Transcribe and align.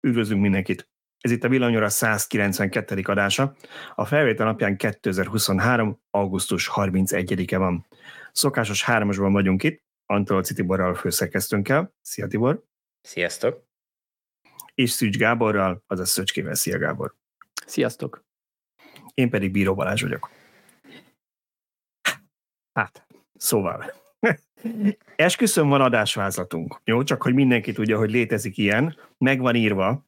Üdvözlünk 0.00 0.40
mindenkit! 0.40 0.88
Ez 1.20 1.30
itt 1.30 1.44
a 1.44 1.48
Villanyora 1.48 1.88
192. 1.88 3.00
adása. 3.04 3.56
A 3.94 4.04
felvétel 4.04 4.46
napján 4.46 4.76
2023. 4.76 6.00
augusztus 6.10 6.70
31-e 6.74 7.58
van. 7.58 7.86
Szokásos 8.32 8.84
hármasban 8.84 9.32
vagyunk 9.32 9.62
itt, 9.62 9.82
Antolci 10.06 10.54
Tiborral 10.54 10.94
főszerkesztőnkkel. 10.94 11.94
Szia 12.00 12.26
Tibor! 12.26 12.64
Sziasztok! 13.00 13.64
És 14.74 14.90
Szűcs 14.90 15.16
Gáborral, 15.16 15.82
azaz 15.86 16.10
Szöcskével. 16.10 16.54
Szia 16.54 16.78
Gábor! 16.78 17.14
Sziasztok! 17.66 18.24
Én 19.14 19.30
pedig 19.30 19.50
Bíró 19.50 19.74
Balázs 19.74 20.02
vagyok. 20.02 20.30
Hát, 22.72 23.06
szóval. 23.34 23.92
Esküszöm 25.16 25.68
van 25.68 25.80
adásvázlatunk. 25.80 26.80
Jó, 26.84 27.02
csak 27.02 27.22
hogy 27.22 27.34
mindenki 27.34 27.72
tudja, 27.72 27.98
hogy 27.98 28.10
létezik 28.10 28.58
ilyen. 28.58 28.96
Meg 29.18 29.40
van 29.40 29.54
írva, 29.54 30.06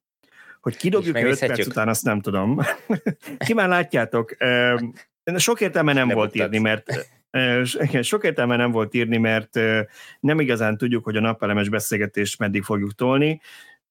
hogy 0.60 0.76
kidobjuk 0.76 1.16
5 1.16 1.38
perc 1.38 1.66
után, 1.66 1.88
azt 1.88 2.04
nem 2.04 2.20
tudom. 2.20 2.60
Ki 3.46 3.54
már 3.54 3.68
látjátok. 3.68 4.36
Sok 5.36 5.60
értelme 5.60 5.92
nem, 5.92 6.06
nem 6.06 6.16
volt 6.16 6.34
írni, 6.34 6.58
mert 6.58 7.08
sok 8.00 8.24
értelme 8.24 8.56
nem 8.56 8.70
volt 8.70 8.94
írni, 8.94 9.16
mert 9.16 9.60
nem 10.20 10.40
igazán 10.40 10.76
tudjuk, 10.76 11.04
hogy 11.04 11.16
a 11.16 11.20
napelemes 11.20 11.68
beszélgetést 11.68 12.38
meddig 12.38 12.62
fogjuk 12.62 12.94
tolni 12.94 13.40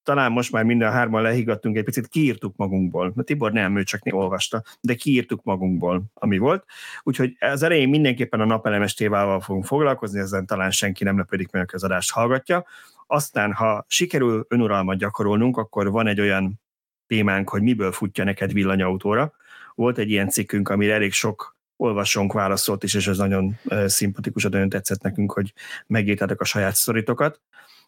talán 0.02 0.32
most 0.32 0.52
már 0.52 0.64
minden 0.64 0.92
hárman 0.92 1.22
lehiggadtunk, 1.22 1.76
egy 1.76 1.84
picit 1.84 2.06
kiírtuk 2.06 2.56
magunkból. 2.56 3.12
A 3.16 3.22
Tibor 3.22 3.52
nem, 3.52 3.76
ő 3.76 3.82
csak 3.82 4.00
olvasta, 4.10 4.62
de 4.80 4.94
kiírtuk 4.94 5.44
magunkból, 5.44 6.02
ami 6.14 6.38
volt. 6.38 6.64
Úgyhogy 7.02 7.36
az 7.40 7.62
elején 7.62 7.88
mindenképpen 7.88 8.40
a 8.40 8.44
napelemes 8.44 8.94
tévával 8.94 9.40
fogunk 9.40 9.64
foglalkozni, 9.64 10.20
ezen 10.20 10.46
talán 10.46 10.70
senki 10.70 11.04
nem 11.04 11.16
lepődik 11.16 11.50
meg, 11.50 11.70
az 11.72 11.84
adást 11.84 12.10
hallgatja. 12.10 12.64
Aztán, 13.06 13.52
ha 13.52 13.84
sikerül 13.88 14.46
önuralmat 14.48 14.98
gyakorolnunk, 14.98 15.56
akkor 15.56 15.90
van 15.90 16.06
egy 16.06 16.20
olyan 16.20 16.60
témánk, 17.06 17.48
hogy 17.48 17.62
miből 17.62 17.92
futja 17.92 18.24
neked 18.24 18.52
villanyautóra. 18.52 19.32
Volt 19.74 19.98
egy 19.98 20.10
ilyen 20.10 20.28
cikkünk, 20.28 20.68
amire 20.68 20.94
elég 20.94 21.12
sok 21.12 21.56
olvasónk 21.76 22.32
válaszolt 22.32 22.82
is, 22.82 22.94
és 22.94 23.06
ez 23.06 23.16
nagyon 23.16 23.58
szimpatikus, 23.86 24.42
nagyon 24.42 24.68
tetszett 24.68 25.02
nekünk, 25.02 25.32
hogy 25.32 25.52
megírtátok 25.86 26.40
a 26.40 26.44
saját 26.44 26.74
szoritokat. 26.74 27.40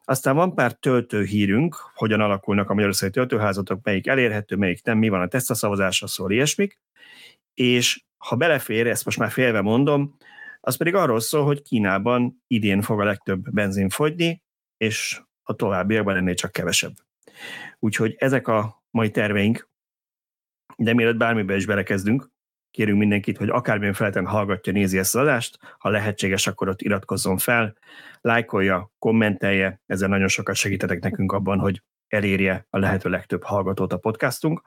Aztán 0.05 0.35
van 0.35 0.55
pár 0.55 0.73
töltőhírünk, 0.73 1.77
hogyan 1.95 2.21
alakulnak 2.21 2.71
a 2.71 2.75
magyarországi 2.75 3.13
töltőházatok, 3.13 3.81
melyik 3.83 4.07
elérhető, 4.07 4.57
melyik 4.57 4.85
nem, 4.85 4.99
mi 4.99 5.09
van 5.09 5.21
a 5.21 5.29
tesztaszavazásra, 5.29 6.07
szól 6.07 6.33
ilyesmik. 6.33 6.79
És 7.55 8.05
ha 8.17 8.37
belefér, 8.37 8.87
ezt 8.87 9.05
most 9.05 9.19
már 9.19 9.31
félve 9.31 9.61
mondom, 9.61 10.17
az 10.61 10.77
pedig 10.77 10.95
arról 10.95 11.21
szól, 11.21 11.45
hogy 11.45 11.63
Kínában 11.63 12.43
idén 12.47 12.83
fog 12.83 13.01
a 13.01 13.05
legtöbb 13.05 13.51
benzin 13.51 13.89
fogyni, 13.89 14.43
és 14.77 15.21
a 15.43 15.55
továbbiakban 15.55 16.17
ennél 16.17 16.35
csak 16.35 16.53
kevesebb. 16.53 16.95
Úgyhogy 17.79 18.15
ezek 18.19 18.49
a 18.49 18.85
mai 18.91 19.11
terveink, 19.11 19.69
de 20.77 20.95
mielőtt 20.95 21.17
bármibe 21.17 21.57
is 21.57 21.67
belekezdünk, 21.67 22.31
kérünk 22.75 22.99
mindenkit, 22.99 23.37
hogy 23.37 23.49
akármilyen 23.49 23.93
feleten 23.93 24.27
hallgatja, 24.27 24.73
nézi 24.73 24.99
ezt 24.99 25.15
az 25.15 25.21
adást, 25.21 25.59
ha 25.79 25.89
lehetséges, 25.89 26.47
akkor 26.47 26.69
ott 26.69 26.83
iratkozzon 26.83 27.39
fel, 27.39 27.75
lájkolja, 28.21 28.93
kommentelje, 28.99 29.81
ezzel 29.87 30.09
nagyon 30.09 30.29
sokat 30.29 30.55
segítetek 30.55 31.01
nekünk 31.01 31.33
abban, 31.33 31.59
hogy 31.59 31.83
elérje 32.09 32.67
a 32.71 32.79
lehető 32.79 33.11
legtöbb 33.11 33.43
hallgatót 33.43 33.93
a 33.93 33.97
podcastunk. 33.97 34.63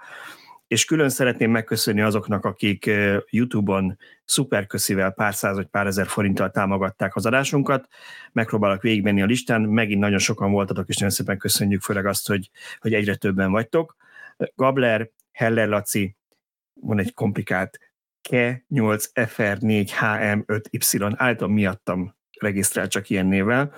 És 0.67 0.85
külön 0.85 1.09
szeretném 1.09 1.51
megköszönni 1.51 2.01
azoknak, 2.01 2.45
akik 2.45 2.91
YouTube-on 3.29 3.97
szuperköszivel 4.25 5.11
pár 5.11 5.33
száz 5.33 5.55
vagy 5.55 5.67
pár 5.67 5.87
ezer 5.87 6.07
forinttal 6.07 6.51
támogatták 6.51 7.15
az 7.15 7.25
adásunkat. 7.25 7.87
Megpróbálok 8.31 8.81
végigmenni 8.81 9.21
a 9.21 9.25
listán, 9.25 9.61
megint 9.61 9.99
nagyon 9.99 10.19
sokan 10.19 10.51
voltatok, 10.51 10.87
és 10.87 10.95
nagyon 10.95 11.13
szépen 11.13 11.37
köszönjük 11.37 11.81
főleg 11.81 12.05
azt, 12.05 12.27
hogy, 12.27 12.49
hogy 12.79 12.93
egyre 12.93 13.15
többen 13.15 13.51
vagytok. 13.51 13.95
Gabler, 14.55 15.09
Heller 15.31 15.67
Laci, 15.67 16.15
van 16.73 16.99
egy 16.99 17.13
komplikált 17.13 17.79
K8FR4HM5Y, 18.29 21.13
állítom 21.15 21.53
miattam 21.53 22.15
regisztrál 22.39 22.87
csak 22.87 23.09
ilyen 23.09 23.25
névvel. 23.25 23.73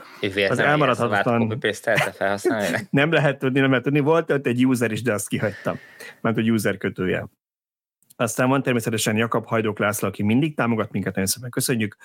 Az 0.49 0.59
elmaradhatatlan... 0.59 1.41
nem 2.89 3.11
lehet 3.11 3.39
tudni, 3.39 3.59
nem 3.59 3.69
lehet 3.69 3.83
tudni. 3.83 3.99
Volt 3.99 4.31
ott 4.31 4.45
egy 4.45 4.65
user 4.65 4.91
is, 4.91 5.01
de 5.01 5.13
azt 5.13 5.27
kihagytam. 5.27 5.79
Mert 6.21 6.37
a 6.37 6.41
user 6.41 6.77
kötője. 6.77 7.27
Aztán 8.15 8.49
van 8.49 8.63
természetesen 8.63 9.15
Jakab 9.15 9.45
Hajdók 9.45 9.79
László, 9.79 10.07
aki 10.07 10.23
mindig 10.23 10.55
támogat 10.55 10.91
minket, 10.91 11.13
nagyon 11.13 11.29
szépen 11.29 11.49
köszönjük. 11.49 11.95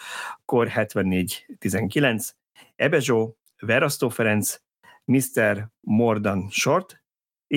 Kor 0.45 0.69
7419, 0.69 2.35
Ebezsó, 2.77 3.39
Verasztó 3.59 4.09
Ferenc, 4.09 4.61
Mr. 5.05 5.69
Mordan 5.81 6.49
Short, 6.51 7.03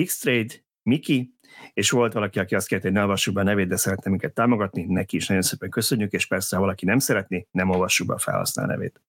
X-Trade, 0.04 0.54
Miki, 0.82 1.34
és 1.72 1.90
volt 1.90 2.12
valaki, 2.12 2.38
aki 2.38 2.54
azt 2.54 2.68
kérte, 2.68 2.86
hogy 2.86 2.96
ne 2.96 3.02
olvassuk 3.02 3.34
be 3.34 3.40
a 3.40 3.44
nevét, 3.44 3.68
de 3.68 3.76
szeretne 3.76 4.10
minket 4.10 4.34
támogatni, 4.34 4.84
neki 4.84 5.16
is 5.16 5.26
nagyon 5.26 5.42
szépen 5.42 5.70
köszönjük, 5.70 6.12
és 6.12 6.26
persze, 6.26 6.56
ha 6.56 6.62
valaki 6.62 6.84
nem 6.84 6.98
szeretné, 6.98 7.46
nem 7.50 7.70
olvassuk 7.70 8.06
be 8.06 8.14
a 8.14 8.18
felhasznál 8.18 8.66
nevét. 8.66 9.00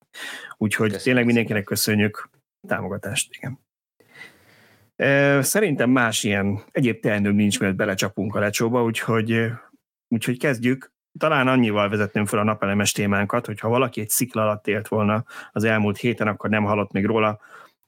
Úgyhogy 0.56 0.84
Köszönjük 0.84 1.04
tényleg 1.04 1.24
mindenkinek 1.24 1.64
köszönjük 1.64 2.28
a 2.60 2.66
támogatást, 2.66 3.34
igen. 3.34 3.58
Szerintem 5.42 5.90
más 5.90 6.24
ilyen 6.24 6.62
egyéb 6.70 7.00
teendőm 7.00 7.34
nincs, 7.34 7.60
mert 7.60 7.76
belecsapunk 7.76 8.34
a 8.34 8.38
lecsóba, 8.38 8.82
úgyhogy, 8.84 9.50
úgyhogy 10.08 10.38
kezdjük. 10.38 10.92
Talán 11.18 11.48
annyival 11.48 11.88
vezetném 11.88 12.26
fel 12.26 12.38
a 12.38 12.44
napelemes 12.44 12.92
témánkat, 12.92 13.46
hogy 13.46 13.60
ha 13.60 13.68
valaki 13.68 14.00
egy 14.00 14.08
szikla 14.08 14.42
alatt 14.42 14.66
élt 14.66 14.88
volna 14.88 15.24
az 15.52 15.64
elmúlt 15.64 15.98
héten, 15.98 16.28
akkor 16.28 16.50
nem 16.50 16.64
hallott 16.64 16.92
még 16.92 17.04
róla, 17.04 17.40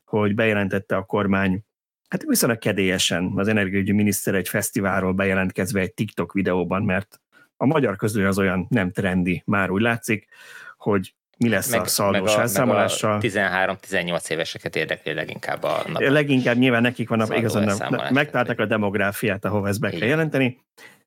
hogy 0.05 0.35
bejelentette 0.35 0.97
a 0.97 1.05
kormány 1.05 1.65
hát 2.13 2.25
viszonylag 2.27 2.59
kedélyesen 2.59 3.33
az 3.37 3.49
energiaügyi 3.49 3.93
miniszter 3.93 4.35
egy 4.35 4.49
fesztiválról 4.49 5.13
bejelentkezve 5.13 5.81
egy 5.81 5.95
TikTok 5.95 6.33
videóban, 6.33 6.83
mert 6.83 7.21
a 7.57 7.67
magyar 7.67 7.97
közül 7.97 8.27
az 8.27 8.39
olyan 8.39 8.67
nem 8.69 8.91
trendi, 8.91 9.43
már 9.47 9.71
úgy 9.71 9.81
látszik, 9.81 10.29
hogy 10.77 11.15
mi 11.39 11.49
lesz 11.49 11.71
meg, 11.71 11.81
a 11.81 11.85
szaldós 11.85 12.37
elszámolással. 12.37 13.19
13-18 13.23 14.31
éveseket 14.31 14.77
érdekli 14.77 15.13
leginkább 15.13 15.63
a 15.63 15.85
nap. 15.87 16.03
Leginkább 16.03 16.57
nyilván 16.57 16.83
nekik 16.83 17.09
van, 17.09 17.21
a, 17.21 17.37
igazán 17.37 18.11
megtalálták 18.13 18.61
a 18.61 18.67
demográfiát, 18.67 19.45
ahova 19.45 19.69
ezt 19.69 19.81
be 19.81 19.91
kell 19.91 20.09
jelenteni. 20.09 20.59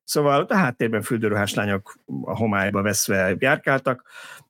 Szóval 0.03 0.45
a 0.49 0.55
háttérben 0.55 1.01
füldőruhás 1.01 1.53
lányok 1.53 1.95
a 2.21 2.35
homályba 2.35 2.81
veszve 2.81 3.35
járkáltak, 3.39 4.03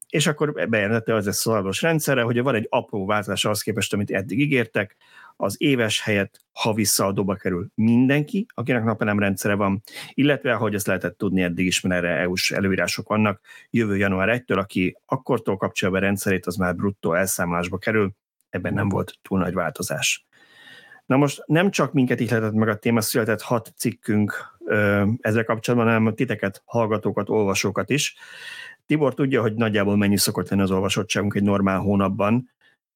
és 0.10 0.28
akkor 0.28 0.70
bejelentette 0.70 1.16
az 1.16 1.28
a 1.28 1.32
szalados 1.32 1.82
rendszerre, 1.82 2.22
hogy 2.22 2.42
van 2.42 2.56
egy 2.56 2.68
apró 2.70 3.06
változás 3.06 3.46
az 3.46 3.62
képest, 3.62 3.94
amit 3.94 4.12
eddig 4.12 4.40
ígértek, 4.40 4.96
az 5.38 5.56
éves 5.58 6.02
helyett 6.02 6.46
ha 6.52 6.74
visszaadóba 6.74 7.36
kerül 7.36 7.68
mindenki, 7.76 8.46
akinek 8.54 8.84
napelem 8.84 9.20
rendszere 9.20 9.54
van, 9.54 9.82
illetve, 10.14 10.54
ahogy 10.54 10.74
ezt 10.74 10.88
lehetett 10.88 11.18
tudni 11.18 11.42
eddig 11.42 11.66
is, 11.66 11.82
mert 11.82 12.04
erre 12.04 12.16
EU-s 12.16 12.52
előírások 12.52 13.08
vannak, 13.08 13.42
jövő 13.70 13.98
január 13.98 14.44
1-től, 14.46 14.58
aki 14.58 14.98
akkortól 15.06 15.58
kapcsolja 15.58 15.94
be 15.94 16.00
rendszerét, 16.00 16.46
az 16.46 16.56
már 16.56 16.76
bruttó 16.76 17.14
elszámolásba 17.14 17.78
kerül, 17.78 18.12
ebben 18.50 18.74
nem 18.74 18.90
volt 18.90 19.14
túl 19.22 19.40
nagy 19.40 19.54
változás. 19.54 20.26
Na 21.06 21.18
most 21.18 21.44
nem 21.46 21.72
csak 21.72 21.94
minket 21.94 22.20
ihletett 22.20 22.54
meg 22.54 22.68
a 22.68 22.76
téma, 22.76 23.02
született 23.02 23.42
hat 23.42 23.74
cikkünk 23.78 24.58
ö, 24.66 25.08
ezzel 25.20 25.44
kapcsolatban, 25.44 25.90
hanem 25.92 26.16
titeket, 26.16 26.62
hallgatókat, 26.66 27.30
olvasókat 27.30 27.90
is. 27.90 28.16
Tibor 28.86 29.14
tudja, 29.14 29.42
hogy 29.42 29.54
nagyjából 29.54 29.98
mennyi 29.98 30.18
szokott 30.18 30.50
lenni 30.50 30.62
az 30.62 30.72
olvasottságunk 30.72 31.36
egy 31.36 31.44
normál 31.44 31.80
hónapban, 31.80 32.50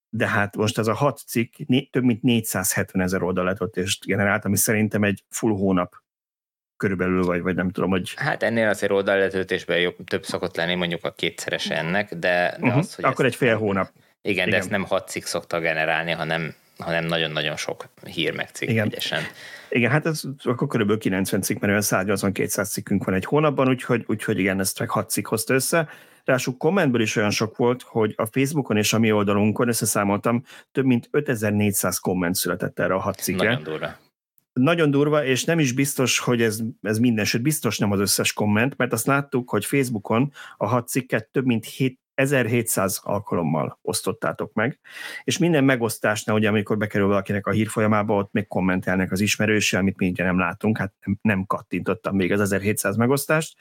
de 0.10 0.28
hát 0.28 0.56
most 0.56 0.78
ez 0.78 0.88
a 0.88 0.94
hat 0.94 1.20
cikk 1.28 1.54
több 1.92 2.04
mint 2.04 2.22
470 2.22 3.02
ezer 3.02 3.22
oldalatot 3.24 3.78
és 3.78 4.00
generált, 4.00 4.46
ami 4.46 4.58
szerintem 4.58 5.04
egy 5.04 5.24
full 5.30 5.52
hónap 5.52 5.96
körülbelül, 6.78 7.24
vagy, 7.24 7.42
vagy 7.42 7.56
nem 7.56 7.70
tudom, 7.70 7.90
hogy... 7.90 8.14
Hát 8.16 8.44
ennél 8.44 8.68
azért 8.68 8.92
oldalletöltésben 8.92 9.80
jobb, 9.80 9.96
több 10.04 10.26
szokott 10.26 10.56
lenni 10.56 10.76
mondjuk 10.76 11.04
a 11.04 11.12
kétszeres 11.12 11.70
ennek, 11.70 12.10
de, 12.10 12.18
de 12.20 12.58
uh-huh. 12.62 12.78
az, 12.78 12.96
hogy 12.96 13.06
Akkor 13.06 13.26
egy 13.26 13.36
fél 13.36 13.58
hónap. 13.58 13.92
Igen, 14.22 14.38
igen, 14.38 14.50
de 14.50 14.58
ezt 14.58 14.70
nem 14.70 14.84
hat 14.84 15.10
cikk 15.10 15.24
szokta 15.24 15.60
generálni, 15.60 16.12
hanem, 16.12 16.54
hanem 16.78 17.06
nagyon-nagyon 17.06 17.56
sok 17.56 17.90
hír 18.06 18.34
meg 18.34 18.50
cikk 18.50 18.70
igen. 18.70 18.86
ügyesen. 18.86 19.24
Igen, 19.70 19.92
hát 19.92 20.06
ez 20.06 20.22
akkor 20.44 20.68
körülbelül 20.68 21.02
90 21.02 21.42
cikk, 21.42 21.60
mert 21.60 21.88
olyan 21.92 22.06
180-200 22.08 22.70
cikkünk 22.70 23.04
van 23.04 23.16
egy 23.16 23.26
hónapban, 23.26 23.68
úgyhogy, 23.68 24.04
úgyhogy 24.08 24.40
igen, 24.40 24.60
ezt 24.60 24.80
meg 24.80 24.90
6 24.90 25.10
cikk 25.10 25.28
hozta 25.28 25.54
össze. 25.54 25.90
Ráadásul 26.24 26.58
kommentből 26.58 27.02
is 27.02 27.16
olyan 27.16 27.30
sok 27.30 27.58
volt, 27.58 27.82
hogy 27.82 28.14
a 28.18 28.26
Facebookon 28.26 28.78
és 28.78 28.94
a 28.94 29.00
mi 29.00 29.12
oldalunkon 29.12 29.68
összeszámoltam, 29.68 30.44
több 30.72 30.86
mint 30.86 31.08
5400 31.12 31.98
komment 31.98 32.36
született 32.36 32.80
erre 32.80 32.94
a 32.94 33.00
hat 33.00 33.18
cikkre. 33.18 33.48
Nagyon 33.48 33.64
durva. 33.64 33.98
Nagyon 34.54 34.92
durva, 34.92 35.26
és 35.26 35.44
nem 35.44 35.60
is 35.60 35.72
biztos, 35.74 36.20
hogy 36.20 36.42
ez, 36.42 36.60
ez 36.82 36.98
minden, 36.98 37.26
sőt 37.26 37.42
biztos 37.42 37.78
nem 37.78 37.92
az 37.92 38.00
összes 38.00 38.34
komment, 38.34 38.78
mert 38.78 38.94
azt 38.94 39.06
láttuk, 39.06 39.50
hogy 39.50 39.66
Facebookon 39.66 40.34
a 40.58 40.68
hat 40.68 40.88
cikket 40.88 41.28
több 41.28 41.46
mint 41.46 41.66
7, 41.66 42.00
1700 42.20 43.00
alkalommal 43.04 43.80
osztottátok 43.82 44.54
meg, 44.54 44.80
és 45.24 45.38
minden 45.38 45.64
megosztásnál, 45.64 46.36
ugye 46.36 46.48
amikor 46.48 46.78
bekerül 46.78 47.08
valakinek 47.08 47.48
a 47.48 47.52
hírfolyamába, 47.52 48.16
ott 48.16 48.32
még 48.32 48.48
kommentelnek 48.48 49.12
az 49.12 49.20
ismerőse, 49.20 49.78
amit 49.78 49.98
mi 49.98 50.10
ugye 50.10 50.24
nem 50.24 50.40
látunk, 50.40 50.78
hát 50.78 50.94
nem, 51.06 51.18
nem 51.22 51.46
kattintottam 51.46 52.16
még 52.16 52.32
az 52.32 52.40
1700 52.40 52.96
megosztást, 52.96 53.58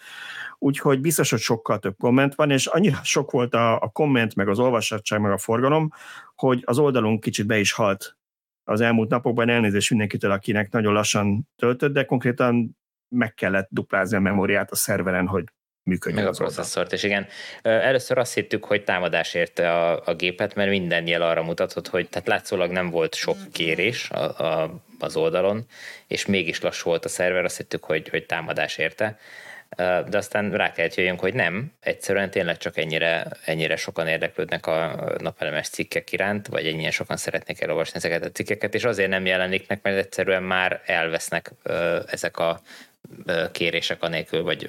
úgyhogy 0.58 1.00
biztos, 1.00 1.30
hogy 1.30 1.40
sokkal 1.40 1.78
több 1.78 1.96
komment 1.98 2.34
van, 2.34 2.50
és 2.50 2.66
annyira 2.66 2.98
sok 3.02 3.30
volt 3.30 3.54
a, 3.54 3.80
a 3.80 3.88
komment, 3.88 4.34
meg 4.34 4.48
az 4.48 4.58
olvasottság, 4.58 5.20
meg 5.20 5.32
a 5.32 5.38
forgalom, 5.38 5.90
hogy 6.34 6.62
az 6.64 6.78
oldalunk 6.78 7.20
kicsit 7.20 7.46
be 7.46 7.58
is 7.58 7.72
halt 7.72 8.16
az 8.64 8.80
elmúlt 8.80 9.10
napokban, 9.10 9.48
elnézést 9.48 9.90
mindenkitől, 9.90 10.30
akinek 10.30 10.70
nagyon 10.70 10.92
lassan 10.92 11.48
töltött, 11.56 11.92
de 11.92 12.04
konkrétan 12.04 12.76
meg 13.08 13.34
kellett 13.34 13.68
duplázni 13.70 14.16
a 14.16 14.20
memóriát 14.20 14.70
a 14.70 14.76
szerveren, 14.76 15.26
hogy 15.26 15.44
működjön. 15.88 16.22
Meg 16.22 16.32
a 16.32 16.36
processzort, 16.36 16.92
és 16.92 17.02
igen. 17.02 17.26
Először 17.62 18.18
azt 18.18 18.34
hittük, 18.34 18.64
hogy 18.64 18.84
támadás 18.84 19.34
érte 19.34 19.72
a, 19.72 20.02
a 20.04 20.14
gépet, 20.14 20.54
mert 20.54 20.70
minden 20.70 21.06
jel 21.06 21.22
arra 21.22 21.42
mutatott, 21.42 21.88
hogy 21.88 22.08
tehát 22.08 22.28
látszólag 22.28 22.70
nem 22.70 22.90
volt 22.90 23.14
sok 23.14 23.36
kérés 23.52 24.10
a, 24.10 24.44
a, 24.44 24.80
az 24.98 25.16
oldalon, 25.16 25.64
és 26.06 26.26
mégis 26.26 26.60
lassú 26.60 26.88
volt 26.88 27.04
a 27.04 27.08
szerver, 27.08 27.44
azt 27.44 27.56
hittük, 27.56 27.84
hogy, 27.84 28.08
hogy 28.08 28.26
támadás 28.26 28.78
érte 28.78 29.18
de 29.76 30.16
aztán 30.16 30.50
rá 30.50 30.72
kellett 30.72 30.94
jöjjünk, 30.94 31.20
hogy 31.20 31.34
nem, 31.34 31.72
egyszerűen 31.80 32.30
tényleg 32.30 32.56
csak 32.56 32.76
ennyire, 32.76 33.26
ennyire 33.44 33.76
sokan 33.76 34.06
érdeklődnek 34.06 34.66
a 34.66 35.08
napelemes 35.18 35.68
cikkek 35.68 36.12
iránt, 36.12 36.46
vagy 36.46 36.66
ennyien 36.66 36.90
sokan 36.90 37.16
szeretnék 37.16 37.60
elolvasni 37.60 37.96
ezeket 37.96 38.24
a 38.24 38.30
cikkeket, 38.30 38.74
és 38.74 38.84
azért 38.84 39.08
nem 39.08 39.26
jelenik 39.26 39.68
meg, 39.68 39.78
mert 39.82 39.96
egyszerűen 39.96 40.42
már 40.42 40.82
elvesznek 40.86 41.50
ezek 42.06 42.38
a 42.38 42.60
kérések 43.52 44.02
anélkül, 44.02 44.42
vagy 44.42 44.66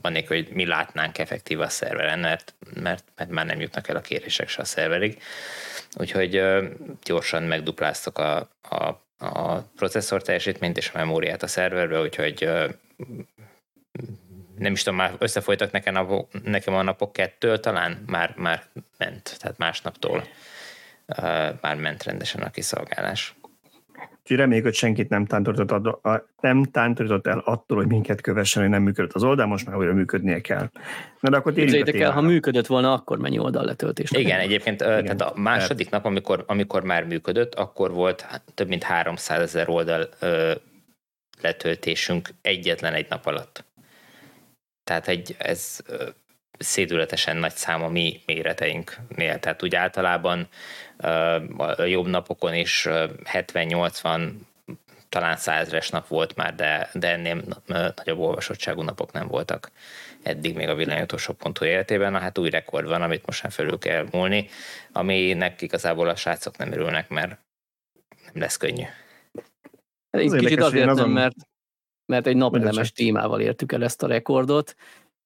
anélkül, 0.00 0.36
hogy 0.36 0.48
mi 0.52 0.66
látnánk 0.66 1.18
effektív 1.18 1.60
a 1.60 1.68
szerveren, 1.68 2.18
mert, 2.18 2.54
mert, 2.74 3.04
mert 3.16 3.30
már 3.30 3.46
nem 3.46 3.60
jutnak 3.60 3.88
el 3.88 3.96
a 3.96 4.00
kérések 4.00 4.48
se 4.48 4.62
a 4.62 4.64
szerverig. 4.64 5.22
Úgyhogy 5.96 6.42
gyorsan 7.04 7.42
megdupláztak 7.42 8.18
a, 8.18 8.48
a, 8.62 9.04
a 9.18 9.58
processzor 9.76 10.22
teljesítményt 10.22 10.76
és 10.76 10.90
a 10.92 10.98
memóriát 10.98 11.42
a 11.42 11.46
szerverbe, 11.46 12.00
úgyhogy 12.00 12.48
nem 14.58 14.72
is 14.72 14.82
tudom, 14.82 14.98
már 14.98 15.14
összefolytak 15.18 15.70
nekem, 15.70 15.92
napok, 15.92 16.42
nekem 16.44 16.74
a 16.74 16.82
napok 16.82 17.12
kettől, 17.12 17.60
talán 17.60 18.02
már, 18.06 18.34
már 18.36 18.64
ment, 18.98 19.36
tehát 19.38 19.58
másnaptól 19.58 20.26
már 21.60 21.76
ment 21.76 22.02
rendesen 22.02 22.42
a 22.42 22.50
kiszolgálás. 22.50 23.34
Úgyhogy 24.26 24.40
reméljük, 24.40 24.66
hogy 24.66 24.74
senkit 24.74 25.08
nem 25.08 25.26
tántorított, 25.26 25.98
nem 26.40 26.64
tántorított 26.64 27.26
el 27.26 27.38
attól, 27.38 27.76
hogy 27.76 27.86
minket 27.86 28.20
kövessen, 28.20 28.62
hogy 28.62 28.70
nem 28.70 28.82
működött 28.82 29.12
az 29.12 29.22
oldal, 29.22 29.46
most 29.46 29.66
már 29.66 29.76
újra 29.76 29.92
működnie 29.92 30.40
kell. 30.40 30.70
Na, 31.20 31.30
de 31.30 31.36
akkor 31.36 31.52
Képzeljétek 31.52 32.00
el, 32.00 32.10
ha 32.10 32.20
működött 32.20 32.66
volna, 32.66 32.92
akkor 32.92 33.18
mennyi 33.18 33.38
oldal 33.38 33.64
letöltés? 33.64 34.10
Igen, 34.10 34.40
egyébként 34.40 34.80
Igen, 34.80 35.04
tehát 35.04 35.20
a 35.20 35.40
második 35.40 35.90
nap, 35.90 36.04
amikor, 36.04 36.44
amikor 36.46 36.82
már 36.82 37.04
működött, 37.04 37.54
akkor 37.54 37.92
volt 37.92 38.42
több 38.54 38.68
mint 38.68 38.82
300 38.82 39.40
ezer 39.40 39.68
oldal 39.68 40.08
ö, 40.20 40.52
letöltésünk 41.40 42.28
egyetlen 42.42 42.92
egy 42.92 43.06
nap 43.08 43.26
alatt. 43.26 43.64
Tehát 44.84 45.08
egy, 45.08 45.34
ez 45.38 45.78
szédületesen 46.58 47.36
nagy 47.36 47.54
szám 47.54 47.82
a 47.82 47.88
mi 47.88 48.20
méreteinknél. 48.26 49.38
Tehát 49.38 49.62
úgy 49.62 49.74
általában 49.74 50.48
a 51.56 51.82
jobb 51.82 52.06
napokon 52.06 52.54
is 52.54 52.86
70-80 52.88 54.30
talán 55.08 55.36
százres 55.36 55.90
nap 55.90 56.08
volt 56.08 56.36
már, 56.36 56.54
de, 56.54 56.90
de 56.92 57.10
ennél 57.10 57.44
nagyobb 57.66 58.18
olvasottságú 58.18 58.82
napok 58.82 59.12
nem 59.12 59.28
voltak 59.28 59.70
eddig 60.22 60.54
még 60.54 60.68
a 60.68 60.74
villanyutolsó.hu 60.74 61.64
életében. 61.64 62.12
Na 62.12 62.18
hát 62.18 62.38
új 62.38 62.50
rekord 62.50 62.88
van, 62.88 63.02
amit 63.02 63.26
most 63.26 63.42
már 63.42 63.52
felül 63.52 63.78
kell 63.78 64.06
múlni, 64.10 64.48
aminek 64.92 65.62
igazából 65.62 66.08
a 66.08 66.16
srácok 66.16 66.56
nem 66.56 66.72
örülnek, 66.72 67.08
mert 67.08 67.38
nem 68.24 68.42
lesz 68.42 68.56
könnyű. 68.56 68.84
Egy 70.10 70.32
kicsit 70.32 70.60
azért 70.60 70.94
nem, 70.94 71.10
mert 71.10 71.36
mert 72.06 72.26
egy 72.26 72.36
napelemes 72.36 72.92
témával 72.92 73.40
értük 73.40 73.72
el 73.72 73.84
ezt 73.84 74.02
a 74.02 74.06
rekordot, 74.06 74.76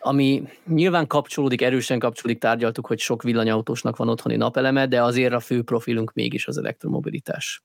ami 0.00 0.42
nyilván 0.66 1.06
kapcsolódik, 1.06 1.62
erősen 1.62 1.98
kapcsolódik, 1.98 2.40
tárgyaltuk, 2.40 2.86
hogy 2.86 2.98
sok 2.98 3.22
villanyautósnak 3.22 3.96
van 3.96 4.08
otthoni 4.08 4.36
napeleme, 4.36 4.86
de 4.86 5.02
azért 5.02 5.32
a 5.32 5.40
fő 5.40 5.62
profilunk 5.62 6.12
mégis 6.12 6.46
az 6.46 6.58
elektromobilitás. 6.58 7.62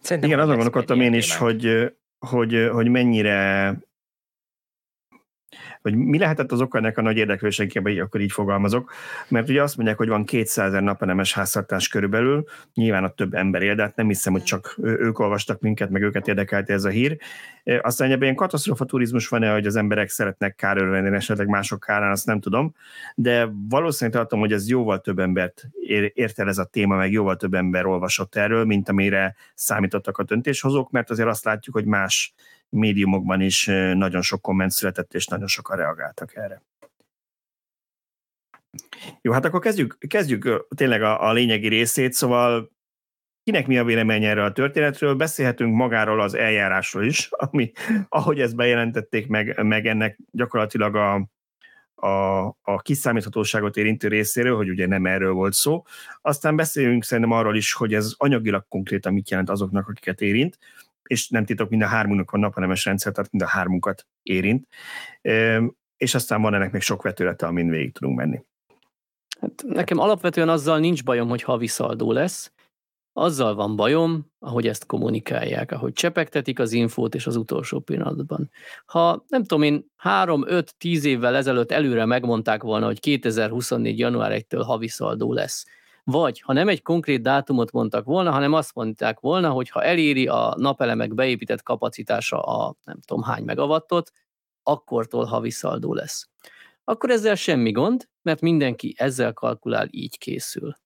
Szerintem 0.00 0.30
Igen, 0.30 0.42
azon 0.42 0.54
gondolkodtam 0.54 1.00
én 1.00 1.14
is, 1.14 1.36
hogy, 1.36 1.92
hogy, 2.18 2.68
hogy 2.72 2.88
mennyire 2.88 3.72
hogy 5.82 5.94
mi 5.94 6.18
lehetett 6.18 6.52
az 6.52 6.60
oka 6.60 6.78
ennek 6.78 6.98
a 6.98 7.02
nagy 7.02 7.16
érdeklőségében, 7.16 8.00
akkor 8.00 8.20
így 8.20 8.32
fogalmazok, 8.32 8.92
mert 9.28 9.48
ugye 9.48 9.62
azt 9.62 9.76
mondják, 9.76 9.98
hogy 9.98 10.08
van 10.08 10.24
200 10.24 10.66
ezer 10.66 10.82
napenemes 10.82 11.34
háztartás 11.34 11.88
körülbelül, 11.88 12.44
nyilván 12.74 13.04
a 13.04 13.08
több 13.08 13.34
ember 13.34 13.62
él, 13.62 13.74
de 13.74 13.82
hát 13.82 13.96
nem 13.96 14.06
hiszem, 14.06 14.32
hogy 14.32 14.42
csak 14.42 14.78
ők 14.82 15.18
olvastak 15.18 15.60
minket, 15.60 15.90
meg 15.90 16.02
őket 16.02 16.28
érdekelte 16.28 16.72
ez 16.72 16.84
a 16.84 16.88
hír. 16.88 17.16
Aztán 17.80 18.10
ebben 18.10 18.22
ilyen 18.22 18.34
katasztrofa 18.34 18.84
turizmus 18.84 19.28
van-e, 19.28 19.52
hogy 19.52 19.66
az 19.66 19.76
emberek 19.76 20.08
szeretnek 20.08 20.54
kárörvenni, 20.54 21.16
esetleg 21.16 21.46
mások 21.46 21.80
kárán, 21.80 22.10
azt 22.10 22.26
nem 22.26 22.40
tudom, 22.40 22.74
de 23.14 23.48
valószínűleg 23.68 24.20
tartom, 24.20 24.40
hogy 24.40 24.52
ez 24.52 24.68
jóval 24.68 25.00
több 25.00 25.18
embert 25.18 25.68
ért 26.14 26.38
ez 26.38 26.58
a 26.58 26.64
téma, 26.64 26.96
meg 26.96 27.12
jóval 27.12 27.36
több 27.36 27.54
ember 27.54 27.86
olvasott 27.86 28.34
erről, 28.34 28.64
mint 28.64 28.88
amire 28.88 29.36
számítottak 29.54 30.18
a 30.18 30.22
döntéshozók, 30.22 30.90
mert 30.90 31.10
azért 31.10 31.28
azt 31.28 31.44
látjuk, 31.44 31.74
hogy 31.74 31.84
más 31.84 32.34
médiumokban 32.68 33.40
is 33.40 33.66
nagyon 33.94 34.22
sok 34.22 34.42
komment 34.42 34.70
született, 34.70 35.14
és 35.14 35.26
nagyon 35.26 35.46
sokan 35.46 35.76
reagáltak 35.76 36.36
erre. 36.36 36.62
Jó, 39.20 39.32
hát 39.32 39.44
akkor 39.44 39.60
kezdjük, 39.60 39.98
kezdjük 40.08 40.66
tényleg 40.76 41.02
a, 41.02 41.28
a 41.28 41.32
lényegi 41.32 41.68
részét, 41.68 42.12
szóval 42.12 42.70
kinek 43.42 43.66
mi 43.66 43.78
a 43.78 43.84
vélemény 43.84 44.24
erről 44.24 44.44
a 44.44 44.52
történetről, 44.52 45.14
beszélhetünk 45.14 45.74
magáról 45.74 46.20
az 46.20 46.34
eljárásról 46.34 47.04
is, 47.04 47.28
ami, 47.50 47.72
ahogy 48.08 48.40
ezt 48.40 48.56
bejelentették 48.56 49.26
meg, 49.26 49.62
meg 49.62 49.86
ennek 49.86 50.18
gyakorlatilag 50.30 50.94
a, 50.94 51.28
a, 51.94 52.46
a 52.62 52.80
kiszámíthatóságot 52.82 53.76
érintő 53.76 54.08
részéről, 54.08 54.56
hogy 54.56 54.68
ugye 54.68 54.86
nem 54.86 55.06
erről 55.06 55.32
volt 55.32 55.52
szó. 55.52 55.82
Aztán 56.20 56.56
beszéljünk 56.56 57.04
szerintem 57.04 57.32
arról 57.32 57.56
is, 57.56 57.72
hogy 57.72 57.94
ez 57.94 58.12
anyagilag 58.16 58.64
konkrétan 58.68 59.12
mit 59.12 59.30
jelent 59.30 59.50
azoknak, 59.50 59.88
akiket 59.88 60.20
érint, 60.20 60.58
és 61.08 61.28
nem 61.28 61.44
titok, 61.44 61.70
mind 61.70 61.82
a 61.82 61.86
hármunknak 61.86 62.30
van 62.30 62.40
napenemes 62.40 62.84
rendszer, 62.84 63.12
tehát 63.12 63.30
mind 63.30 63.44
a 63.44 63.48
hármunkat 63.48 64.06
érint, 64.22 64.66
és 65.96 66.14
aztán 66.14 66.42
van 66.42 66.54
ennek 66.54 66.72
még 66.72 66.82
sok 66.82 67.02
vetülete, 67.02 67.46
amin 67.46 67.68
végig 67.68 67.92
tudunk 67.92 68.16
menni. 68.16 68.42
Hát 69.40 69.64
nekem 69.66 69.98
alapvetően 69.98 70.48
azzal 70.48 70.78
nincs 70.78 71.04
bajom, 71.04 71.28
hogy 71.28 71.42
havi 71.42 71.66
szaldó 71.66 72.12
lesz, 72.12 72.52
azzal 73.12 73.54
van 73.54 73.76
bajom, 73.76 74.26
ahogy 74.38 74.66
ezt 74.66 74.86
kommunikálják, 74.86 75.72
ahogy 75.72 75.92
csepegtetik 75.92 76.58
az 76.58 76.72
infót 76.72 77.14
és 77.14 77.26
az 77.26 77.36
utolsó 77.36 77.80
pillanatban. 77.80 78.50
Ha 78.86 79.24
nem 79.28 79.42
tudom 79.42 79.62
én, 79.62 79.90
három, 79.96 80.44
öt, 80.48 80.74
tíz 80.76 81.04
évvel 81.04 81.36
ezelőtt 81.36 81.72
előre 81.72 82.04
megmondták 82.04 82.62
volna, 82.62 82.86
hogy 82.86 83.00
2024. 83.00 83.98
január 83.98 84.42
1-től 84.42 84.62
havi 84.66 84.88
szaldó 84.88 85.32
lesz, 85.32 85.66
vagy 86.10 86.40
ha 86.40 86.52
nem 86.52 86.68
egy 86.68 86.82
konkrét 86.82 87.22
dátumot 87.22 87.72
mondtak 87.72 88.04
volna, 88.04 88.30
hanem 88.30 88.52
azt 88.52 88.74
mondták 88.74 89.20
volna, 89.20 89.50
hogy 89.50 89.70
ha 89.70 89.82
eléri 89.82 90.26
a 90.26 90.54
napelemek 90.56 91.14
beépített 91.14 91.62
kapacitása 91.62 92.42
a 92.42 92.74
nem 92.84 93.00
tudom 93.00 93.22
hány 93.22 93.44
megawattot, 93.44 94.10
akkortól 94.62 95.24
havi 95.24 95.50
szaldó 95.50 95.94
lesz. 95.94 96.28
Akkor 96.84 97.10
ezzel 97.10 97.34
semmi 97.34 97.70
gond, 97.70 98.08
mert 98.22 98.40
mindenki 98.40 98.94
ezzel 98.96 99.32
kalkulál, 99.32 99.88
így 99.90 100.18
készül. 100.18 100.76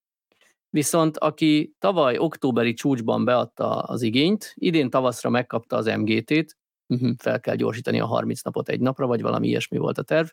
Viszont 0.71 1.19
aki 1.19 1.75
tavaly 1.79 2.19
októberi 2.19 2.75
csúcsban 2.75 3.25
beadta 3.25 3.83
az 3.83 4.03
igényt, 4.03 4.53
idén 4.55 4.91
tavaszra 4.91 5.31
megkapta 5.31 5.77
az 5.77 5.87
MGT-t, 5.87 6.57
mhm, 6.87 7.11
fel 7.19 7.41
kell 7.41 7.55
gyorsítani 7.55 8.01
a 8.01 8.07
30 8.07 8.43
napot 8.43 8.69
egy 8.69 8.81
napra, 8.81 9.07
vagy 9.07 9.23
valami 9.23 9.49
ilyesmi 9.49 9.79
volt 9.79 9.99
a 9.99 10.03
terv, 10.03 10.29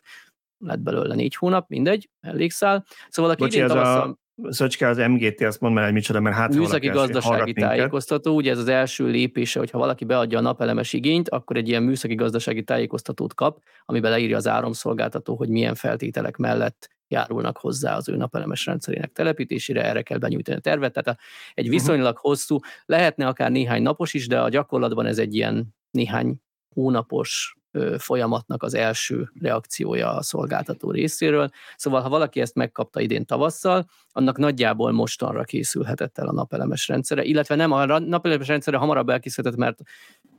lett 0.58 0.80
belőle 0.80 1.14
négy 1.14 1.34
hónap, 1.34 1.68
mindegy, 1.68 2.10
elégszál. 2.20 2.84
Szóval 3.08 3.30
aki 3.30 3.42
Bocsi, 3.42 3.56
idén 3.56 3.68
tavasszal... 3.68 4.18
Szöcske, 4.48 4.88
az 4.88 4.96
MGT, 4.96 5.40
azt 5.40 5.60
mondd 5.60 5.74
már, 5.74 5.84
hogy 5.84 5.92
micsoda, 5.92 6.20
mert 6.20 6.36
hát 6.36 6.54
Műszaki 6.54 6.88
gazdasági 6.88 7.52
tájékoztató, 7.52 8.34
ugye 8.34 8.50
ez 8.50 8.58
az 8.58 8.68
első 8.68 9.06
lépése, 9.06 9.58
hogyha 9.58 9.78
valaki 9.78 10.04
beadja 10.04 10.38
a 10.38 10.40
napelemes 10.40 10.92
igényt, 10.92 11.28
akkor 11.28 11.56
egy 11.56 11.68
ilyen 11.68 11.82
műszaki 11.82 12.14
gazdasági 12.14 12.62
tájékoztatót 12.62 13.34
kap, 13.34 13.62
amiben 13.84 14.10
leírja 14.10 14.36
az 14.36 14.48
áramszolgáltató, 14.48 15.36
hogy 15.36 15.48
milyen 15.48 15.74
feltételek 15.74 16.36
mellett 16.36 16.88
járulnak 17.08 17.56
hozzá 17.56 17.96
az 17.96 18.08
ő 18.08 18.16
napelemes 18.16 18.66
rendszerének 18.66 19.12
telepítésére, 19.12 19.84
erre 19.84 20.02
kell 20.02 20.18
benyújtani 20.18 20.56
a 20.56 20.60
tervet. 20.60 20.92
Tehát 20.92 21.20
egy 21.54 21.64
mhm. 21.64 21.72
viszonylag 21.72 22.16
hosszú, 22.16 22.58
lehetne 22.86 23.26
akár 23.26 23.50
néhány 23.50 23.82
napos 23.82 24.14
is, 24.14 24.26
de 24.26 24.40
a 24.40 24.48
gyakorlatban 24.48 25.06
ez 25.06 25.18
egy 25.18 25.34
ilyen 25.34 25.74
néhány 25.90 26.36
hónapos 26.74 27.59
folyamatnak 27.98 28.62
az 28.62 28.74
első 28.74 29.30
reakciója 29.40 30.14
a 30.14 30.22
szolgáltató 30.22 30.90
részéről. 30.90 31.50
Szóval, 31.76 32.00
ha 32.00 32.08
valaki 32.08 32.40
ezt 32.40 32.54
megkapta 32.54 33.00
idén 33.00 33.24
tavasszal, 33.26 33.86
annak 34.12 34.38
nagyjából 34.38 34.92
mostanra 34.92 35.44
készülhetett 35.44 36.18
el 36.18 36.28
a 36.28 36.32
napelemes 36.32 36.88
rendszere, 36.88 37.24
illetve 37.24 37.54
nem, 37.54 37.72
a 37.72 37.98
napelemes 37.98 38.46
rendszere 38.46 38.76
hamarabb 38.76 39.08
elkészülhetett, 39.08 39.58
mert 39.58 39.78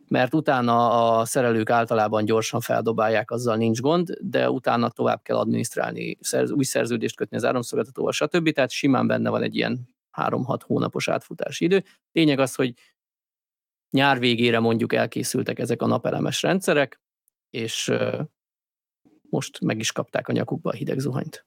mert 0.07 0.33
utána 0.33 1.17
a 1.17 1.25
szerelők 1.25 1.69
általában 1.69 2.25
gyorsan 2.25 2.59
feldobálják, 2.59 3.31
azzal 3.31 3.55
nincs 3.55 3.79
gond, 3.79 4.17
de 4.21 4.49
utána 4.49 4.89
tovább 4.89 5.21
kell 5.21 5.37
adminisztrálni, 5.37 6.17
új 6.49 6.63
szerződést 6.63 7.15
kötni 7.15 7.37
az 7.37 7.45
áramszolgáltatóval, 7.45 8.11
stb. 8.11 8.49
Tehát 8.49 8.69
simán 8.69 9.07
benne 9.07 9.29
van 9.29 9.43
egy 9.43 9.55
ilyen 9.55 9.89
3-6 10.17 10.59
hónapos 10.65 11.07
átfutási 11.07 11.65
idő. 11.65 11.83
Lényeg 12.11 12.39
az, 12.39 12.55
hogy 12.55 12.73
nyár 13.89 14.19
végére 14.19 14.59
mondjuk 14.59 14.93
elkészültek 14.93 15.59
ezek 15.59 15.81
a 15.81 15.85
napelemes 15.85 16.41
rendszerek, 16.41 17.01
és 17.51 17.93
most 19.29 19.61
meg 19.61 19.79
is 19.79 19.91
kapták 19.91 20.27
a 20.27 20.31
nyakukba 20.31 20.69
a 20.69 20.73
hideg 20.73 20.99
zuhanyt. 20.99 21.45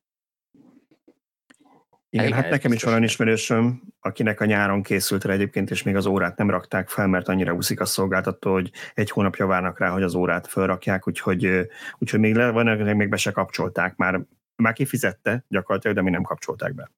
Igen, 2.15 2.33
hát, 2.33 2.43
hát 2.43 2.51
nekem 2.51 2.73
is 2.73 2.83
van 2.83 2.93
olyan 2.93 3.05
ismerősöm, 3.05 3.83
akinek 4.01 4.41
a 4.41 4.45
nyáron 4.45 4.83
készült 4.83 5.25
rá 5.25 5.33
egyébként, 5.33 5.71
és 5.71 5.83
még 5.83 5.97
az 5.97 6.07
órát 6.07 6.37
nem 6.37 6.51
rakták 6.51 6.89
fel, 6.89 7.07
mert 7.07 7.29
annyira 7.29 7.53
úszik 7.53 7.81
a 7.81 7.85
szolgáltató, 7.85 8.53
hogy 8.53 8.71
egy 8.95 9.11
hónapja 9.11 9.47
várnak 9.47 9.79
rá, 9.79 9.89
hogy 9.91 10.03
az 10.03 10.15
órát 10.15 10.47
felrakják, 10.47 11.09
úgyhogy, 11.09 11.69
úgyhogy 11.99 12.21
még 12.21 12.35
le, 12.35 12.51
van, 12.51 12.67
még 12.67 13.09
be 13.09 13.17
se 13.17 13.31
kapcsolták, 13.31 13.97
már, 13.97 14.21
már 14.57 14.73
kifizette 14.73 15.45
gyakorlatilag, 15.49 15.97
de 15.97 16.03
mi 16.03 16.11
nem 16.11 16.23
kapcsolták 16.23 16.75
be. 16.75 16.91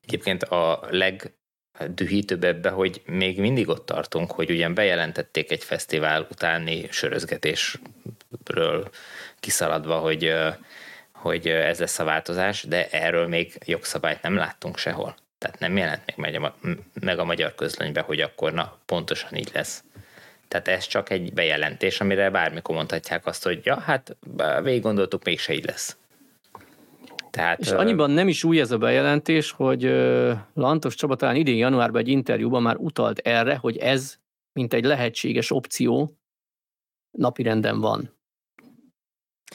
Egyébként 0.00 0.42
a 0.42 0.86
legdühítőbb 1.78 2.44
ebbe, 2.44 2.68
hogy 2.68 3.02
még 3.06 3.40
mindig 3.40 3.68
ott 3.68 3.86
tartunk, 3.86 4.32
hogy 4.32 4.50
ugyan 4.50 4.74
bejelentették 4.74 5.50
egy 5.50 5.64
fesztivál 5.64 6.26
utáni 6.30 6.86
sörözgetésről 6.90 8.90
kiszaladva, 9.40 9.98
hogy 9.98 10.34
hogy 11.12 11.46
ez 11.46 11.78
lesz 11.78 11.98
a 11.98 12.04
változás, 12.04 12.62
de 12.62 12.88
erről 12.90 13.28
még 13.28 13.58
jogszabályt 13.64 14.22
nem 14.22 14.36
láttunk 14.36 14.78
sehol. 14.78 15.16
Tehát 15.38 15.58
nem 15.58 15.76
jelent 15.76 16.16
meg 16.16 16.52
meg 17.00 17.18
a 17.18 17.24
magyar 17.24 17.54
közlönybe, 17.54 18.00
hogy 18.00 18.20
akkor 18.20 18.52
na, 18.52 18.78
pontosan 18.86 19.34
így 19.34 19.50
lesz. 19.54 19.84
Tehát 20.48 20.68
ez 20.68 20.86
csak 20.86 21.10
egy 21.10 21.32
bejelentés, 21.32 22.00
amire 22.00 22.30
bármikor 22.30 22.74
mondhatják 22.74 23.26
azt, 23.26 23.44
hogy 23.44 23.60
ja, 23.64 23.80
hát 23.80 24.16
végig 24.62 24.82
gondoltuk, 24.82 25.24
mégse 25.24 25.52
így 25.52 25.64
lesz. 25.64 25.96
Tehát, 27.34 27.60
és 27.60 27.70
annyiban 27.70 28.10
nem 28.10 28.28
is 28.28 28.44
új 28.44 28.60
ez 28.60 28.70
a 28.70 28.78
bejelentés, 28.78 29.50
hogy 29.50 29.82
Lantos 30.54 30.94
Csaba 30.94 31.16
talán 31.16 31.36
idén 31.36 31.56
januárban 31.56 32.00
egy 32.00 32.08
interjúban 32.08 32.62
már 32.62 32.76
utalt 32.76 33.18
erre, 33.18 33.56
hogy 33.56 33.76
ez, 33.76 34.18
mint 34.52 34.74
egy 34.74 34.84
lehetséges 34.84 35.50
opció, 35.50 36.18
napirenden 37.18 37.80
van. 37.80 38.16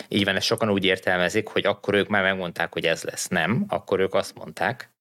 Így 0.07 0.25
van, 0.25 0.35
ezt 0.35 0.45
sokan 0.45 0.69
úgy 0.69 0.85
értelmezik, 0.85 1.47
hogy 1.47 1.65
akkor 1.65 1.93
ők 1.93 2.07
már 2.07 2.23
megmondták, 2.23 2.73
hogy 2.73 2.85
ez 2.85 3.03
lesz. 3.03 3.27
Nem, 3.27 3.65
akkor 3.67 3.99
ők 3.99 4.13
azt 4.13 4.35
mondták, 4.35 4.91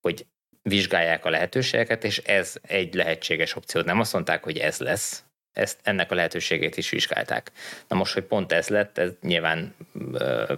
hogy 0.00 0.26
vizsgálják 0.62 1.24
a 1.24 1.30
lehetőségeket, 1.30 2.04
és 2.04 2.18
ez 2.18 2.56
egy 2.62 2.94
lehetséges 2.94 3.56
opció. 3.56 3.80
Nem 3.80 4.00
azt 4.00 4.12
mondták, 4.12 4.44
hogy 4.44 4.58
ez 4.58 4.78
lesz, 4.78 5.24
ezt, 5.52 5.78
ennek 5.82 6.10
a 6.10 6.14
lehetőségét 6.14 6.76
is 6.76 6.90
vizsgálták. 6.90 7.52
Na 7.88 7.96
most, 7.96 8.12
hogy 8.12 8.24
pont 8.24 8.52
ez 8.52 8.68
lett, 8.68 8.98
ez 8.98 9.12
nyilván 9.20 9.74
ö, 10.12 10.54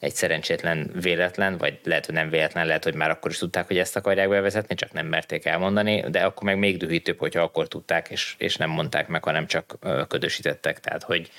egy 0.00 0.14
szerencsétlen 0.14 0.90
véletlen, 1.00 1.56
vagy 1.56 1.78
lehet, 1.84 2.06
hogy 2.06 2.14
nem 2.14 2.30
véletlen, 2.30 2.66
lehet, 2.66 2.84
hogy 2.84 2.94
már 2.94 3.10
akkor 3.10 3.30
is 3.30 3.38
tudták, 3.38 3.66
hogy 3.66 3.78
ezt 3.78 3.96
akarják 3.96 4.28
bevezetni, 4.28 4.74
csak 4.74 4.92
nem 4.92 5.06
merték 5.06 5.44
elmondani, 5.44 6.04
de 6.10 6.20
akkor 6.20 6.42
meg 6.42 6.58
még 6.58 6.76
dühítőbb, 6.76 7.18
hogyha 7.18 7.42
akkor 7.42 7.68
tudták, 7.68 8.08
és, 8.10 8.34
és 8.38 8.56
nem 8.56 8.70
mondták 8.70 9.08
meg, 9.08 9.24
hanem 9.24 9.46
csak 9.46 9.78
ködösítettek. 10.08 10.80
Tehát, 10.80 11.02
hogy 11.02 11.30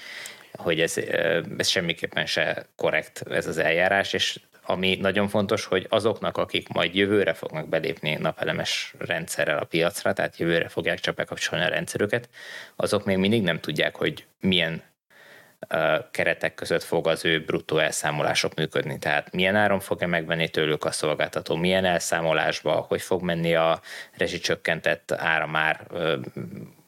hogy 0.51 0.79
ez, 0.79 0.97
ez 1.57 1.67
semmiképpen 1.67 2.25
se 2.25 2.65
korrekt 2.75 3.23
ez 3.29 3.47
az 3.47 3.57
eljárás, 3.57 4.13
és 4.13 4.39
ami 4.63 4.95
nagyon 5.01 5.27
fontos, 5.27 5.65
hogy 5.65 5.85
azoknak, 5.89 6.37
akik 6.37 6.67
majd 6.67 6.95
jövőre 6.95 7.33
fognak 7.33 7.69
belépni 7.69 8.15
napelemes 8.15 8.93
rendszerrel 8.97 9.57
a 9.57 9.65
piacra, 9.65 10.13
tehát 10.13 10.37
jövőre 10.37 10.67
fogják 10.67 10.99
csak 10.99 11.15
bekapcsolni 11.15 11.65
a 11.65 11.69
rendszerüket, 11.69 12.29
azok 12.75 13.05
még 13.05 13.17
mindig 13.17 13.41
nem 13.41 13.59
tudják, 13.59 13.95
hogy 13.95 14.25
milyen 14.39 14.81
keretek 16.11 16.53
között 16.53 16.83
fog 16.83 17.07
az 17.07 17.25
ő 17.25 17.43
bruttó 17.43 17.77
elszámolások 17.77 18.53
működni. 18.53 18.99
Tehát 18.99 19.31
milyen 19.31 19.55
áron 19.55 19.79
fogja 19.79 20.07
megvenni 20.07 20.49
tőlük 20.49 20.85
a 20.85 20.91
szolgáltató, 20.91 21.55
milyen 21.55 21.85
elszámolásba, 21.85 22.71
hogy 22.71 23.01
fog 23.01 23.21
menni 23.21 23.55
a 23.55 23.81
rezsicsökkentett 24.17 25.11
ára 25.11 25.47
már, 25.47 25.87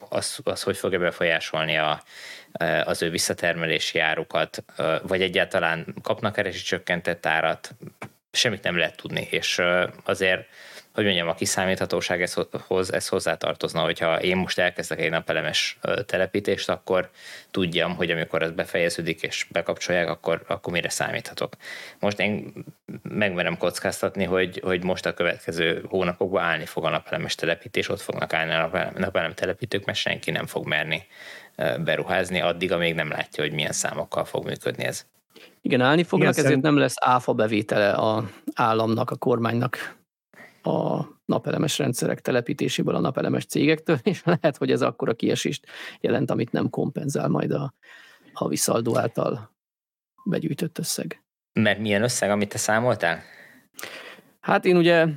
az, 0.09 0.39
az 0.43 0.63
hogy 0.63 0.77
fogja 0.77 0.99
befolyásolni 0.99 1.77
a, 1.77 2.03
az 2.83 3.01
ő 3.01 3.09
visszatermelési 3.09 3.99
árukat, 3.99 4.63
vagy 5.01 5.21
egyáltalán 5.21 5.95
kapnak-e 6.01 6.49
csökkentett 6.49 7.25
árat, 7.25 7.71
semmit 8.31 8.63
nem 8.63 8.77
lehet 8.77 8.95
tudni, 8.95 9.27
és 9.31 9.61
azért 10.03 10.47
hogy 10.93 11.03
mondjam, 11.03 11.27
a 11.27 11.33
kiszámíthatóság 11.33 12.21
ez, 12.21 12.35
hoz, 12.67 12.93
ez 12.93 13.07
hozzátartozna, 13.07 13.81
hogyha 13.81 14.21
én 14.21 14.37
most 14.37 14.59
elkezdek 14.59 14.99
egy 14.99 15.09
napelemes 15.09 15.79
telepítést, 16.05 16.69
akkor 16.69 17.09
tudjam, 17.51 17.95
hogy 17.95 18.11
amikor 18.11 18.41
ez 18.41 18.51
befejeződik 18.51 19.21
és 19.21 19.47
bekapcsolják, 19.51 20.09
akkor, 20.09 20.43
akkor 20.47 20.73
mire 20.73 20.89
számíthatok. 20.89 21.53
Most 21.99 22.19
én 22.19 22.53
megmerem 23.03 23.57
kockáztatni, 23.57 24.23
hogy, 24.23 24.59
hogy 24.63 24.83
most 24.83 25.05
a 25.05 25.13
következő 25.13 25.85
hónapokban 25.89 26.43
állni 26.43 26.65
fog 26.65 26.85
a 26.85 26.89
napelemes 26.89 27.35
telepítés, 27.35 27.89
ott 27.89 28.01
fognak 28.01 28.33
állni 28.33 28.53
a 28.53 28.91
napelem 28.97 29.33
telepítők, 29.33 29.85
mert 29.85 29.97
senki 29.97 30.31
nem 30.31 30.45
fog 30.45 30.67
merni 30.67 31.07
beruházni 31.83 32.41
addig, 32.41 32.71
amíg 32.71 32.95
nem 32.95 33.09
látja, 33.09 33.43
hogy 33.43 33.53
milyen 33.53 33.71
számokkal 33.71 34.25
fog 34.25 34.45
működni 34.45 34.83
ez. 34.83 35.05
Igen, 35.61 35.81
állni 35.81 36.03
fognak, 36.03 36.19
Igen, 36.19 36.29
ezért 36.29 36.45
szerint... 36.45 36.63
nem 36.63 36.77
lesz 36.77 36.95
áfa 36.99 37.33
bevétele 37.33 37.91
a 37.91 38.29
államnak, 38.53 39.09
a 39.11 39.15
kormánynak 39.15 39.99
a 40.63 41.05
napelemes 41.25 41.77
rendszerek 41.77 42.21
telepítéséből 42.21 42.95
a 42.95 42.99
napelemes 42.99 43.45
cégektől, 43.45 43.99
és 44.11 44.23
lehet, 44.23 44.57
hogy 44.57 44.71
ez 44.71 44.81
akkor 44.81 45.09
a 45.09 45.13
kiesést 45.13 45.67
jelent, 45.99 46.31
amit 46.31 46.51
nem 46.51 46.69
kompenzál 46.69 47.27
majd 47.27 47.51
a 47.51 47.73
havi 48.33 48.55
szaldó 48.55 48.97
által 48.97 49.51
begyűjtött 50.25 50.77
összeg. 50.77 51.23
Mert 51.53 51.79
milyen 51.79 52.03
összeg, 52.03 52.29
amit 52.29 52.49
te 52.49 52.57
számoltál? 52.57 53.21
Hát 54.39 54.65
én 54.65 54.77
ugye 54.77 55.07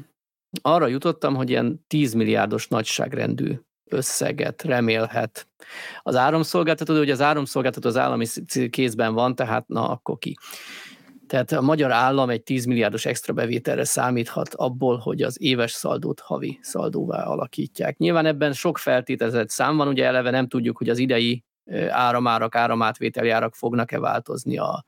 arra 0.62 0.86
jutottam, 0.86 1.34
hogy 1.34 1.50
ilyen 1.50 1.84
10 1.86 2.12
milliárdos 2.12 2.68
nagyságrendű 2.68 3.58
összeget 3.84 4.62
remélhet. 4.62 5.48
Az 6.02 6.16
áramszolgáltató, 6.16 6.96
hogy 6.96 7.10
az 7.10 7.20
áramszolgáltató 7.20 7.88
az 7.88 7.96
állami 7.96 8.26
kézben 8.70 9.14
van, 9.14 9.34
tehát 9.34 9.68
na, 9.68 9.88
akkor 9.88 10.18
ki. 10.18 10.36
Tehát 11.26 11.52
a 11.52 11.61
magyar 11.61 11.93
állam 11.93 12.31
egy 12.31 12.43
10 12.43 12.64
milliárdos 12.64 13.07
extra 13.07 13.33
bevételre 13.33 13.85
számíthat 13.85 14.54
abból, 14.54 14.97
hogy 14.97 15.23
az 15.23 15.43
éves 15.43 15.73
szaldót 15.73 16.21
havi 16.21 16.59
szaldóvá 16.62 17.23
alakítják. 17.23 17.97
Nyilván 17.97 18.26
ebben 18.26 18.52
sok 18.52 18.78
feltételezett 18.78 19.50
szám 19.50 19.76
van, 19.76 19.88
ugye 19.88 20.04
eleve 20.04 20.31
nem 20.31 20.49
tudjuk, 20.49 20.76
hogy 20.76 20.88
az 20.88 20.99
idei 20.99 21.45
áramárak, 21.88 22.54
áramátvételi 22.54 23.31
árak 23.31 23.54
fognak-e 23.54 23.99
változni 23.99 24.59
a 24.59 24.87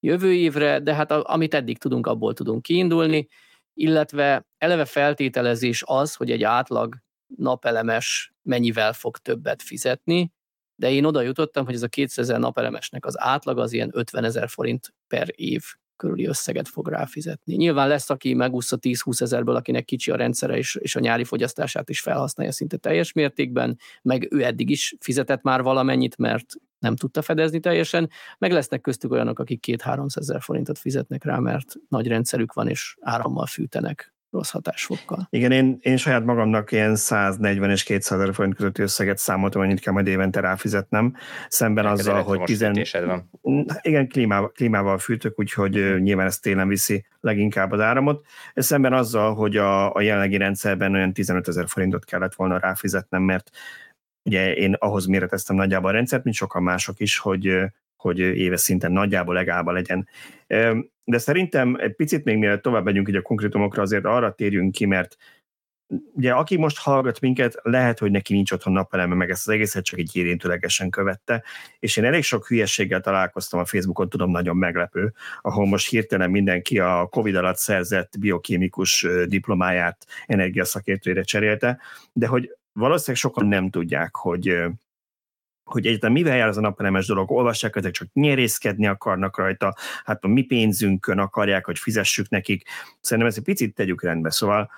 jövő 0.00 0.32
évre, 0.32 0.80
de 0.80 0.94
hát 0.94 1.10
amit 1.10 1.54
eddig 1.54 1.78
tudunk, 1.78 2.06
abból 2.06 2.34
tudunk 2.34 2.62
kiindulni, 2.62 3.28
illetve 3.74 4.46
eleve 4.58 4.84
feltételezés 4.84 5.82
az, 5.86 6.14
hogy 6.14 6.30
egy 6.30 6.42
átlag 6.42 6.96
napelemes 7.36 8.32
mennyivel 8.42 8.92
fog 8.92 9.16
többet 9.16 9.62
fizetni, 9.62 10.32
de 10.76 10.90
én 10.90 11.04
oda 11.04 11.20
jutottam, 11.20 11.64
hogy 11.64 11.74
ez 11.74 11.82
a 11.82 11.88
200 11.88 12.28
ezer 12.28 12.40
napelemesnek 12.40 13.06
az 13.06 13.20
átlag 13.20 13.58
az 13.58 13.72
ilyen 13.72 13.90
50 13.92 14.24
ezer 14.24 14.48
forint 14.48 14.94
per 15.06 15.28
év 15.34 15.62
körüli 16.02 16.26
összeget 16.26 16.68
fog 16.68 16.88
ráfizetni. 16.88 17.54
Nyilván 17.54 17.88
lesz, 17.88 18.10
aki 18.10 18.34
megúszza 18.34 18.78
10-20 18.80 19.20
ezerből, 19.20 19.56
akinek 19.56 19.84
kicsi 19.84 20.10
a 20.10 20.16
rendszere, 20.16 20.56
és, 20.56 20.74
és 20.74 20.96
a 20.96 21.00
nyári 21.00 21.24
fogyasztását 21.24 21.88
is 21.88 22.00
felhasználja 22.00 22.52
szinte 22.52 22.76
teljes 22.76 23.12
mértékben, 23.12 23.78
meg 24.02 24.28
ő 24.30 24.44
eddig 24.44 24.70
is 24.70 24.96
fizetett 25.00 25.42
már 25.42 25.62
valamennyit, 25.62 26.16
mert 26.16 26.46
nem 26.78 26.96
tudta 26.96 27.22
fedezni 27.22 27.60
teljesen, 27.60 28.10
meg 28.38 28.52
lesznek 28.52 28.80
köztük 28.80 29.12
olyanok, 29.12 29.38
akik 29.38 29.64
2-300 29.66 30.18
ezer 30.18 30.40
forintot 30.40 30.78
fizetnek 30.78 31.24
rá, 31.24 31.38
mert 31.38 31.74
nagy 31.88 32.06
rendszerük 32.06 32.52
van, 32.52 32.68
és 32.68 32.96
árammal 33.00 33.46
fűtenek 33.46 34.11
rossz 34.32 34.50
hatásfokkal. 34.50 35.26
Igen, 35.30 35.52
én, 35.52 35.78
én 35.80 35.96
saját 35.96 36.24
magamnak 36.24 36.72
ilyen 36.72 36.96
140 36.96 37.70
és 37.70 37.82
200 37.82 38.20
ezer 38.20 38.34
forint 38.34 38.54
közötti 38.54 38.82
összeget 38.82 39.18
számoltam, 39.18 39.62
annyit 39.62 39.80
kell 39.80 39.92
majd 39.92 40.06
évente 40.06 40.40
ráfizetnem, 40.40 41.14
szemben 41.48 41.84
hát 41.84 41.92
azzal, 41.98 42.22
hogy 42.22 42.42
10... 42.42 42.64
Van. 43.04 43.30
Igen, 43.80 44.08
klímával, 44.08 44.50
klímával 44.50 44.98
fűtök, 44.98 45.38
úgyhogy 45.38 46.02
nyilván 46.02 46.26
ez 46.26 46.38
télen 46.38 46.68
viszi 46.68 47.06
leginkább 47.20 47.72
az 47.72 47.80
áramot. 47.80 48.24
Szemben 48.54 48.92
azzal, 48.92 49.34
hogy 49.34 49.56
a, 49.56 49.94
a 49.94 50.00
jelenlegi 50.00 50.36
rendszerben 50.36 50.94
olyan 50.94 51.12
15 51.12 51.48
ezer 51.48 51.68
forintot 51.68 52.04
kellett 52.04 52.34
volna 52.34 52.58
ráfizetnem, 52.58 53.22
mert 53.22 53.50
ugye 54.22 54.54
én 54.54 54.76
ahhoz 54.78 55.06
méreteztem 55.06 55.56
nagyjából 55.56 55.90
a 55.90 55.92
rendszert, 55.92 56.24
mint 56.24 56.36
sokan 56.36 56.62
mások 56.62 57.00
is, 57.00 57.18
hogy 57.18 57.60
hogy 58.02 58.18
éves 58.18 58.60
szinten 58.60 58.92
nagyjából 58.92 59.34
legalább 59.34 59.66
legyen. 59.66 60.08
De 61.04 61.18
szerintem 61.18 61.76
egy 61.80 61.94
picit 61.94 62.24
még 62.24 62.36
mielőtt 62.36 62.62
tovább 62.62 62.84
megyünk 62.84 63.08
így 63.08 63.16
a 63.16 63.22
konkrétumokra, 63.22 63.82
azért 63.82 64.04
arra 64.04 64.34
térjünk 64.34 64.72
ki, 64.72 64.86
mert 64.86 65.16
ugye 66.12 66.32
aki 66.32 66.56
most 66.56 66.78
hallgat 66.78 67.20
minket, 67.20 67.58
lehet, 67.62 67.98
hogy 67.98 68.10
neki 68.10 68.32
nincs 68.32 68.52
otthon 68.52 68.72
napeleme, 68.72 69.14
meg 69.14 69.30
ezt 69.30 69.48
az 69.48 69.54
egészet 69.54 69.84
csak 69.84 69.98
egy 69.98 70.16
érintőlegesen 70.16 70.90
követte, 70.90 71.42
és 71.78 71.96
én 71.96 72.04
elég 72.04 72.22
sok 72.22 72.46
hülyességgel 72.46 73.00
találkoztam 73.00 73.60
a 73.60 73.64
Facebookon, 73.64 74.08
tudom, 74.08 74.30
nagyon 74.30 74.56
meglepő, 74.56 75.12
ahol 75.40 75.66
most 75.66 75.88
hirtelen 75.88 76.30
mindenki 76.30 76.78
a 76.78 77.06
Covid 77.10 77.34
alatt 77.34 77.56
szerzett 77.56 78.18
biokémikus 78.18 79.06
diplomáját 79.26 80.06
energiaszakértőjére 80.26 81.22
cserélte, 81.22 81.78
de 82.12 82.26
hogy 82.26 82.56
valószínűleg 82.72 83.20
sokan 83.20 83.46
nem 83.46 83.70
tudják, 83.70 84.16
hogy 84.16 84.62
hogy 85.72 85.86
egyáltalán 85.86 86.14
mivel 86.14 86.36
jár 86.36 86.48
az 86.48 86.56
a 86.56 86.60
napelemes 86.60 87.06
dolog, 87.06 87.30
olvassák, 87.30 87.76
ezek 87.76 87.92
csak 87.92 88.08
nyerészkedni 88.12 88.86
akarnak 88.86 89.36
rajta, 89.36 89.76
hát 90.04 90.24
a 90.24 90.28
mi 90.28 90.42
pénzünkön 90.42 91.18
akarják, 91.18 91.64
hogy 91.64 91.78
fizessük 91.78 92.28
nekik. 92.28 92.68
Szerintem 93.00 93.28
ezt 93.28 93.38
egy 93.38 93.44
picit 93.44 93.74
tegyük 93.74 94.02
rendbe. 94.02 94.30
Szóval, 94.30 94.70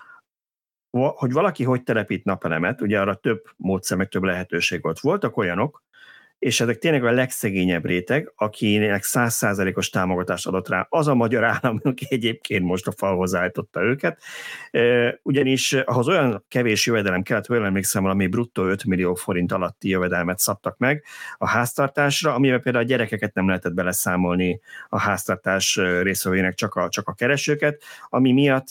hogy 0.91 1.33
valaki 1.33 1.65
hogy 1.65 1.83
telepít 1.83 2.25
napelemet, 2.25 2.81
ugye 2.81 3.01
arra 3.01 3.15
több 3.15 3.43
módszer, 3.57 3.97
meg 3.97 4.09
több 4.09 4.23
lehetőség 4.23 4.83
volt. 4.83 5.01
Voltak 5.01 5.37
olyanok, 5.37 5.83
és 6.45 6.61
ezek 6.61 6.79
tényleg 6.79 7.05
a 7.05 7.11
legszegényebb 7.11 7.87
réteg, 7.87 8.33
akinek 8.37 9.03
százszázalékos 9.03 9.91
támogatást 9.91 10.47
adott 10.47 10.69
rá. 10.69 10.87
Az 10.89 11.09
a 11.09 11.15
magyar 11.15 11.45
állam, 11.45 11.81
aki 11.83 12.07
egyébként 12.09 12.65
most 12.65 12.87
a 12.87 12.93
falhoz 12.93 13.35
állította 13.35 13.83
őket, 13.83 14.23
ugyanis 15.23 15.73
ahhoz 15.73 16.09
olyan 16.09 16.45
kevés 16.49 16.87
jövedelem 16.87 17.23
kellett, 17.23 17.47
hogy 17.47 17.57
emlékszem, 17.57 18.05
ami 18.05 18.27
bruttó 18.27 18.65
5 18.65 18.85
millió 18.85 19.15
forint 19.15 19.53
alatti 19.53 19.89
jövedelmet 19.89 20.39
szabtak 20.39 20.79
meg 20.79 21.05
a 21.39 21.49
háztartásra, 21.49 22.35
amivel 22.35 22.61
például 22.61 22.85
a 22.85 22.89
gyerekeket 22.89 23.35
nem 23.35 23.47
lehetett 23.47 23.75
beleszámolni 23.75 24.61
a 24.89 24.99
háztartás 24.99 25.77
részvevőinek, 26.03 26.55
csak 26.55 26.75
a, 26.75 26.89
csak 26.89 27.09
a 27.09 27.13
keresőket, 27.13 27.83
ami 28.09 28.33
miatt 28.33 28.67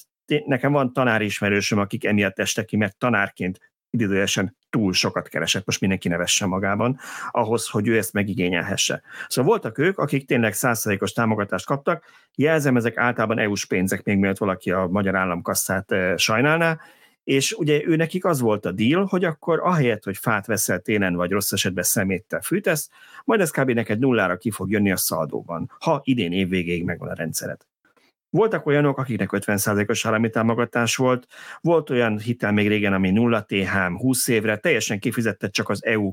nekem 0.45 0.71
van 0.71 0.93
tanárismerősöm, 0.93 1.79
akik 1.79 2.05
emiatt 2.05 2.39
estek 2.39 2.65
ki, 2.65 2.77
mert 2.77 2.97
tanárként 2.97 3.59
idézőjesen 3.89 4.55
túl 4.73 4.93
sokat 4.93 5.27
keresett, 5.27 5.65
most 5.65 5.79
mindenki 5.79 6.07
nevesse 6.07 6.45
magában, 6.45 6.99
ahhoz, 7.31 7.69
hogy 7.69 7.87
ő 7.87 7.97
ezt 7.97 8.13
megigényelhesse. 8.13 9.01
Szóval 9.27 9.51
voltak 9.51 9.77
ők, 9.77 9.97
akik 9.97 10.27
tényleg 10.27 10.53
százszerékos 10.53 11.11
támogatást 11.11 11.65
kaptak, 11.65 12.05
jelzem, 12.35 12.75
ezek 12.75 12.97
általában 12.97 13.39
EU-s 13.39 13.65
pénzek, 13.65 14.03
még 14.03 14.17
mielőtt 14.17 14.37
valaki 14.37 14.71
a 14.71 14.87
magyar 14.91 15.15
államkasszát 15.15 15.91
eh, 15.91 16.17
sajnálná, 16.17 16.79
és 17.23 17.51
ugye 17.51 17.81
ő 17.85 17.95
nekik 17.95 18.25
az 18.25 18.39
volt 18.39 18.65
a 18.65 18.71
deal, 18.71 19.05
hogy 19.05 19.23
akkor 19.23 19.59
ahelyett, 19.59 20.03
hogy 20.03 20.17
fát 20.17 20.45
veszel 20.45 20.79
télen, 20.79 21.15
vagy 21.15 21.31
rossz 21.31 21.51
esetben 21.51 21.83
szeméttel 21.83 22.41
fűtesz, 22.41 22.89
majd 23.25 23.39
ez 23.39 23.51
kb. 23.51 23.69
neked 23.69 23.99
nullára 23.99 24.37
ki 24.37 24.51
fog 24.51 24.71
jönni 24.71 24.91
a 24.91 24.97
szaldóban, 24.97 25.71
ha 25.79 26.01
idén 26.03 26.31
évvégéig 26.31 26.83
megvan 26.83 27.09
a 27.09 27.13
rendszered. 27.13 27.61
Voltak 28.33 28.65
olyanok, 28.65 28.97
akiknek 28.97 29.29
50%-os 29.31 30.05
állami 30.05 30.29
támogatás 30.29 30.95
volt, 30.95 31.27
volt 31.61 31.89
olyan 31.89 32.19
hitel 32.19 32.51
még 32.51 32.67
régen, 32.67 32.93
ami 32.93 33.11
0 33.11 33.41
THM 33.41 33.95
20 33.95 34.27
évre, 34.27 34.57
teljesen 34.57 34.99
kifizette 34.99 35.49
csak 35.49 35.69
az 35.69 35.85
EU 35.85 36.11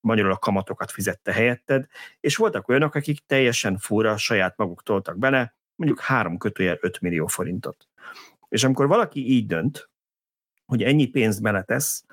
magyarul 0.00 0.32
a 0.32 0.36
kamatokat 0.36 0.90
fizette 0.90 1.32
helyetted, 1.32 1.86
és 2.20 2.36
voltak 2.36 2.68
olyanok, 2.68 2.94
akik 2.94 3.26
teljesen 3.26 3.78
fura 3.78 4.16
saját 4.16 4.56
maguk 4.56 4.82
toltak 4.82 5.18
bele, 5.18 5.54
mondjuk 5.74 6.00
három 6.00 6.38
kötőjel 6.38 6.78
5 6.80 7.00
millió 7.00 7.26
forintot. 7.26 7.88
És 8.48 8.64
amikor 8.64 8.86
valaki 8.86 9.30
így 9.30 9.46
dönt, 9.46 9.90
hogy 10.66 10.82
ennyi 10.82 11.06
pénzt 11.06 11.42
beletesz, 11.42 12.04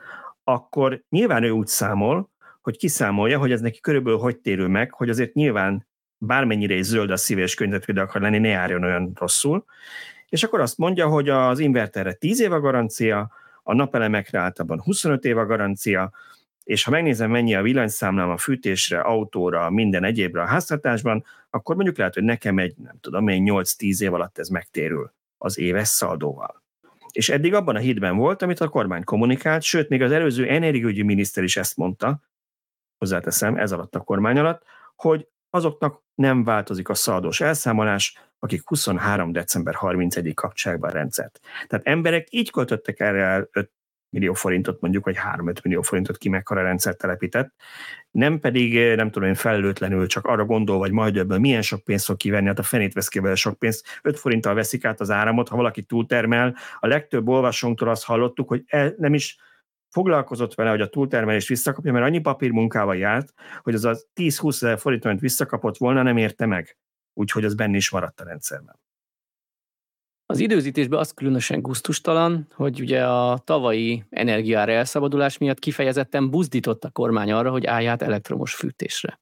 akkor 0.44 1.04
nyilván 1.10 1.44
ő 1.44 1.50
úgy 1.50 1.68
számol, 1.68 2.30
hogy 2.62 2.78
kiszámolja, 2.78 3.40
hogy 3.40 3.52
ez 3.52 3.62
neki 3.62 3.80
körülbelül 3.80 4.20
hogy 4.20 4.38
térül 4.38 4.68
meg, 4.68 4.94
hogy 4.94 5.10
azért 5.10 5.34
nyilván 5.34 5.88
bármennyire 6.20 6.76
is 6.76 6.86
zöld 6.86 7.10
a 7.10 7.18
szíve 7.18 7.42
és 7.42 7.54
környezetvédő 7.54 8.02
akar 8.02 8.22
lenni, 8.22 8.38
ne 8.38 8.48
járjon 8.48 8.84
olyan 8.84 9.12
rosszul. 9.16 9.66
És 10.30 10.44
akkor 10.44 10.60
azt 10.60 10.78
mondja, 10.78 11.08
hogy 11.08 11.30
az 11.30 11.60
inverterre 11.60 12.14
10 12.14 12.42
év 12.42 12.52
a 12.52 12.60
garancia, 12.60 13.32
a 13.64 13.74
napelemekre 13.74 14.40
általában 14.40 14.82
25 14.82 15.26
év 15.26 15.38
a 15.38 15.46
garancia, 15.46 16.12
és 16.64 16.84
ha 16.84 16.92
megnézem, 16.92 17.32
mennyi 17.32 17.56
a 17.56 17.62
villanyszámlám 17.62 18.30
a 18.30 18.38
fűtésre, 18.38 19.00
autóra, 19.00 19.70
minden 19.70 20.04
egyébre 20.04 20.42
a 20.42 20.46
háztartásban, 20.46 21.24
akkor 21.50 21.76
mondjuk 21.76 21.98
lehet, 21.98 22.14
hogy 22.14 22.24
nekem 22.24 22.58
egy, 22.58 22.74
nem 22.78 22.98
tudom 23.02 23.28
én, 23.28 23.44
8-10 23.48 24.02
év 24.02 24.14
alatt 24.14 24.38
ez 24.38 24.48
megtérül 24.48 25.14
az 25.38 25.58
éves 25.58 25.88
szaldóval. 25.88 26.64
És 27.12 27.30
eddig 27.30 27.54
abban 27.54 27.76
a 27.76 27.80
hitben 27.80 28.18
volt, 28.18 28.42
amit 28.42 28.60
a 28.60 28.68
kormány 28.68 29.04
kommunikált, 29.04 29.62
sőt, 29.62 29.90
még 29.90 30.02
az 30.02 30.12
előző 30.12 30.48
energiaügyi 30.48 31.04
miniszter 31.04 31.44
is 31.44 31.58
ezt 31.58 31.78
mondta, 31.78 32.22
hozzáteszem, 32.98 33.56
ez 33.56 33.72
alatt 33.72 33.96
a 33.96 34.00
kormány 34.00 34.38
alatt, 34.38 34.64
hogy 34.96 35.28
azoknak 35.50 36.02
nem 36.16 36.44
változik 36.44 36.90
a 36.90 36.94
szaldós 36.94 37.42
elszámolás, 37.42 38.18
akik 38.40 38.62
23. 38.68 39.32
december 39.32 39.76
31-ig 39.80 40.32
kapcsolják 40.36 40.92
rendszert. 40.92 41.40
Tehát 41.68 41.88
emberek 41.88 42.28
így 42.30 42.52
költöttek 42.52 43.00
erre 43.00 43.48
5 43.52 43.72
millió 44.10 44.34
forintot 44.34 44.82
mondjuk, 44.82 45.06
vagy 45.06 45.18
3-5 45.36 45.64
millió 45.64 45.82
forintot 45.82 46.18
ki 46.18 46.30
mekkora 46.30 46.62
rendszer 46.62 46.96
telepített, 46.96 47.54
nem 48.12 48.40
pedig, 48.40 48.96
nem 48.96 49.12
tudom 49.12 49.28
én, 49.28 49.36
felelőtlenül 49.36 50.08
csak 50.08 50.26
arra 50.26 50.46
gondol, 50.46 50.78
vagy 50.78 50.92
majd 50.92 51.18
ebből 51.18 51.40
milyen 51.40 51.62
sok 51.62 51.84
pénzt 51.84 52.06
fog 52.06 52.18
kivenni, 52.18 52.48
hát 52.48 52.60
a 52.60 52.64
fenét 52.64 52.94
vesz 52.94 53.08
ki 53.08 53.22
sok 53.34 53.60
pénzt, 53.60 54.00
5 54.02 54.20
forinttal 54.20 54.54
veszik 54.54 54.86
át 54.86 55.00
az 55.00 55.10
áramot, 55.10 55.50
ha 55.50 55.56
valaki 55.56 55.82
túltermel. 55.82 56.56
A 56.80 56.88
legtöbb 56.88 57.28
olvasónktól 57.28 57.90
azt 57.90 58.04
hallottuk, 58.04 58.48
hogy 58.48 58.64
el, 58.68 58.94
nem 58.98 59.14
is 59.14 59.38
foglalkozott 59.90 60.54
vele, 60.54 60.70
hogy 60.70 60.82
a 60.82 60.90
túltermelést 60.90 61.48
visszakapja, 61.48 61.92
mert 61.92 62.06
annyi 62.06 62.20
papírmunkával 62.20 62.98
járt, 62.98 63.34
hogy 63.62 63.74
az 63.74 63.86
a 63.86 63.96
10-20 64.16 64.48
ezer 64.48 64.80
forint, 64.80 65.06
amit 65.06 65.20
visszakapott 65.20 65.78
volna, 65.78 66.02
nem 66.02 66.18
érte 66.18 66.46
meg. 66.46 66.78
Úgyhogy 67.14 67.46
az 67.46 67.56
benne 67.56 67.78
is 67.78 67.90
maradt 67.90 68.20
a 68.20 68.24
rendszerben. 68.24 68.80
Az 70.26 70.40
időzítésben 70.40 71.00
az 71.00 71.12
különösen 71.12 71.62
guztustalan, 71.62 72.48
hogy 72.54 72.82
ugye 72.82 73.08
a 73.08 73.38
tavalyi 73.38 74.04
energiára 74.10 74.72
elszabadulás 74.72 75.38
miatt 75.38 75.60
kifejezetten 75.60 76.30
buzdított 76.30 76.84
a 76.84 76.90
kormány 76.90 77.32
arra, 77.32 77.52
hogy 77.52 77.66
állját 77.66 78.02
elektromos 78.02 78.56
fűtésre. 78.56 79.20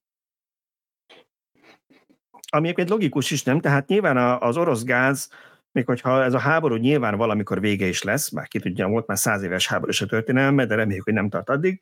Ami 2.49 2.73
egy 2.75 2.89
logikus 2.89 3.32
is, 3.32 3.43
nem? 3.43 3.60
Tehát 3.60 3.88
nyilván 3.88 4.41
az 4.41 4.58
orosz 4.58 4.84
gáz 4.84 5.30
még 5.77 5.85
hogyha 5.85 6.23
ez 6.23 6.33
a 6.33 6.39
háború 6.39 6.75
nyilván 6.75 7.17
valamikor 7.17 7.59
vége 7.59 7.85
is 7.85 8.03
lesz, 8.03 8.29
már 8.29 8.47
ki 8.47 8.59
tudja, 8.59 8.87
volt 8.87 9.07
már 9.07 9.17
száz 9.17 9.43
éves 9.43 9.67
háború 9.67 9.91
a 9.99 10.05
történelme, 10.05 10.65
de 10.65 10.75
reméljük, 10.75 11.03
hogy 11.03 11.13
nem 11.13 11.29
tart 11.29 11.49
addig. 11.49 11.79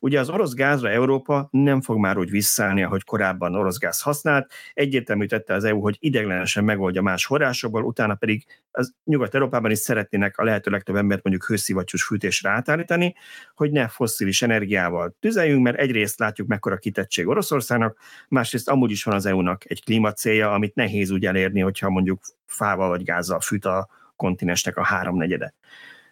Ugye 0.00 0.20
az 0.20 0.28
orosz 0.28 0.54
gázra 0.54 0.90
Európa 0.90 1.48
nem 1.50 1.80
fog 1.80 1.98
már 1.98 2.18
úgy 2.18 2.30
visszaállni, 2.30 2.82
ahogy 2.82 3.04
korábban 3.04 3.54
orosz 3.54 3.78
gáz 3.78 4.00
használt. 4.00 4.52
Egyértelmű 4.72 5.26
tette 5.26 5.54
az 5.54 5.64
EU, 5.64 5.80
hogy 5.80 5.96
ideglenesen 6.00 6.64
megoldja 6.64 7.02
más 7.02 7.26
forrásokból, 7.26 7.84
utána 7.84 8.14
pedig 8.14 8.44
az 8.70 8.94
Nyugat-Európában 9.04 9.70
is 9.70 9.78
szeretnének 9.78 10.38
a 10.38 10.44
lehető 10.44 10.70
legtöbb 10.70 10.96
embert 10.96 11.22
mondjuk 11.22 11.46
hőszivattyús 11.46 12.04
fűtésre 12.04 12.50
átállítani, 12.50 13.14
hogy 13.54 13.70
ne 13.70 13.88
fosszilis 13.88 14.42
energiával 14.42 15.16
tüzeljünk, 15.20 15.62
mert 15.62 15.78
egyrészt 15.78 16.18
látjuk 16.18 16.48
mekkora 16.48 16.76
kitettség 16.76 17.26
Oroszországnak, 17.26 17.98
másrészt 18.28 18.68
amúgy 18.68 18.90
is 18.90 19.04
van 19.04 19.14
az 19.14 19.26
EU-nak 19.26 19.70
egy 19.70 19.84
klímacélja, 19.84 20.52
amit 20.52 20.74
nehéz 20.74 21.10
úgy 21.10 21.26
elérni, 21.26 21.60
hogyha 21.60 21.90
mondjuk 21.90 22.20
fával 22.46 22.88
vagy 22.88 23.02
gázzal 23.02 23.40
fűt 23.40 23.64
a 23.64 23.88
kontinensnek 24.16 24.76
a 24.76 24.84
háromnegyede. 24.84 25.54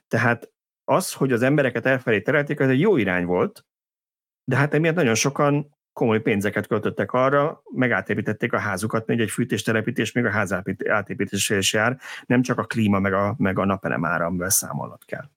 Tehát 0.09 0.51
az, 0.85 1.12
hogy 1.12 1.33
az 1.33 1.42
embereket 1.42 1.87
elfelé 1.87 2.20
terelték, 2.20 2.61
ez 2.61 2.68
egy 2.68 2.81
jó 2.81 2.96
irány 2.96 3.25
volt, 3.25 3.64
de 4.49 4.57
hát 4.57 4.75
emiatt 4.75 4.95
nagyon 4.95 5.15
sokan 5.15 5.75
komoly 5.93 6.21
pénzeket 6.21 6.67
költöttek 6.67 7.13
arra, 7.13 7.63
meg 7.75 7.91
átépítették 7.91 8.53
a 8.53 8.59
házukat, 8.59 9.07
még 9.07 9.21
egy 9.21 9.31
fűtéstelepítés, 9.31 10.13
még 10.13 10.25
a 10.25 10.31
ház 10.31 10.53
átépítése 10.89 11.57
is 11.57 11.73
jár, 11.73 11.99
nem 12.27 12.43
csak 12.43 12.59
a 12.59 12.65
klíma, 12.65 12.99
meg 12.99 13.13
a, 13.13 13.35
meg 13.39 13.59
a 13.59 13.65
napelem 13.65 14.05
ára, 14.05 14.25
amivel 14.25 14.49
számolnod 14.49 15.05
kell. 15.05 15.31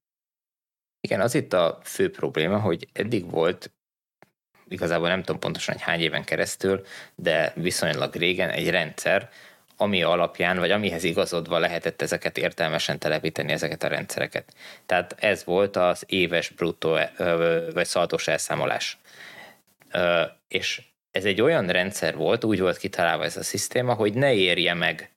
Igen, 1.02 1.22
az 1.22 1.36
itt 1.36 1.54
a 1.54 1.80
fő 1.84 2.10
probléma, 2.12 2.60
hogy 2.60 2.88
eddig 2.94 3.30
volt, 3.30 3.74
igazából 4.68 5.08
nem 5.08 5.20
tudom 5.24 5.40
pontosan, 5.40 5.74
hogy 5.74 5.84
hány 5.84 6.00
éven 6.00 6.24
keresztül, 6.24 6.82
de 7.16 7.54
viszonylag 7.56 8.16
régen 8.16 8.50
egy 8.50 8.70
rendszer, 8.70 9.30
ami 9.82 10.04
alapján, 10.04 10.60
vagy 10.60 10.72
amihez 10.72 11.04
igazodva 11.04 11.60
lehetett 11.60 12.02
ezeket 12.02 12.38
értelmesen 12.38 13.00
telepíteni, 13.00 13.52
ezeket 13.52 13.84
a 13.84 13.88
rendszereket. 13.88 14.54
Tehát 14.86 15.16
ez 15.20 15.44
volt 15.44 15.76
az 15.76 16.04
éves 16.08 16.50
bruttó 16.50 16.98
vagy 17.74 17.86
szaldós 17.86 18.28
elszámolás. 18.28 18.98
És 20.48 20.82
ez 21.12 21.26
egy 21.26 21.42
olyan 21.42 21.68
rendszer 21.68 22.16
volt, 22.16 22.44
úgy 22.44 22.60
volt 22.60 22.78
kitalálva 22.78 23.24
ez 23.24 23.38
a 23.38 23.44
szisztéma, 23.44 23.94
hogy 23.94 24.14
ne 24.14 24.34
érje 24.34 24.74
meg 24.74 25.12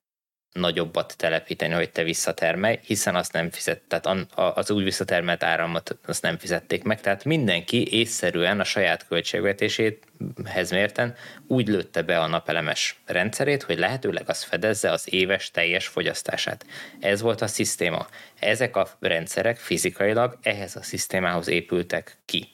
nagyobbat 0.52 1.14
telepíteni, 1.16 1.74
hogy 1.74 1.90
te 1.90 2.02
visszatermelj, 2.02 2.78
hiszen 2.82 3.16
azt 3.16 3.32
nem 3.32 3.50
fizet, 3.50 3.80
tehát 3.88 4.26
az 4.34 4.70
úgy 4.70 4.84
visszatermelt 4.84 5.42
áramot 5.42 5.98
azt 6.06 6.22
nem 6.22 6.38
fizették 6.38 6.82
meg, 6.82 7.00
tehát 7.00 7.24
mindenki 7.24 7.98
észszerűen 7.98 8.60
a 8.60 8.64
saját 8.64 9.06
költségvetéséhez 9.06 10.70
mérten 10.70 11.14
úgy 11.46 11.68
lőtte 11.68 12.02
be 12.02 12.18
a 12.18 12.26
napelemes 12.26 13.00
rendszerét, 13.06 13.62
hogy 13.62 13.78
lehetőleg 13.78 14.28
az 14.28 14.42
fedezze 14.42 14.90
az 14.90 15.12
éves 15.12 15.50
teljes 15.50 15.86
fogyasztását. 15.86 16.66
Ez 17.00 17.20
volt 17.20 17.40
a 17.40 17.46
szisztéma. 17.46 18.06
Ezek 18.38 18.76
a 18.76 18.88
rendszerek 19.00 19.56
fizikailag 19.56 20.38
ehhez 20.42 20.76
a 20.76 20.82
szisztémához 20.82 21.48
épültek 21.48 22.16
ki. 22.24 22.48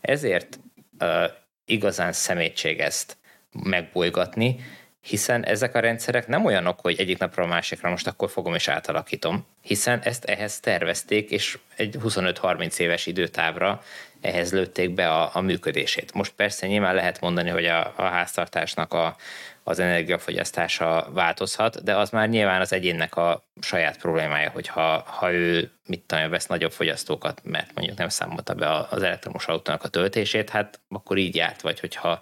Ezért 0.00 0.58
uh, 1.00 1.24
igazán 1.64 2.12
szemétség 2.12 2.80
ezt 2.80 3.16
megbolygatni, 3.52 4.56
hiszen 5.04 5.44
ezek 5.44 5.74
a 5.74 5.80
rendszerek 5.80 6.26
nem 6.26 6.44
olyanok, 6.44 6.80
hogy 6.80 7.00
egyik 7.00 7.18
napról 7.18 7.44
a 7.44 7.48
másikra 7.48 7.90
most 7.90 8.06
akkor 8.06 8.30
fogom 8.30 8.54
és 8.54 8.68
átalakítom, 8.68 9.46
hiszen 9.62 10.00
ezt 10.00 10.24
ehhez 10.24 10.60
tervezték, 10.60 11.30
és 11.30 11.58
egy 11.76 11.96
25-30 12.04 12.78
éves 12.78 13.06
időtávra 13.06 13.82
ehhez 14.20 14.52
lőtték 14.52 14.90
be 14.90 15.10
a, 15.10 15.30
a 15.32 15.40
működését. 15.40 16.12
Most 16.14 16.32
persze 16.32 16.66
nyilván 16.66 16.94
lehet 16.94 17.20
mondani, 17.20 17.50
hogy 17.50 17.66
a, 17.66 17.92
a 17.96 18.02
háztartásnak 18.02 18.92
a, 18.92 19.16
az 19.62 19.78
energiafogyasztása 19.78 21.08
változhat, 21.12 21.82
de 21.82 21.96
az 21.96 22.10
már 22.10 22.28
nyilván 22.28 22.60
az 22.60 22.72
egyénnek 22.72 23.16
a 23.16 23.44
saját 23.60 23.98
problémája, 23.98 24.50
hogy 24.50 24.66
ha, 24.66 25.04
ha 25.06 25.32
ő 25.32 25.70
mit 25.86 26.02
tudom, 26.06 26.30
vesz 26.30 26.46
nagyobb 26.46 26.72
fogyasztókat, 26.72 27.40
mert 27.44 27.74
mondjuk 27.74 27.98
nem 27.98 28.08
számolta 28.08 28.54
be 28.54 28.86
az 28.90 29.02
elektromos 29.02 29.46
autónak 29.46 29.82
a 29.82 29.88
töltését, 29.88 30.50
hát 30.50 30.80
akkor 30.88 31.16
így 31.16 31.34
járt, 31.34 31.60
vagy 31.60 31.80
hogyha 31.80 32.20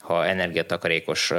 ha 0.00 0.26
energiatakarékos 0.26 1.32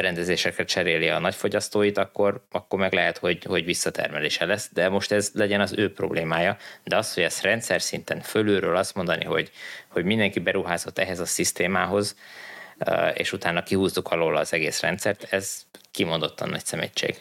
berendezésekre 0.00 0.64
cseréli 0.64 1.08
a 1.08 1.18
nagyfogyasztóit, 1.18 1.98
akkor, 1.98 2.44
akkor 2.50 2.78
meg 2.78 2.92
lehet, 2.92 3.18
hogy, 3.18 3.44
hogy 3.44 3.64
visszatermelése 3.64 4.44
lesz, 4.44 4.70
de 4.72 4.88
most 4.88 5.12
ez 5.12 5.30
legyen 5.34 5.60
az 5.60 5.72
ő 5.76 5.92
problémája. 5.92 6.56
De 6.84 6.96
az, 6.96 7.14
hogy 7.14 7.22
ezt 7.22 7.42
rendszer 7.42 7.82
szinten 7.82 8.20
fölülről 8.20 8.76
azt 8.76 8.94
mondani, 8.94 9.24
hogy, 9.24 9.50
hogy 9.88 10.04
mindenki 10.04 10.40
beruházott 10.40 10.98
ehhez 10.98 11.20
a 11.20 11.24
szisztémához, 11.26 12.16
és 13.14 13.32
utána 13.32 13.62
kihúzzuk 13.62 14.10
alól 14.10 14.36
az 14.36 14.52
egész 14.52 14.80
rendszert, 14.80 15.26
ez 15.32 15.62
kimondottan 15.90 16.48
nagy 16.48 16.64
szemétség. 16.64 17.16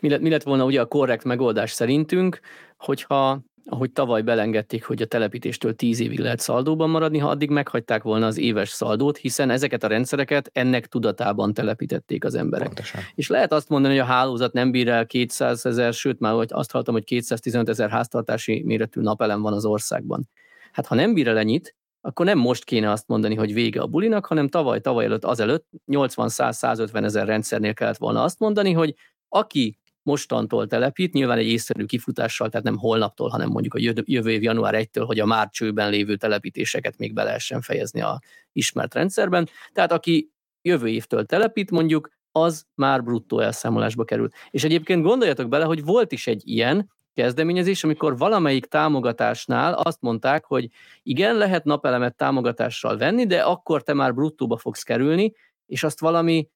Mi 0.00 0.08
lett, 0.08 0.20
mi 0.20 0.30
lett 0.30 0.42
volna 0.42 0.64
ugye 0.64 0.80
a 0.80 0.86
korrekt 0.86 1.24
megoldás 1.24 1.70
szerintünk, 1.70 2.40
hogyha 2.76 3.40
ahogy 3.66 3.92
tavaly 3.92 4.22
belengedték, 4.22 4.84
hogy 4.84 5.02
a 5.02 5.06
telepítéstől 5.06 5.74
tíz 5.74 6.00
évig 6.00 6.18
lehet 6.18 6.40
szaldóban 6.40 6.90
maradni, 6.90 7.18
ha 7.18 7.28
addig 7.28 7.50
meghagyták 7.50 8.02
volna 8.02 8.26
az 8.26 8.38
éves 8.38 8.68
szaldót, 8.68 9.16
hiszen 9.16 9.50
ezeket 9.50 9.84
a 9.84 9.86
rendszereket 9.86 10.50
ennek 10.52 10.86
tudatában 10.86 11.54
telepítették 11.54 12.24
az 12.24 12.34
emberek. 12.34 12.66
Pontosan. 12.66 13.00
És 13.14 13.28
lehet 13.28 13.52
azt 13.52 13.68
mondani, 13.68 13.94
hogy 13.94 14.02
a 14.02 14.08
hálózat 14.08 14.52
nem 14.52 14.70
bír 14.70 14.88
el 14.88 15.06
200 15.06 15.66
ezer, 15.66 15.92
sőt 15.92 16.20
már 16.20 16.34
azt 16.48 16.70
hallottam, 16.70 16.94
hogy 16.94 17.04
215 17.04 17.68
ezer 17.68 17.90
háztartási 17.90 18.62
méretű 18.64 19.00
napelem 19.00 19.42
van 19.42 19.52
az 19.52 19.64
országban. 19.64 20.28
Hát 20.72 20.86
ha 20.86 20.94
nem 20.94 21.14
bír 21.14 21.28
el 21.28 21.38
ennyit, 21.38 21.76
akkor 22.00 22.26
nem 22.26 22.38
most 22.38 22.64
kéne 22.64 22.90
azt 22.90 23.08
mondani, 23.08 23.34
hogy 23.34 23.52
vége 23.52 23.80
a 23.80 23.86
bulinak, 23.86 24.26
hanem 24.26 24.48
tavaly, 24.48 24.80
tavaly 24.80 25.04
előtt, 25.04 25.24
azelőtt 25.24 25.66
80-100-150 25.86 27.04
ezer 27.04 27.26
rendszernél 27.26 27.74
kellett 27.74 27.96
volna 27.96 28.22
azt 28.22 28.38
mondani, 28.38 28.72
hogy 28.72 28.94
aki 29.28 29.78
mostantól 30.04 30.66
telepít, 30.66 31.12
nyilván 31.12 31.38
egy 31.38 31.46
észszerű 31.46 31.84
kifutással, 31.84 32.48
tehát 32.48 32.66
nem 32.66 32.78
holnaptól, 32.78 33.28
hanem 33.28 33.48
mondjuk 33.48 33.74
a 33.74 33.78
jövő 34.04 34.30
év 34.30 34.42
január 34.42 34.74
1-től, 34.76 35.04
hogy 35.06 35.20
a 35.20 35.26
már 35.26 35.48
csőben 35.48 35.90
lévő 35.90 36.16
telepítéseket 36.16 36.98
még 36.98 37.14
be 37.14 37.22
lehessen 37.22 37.60
fejezni 37.60 38.00
a 38.00 38.20
ismert 38.52 38.94
rendszerben. 38.94 39.48
Tehát 39.72 39.92
aki 39.92 40.32
jövő 40.62 40.88
évtől 40.88 41.24
telepít, 41.24 41.70
mondjuk, 41.70 42.10
az 42.32 42.64
már 42.74 43.04
bruttó 43.04 43.38
elszámolásba 43.40 44.04
kerül. 44.04 44.28
És 44.50 44.64
egyébként 44.64 45.02
gondoljatok 45.02 45.48
bele, 45.48 45.64
hogy 45.64 45.84
volt 45.84 46.12
is 46.12 46.26
egy 46.26 46.42
ilyen 46.44 46.92
kezdeményezés, 47.14 47.84
amikor 47.84 48.16
valamelyik 48.18 48.66
támogatásnál 48.66 49.74
azt 49.74 50.00
mondták, 50.00 50.44
hogy 50.44 50.68
igen, 51.02 51.36
lehet 51.36 51.64
napelemet 51.64 52.16
támogatással 52.16 52.96
venni, 52.96 53.26
de 53.26 53.42
akkor 53.42 53.82
te 53.82 53.92
már 53.94 54.14
bruttóba 54.14 54.56
fogsz 54.56 54.82
kerülni, 54.82 55.32
és 55.66 55.84
azt 55.84 56.00
valami 56.00 56.48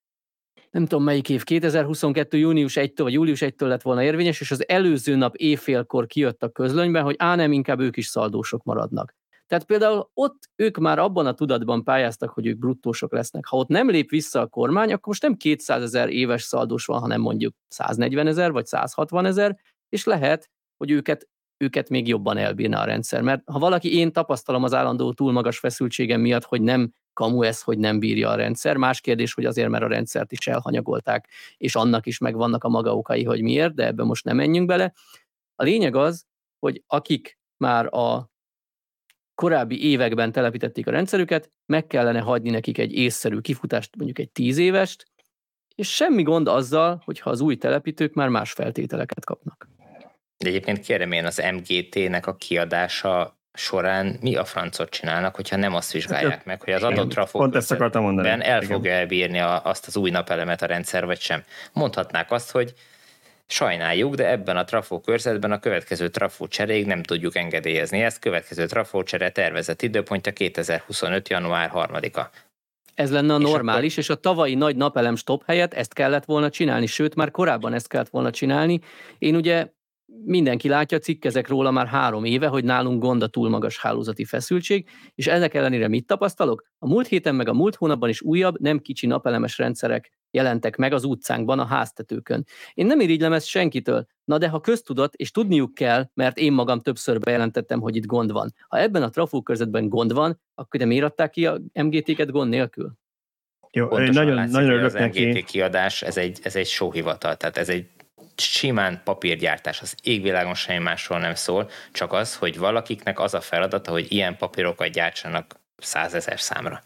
nem 0.71 0.87
tudom 0.87 1.05
melyik 1.05 1.29
év, 1.29 1.45
2022. 1.45 2.39
június 2.39 2.77
1-től 2.77 3.03
vagy 3.03 3.13
július 3.13 3.41
1-től 3.43 3.67
lett 3.67 3.83
volna 3.83 4.03
érvényes, 4.03 4.41
és 4.41 4.51
az 4.51 4.69
előző 4.69 5.17
nap 5.17 5.37
éjfélkor 5.37 6.07
kijött 6.07 6.43
a 6.43 6.49
közlönyben, 6.49 7.03
hogy 7.03 7.15
á, 7.19 7.35
nem, 7.35 7.53
inkább 7.53 7.81
ők 7.81 7.97
is 7.97 8.07
szaldósok 8.07 8.63
maradnak. 8.63 9.15
Tehát 9.47 9.65
például 9.65 10.11
ott 10.15 10.51
ők 10.57 10.79
már 10.79 10.99
abban 10.99 11.27
a 11.27 11.35
tudatban 11.35 11.85
pályáztak, 11.85 12.31
hogy 12.31 12.47
ők 12.47 12.59
bruttósok 12.59 13.13
lesznek. 13.13 13.47
Ha 13.47 13.57
ott 13.57 13.69
nem 13.69 13.91
lép 13.91 14.11
vissza 14.11 14.41
a 14.41 14.47
kormány, 14.47 14.93
akkor 14.93 15.07
most 15.07 15.23
nem 15.23 15.35
200 15.35 15.83
ezer 15.83 16.09
éves 16.09 16.43
szaldós 16.43 16.87
van, 16.87 17.01
hanem 17.01 17.21
mondjuk 17.21 17.55
140 17.69 18.27
ezer 18.27 18.53
vagy 18.53 18.67
160 18.67 19.25
ezer, 19.25 19.59
és 19.89 20.05
lehet, 20.05 20.51
hogy 20.77 20.91
őket 20.91 21.29
őket 21.65 21.89
még 21.89 22.09
jobban 22.09 22.37
elbírna 22.37 22.81
a 22.81 22.85
rendszer. 22.85 23.23
Mert 23.23 23.43
ha 23.47 23.59
valaki, 23.59 23.97
én 23.97 24.13
tapasztalom 24.13 24.65
az 24.65 24.75
állandó 24.75 25.13
túl 25.13 25.33
magas 25.33 25.59
feszültségem 25.59 26.21
miatt, 26.21 26.45
hogy 26.45 26.63
nem 26.63 26.93
kamu 27.19 27.43
ez, 27.43 27.63
hogy 27.63 27.79
nem 27.79 27.99
bírja 27.99 28.29
a 28.29 28.35
rendszer. 28.35 28.77
Más 28.77 29.01
kérdés, 29.01 29.35
hogy 29.35 29.45
azért, 29.45 29.69
mert 29.69 29.85
a 29.85 29.89
rendszert 29.89 30.33
is 30.33 30.47
elhanyagolták, 30.47 31.29
és 31.57 31.75
annak 31.75 32.07
is 32.07 32.19
megvannak 32.19 32.65
a 32.65 32.69
maga 32.69 32.97
okai, 32.97 33.25
hogy 33.25 33.43
miért, 33.43 33.75
de 33.75 33.87
ebbe 33.87 34.05
most 34.05 34.25
nem 34.25 34.37
menjünk 34.37 34.67
bele. 34.67 34.95
A 35.55 35.63
lényeg 35.63 35.97
az, 35.97 36.27
hogy 36.59 36.83
akik 36.87 37.39
már 37.57 37.95
a 37.95 38.31
korábbi 39.35 39.91
években 39.91 40.33
telepítették 40.33 40.87
a 40.87 40.91
rendszerüket, 40.91 41.53
meg 41.67 41.87
kellene 41.87 42.21
hagyni 42.21 42.51
nekik 42.51 42.79
egy 42.79 42.93
észszerű 42.93 43.39
kifutást, 43.39 43.97
mondjuk 43.97 44.19
egy 44.19 44.31
tíz 44.31 44.59
évest, 44.59 45.07
és 45.75 45.95
semmi 45.95 46.23
gond 46.23 46.49
azzal, 46.49 47.03
hogyha 47.05 47.31
az 47.31 47.41
új 47.41 47.57
telepítők 47.57 48.15
már 48.15 48.29
más 48.29 48.53
feltételeket 48.53 49.25
kapnak. 49.25 49.69
De 50.37 50.49
egyébként 50.49 50.81
kérem 50.81 51.13
én 51.13 51.25
az 51.25 51.43
MGT-nek 51.53 52.27
a 52.27 52.35
kiadása 52.37 53.38
során 53.59 54.17
mi 54.21 54.37
a 54.37 54.45
francot 54.45 54.91
csinálnak, 54.91 55.35
hogyha 55.35 55.57
nem 55.57 55.75
azt 55.75 55.93
vizsgálják 55.93 56.45
meg, 56.45 56.63
hogy 56.63 56.73
az 56.73 56.83
adott 56.83 57.11
trafók 57.11 57.55
el 58.43 58.61
fogja 58.61 58.93
elbírni 58.93 59.39
a, 59.39 59.65
azt 59.65 59.87
az 59.87 59.97
új 59.97 60.11
napelemet 60.11 60.63
a 60.63 60.67
rendszer, 60.67 61.07
vagy 61.07 61.21
sem. 61.21 61.43
Mondhatnák 61.73 62.31
azt, 62.31 62.51
hogy 62.51 62.75
sajnáljuk, 63.47 64.15
de 64.15 64.31
ebben 64.31 64.57
a 64.57 64.65
trafó 64.65 65.01
körzetben 65.01 65.53
a 65.53 65.59
következő 65.59 66.09
trafó 66.09 66.47
cseréig 66.47 66.87
nem 66.87 67.03
tudjuk 67.03 67.37
engedélyezni 67.37 68.03
ezt. 68.03 68.19
Következő 68.19 68.67
trafó 68.67 69.03
csere 69.03 69.31
tervezett 69.31 69.83
időpontja 69.83 70.33
2025. 70.33 71.29
január 71.29 71.71
3-a. 71.75 72.21
Ez 72.95 73.11
lenne 73.11 73.35
a 73.35 73.39
normális, 73.39 73.97
és, 73.97 74.09
akkor... 74.09 74.17
és 74.21 74.27
a 74.27 74.31
tavalyi 74.31 74.55
nagy 74.55 74.77
napelem 74.77 75.17
stop 75.17 75.43
helyett 75.47 75.75
ezt 75.75 75.93
kellett 75.93 76.25
volna 76.25 76.51
csinálni, 76.51 76.87
sőt, 76.87 77.15
már 77.15 77.31
korábban 77.31 77.75
ezt 77.75 77.89
kellett 77.89 78.09
volna 78.09 78.31
csinálni. 78.31 78.81
Én 79.19 79.37
ugye 79.37 79.67
mindenki 80.25 80.69
látja, 80.69 80.99
cikkezek 80.99 81.49
róla 81.49 81.71
már 81.71 81.87
három 81.87 82.25
éve, 82.25 82.47
hogy 82.47 82.65
nálunk 82.65 83.03
gond 83.03 83.23
a 83.23 83.27
túl 83.27 83.49
magas 83.49 83.79
hálózati 83.79 84.25
feszültség, 84.25 84.89
és 85.15 85.27
ennek 85.27 85.55
ellenére 85.55 85.89
mit 85.89 86.07
tapasztalok? 86.07 86.65
A 86.79 86.89
múlt 86.89 87.07
héten 87.07 87.35
meg 87.35 87.49
a 87.49 87.53
múlt 87.53 87.75
hónapban 87.75 88.09
is 88.09 88.23
újabb, 88.23 88.61
nem 88.61 88.79
kicsi 88.79 89.07
napelemes 89.07 89.59
rendszerek 89.59 90.13
jelentek 90.31 90.77
meg 90.77 90.93
az 90.93 91.05
utcánkban, 91.05 91.59
a 91.59 91.65
háztetőkön. 91.65 92.45
Én 92.75 92.87
nem 92.87 93.01
irigylem 93.01 93.33
ezt 93.33 93.47
senkitől, 93.47 94.07
na 94.25 94.39
de 94.39 94.49
ha 94.49 94.61
köztudat, 94.61 95.15
és 95.15 95.31
tudniuk 95.31 95.75
kell, 95.75 96.11
mert 96.15 96.39
én 96.39 96.53
magam 96.53 96.81
többször 96.81 97.19
bejelentettem, 97.19 97.81
hogy 97.81 97.97
itt 97.97 98.07
gond 98.07 98.33
van. 98.33 98.55
Ha 98.69 98.79
ebben 98.79 99.03
a 99.03 99.09
trafókörzetben 99.09 99.89
gond 99.89 100.13
van, 100.13 100.41
akkor 100.55 100.81
de 100.81 100.87
miért 100.87 101.05
adták 101.05 101.31
ki 101.31 101.47
a 101.47 101.61
MGT-ket 101.73 102.31
gond 102.31 102.51
nélkül? 102.51 102.93
Jó, 103.73 103.89
Pontosan 103.89 104.15
nagyon, 104.15 104.35
látszik, 104.35 104.53
nagyon 104.53 104.71
örülök 104.71 104.87
az 104.87 104.93
neki. 104.93 105.27
MGT 105.27 105.45
kiadás, 105.45 106.03
ez 106.03 106.17
egy, 106.17 106.39
ez 106.43 106.57
egy 106.57 106.67
sóhivatal, 106.67 107.37
tehát 107.37 107.57
ez 107.57 107.69
egy 107.69 107.89
simán 108.41 109.01
papírgyártás, 109.05 109.81
az 109.81 109.95
égvilágon 110.03 110.55
semmi 110.55 110.83
másról 110.83 111.19
nem 111.19 111.35
szól, 111.35 111.71
csak 111.93 112.13
az, 112.13 112.37
hogy 112.37 112.59
valakiknek 112.59 113.21
az 113.21 113.35
a 113.35 113.41
feladata, 113.41 113.91
hogy 113.91 114.13
ilyen 114.13 114.37
papírokat 114.37 114.89
gyártsanak 114.89 115.61
százezer 115.77 116.41
számra. 116.41 116.83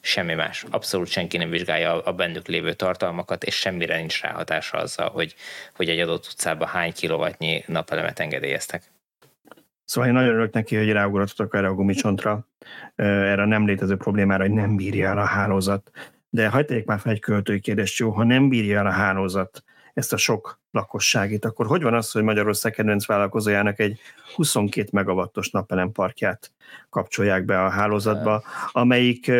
Semmi 0.00 0.34
más. 0.34 0.64
Abszolút 0.70 1.08
senki 1.08 1.36
nem 1.36 1.50
vizsgálja 1.50 2.02
a 2.02 2.12
bennük 2.12 2.46
lévő 2.46 2.72
tartalmakat, 2.72 3.44
és 3.44 3.54
semmire 3.54 3.96
nincs 3.96 4.20
ráhatása 4.20 4.78
azzal, 4.78 5.10
hogy, 5.10 5.34
hogy 5.74 5.88
egy 5.88 6.00
adott 6.00 6.26
utcában 6.26 6.68
hány 6.68 6.92
kilovatnyi 6.92 7.64
napelemet 7.66 8.20
engedélyeztek. 8.20 8.82
Szóval 9.84 10.08
én 10.08 10.14
nagyon 10.14 10.30
örülök 10.30 10.52
neki, 10.52 10.76
hogy 10.76 10.92
ráugrottak 10.92 11.54
erre 11.54 11.66
a 11.66 11.74
gumicsontra, 11.74 12.46
erre 12.96 13.42
a 13.42 13.46
nem 13.46 13.66
létező 13.66 13.96
problémára, 13.96 14.42
hogy 14.42 14.52
nem 14.52 14.76
bírja 14.76 15.08
el 15.08 15.18
a 15.18 15.24
hálózat. 15.24 15.90
De 16.28 16.48
hagyd 16.48 16.86
már 16.86 17.00
fel 17.00 17.12
egy 17.12 17.20
költői 17.20 17.60
kérdést, 17.60 17.98
jó, 17.98 18.10
ha 18.10 18.24
nem 18.24 18.48
bírja 18.48 18.78
el 18.78 18.86
a 18.86 18.90
hálózat 18.90 19.64
ezt 19.96 20.12
a 20.12 20.16
sok 20.16 20.60
lakosságét, 20.70 21.44
akkor 21.44 21.66
hogy 21.66 21.82
van 21.82 21.94
az, 21.94 22.10
hogy 22.10 22.22
Magyarország 22.22 22.72
kedvenc 22.72 23.06
vállalkozójának 23.06 23.78
egy 23.78 24.00
22 24.34 24.88
megawattos 24.92 25.50
napelemparkját 25.50 26.52
kapcsolják 26.90 27.44
be 27.44 27.64
a 27.64 27.68
hálózatba, 27.68 28.42
amelyik 28.72 29.30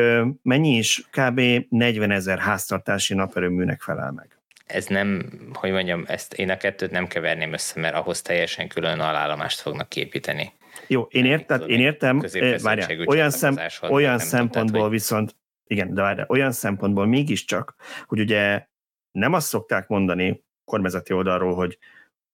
mennyi 0.42 0.77
is 0.77 1.09
kb. 1.11 1.40
40 1.69 2.11
ezer 2.11 2.38
háztartási 2.38 3.14
naperőműnek 3.14 3.81
felel 3.81 4.12
meg. 4.12 4.38
Ez 4.66 4.87
nem, 4.87 5.31
hogy 5.53 5.71
mondjam, 5.71 6.05
ezt 6.07 6.35
én 6.35 6.51
a 6.51 6.57
kettőt 6.57 6.90
nem 6.90 7.07
keverném 7.07 7.53
össze, 7.53 7.81
mert 7.81 7.95
ahhoz 7.95 8.23
teljesen 8.23 8.69
külön 8.69 9.01
alállomást 9.01 9.61
fognak 9.61 9.88
képíteni. 9.88 10.53
Jó, 10.87 11.03
én 11.03 11.25
értem, 11.25 11.69
én 11.69 11.81
értem, 11.81 12.23
várjál, 12.62 13.07
olyan, 13.07 13.31
szem, 13.31 13.59
olyan 13.81 14.19
szempontból 14.19 14.81
hogy... 14.83 14.90
viszont, 14.90 15.37
igen, 15.66 15.95
de 15.95 16.03
várjál, 16.03 16.27
olyan 16.29 16.53
szempontból 16.53 17.07
mégiscsak, 17.07 17.75
hogy 18.07 18.21
ugye 18.21 18.66
nem 19.11 19.33
azt 19.33 19.47
szokták 19.47 19.88
mondani, 19.88 20.45
kormányzati 20.66 21.12
oldalról, 21.12 21.55
hogy 21.55 21.79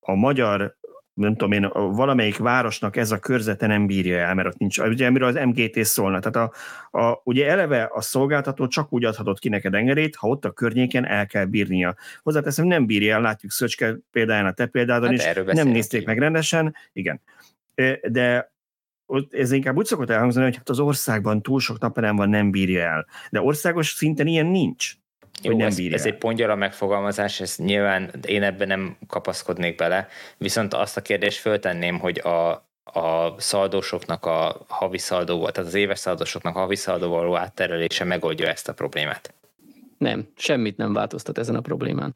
a 0.01 0.15
magyar 0.15 0.77
nem 1.15 1.37
tudom 1.37 1.53
én, 1.53 1.69
valamelyik 1.73 2.37
városnak 2.37 2.97
ez 2.97 3.11
a 3.11 3.19
körzete 3.19 3.67
nem 3.67 3.87
bírja 3.87 4.19
el, 4.19 4.35
mert 4.35 4.49
ott 4.49 4.59
nincs, 4.59 4.79
ugye 4.79 5.07
amiről 5.07 5.29
az 5.29 5.35
MGT 5.35 5.85
szólna. 5.85 6.19
Tehát 6.21 6.51
a, 6.91 6.99
a, 6.99 7.21
ugye 7.25 7.49
eleve 7.49 7.89
a 7.93 8.01
szolgáltató 8.01 8.67
csak 8.67 8.93
úgy 8.93 9.05
adhatott 9.05 9.39
ki 9.39 9.49
neked 9.49 9.75
engedélyt, 9.75 10.17
ha 10.17 10.29
ott 10.29 10.45
a 10.45 10.51
környéken 10.51 11.07
el 11.07 11.27
kell 11.27 11.45
bírnia. 11.45 11.97
Hozzáteszem, 12.23 12.67
nem 12.67 12.87
bírja 12.87 13.15
el, 13.15 13.21
látjuk 13.21 13.53
Szöcske 13.53 13.97
példáján, 14.11 14.47
a 14.47 14.53
te 14.53 14.67
példádon 14.67 15.19
hát 15.19 15.37
is, 15.37 15.55
nem 15.55 15.69
nézték 15.69 16.01
ki. 16.01 16.07
meg 16.07 16.19
rendesen, 16.19 16.75
igen. 16.93 17.21
De 18.09 18.53
ez 19.31 19.53
inkább 19.53 19.77
úgy 19.77 19.87
szokott 19.87 20.11
elhangzani, 20.11 20.45
hogy 20.45 20.57
hát 20.57 20.69
az 20.69 20.81
országban 20.81 21.43
túl 21.43 21.61
sok 21.61 21.79
napelem 21.79 22.17
van, 22.17 22.29
nem 22.29 22.51
bírja 22.51 22.83
el. 22.83 23.07
De 23.31 23.41
országos 23.41 23.89
szinten 23.89 24.27
ilyen 24.27 24.47
nincs. 24.47 24.95
Jó, 25.43 25.57
nem 25.57 25.67
ez, 25.67 25.79
ez 25.79 26.07
egy 26.07 26.19
pongyala 26.19 26.55
megfogalmazás, 26.55 27.41
ez 27.41 27.57
nyilván 27.57 28.11
én 28.27 28.43
ebben 28.43 28.69
nem 28.69 28.97
kapaszkodnék 29.07 29.77
bele, 29.77 30.09
viszont 30.39 30.75
azt 30.75 30.97
a 30.97 31.01
kérdést 31.01 31.39
föltenném, 31.39 31.99
hogy 31.99 32.19
a, 32.19 32.51
a 32.85 33.35
szaldósoknak 33.37 34.27
a 34.27 34.65
havi 34.69 34.99
szaldóval, 34.99 35.53
tehát 35.53 35.69
az 35.69 35.75
éves 35.75 35.99
szaldósoknak 35.99 36.57
a 36.57 36.59
havi 36.59 36.77
szaldóval 36.77 37.21
való 37.21 37.37
átterelése 37.37 38.05
megoldja 38.05 38.49
ezt 38.49 38.69
a 38.69 38.75
problémát. 38.75 39.35
Nem, 39.99 40.29
semmit 40.37 40.77
nem 40.77 40.93
változtat 40.93 41.39
ezen 41.39 41.55
a 41.55 41.61
problémán. 41.61 42.15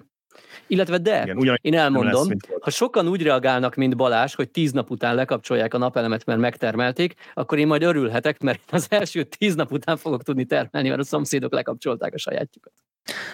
Illetve 0.67 0.99
de, 0.99 1.23
Igen, 1.23 1.37
ugyan, 1.37 1.59
én 1.61 1.75
elmondom, 1.75 2.29
lesz, 2.29 2.61
ha 2.61 2.71
sokan 2.71 3.09
úgy 3.09 3.23
reagálnak, 3.23 3.75
mint 3.75 3.97
Balás, 3.97 4.35
hogy 4.35 4.51
tíz 4.51 4.73
nap 4.73 4.91
után 4.91 5.15
lekapcsolják 5.15 5.75
a 5.75 5.79
napelemet, 5.79 6.25
mert 6.25 6.41
megtermelték, 6.41 7.15
akkor 7.35 7.59
én 7.59 7.67
majd 7.67 7.83
örülhetek, 7.83 8.41
mert 8.41 8.61
az 8.71 8.87
első 8.89 9.23
tíz 9.23 9.55
nap 9.55 9.73
után 9.73 9.97
fogok 9.97 10.23
tudni 10.23 10.45
termelni, 10.45 10.89
mert 10.89 11.01
a 11.01 11.05
szomszédok 11.05 11.53
lekapcsolták 11.53 12.15
a 12.15 12.19
sajátjukat. 12.19 12.73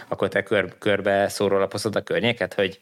Akkor 0.09 0.29
te 0.29 0.43
kör, 0.43 0.79
körbe 0.79 1.29
szórólapozod 1.29 1.97
a 1.97 2.03
környéket, 2.03 2.55
hogy 2.55 2.81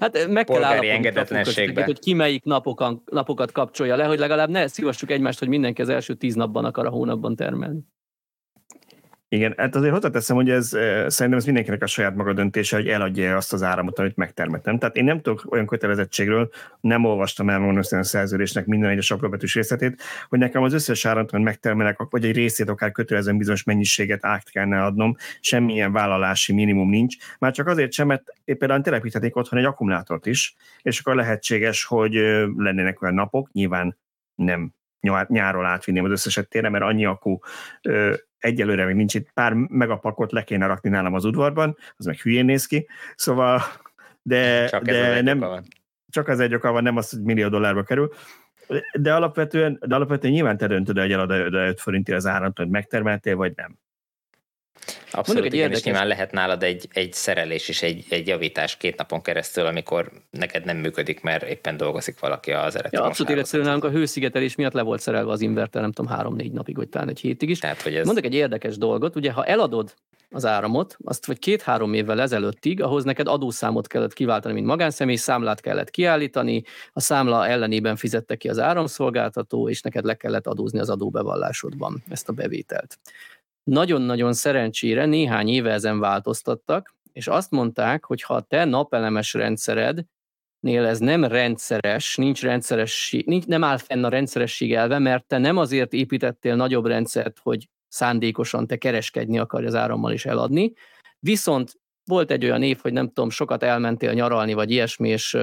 Hát 0.00 0.26
meg 0.28 0.44
kell 0.44 0.64
engedetlenségbe. 0.64 1.84
hogy 1.84 1.98
ki 1.98 2.12
melyik 2.12 2.44
napokan, 2.44 3.02
napokat 3.10 3.52
kapcsolja 3.52 3.96
le, 3.96 4.04
hogy 4.04 4.18
legalább 4.18 4.48
ne 4.48 4.66
szívassuk 4.66 5.10
egymást, 5.10 5.38
hogy 5.38 5.48
mindenki 5.48 5.82
az 5.82 5.88
első 5.88 6.14
tíz 6.14 6.34
napban 6.34 6.64
akar 6.64 6.86
a 6.86 6.90
hónapban 6.90 7.36
termelni. 7.36 7.80
Igen, 9.30 9.54
hát 9.56 9.74
azért 9.74 9.92
hozzáteszem, 9.92 10.36
hogy 10.36 10.50
ez 10.50 10.68
szerintem 11.06 11.32
ez 11.32 11.44
mindenkinek 11.44 11.82
a 11.82 11.86
saját 11.86 12.14
maga 12.14 12.32
döntése, 12.32 12.76
hogy 12.76 12.88
eladja 12.88 13.36
azt 13.36 13.52
az 13.52 13.62
áramot, 13.62 13.98
amit 13.98 14.16
megtermettem. 14.16 14.78
Tehát 14.78 14.96
én 14.96 15.04
nem 15.04 15.20
tudok 15.20 15.52
olyan 15.52 15.66
kötelezettségről, 15.66 16.50
nem 16.80 17.04
olvastam 17.04 17.50
el 17.50 17.78
a 17.78 18.02
szerződésnek 18.02 18.66
minden 18.66 18.90
egyes 18.90 19.10
apróbetűs 19.10 19.54
részletét, 19.54 20.02
hogy 20.28 20.38
nekem 20.38 20.62
az 20.62 20.72
összes 20.72 21.04
áramot, 21.04 21.32
amit 21.32 21.44
megtermelek, 21.44 21.98
vagy 22.10 22.24
egy 22.24 22.34
részét 22.34 22.68
akár 22.68 22.92
kötelezően 22.92 23.38
bizonyos 23.38 23.62
mennyiséget 23.62 24.24
át 24.24 24.50
kellene 24.50 24.84
adnom, 24.84 25.16
semmilyen 25.40 25.92
vállalási 25.92 26.52
minimum 26.52 26.88
nincs. 26.88 27.16
Már 27.38 27.52
csak 27.52 27.66
azért 27.66 27.92
sem, 27.92 28.06
mert 28.06 28.22
például 28.44 28.80
telepíthetnék 28.80 29.36
otthon 29.36 29.58
egy 29.58 29.64
akkumulátort 29.64 30.26
is, 30.26 30.54
és 30.82 31.00
akkor 31.00 31.14
lehetséges, 31.14 31.84
hogy 31.84 32.12
lennének 32.56 33.02
olyan 33.02 33.14
napok, 33.14 33.52
nyilván 33.52 33.96
nem 34.34 34.72
nyáról 35.28 35.66
átvinném 35.66 36.04
az 36.04 36.10
összeset 36.10 36.48
tényleg, 36.48 36.70
mert 36.70 36.84
annyi 36.84 37.04
akku 37.04 37.38
ö, 37.82 38.14
egyelőre 38.38 38.84
még 38.84 38.94
nincs 38.94 39.14
itt, 39.14 39.32
pár 39.32 39.52
megapakot 39.52 40.32
le 40.32 40.42
kéne 40.42 40.66
rakni 40.66 40.90
nálam 40.90 41.14
az 41.14 41.24
udvarban, 41.24 41.76
az 41.96 42.04
meg 42.04 42.16
hülyén 42.16 42.44
néz 42.44 42.66
ki, 42.66 42.86
szóval 43.14 43.62
de, 44.22 44.66
csak 44.66 44.82
de 44.82 45.22
nem, 45.22 45.38
van. 45.38 45.62
csak 46.10 46.28
az 46.28 46.40
egy 46.40 46.54
oka 46.54 46.72
van, 46.72 46.82
nem 46.82 46.96
az, 46.96 47.10
hogy 47.10 47.22
millió 47.22 47.48
dollárba 47.48 47.82
kerül, 47.82 48.12
de 48.92 49.14
alapvetően, 49.14 49.78
de 49.86 49.94
alapvetően 49.94 50.32
nyilván 50.32 50.56
te 50.56 50.66
döntöd, 50.66 50.98
hogy 50.98 51.12
eladod 51.12 51.54
5 51.54 51.80
forintért 51.80 52.18
az 52.18 52.26
árat, 52.26 52.58
hogy 52.58 52.68
megtermeltél, 52.68 53.36
vagy 53.36 53.52
nem. 53.56 53.78
Abszolút, 55.10 55.44
egy 55.44 55.46
igen, 55.46 55.58
érdekes... 55.58 55.78
és 55.78 55.84
nyilván 55.84 56.06
lehet 56.06 56.32
nálad 56.32 56.62
egy, 56.62 56.88
egy 56.92 57.12
szerelés 57.12 57.68
és 57.68 57.82
egy, 57.82 58.04
egy 58.08 58.26
javítás 58.26 58.76
két 58.76 58.96
napon 58.96 59.22
keresztül, 59.22 59.66
amikor 59.66 60.10
neked 60.30 60.64
nem 60.64 60.76
működik, 60.76 61.20
mert 61.20 61.42
éppen 61.42 61.76
dolgozik 61.76 62.20
valaki 62.20 62.52
az 62.52 62.76
elektromos 62.76 62.92
ja, 62.92 63.04
Abszolút 63.04 63.32
életszerű 63.32 63.62
nálunk 63.62 63.84
a 63.84 63.90
hőszigetelés 63.90 64.54
miatt 64.54 64.72
le 64.72 64.82
volt 64.82 65.00
szerelve 65.00 65.32
az 65.32 65.40
inverter, 65.40 65.82
nem 65.82 65.92
tudom, 65.92 66.10
három-négy 66.10 66.52
napig, 66.52 66.76
vagy 66.76 66.88
talán 66.88 67.08
egy 67.08 67.20
hétig 67.20 67.50
is. 67.50 67.58
Tehát, 67.58 67.82
hogy 67.82 67.94
ez... 67.94 68.06
Mondok 68.06 68.24
egy 68.24 68.34
érdekes 68.34 68.76
dolgot, 68.76 69.16
ugye 69.16 69.32
ha 69.32 69.44
eladod 69.44 69.94
az 70.30 70.46
áramot, 70.46 70.96
azt 71.04 71.26
vagy 71.26 71.38
két-három 71.38 71.94
évvel 71.94 72.20
ezelőttig, 72.20 72.82
ahhoz 72.82 73.04
neked 73.04 73.28
adószámot 73.28 73.86
kellett 73.86 74.12
kiváltani, 74.12 74.54
mint 74.54 74.66
magánszemély, 74.66 75.16
számlát 75.16 75.60
kellett 75.60 75.90
kiállítani, 75.90 76.62
a 76.92 77.00
számla 77.00 77.46
ellenében 77.46 77.96
fizette 77.96 78.36
ki 78.36 78.48
az 78.48 78.58
áramszolgáltató, 78.58 79.68
és 79.68 79.80
neked 79.80 80.04
le 80.04 80.14
kellett 80.14 80.46
adózni 80.46 80.78
az 80.78 80.90
adóbevallásodban 80.90 82.02
ezt 82.08 82.28
a 82.28 82.32
bevételt. 82.32 82.98
Nagyon-nagyon 83.68 84.32
szerencsére 84.32 85.06
néhány 85.06 85.48
éve 85.48 85.72
ezen 85.72 85.98
változtattak, 85.98 86.94
és 87.12 87.26
azt 87.26 87.50
mondták, 87.50 88.04
hogy 88.04 88.22
ha 88.22 88.34
a 88.34 88.40
te 88.40 88.64
napelemes 88.64 89.34
rendszered 89.34 90.04
nél 90.60 90.86
ez 90.86 90.98
nem 90.98 91.24
rendszeres, 91.24 92.16
nincs 92.16 92.42
rendszeresség, 92.42 93.26
nincs, 93.26 93.46
nem 93.46 93.64
áll 93.64 93.76
fenn 93.76 94.04
a 94.04 94.08
rendszeresség 94.08 94.74
elve, 94.74 94.98
mert 94.98 95.26
te 95.26 95.38
nem 95.38 95.56
azért 95.56 95.92
építettél 95.92 96.56
nagyobb 96.56 96.86
rendszert, 96.86 97.38
hogy 97.42 97.68
szándékosan 97.88 98.66
te 98.66 98.76
kereskedni 98.76 99.38
akarj 99.38 99.66
az 99.66 99.74
árammal 99.74 100.12
is 100.12 100.26
eladni, 100.26 100.72
viszont 101.18 101.72
volt 102.04 102.30
egy 102.30 102.44
olyan 102.44 102.62
év, 102.62 102.78
hogy 102.82 102.92
nem 102.92 103.06
tudom, 103.06 103.30
sokat 103.30 103.62
elmentél 103.62 104.12
nyaralni, 104.12 104.52
vagy 104.52 104.70
ilyesmi, 104.70 105.08
és, 105.08 105.36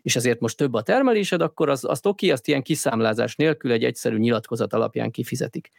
és 0.00 0.16
ezért 0.16 0.40
most 0.40 0.56
több 0.56 0.74
a 0.74 0.82
termelésed, 0.82 1.40
akkor 1.40 1.68
az, 1.68 1.84
azt 1.84 2.06
oké, 2.06 2.30
azt 2.30 2.48
ilyen 2.48 2.62
kiszámlázás 2.62 3.36
nélkül 3.36 3.72
egy 3.72 3.84
egyszerű 3.84 4.16
nyilatkozat 4.16 4.72
alapján 4.72 5.10
kifizetik. 5.10 5.70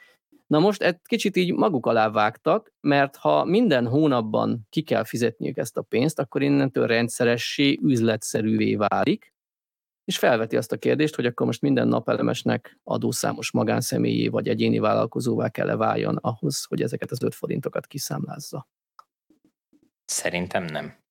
Na 0.54 0.60
most 0.60 0.82
egy 0.82 1.00
kicsit 1.04 1.36
így 1.36 1.54
maguk 1.54 1.86
alá 1.86 2.10
vágtak, 2.10 2.74
mert 2.82 3.16
ha 3.16 3.44
minden 3.44 3.88
hónapban 3.88 4.68
ki 4.70 4.82
kell 4.82 5.04
fizetniük 5.04 5.58
ezt 5.58 5.78
a 5.78 5.82
pénzt, 5.82 6.20
akkor 6.20 6.42
innentől 6.42 6.88
rendszeressé, 6.88 7.80
üzletszerűvé 7.82 8.76
válik, 8.76 9.34
és 10.06 10.18
felveti 10.18 10.58
azt 10.58 10.72
a 10.72 10.78
kérdést, 10.78 11.16
hogy 11.16 11.26
akkor 11.26 11.46
most 11.46 11.62
minden 11.62 11.88
napelemesnek 11.88 12.80
adószámos 12.84 13.52
magánszemélyé 13.52 14.28
vagy 14.28 14.48
egyéni 14.48 14.80
vállalkozóvá 14.80 15.50
kell-e 15.50 15.76
váljon 15.76 16.18
ahhoz, 16.22 16.63
hogy 16.63 16.82
ezeket 16.82 17.12
az 17.12 17.24
5 17.24 17.36
forintokat 17.36 17.88
kiszámlázza. 17.88 18.68
Szerintem 20.06 20.63
nem. 20.63 21.03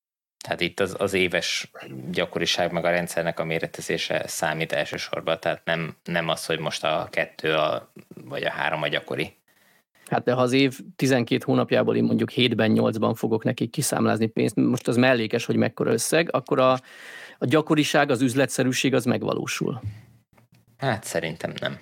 Tehát 0.42 0.61
itt 0.61 0.81
az, 0.81 0.94
az 0.98 1.12
éves 1.12 1.70
gyakoriság 2.11 2.72
meg 2.72 2.85
a 2.85 2.90
rendszernek 2.90 3.40
a 3.40 3.44
méretezése 3.44 4.22
számít 4.26 4.72
elsősorban, 4.72 5.40
tehát 5.40 5.64
nem, 5.64 5.96
nem 6.05 6.28
az, 6.28 6.46
hogy 6.46 6.59
most 6.59 6.85
a 6.85 7.09
kettő 7.11 7.55
a, 7.55 7.92
vagy 8.24 8.42
a 8.42 8.50
három 8.50 8.83
a 8.83 8.88
gyakori. 8.88 9.37
Hát 10.07 10.24
de 10.24 10.33
ha 10.33 10.40
az 10.40 10.52
év 10.52 10.78
12 10.96 11.42
hónapjából 11.44 11.96
én 11.96 12.05
mondjuk 12.05 12.31
7-ben, 12.35 12.72
8-ban 12.74 13.12
fogok 13.14 13.44
nekik 13.44 13.70
kiszámlázni 13.70 14.26
pénzt, 14.26 14.57
most 14.57 14.88
az 14.88 14.96
mellékes, 14.96 15.44
hogy 15.44 15.57
mekkora 15.57 15.92
összeg, 15.92 16.28
akkor 16.33 16.59
a, 16.59 16.72
a 17.38 17.46
gyakoriság, 17.46 18.11
az 18.11 18.20
üzletszerűség 18.20 18.94
az 18.94 19.05
megvalósul. 19.05 19.81
Hát 20.76 21.05
szerintem 21.05 21.52
nem. 21.61 21.81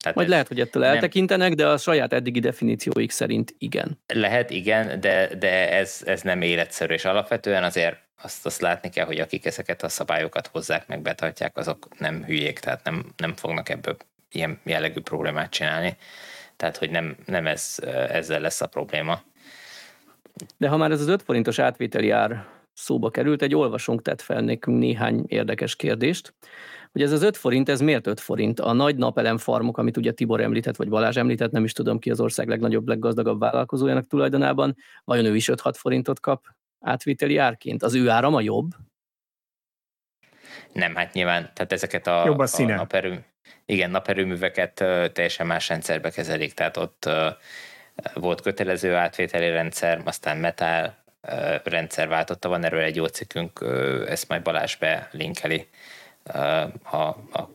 Tehát 0.00 0.16
Majd 0.16 0.28
lehet, 0.28 0.48
hogy 0.48 0.60
ettől 0.60 0.82
nem. 0.82 0.94
eltekintenek, 0.94 1.54
de 1.54 1.68
a 1.68 1.76
saját 1.76 2.12
eddigi 2.12 2.40
definícióik 2.40 3.10
szerint 3.10 3.54
igen. 3.58 3.98
Lehet, 4.06 4.50
igen, 4.50 5.00
de, 5.00 5.34
de 5.38 5.72
ez, 5.72 6.02
ez 6.04 6.22
nem 6.22 6.42
életszerű, 6.42 6.94
és 6.94 7.04
alapvetően 7.04 7.64
azért 7.64 7.96
azt, 8.22 8.46
azt 8.46 8.60
látni 8.60 8.88
kell, 8.88 9.04
hogy 9.04 9.18
akik 9.18 9.46
ezeket 9.46 9.82
a 9.82 9.88
szabályokat 9.88 10.46
hozzák, 10.46 10.86
meg 10.86 11.02
betartják, 11.02 11.56
azok 11.56 11.88
nem 11.98 12.24
hülyék, 12.24 12.58
tehát 12.58 12.84
nem, 12.84 13.04
nem 13.16 13.34
fognak 13.34 13.68
ebből 13.68 13.96
ilyen 14.30 14.60
jellegű 14.64 15.00
problémát 15.00 15.50
csinálni. 15.50 15.96
Tehát, 16.56 16.76
hogy 16.76 16.90
nem, 16.90 17.16
nem 17.26 17.46
ez, 17.46 17.76
ezzel 18.08 18.40
lesz 18.40 18.60
a 18.60 18.66
probléma. 18.66 19.22
De 20.56 20.68
ha 20.68 20.76
már 20.76 20.90
ez 20.90 21.00
az 21.00 21.08
5 21.08 21.22
forintos 21.22 21.58
átvételi 21.58 22.10
ár 22.10 22.46
szóba 22.72 23.10
került, 23.10 23.42
egy 23.42 23.54
olvasónk 23.54 24.02
tett 24.02 24.20
fel 24.20 24.40
nekünk 24.40 24.78
néhány 24.78 25.24
érdekes 25.26 25.76
kérdést 25.76 26.34
hogy 26.92 27.02
ez 27.02 27.12
az 27.12 27.22
5 27.22 27.36
forint, 27.36 27.68
ez 27.68 27.80
miért 27.80 28.06
5 28.06 28.20
forint? 28.20 28.60
A 28.60 28.72
nagy 28.72 28.96
napelem 28.96 29.38
farmok, 29.38 29.78
amit 29.78 29.96
ugye 29.96 30.12
Tibor 30.12 30.40
említett, 30.40 30.76
vagy 30.76 30.88
Balázs 30.88 31.16
említett, 31.16 31.50
nem 31.50 31.64
is 31.64 31.72
tudom 31.72 31.98
ki 31.98 32.10
az 32.10 32.20
ország 32.20 32.48
legnagyobb, 32.48 32.88
leggazdagabb 32.88 33.40
vállalkozójának 33.40 34.06
tulajdonában, 34.06 34.76
vajon 35.04 35.24
ő 35.24 35.36
is 35.36 35.48
5-6 35.52 35.72
forintot 35.76 36.20
kap 36.20 36.44
átviteli 36.80 37.36
árként? 37.36 37.82
Az 37.82 37.94
ő 37.94 38.08
árama 38.08 38.40
jobb? 38.40 38.70
Nem, 40.72 40.94
hát 40.94 41.12
nyilván, 41.12 41.50
tehát 41.54 41.72
ezeket 41.72 42.06
a, 42.06 42.22
jobb 42.26 42.38
a, 42.38 42.48
a 42.56 42.62
naperő, 42.62 43.24
igen, 43.66 43.90
naperőműveket 43.90 44.74
teljesen 45.12 45.46
más 45.46 45.68
rendszerbe 45.68 46.10
kezelik, 46.10 46.54
tehát 46.54 46.76
ott 46.76 47.10
volt 48.14 48.40
kötelező 48.40 48.94
átvételi 48.94 49.48
rendszer, 49.48 50.02
aztán 50.04 50.36
metál 50.36 51.04
rendszer 51.64 52.08
váltotta, 52.08 52.48
van 52.48 52.64
erről 52.64 52.80
egy 52.80 52.96
jó 52.96 53.06
cikkünk, 53.06 53.64
ezt 54.06 54.28
majd 54.28 54.42
Balázs 54.42 54.76
belinkeli 54.76 55.68
a, 56.82 56.98
a 56.98 57.50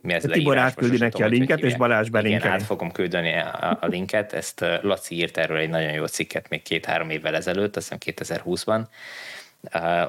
mi 0.00 0.12
ez 0.12 0.24
Tibor 0.30 0.58
átküldi 0.58 0.98
neki 0.98 1.22
a 1.22 1.26
linket, 1.26 1.60
és 1.60 1.76
Balázs 1.76 2.08
belinkeli. 2.08 2.44
Igen, 2.44 2.52
át 2.52 2.62
fogom 2.62 2.92
küldeni 2.92 3.34
a, 3.34 3.78
a 3.80 3.86
linket, 3.86 4.32
ezt 4.32 4.64
Laci 4.82 5.14
írt 5.14 5.36
erről 5.36 5.56
egy 5.56 5.68
nagyon 5.68 5.92
jó 5.92 6.06
cikket 6.06 6.48
még 6.48 6.62
két-három 6.62 7.10
évvel 7.10 7.34
ezelőtt, 7.34 7.76
azt 7.76 7.94
hiszem 7.98 8.14
2020-ban, 8.16 8.86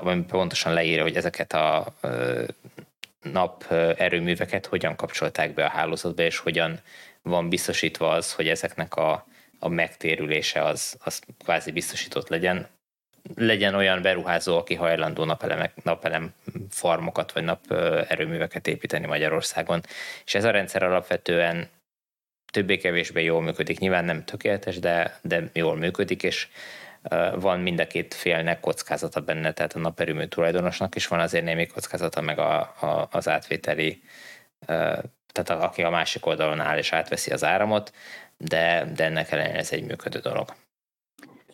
ami 0.02 0.24
pontosan 0.24 0.74
leírja, 0.74 1.02
hogy 1.02 1.16
ezeket 1.16 1.54
a 1.54 1.94
nap 3.22 3.72
erőműveket 3.98 4.66
hogyan 4.66 4.96
kapcsolták 4.96 5.54
be 5.54 5.66
a 5.66 5.70
hálózatba, 5.70 6.22
és 6.22 6.38
hogyan 6.38 6.80
van 7.22 7.50
biztosítva 7.50 8.10
az, 8.10 8.34
hogy 8.34 8.48
ezeknek 8.48 8.96
a, 8.96 9.28
a 9.60 9.68
megtérülése 9.68 10.64
az, 10.64 10.98
az 11.04 11.22
kvázi 11.44 11.72
biztosított 11.72 12.30
legyen, 12.30 12.68
legyen 13.36 13.76
olyan 13.76 14.02
beruházó, 14.02 14.58
aki 14.58 14.76
hajlandó 14.76 15.24
napelemek, 15.24 15.84
napelem 15.84 16.34
farmokat 16.70 17.32
vagy 17.32 17.44
nap 17.44 17.72
erőműveket 18.08 18.68
építeni 18.68 19.06
Magyarországon. 19.06 19.82
És 20.26 20.36
ez 20.36 20.44
a 20.44 20.52
rendszer 20.52 20.84
alapvetően 20.84 21.70
többé-kevésbé 22.52 23.24
jól 23.24 23.42
működik. 23.42 23.80
Nyilván 23.80 24.06
nem 24.06 24.26
tökéletes, 24.26 24.80
de, 24.80 25.20
de 25.22 25.44
jól 25.54 25.76
működik, 25.76 26.24
és 26.24 26.48
van 27.36 27.60
mind 27.60 27.80
a 27.80 27.88
két 27.88 28.14
félnek 28.14 28.60
kockázata 28.60 29.22
benne, 29.22 29.52
tehát 29.52 29.74
a 29.74 29.80
naperőmű 29.80 30.26
tulajdonosnak 30.26 30.96
is 30.96 31.08
van 31.08 31.20
azért 31.20 31.44
némi 31.44 31.68
kockázata, 31.68 32.22
meg 32.22 32.40
a, 32.40 32.60
a, 32.60 33.08
az 33.12 33.28
átvételi, 33.28 34.02
tehát 35.32 35.50
a, 35.50 35.64
aki 35.64 35.84
a 35.84 35.90
másik 35.90 36.26
oldalon 36.26 36.60
áll 36.60 36.78
és 36.78 36.94
átveszi 36.94 37.32
az 37.32 37.44
áramot, 37.44 37.94
de, 38.38 38.92
de 38.96 39.04
ennek 39.04 39.32
ellenére 39.32 39.58
ez 39.58 39.72
egy 39.72 39.84
működő 39.84 40.20
dolog. 40.20 40.56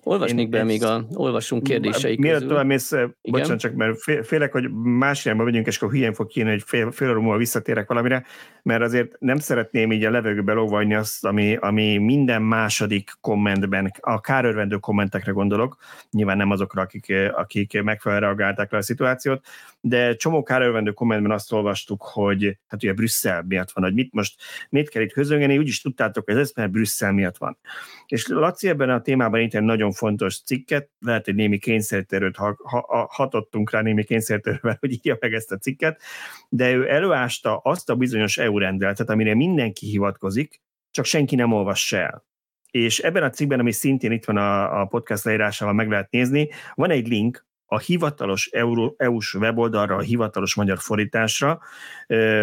Olvasnék 0.07 0.49
be 0.49 0.63
még 0.63 0.83
a 0.83 1.05
olvasunk 1.13 1.63
kérdéseik 1.63 2.19
Miért 2.19 2.47
tovább 2.47 2.65
mész, 2.65 2.91
bocsánat, 3.21 3.59
csak 3.59 3.73
mert 3.73 4.25
félek, 4.25 4.51
hogy 4.51 4.71
más 4.73 5.25
irányba 5.25 5.43
megyünk, 5.43 5.67
és 5.67 5.77
akkor 5.77 5.89
hülyén 5.89 6.13
fog 6.13 6.27
kínni, 6.27 6.49
hogy 6.49 6.63
fél, 6.65 6.91
fél 6.91 7.13
múlva 7.13 7.37
visszatérek 7.37 7.87
valamire, 7.87 8.25
mert 8.63 8.81
azért 8.81 9.19
nem 9.19 9.37
szeretném 9.37 9.91
így 9.91 10.03
a 10.03 10.11
levegőbe 10.11 10.53
lovagni 10.53 10.95
azt, 10.95 11.25
ami, 11.25 11.55
ami 11.55 11.97
minden 11.97 12.41
második 12.41 13.11
kommentben, 13.21 13.93
a 13.99 14.21
kárörvendő 14.21 14.75
kommentekre 14.75 15.31
gondolok, 15.31 15.77
nyilván 16.11 16.37
nem 16.37 16.51
azokra, 16.51 16.81
akik, 16.81 17.13
akik 17.31 17.81
megfelelően 17.83 18.27
reagálták 18.27 18.71
le 18.71 18.77
a 18.77 18.81
szituációt, 18.81 19.45
de 19.81 20.15
csomó 20.15 20.43
kárörvendő 20.43 20.91
kommentben 20.91 21.31
azt 21.31 21.53
olvastuk, 21.53 22.03
hogy 22.03 22.57
hát 22.67 22.83
ugye 22.83 22.93
Brüsszel 22.93 23.43
miatt 23.47 23.71
van, 23.71 23.83
hogy 23.83 23.93
mit 23.93 24.13
most, 24.13 24.41
mit 24.69 24.89
kell 24.89 25.01
itt 25.01 25.13
közöngeni, 25.13 25.57
úgyis 25.57 25.81
tudtátok, 25.81 26.25
hogy 26.25 26.37
ez 26.37 26.51
mert 26.55 26.71
Brüsszel 26.71 27.11
miatt 27.11 27.37
van. 27.37 27.57
És 28.05 28.27
Laci 28.27 28.67
ebben 28.67 28.89
a 28.89 29.01
témában 29.01 29.39
itt 29.39 29.59
nagyon 29.59 29.91
fontos 29.97 30.41
cikket, 30.41 30.89
lehet, 30.99 31.25
hogy 31.25 31.35
némi 31.35 31.57
kényszerítőt 31.57 32.35
ha, 32.35 32.55
ha, 32.63 33.07
hatottunk 33.11 33.71
rá 33.71 33.81
némi 33.81 34.03
kényszerítővel, 34.03 34.77
hogy 34.79 34.91
írja 34.91 35.17
meg 35.19 35.33
ezt 35.33 35.51
a 35.51 35.57
cikket, 35.57 36.01
de 36.49 36.71
ő 36.71 36.89
előásta 36.89 37.57
azt 37.57 37.89
a 37.89 37.95
bizonyos 37.95 38.37
EU 38.37 38.57
rendeletet, 38.57 39.09
amire 39.09 39.35
mindenki 39.35 39.85
hivatkozik, 39.85 40.61
csak 40.91 41.05
senki 41.05 41.35
nem 41.35 41.53
olvassa 41.53 41.97
el. 41.97 42.25
és 42.71 42.99
ebben 42.99 43.23
a 43.23 43.29
cikkben, 43.29 43.59
ami 43.59 43.71
szintén 43.71 44.11
itt 44.11 44.25
van 44.25 44.37
a, 44.37 44.81
a 44.81 44.85
podcast 44.85 45.23
leírásával 45.23 45.73
meg 45.73 45.89
lehet 45.89 46.11
nézni, 46.11 46.49
van 46.73 46.89
egy 46.89 47.07
link 47.07 47.45
a 47.69 47.79
hivatalos 47.79 48.49
EU-s 48.97 49.33
weboldalra, 49.33 49.95
a 49.95 50.01
hivatalos 50.01 50.55
magyar 50.55 50.77
fordításra, 50.77 51.59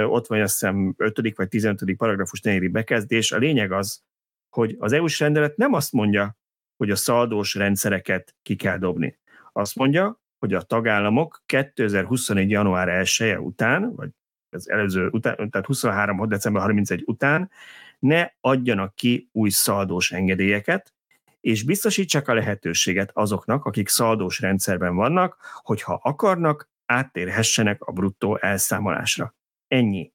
ott 0.06 0.26
van 0.26 0.40
azt 0.40 0.60
hiszem 0.60 0.94
5. 0.96 1.36
vagy 1.36 1.48
15. 1.48 1.96
paragrafus 1.96 2.40
negyedik 2.40 2.70
bekezdés. 2.70 3.32
A 3.32 3.38
lényeg 3.38 3.72
az, 3.72 4.02
hogy 4.48 4.76
az 4.78 4.92
EU-s 4.92 5.20
rendelet 5.20 5.56
nem 5.56 5.72
azt 5.72 5.92
mondja, 5.92 6.36
hogy 6.76 6.90
a 6.90 6.96
szaldós 6.96 7.54
rendszereket 7.54 8.34
ki 8.42 8.56
kell 8.56 8.78
dobni. 8.78 9.18
Azt 9.52 9.76
mondja, 9.76 10.20
hogy 10.38 10.54
a 10.54 10.62
tagállamok 10.62 11.42
2021. 11.46 12.50
január 12.50 12.88
1 12.88 13.16
-e 13.18 13.40
után, 13.40 13.94
vagy 13.94 14.10
az 14.50 14.70
előző 14.70 15.08
után, 15.08 15.50
tehát 15.50 15.66
23. 15.66 16.28
december 16.28 16.62
31 16.62 17.02
után 17.06 17.50
ne 17.98 18.28
adjanak 18.40 18.94
ki 18.94 19.28
új 19.32 19.50
szaldós 19.50 20.12
engedélyeket, 20.12 20.94
és 21.40 21.64
biztosítsák 21.64 22.28
a 22.28 22.34
lehetőséget 22.34 23.10
azoknak, 23.12 23.64
akik 23.64 23.88
szaldós 23.88 24.40
rendszerben 24.40 24.94
vannak, 24.94 25.36
hogyha 25.62 26.00
akarnak, 26.02 26.68
áttérhessenek 26.86 27.82
a 27.82 27.92
bruttó 27.92 28.38
elszámolásra. 28.40 29.34
Ennyi. 29.68 30.12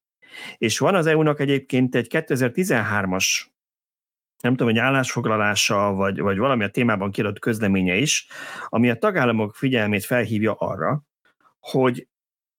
És 0.58 0.80
van 0.80 0.96
az 0.96 1.06
EU-nak 1.06 1.40
egyébként 1.40 1.96
egy 1.96 2.08
2013-as 2.10 3.46
nem 4.42 4.52
tudom, 4.56 4.68
hogy 4.68 4.78
állásfoglalása, 4.78 5.94
vagy, 5.94 6.20
vagy 6.20 6.38
valami 6.38 6.64
a 6.64 6.70
témában 6.70 7.12
kiadott 7.12 7.40
közleménye 7.40 7.96
is, 7.96 8.28
ami 8.66 8.90
a 8.90 8.96
tagállamok 8.96 9.56
figyelmét 9.56 10.06
felhívja 10.06 10.54
arra, 10.54 11.04
hogy 11.60 12.08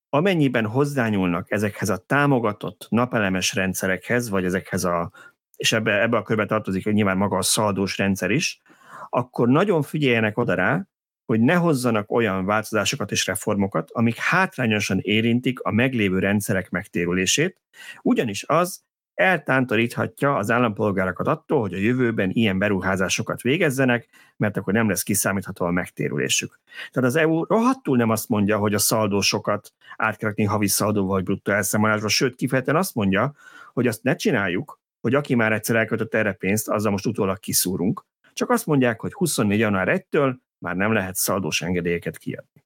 amennyiben 0.08 0.66
hozzányúlnak 0.66 1.50
ezekhez 1.50 1.88
a 1.88 1.96
támogatott 1.96 2.86
napelemes 2.88 3.54
rendszerekhez, 3.54 4.28
vagy 4.28 4.44
ezekhez 4.44 4.84
a, 4.84 5.10
és 5.56 5.72
ebbe, 5.72 6.02
ebbe 6.02 6.16
a 6.16 6.22
körbe 6.22 6.46
tartozik, 6.46 6.84
hogy 6.84 6.94
nyilván 6.94 7.16
maga 7.16 7.36
a 7.36 7.42
szaldós 7.42 7.98
rendszer 7.98 8.30
is, 8.30 8.60
akkor 9.08 9.48
nagyon 9.48 9.82
figyeljenek 9.82 10.38
oda 10.38 10.54
rá, 10.54 10.86
hogy 11.26 11.40
ne 11.40 11.54
hozzanak 11.54 12.10
olyan 12.10 12.44
változásokat 12.44 13.10
és 13.10 13.26
reformokat, 13.26 13.90
amik 13.90 14.16
hátrányosan 14.16 14.98
érintik 15.00 15.60
a 15.60 15.70
meglévő 15.70 16.18
rendszerek 16.18 16.70
megtérülését, 16.70 17.60
ugyanis 18.02 18.44
az 18.46 18.82
eltántoríthatja 19.20 20.36
az 20.36 20.50
állampolgárokat 20.50 21.26
attól, 21.26 21.60
hogy 21.60 21.74
a 21.74 21.78
jövőben 21.78 22.30
ilyen 22.32 22.58
beruházásokat 22.58 23.42
végezzenek, 23.42 24.08
mert 24.36 24.56
akkor 24.56 24.72
nem 24.72 24.88
lesz 24.88 25.02
kiszámítható 25.02 25.66
a 25.66 25.70
megtérülésük. 25.70 26.60
Tehát 26.90 27.08
az 27.08 27.16
EU 27.16 27.44
rohadtul 27.44 27.96
nem 27.96 28.10
azt 28.10 28.28
mondja, 28.28 28.58
hogy 28.58 28.74
a 28.74 28.78
szaldósokat 28.78 29.72
át 29.96 30.16
kell 30.16 30.46
havi 30.46 30.68
szaldóval 30.68 31.14
vagy 31.14 31.24
bruttó 31.24 31.52
elszámolásra, 31.52 32.08
sőt 32.08 32.34
kifejezetten 32.34 32.76
azt 32.76 32.94
mondja, 32.94 33.34
hogy 33.72 33.86
azt 33.86 34.02
ne 34.02 34.14
csináljuk, 34.14 34.80
hogy 35.00 35.14
aki 35.14 35.34
már 35.34 35.52
egyszer 35.52 35.76
elköltött 35.76 36.14
erre 36.14 36.32
pénzt, 36.32 36.68
azzal 36.68 36.90
most 36.90 37.06
utólag 37.06 37.38
kiszúrunk. 37.38 38.04
Csak 38.32 38.50
azt 38.50 38.66
mondják, 38.66 39.00
hogy 39.00 39.12
24. 39.12 39.58
január 39.58 39.88
1-től 40.10 40.34
már 40.58 40.76
nem 40.76 40.92
lehet 40.92 41.14
szaldós 41.14 41.62
engedélyeket 41.62 42.18
kiadni. 42.18 42.64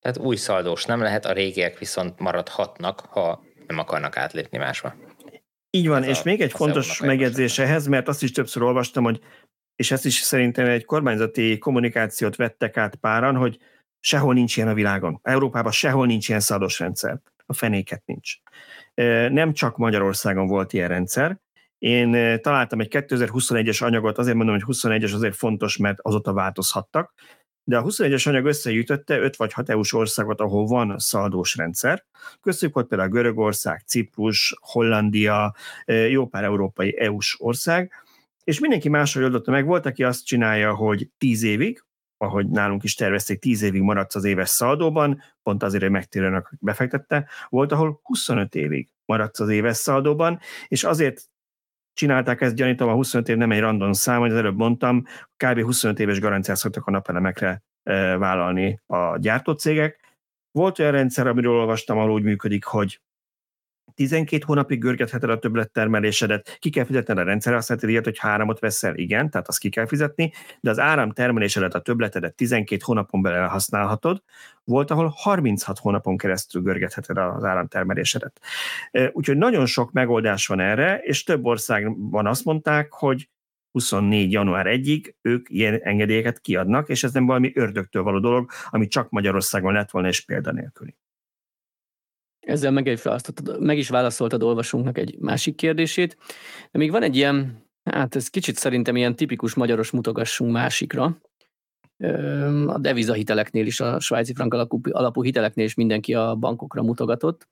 Tehát 0.00 0.18
új 0.18 0.36
szaldós 0.36 0.84
nem 0.84 1.00
lehet, 1.00 1.24
a 1.24 1.32
régiek 1.32 1.78
viszont 1.78 2.18
maradhatnak, 2.18 3.00
ha 3.00 3.42
nem 3.66 3.78
akarnak 3.78 4.16
átlépni 4.16 4.58
másba. 4.58 4.94
Így 5.78 5.88
van, 5.88 6.02
Ez 6.02 6.08
és 6.08 6.18
a, 6.18 6.22
még 6.24 6.40
egy 6.40 6.52
fontos 6.52 7.00
megjegyzés 7.00 7.58
ehhez, 7.58 7.86
mert 7.86 8.08
azt 8.08 8.22
is 8.22 8.30
többször 8.30 8.62
olvastam, 8.62 9.04
hogy 9.04 9.20
és 9.76 9.90
ezt 9.90 10.04
is 10.06 10.14
szerintem 10.14 10.66
egy 10.66 10.84
kormányzati 10.84 11.58
kommunikációt 11.58 12.36
vettek 12.36 12.76
át 12.76 12.94
páran, 12.94 13.36
hogy 13.36 13.58
sehol 14.00 14.34
nincs 14.34 14.56
ilyen 14.56 14.68
a 14.68 14.74
világon. 14.74 15.20
Európában 15.22 15.72
sehol 15.72 16.06
nincs 16.06 16.28
ilyen 16.28 16.40
szados 16.40 16.78
rendszer. 16.78 17.20
A 17.46 17.52
fenéket 17.52 18.02
nincs. 18.04 18.32
Nem 19.32 19.52
csak 19.52 19.76
Magyarországon 19.76 20.46
volt 20.46 20.72
ilyen 20.72 20.88
rendszer. 20.88 21.38
Én 21.78 22.40
találtam 22.42 22.80
egy 22.80 22.88
2021-es 22.90 23.84
anyagot, 23.84 24.18
azért 24.18 24.36
mondom, 24.36 24.54
hogy 24.54 24.76
21-es 24.76 25.14
azért 25.14 25.36
fontos, 25.36 25.76
mert 25.76 25.98
azóta 26.00 26.32
változhattak 26.32 27.14
de 27.68 27.76
a 27.76 27.82
21-es 27.82 28.28
anyag 28.28 28.44
összegyűjtötte 28.44 29.18
5 29.18 29.36
vagy 29.36 29.52
6 29.52 29.68
EU-s 29.68 29.92
országot, 29.92 30.40
ahol 30.40 30.66
van 30.66 30.98
szaldós 30.98 31.56
rendszer. 31.56 32.04
Köztük 32.40 32.74
volt 32.74 32.86
például 32.86 33.10
Görögország, 33.10 33.82
Ciprus, 33.86 34.54
Hollandia, 34.60 35.54
jó 35.86 36.26
pár 36.26 36.44
európai 36.44 36.98
EU-s 36.98 37.36
ország, 37.38 37.92
és 38.44 38.58
mindenki 38.58 38.88
máshogy 38.88 39.22
oldotta 39.22 39.50
meg. 39.50 39.66
Volt, 39.66 39.86
aki 39.86 40.04
azt 40.04 40.26
csinálja, 40.26 40.74
hogy 40.74 41.10
10 41.18 41.42
évig, 41.42 41.84
ahogy 42.16 42.48
nálunk 42.48 42.84
is 42.84 42.94
tervezték, 42.94 43.38
10 43.40 43.62
évig 43.62 43.82
maradsz 43.82 44.14
az 44.14 44.24
éves 44.24 44.48
szaldóban, 44.48 45.22
pont 45.42 45.62
azért, 45.62 45.82
hogy 45.82 45.92
megtérőnek 45.92 46.52
befektette. 46.60 47.28
Volt, 47.48 47.72
ahol 47.72 48.00
25 48.02 48.54
évig 48.54 48.88
maradsz 49.04 49.40
az 49.40 49.48
éves 49.48 49.76
szaldóban, 49.76 50.40
és 50.68 50.84
azért 50.84 51.27
csinálták 51.98 52.40
ezt, 52.40 52.54
gyanítom, 52.54 52.88
a 52.88 52.92
25 52.92 53.28
év 53.28 53.36
nem 53.36 53.50
egy 53.50 53.60
random 53.60 53.92
szám, 53.92 54.20
hogy 54.20 54.30
az 54.30 54.36
előbb 54.36 54.56
mondtam, 54.56 55.04
kb. 55.36 55.60
25 55.60 55.98
éves 56.00 56.20
garanciát 56.20 56.56
szoktak 56.56 56.86
a 56.86 56.90
napelemekre 56.90 57.62
e, 57.82 58.16
vállalni 58.16 58.80
a 58.86 59.18
gyártócégek. 59.18 60.00
Volt 60.50 60.78
olyan 60.78 60.92
rendszer, 60.92 61.26
amiről 61.26 61.54
olvastam, 61.54 61.98
ahol 61.98 62.10
úgy 62.10 62.22
működik, 62.22 62.64
hogy 62.64 63.00
12 63.98 64.44
hónapig 64.46 64.80
görgetheted 64.80 65.30
a 65.30 65.38
többlettermelésedet, 65.38 66.56
ki 66.58 66.70
kell 66.70 66.84
fizetned 66.84 67.18
a 67.18 67.22
rendszerhasználati 67.22 67.86
díjat, 67.86 68.04
hogy 68.04 68.18
háramot 68.18 68.58
veszel, 68.58 68.96
igen, 68.96 69.30
tehát 69.30 69.48
azt 69.48 69.58
ki 69.58 69.68
kell 69.68 69.86
fizetni, 69.86 70.32
de 70.60 70.70
az 70.70 70.78
áramtermelésedet, 70.78 71.74
a 71.74 71.80
többletedet 71.80 72.34
12 72.34 72.82
hónapon 72.84 73.22
belül 73.22 73.46
használhatod, 73.46 74.22
volt, 74.64 74.90
ahol 74.90 75.12
36 75.16 75.78
hónapon 75.78 76.16
keresztül 76.16 76.62
görgetheted 76.62 77.16
az 77.16 77.44
áramtermelésedet. 77.44 78.40
Úgyhogy 79.12 79.36
nagyon 79.36 79.66
sok 79.66 79.92
megoldás 79.92 80.46
van 80.46 80.60
erre, 80.60 80.98
és 80.98 81.22
több 81.24 81.44
országban 81.44 82.26
azt 82.26 82.44
mondták, 82.44 82.92
hogy 82.92 83.28
24. 83.70 84.32
január 84.32 84.66
1-ig 84.68 85.14
ők 85.22 85.46
ilyen 85.50 85.80
engedélyeket 85.82 86.40
kiadnak, 86.40 86.88
és 86.88 87.04
ez 87.04 87.12
nem 87.12 87.26
valami 87.26 87.52
ördögtől 87.54 88.02
való 88.02 88.18
dolog, 88.18 88.50
ami 88.70 88.86
csak 88.86 89.10
Magyarországon 89.10 89.72
lett 89.72 89.90
volna, 89.90 90.08
és 90.08 90.24
példanélküli. 90.24 90.96
Ezzel 92.48 92.70
meg 92.70 92.86
is, 92.86 93.02
meg 93.58 93.78
is 93.78 93.88
válaszoltad 93.88 94.42
olvasónknak 94.42 94.98
egy 94.98 95.16
másik 95.18 95.54
kérdését. 95.54 96.16
De 96.70 96.78
még 96.78 96.90
van 96.90 97.02
egy 97.02 97.16
ilyen, 97.16 97.64
hát 97.84 98.16
ez 98.16 98.28
kicsit 98.28 98.56
szerintem 98.56 98.96
ilyen 98.96 99.16
tipikus 99.16 99.54
magyaros 99.54 99.90
mutogassunk 99.90 100.52
másikra. 100.52 101.18
A 102.66 102.78
devizahiteleknél 102.78 103.66
is, 103.66 103.80
a 103.80 104.00
svájci 104.00 104.34
frank 104.34 104.54
alapú, 104.54 104.80
alapú 104.90 105.22
hiteleknél 105.22 105.64
is 105.64 105.74
mindenki 105.74 106.14
a 106.14 106.34
bankokra 106.34 106.82
mutogatott. 106.82 107.48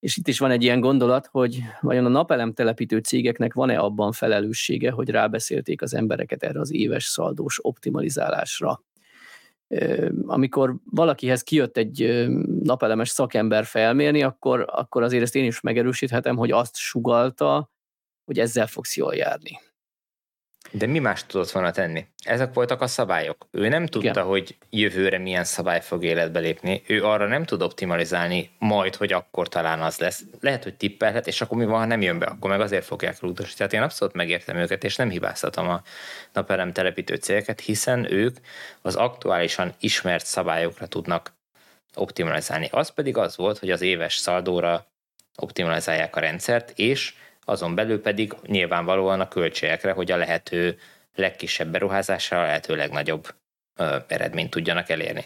És 0.00 0.16
itt 0.16 0.28
is 0.28 0.38
van 0.38 0.50
egy 0.50 0.62
ilyen 0.62 0.80
gondolat, 0.80 1.28
hogy 1.30 1.62
vajon 1.80 2.04
a 2.04 2.08
napelem 2.08 2.52
telepítő 2.52 2.98
cégeknek 2.98 3.54
van-e 3.54 3.78
abban 3.78 4.12
felelőssége, 4.12 4.90
hogy 4.90 5.08
rábeszélték 5.08 5.82
az 5.82 5.94
embereket 5.94 6.42
erre 6.42 6.60
az 6.60 6.72
éves 6.72 7.04
szaldós 7.04 7.58
optimalizálásra 7.62 8.82
amikor 10.26 10.74
valakihez 10.90 11.42
kijött 11.42 11.76
egy 11.76 12.26
napelemes 12.62 13.08
szakember 13.08 13.64
felmérni, 13.64 14.22
akkor, 14.22 14.64
akkor 14.68 15.02
azért 15.02 15.22
ezt 15.22 15.36
én 15.36 15.44
is 15.44 15.60
megerősíthetem, 15.60 16.36
hogy 16.36 16.50
azt 16.50 16.76
sugalta, 16.76 17.70
hogy 18.24 18.38
ezzel 18.38 18.66
fogsz 18.66 18.96
jól 18.96 19.14
járni. 19.14 19.60
De 20.74 20.86
mi 20.86 20.98
más 20.98 21.26
tudott 21.26 21.50
volna 21.50 21.70
tenni? 21.70 22.06
Ezek 22.24 22.54
voltak 22.54 22.80
a 22.80 22.86
szabályok. 22.86 23.46
Ő 23.50 23.68
nem 23.68 23.86
tudta, 23.86 24.08
Igen. 24.08 24.24
hogy 24.24 24.56
jövőre 24.70 25.18
milyen 25.18 25.44
szabály 25.44 25.80
fog 25.80 26.04
életbe 26.04 26.38
lépni. 26.38 26.82
Ő 26.86 27.04
arra 27.04 27.26
nem 27.26 27.44
tud 27.44 27.62
optimalizálni, 27.62 28.50
majd, 28.58 28.94
hogy 28.94 29.12
akkor 29.12 29.48
talán 29.48 29.80
az 29.80 29.98
lesz. 29.98 30.22
Lehet, 30.40 30.62
hogy 30.62 30.74
tippelhet, 30.74 31.26
és 31.26 31.40
akkor 31.40 31.58
mi 31.58 31.64
van, 31.64 31.78
ha 31.78 31.84
nem 31.84 32.00
jön 32.00 32.18
be, 32.18 32.26
akkor 32.26 32.50
meg 32.50 32.60
azért 32.60 32.84
fogják 32.84 33.16
elutasítani. 33.22 33.56
Tehát 33.56 33.72
én 33.72 33.82
abszolút 33.82 34.14
megértem 34.14 34.56
őket, 34.56 34.84
és 34.84 34.96
nem 34.96 35.10
hibáztatom 35.10 35.68
a 35.68 35.82
napelem 36.32 36.72
telepítő 36.72 37.14
cégeket, 37.14 37.60
hiszen 37.60 38.12
ők 38.12 38.36
az 38.82 38.94
aktuálisan 38.94 39.74
ismert 39.80 40.26
szabályokra 40.26 40.86
tudnak 40.86 41.32
optimalizálni. 41.94 42.68
Az 42.70 42.88
pedig 42.88 43.16
az 43.16 43.36
volt, 43.36 43.58
hogy 43.58 43.70
az 43.70 43.80
éves 43.80 44.16
szaldóra 44.16 44.86
optimalizálják 45.36 46.16
a 46.16 46.20
rendszert, 46.20 46.72
és 46.76 47.14
azon 47.44 47.74
belül 47.74 48.00
pedig 48.00 48.32
nyilvánvalóan 48.46 49.20
a 49.20 49.28
költségekre, 49.28 49.92
hogy 49.92 50.10
a 50.10 50.16
lehető 50.16 50.78
legkisebb 51.14 51.68
beruházással 51.68 52.38
a 52.38 52.42
lehető 52.42 52.76
legnagyobb 52.76 53.34
ö, 53.76 53.96
eredményt 54.08 54.50
tudjanak 54.50 54.88
elérni. 54.88 55.24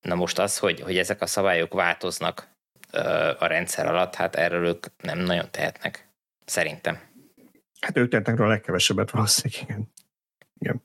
Na 0.00 0.14
most 0.14 0.38
az, 0.38 0.58
hogy, 0.58 0.80
hogy 0.80 0.98
ezek 0.98 1.20
a 1.20 1.26
szabályok 1.26 1.74
változnak 1.74 2.48
ö, 2.92 2.98
a 3.38 3.46
rendszer 3.46 3.86
alatt, 3.86 4.14
hát 4.14 4.36
erről 4.36 4.66
ők 4.66 4.86
nem 5.02 5.18
nagyon 5.18 5.50
tehetnek, 5.50 6.08
szerintem. 6.44 7.00
Hát 7.80 7.96
ők 7.96 8.10
tehetnek 8.10 8.36
róla 8.36 8.50
a 8.50 8.52
legkevesebbet 8.52 9.10
valószínűleg, 9.10 9.62
igen. 9.62 9.92
igen. 10.58 10.82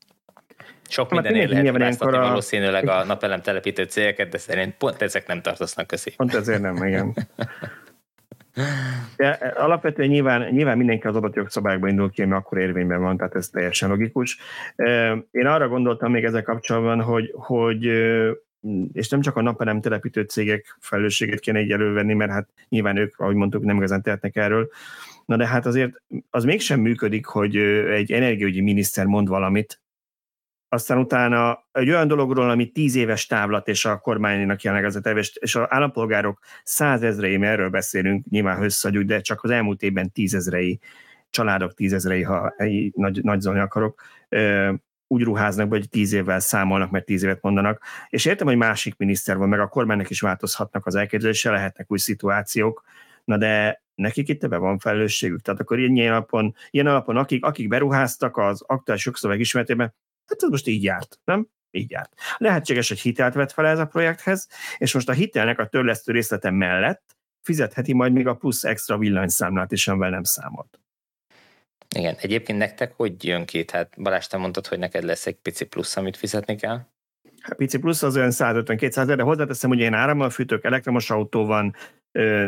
Sok 0.90 1.10
hát 1.10 1.22
mindenért 1.22 1.50
lehet 1.50 1.66
hibáztatni 1.66 2.18
a... 2.18 2.20
valószínűleg 2.20 2.88
a 2.88 3.04
napelem 3.04 3.42
telepítő 3.42 3.84
cégeket, 3.84 4.30
de 4.30 4.38
szerint 4.38 4.76
pont 4.76 5.02
ezek 5.02 5.28
nem 5.28 5.42
tartoznak 5.42 5.88
közé. 5.88 6.12
Pont 6.12 6.34
ezért 6.34 6.62
nem, 6.62 6.84
igen. 6.84 7.14
De 9.16 9.28
alapvetően 9.56 10.10
nyilván, 10.10 10.52
nyilván 10.52 10.78
mindenki 10.78 11.08
az 11.08 11.16
adott 11.16 11.36
jogszabályokban 11.36 11.90
indul 11.90 12.12
ki, 12.12 12.22
ami 12.22 12.34
akkor 12.34 12.58
érvényben 12.58 13.02
van, 13.02 13.18
tehát 13.18 13.36
ez 13.36 13.50
teljesen 13.50 13.90
logikus. 13.90 14.38
Én 15.32 15.46
arra 15.46 15.68
gondoltam 15.68 16.12
még 16.12 16.24
ezzel 16.24 16.44
kapcsolatban, 16.44 17.02
hogy, 17.02 17.32
hogy 17.34 17.84
és 18.94 19.10
nem 19.10 19.22
csak 19.22 19.36
a 19.36 19.42
napelem 19.42 19.82
telepítő 19.82 20.22
cégek 20.22 20.78
felelősségét 20.80 21.40
kéne 21.40 21.60
így 21.60 21.72
elővenni, 21.72 22.14
mert 22.14 22.32
hát 22.32 22.50
nyilván 22.70 22.98
ők, 22.98 23.20
ahogy 23.20 23.36
mondtuk, 23.36 23.64
nem 23.64 23.76
igazán 23.76 24.02
tehetnek 24.02 24.36
erről, 24.36 24.70
Na 25.28 25.36
de 25.36 25.48
hát 25.48 25.66
azért 25.66 26.02
az 26.30 26.44
mégsem 26.44 26.80
működik, 26.80 27.26
hogy 27.26 27.58
egy 27.58 28.12
energiaügyi 28.12 28.62
miniszter 28.62 29.06
mond 29.06 29.28
valamit, 29.28 29.80
aztán 30.70 30.98
utána 30.98 31.68
egy 31.72 31.90
olyan 31.90 32.08
dologról, 32.08 32.50
ami 32.50 32.72
tíz 32.72 32.96
éves 32.96 33.26
távlat, 33.26 33.68
és 33.68 33.86
a 33.86 33.98
kormánynak 33.98 34.62
jelenleg 34.62 34.90
az 34.90 34.96
a 34.96 35.02
terves, 35.02 35.38
és 35.40 35.56
az 35.56 35.66
állampolgárok 35.70 36.40
százezrei, 36.64 37.38
mert 37.38 37.54
erről 37.54 37.70
beszélünk, 37.70 38.26
nyilván 38.30 38.64
összagyújt, 38.64 39.08
de 39.08 39.22
csak 39.22 39.44
az 39.44 39.50
elmúlt 39.50 39.82
évben 39.82 40.12
tízezrei, 40.12 40.80
családok 41.30 41.74
tízezrei, 41.74 42.24
ha 42.24 42.54
egy 42.58 42.92
nagy, 42.96 43.24
nagy 43.24 43.42
zoni 43.42 43.60
akarok, 43.60 44.02
úgy 45.08 45.24
ruháznak, 45.24 45.70
hogy 45.70 45.90
tíz 45.90 46.14
évvel 46.14 46.40
számolnak, 46.40 46.92
mert 46.92 47.06
tíz 47.06 47.24
évet 47.24 47.42
mondanak. 47.42 47.82
És 48.10 48.26
értem, 48.26 48.48
hogy 48.48 48.58
másik 48.58 48.98
miniszter 48.98 49.38
van, 49.38 49.50
meg 49.50 49.60
a 49.60 49.68
kormánynak 49.68 50.10
is 50.10 50.22
változhatnak 50.22 50.86
az 50.86 50.96
elképzelése, 50.96 51.52
lehetnek 51.52 51.92
új 51.92 51.98
szituációk, 51.98 52.84
na 53.24 53.38
de 53.38 53.82
nekik 53.96 54.30
itt 54.30 54.44
ebben 54.44 54.60
van 54.60 54.80
felelősségük. 54.80 55.42
Tehát 55.42 55.60
akkor 55.60 55.80
ilyen 55.80 56.12
alapon, 56.12 56.56
ilyen 56.70 56.88
alapon 56.88 57.18
akik, 57.18 57.46
akik 57.46 57.68
beruháztak 57.68 58.38
az 58.38 58.62
aktuális 58.66 59.06
jogszöveg 59.06 59.40
ismeretében, 59.40 59.94
hát 60.28 60.44
ez 60.44 60.50
most 60.50 60.68
így 60.68 60.84
járt, 60.84 61.20
nem? 61.24 61.48
Így 61.72 61.92
járt. 61.92 62.14
Lehetséges, 62.38 62.88
hogy 62.88 63.00
hitelt 63.00 63.34
vett 63.34 63.52
fel 63.52 63.66
ez 63.66 63.80
a 63.80 63.86
projekthez, 63.86 64.48
és 64.78 64.94
most 64.94 65.10
a 65.10 65.14
hitelnek 65.14 65.60
a 65.60 65.68
törlesztő 65.68 66.12
részlete 66.12 66.50
mellett 66.50 67.16
fizetheti 67.42 67.94
majd 67.94 68.14
még 68.14 68.28
a 68.28 68.34
plusz 68.34 68.64
extra 68.64 68.98
villanyszámlát 68.98 69.72
is, 69.72 69.88
amivel 69.88 70.10
nem 70.10 70.24
számolt. 70.24 70.80
Igen, 71.96 72.16
egyébként 72.20 72.58
nektek 72.58 72.94
hogy 72.94 73.24
jön 73.24 73.46
ki? 73.46 73.66
Hát 73.72 74.02
Balázs, 74.02 74.28
te 74.28 74.38
mondtad, 74.38 74.68
hogy 74.68 74.80
neked 74.80 75.04
lesz 75.04 75.26
egy 75.26 75.36
pici 75.36 75.66
plusz, 75.66 75.98
amit 75.98 76.18
fizetni 76.18 76.56
kell? 76.56 76.86
Pici 77.56 77.80
plusz 77.80 78.04
az 78.04 78.18
olyan 78.18 78.32
150-200 78.32 79.04
de 79.16 79.24
hozzáteszem, 79.24 79.70
hogy 79.70 79.80
én 79.80 79.94
árammal 79.94 80.30
fűtök, 80.30 80.64
elektromos 80.64 81.10
autó 81.10 81.46
van, 81.46 81.76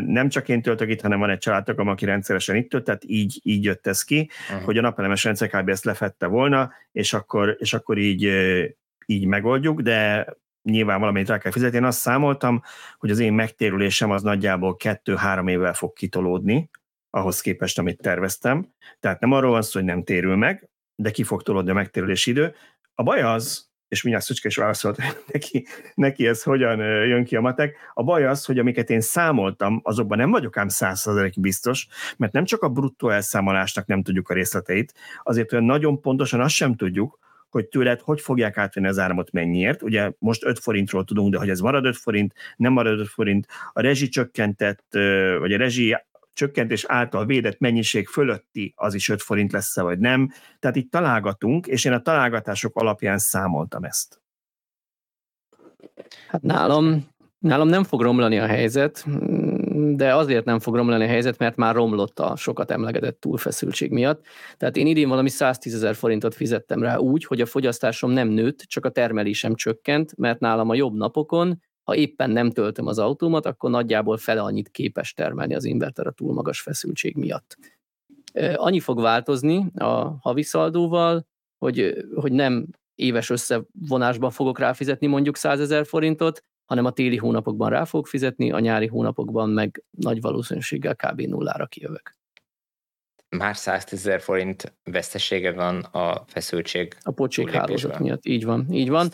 nem 0.06 0.28
csak 0.28 0.48
én 0.48 0.62
töltök 0.62 0.90
itt, 0.90 1.00
hanem 1.00 1.18
van 1.18 1.30
egy 1.30 1.38
családtagom, 1.38 1.88
aki 1.88 2.04
rendszeresen 2.04 2.56
itt 2.56 2.70
tölt, 2.70 2.84
tehát 2.84 3.04
így, 3.06 3.40
így 3.42 3.64
jött 3.64 3.86
ez 3.86 4.02
ki, 4.02 4.30
uh-huh. 4.50 4.64
hogy 4.64 4.78
a 4.78 4.80
napelemes 4.80 5.24
rendszer 5.24 5.48
kb. 5.48 5.68
ezt 5.68 5.84
lefette 5.84 6.26
volna, 6.26 6.72
és 6.92 7.12
akkor, 7.12 7.56
és 7.58 7.74
akkor 7.74 7.98
így, 7.98 8.30
így 9.06 9.26
megoldjuk, 9.26 9.80
de 9.80 10.26
nyilván 10.62 11.00
valamit 11.00 11.28
rá 11.28 11.38
kell 11.38 11.52
fizetni. 11.52 11.76
Én 11.76 11.84
azt 11.84 11.98
számoltam, 11.98 12.62
hogy 12.98 13.10
az 13.10 13.18
én 13.18 13.32
megtérülésem 13.32 14.10
az 14.10 14.22
nagyjából 14.22 14.76
kettő-három 14.76 15.48
évvel 15.48 15.74
fog 15.74 15.92
kitolódni, 15.92 16.70
ahhoz 17.10 17.40
képest, 17.40 17.78
amit 17.78 18.00
terveztem. 18.00 18.74
Tehát 19.00 19.20
nem 19.20 19.32
arról 19.32 19.50
van 19.50 19.62
szó, 19.62 19.78
hogy 19.78 19.88
nem 19.88 20.02
térül 20.02 20.36
meg, 20.36 20.68
de 20.94 21.10
ki 21.10 21.22
fog 21.22 21.42
tolódni 21.42 21.70
a 21.70 21.74
megtérülési 21.74 22.30
idő. 22.30 22.54
A 22.94 23.02
baj 23.02 23.22
az, 23.22 23.69
és 23.90 24.02
mindjárt 24.02 24.26
Szücske 24.26 24.48
is 24.48 24.56
válaszolt 24.56 24.98
neki, 25.32 25.66
neki 25.94 26.26
ez 26.26 26.42
hogyan 26.42 26.78
jön 27.06 27.24
ki 27.24 27.36
a 27.36 27.40
matek. 27.40 27.76
A 27.94 28.02
baj 28.02 28.26
az, 28.26 28.44
hogy 28.44 28.58
amiket 28.58 28.90
én 28.90 29.00
számoltam, 29.00 29.80
azokban 29.82 30.18
nem 30.18 30.30
vagyok 30.30 30.56
ám 30.56 30.68
százszerzelékig 30.68 31.42
biztos, 31.42 31.86
mert 32.16 32.32
nem 32.32 32.44
csak 32.44 32.62
a 32.62 32.68
bruttó 32.68 33.08
elszámolásnak 33.08 33.86
nem 33.86 34.02
tudjuk 34.02 34.28
a 34.28 34.34
részleteit, 34.34 34.94
azért 35.22 35.52
olyan 35.52 35.64
nagyon 35.64 36.00
pontosan 36.00 36.40
azt 36.40 36.54
sem 36.54 36.74
tudjuk, 36.74 37.18
hogy 37.50 37.66
tőled 37.66 38.00
hogy 38.00 38.20
fogják 38.20 38.56
átvenni 38.56 38.86
az 38.86 38.98
áramot 38.98 39.32
mennyiért. 39.32 39.82
Ugye 39.82 40.12
most 40.18 40.44
5 40.44 40.58
forintról 40.58 41.04
tudunk, 41.04 41.32
de 41.32 41.38
hogy 41.38 41.50
ez 41.50 41.60
marad 41.60 41.84
5 41.84 41.96
forint, 41.96 42.34
nem 42.56 42.72
marad 42.72 43.00
5 43.00 43.08
forint, 43.08 43.46
a 43.72 43.80
rezsi 43.80 44.08
csökkentett, 44.08 44.84
vagy 45.38 45.52
a 45.52 45.56
rezsi 45.56 45.96
csökkentés 46.40 46.84
által 46.88 47.26
védett 47.26 47.58
mennyiség 47.58 48.06
fölötti 48.06 48.72
az 48.76 48.94
is 48.94 49.08
5 49.08 49.22
forint 49.22 49.52
lesz 49.52 49.80
vagy 49.80 49.98
nem. 49.98 50.32
Tehát 50.58 50.76
itt 50.76 50.90
találgatunk, 50.90 51.66
és 51.66 51.84
én 51.84 51.92
a 51.92 52.00
találgatások 52.00 52.76
alapján 52.76 53.18
számoltam 53.18 53.84
ezt. 53.84 54.20
Hát 56.28 56.42
nálam, 56.42 57.06
nálam 57.38 57.68
nem 57.68 57.84
fog 57.84 58.02
romlani 58.02 58.38
a 58.38 58.46
helyzet, 58.46 59.04
de 59.96 60.14
azért 60.14 60.44
nem 60.44 60.58
fog 60.58 60.74
romlani 60.74 61.04
a 61.04 61.08
helyzet, 61.08 61.38
mert 61.38 61.56
már 61.56 61.74
romlott 61.74 62.18
a 62.18 62.36
sokat 62.36 62.70
emlegetett 62.70 63.20
túlfeszültség 63.20 63.90
miatt. 63.90 64.24
Tehát 64.56 64.76
én 64.76 64.86
idén 64.86 65.08
valami 65.08 65.28
110 65.28 65.74
ezer 65.74 65.94
forintot 65.94 66.34
fizettem 66.34 66.82
rá 66.82 66.96
úgy, 66.96 67.24
hogy 67.24 67.40
a 67.40 67.46
fogyasztásom 67.46 68.10
nem 68.10 68.28
nőtt, 68.28 68.58
csak 68.58 68.84
a 68.84 68.90
termelésem 68.90 69.54
csökkent, 69.54 70.16
mert 70.16 70.40
nálam 70.40 70.68
a 70.68 70.74
jobb 70.74 70.94
napokon 70.94 71.60
ha 71.90 71.96
éppen 71.96 72.30
nem 72.30 72.50
töltöm 72.50 72.86
az 72.86 72.98
autómat, 72.98 73.46
akkor 73.46 73.70
nagyjából 73.70 74.16
fele 74.16 74.40
annyit 74.40 74.68
képes 74.68 75.14
termelni 75.14 75.54
az 75.54 75.64
inverter 75.64 76.06
a 76.06 76.10
túl 76.10 76.32
magas 76.32 76.60
feszültség 76.60 77.16
miatt. 77.16 77.58
Annyi 78.54 78.80
fog 78.80 79.00
változni 79.00 79.66
a 79.74 80.16
havi 80.20 80.42
szaldóval, 80.42 81.26
hogy, 81.58 82.06
hogy 82.14 82.32
nem 82.32 82.66
éves 82.94 83.30
összevonásban 83.30 84.30
fogok 84.30 84.58
ráfizetni 84.58 85.06
mondjuk 85.06 85.36
100 85.36 85.60
ezer 85.60 85.86
forintot, 85.86 86.44
hanem 86.64 86.84
a 86.84 86.90
téli 86.90 87.16
hónapokban 87.16 87.70
rá 87.70 87.84
fogok 87.84 88.06
fizetni, 88.06 88.52
a 88.52 88.58
nyári 88.58 88.86
hónapokban 88.86 89.50
meg 89.50 89.84
nagy 89.90 90.20
valószínűséggel 90.20 90.96
kb. 90.96 91.20
nullára 91.20 91.66
kijövök 91.66 92.19
már 93.36 93.56
110 93.56 93.98
ezer 93.98 94.20
forint 94.20 94.74
vesztesége 94.84 95.52
van 95.52 95.78
a 95.80 96.24
feszültség. 96.26 96.96
A 97.02 97.10
pocsék 97.10 97.50
hálózat 97.50 97.98
miatt, 97.98 98.26
így 98.26 98.44
van. 98.44 98.66
Így 98.70 98.88
van. 98.88 99.08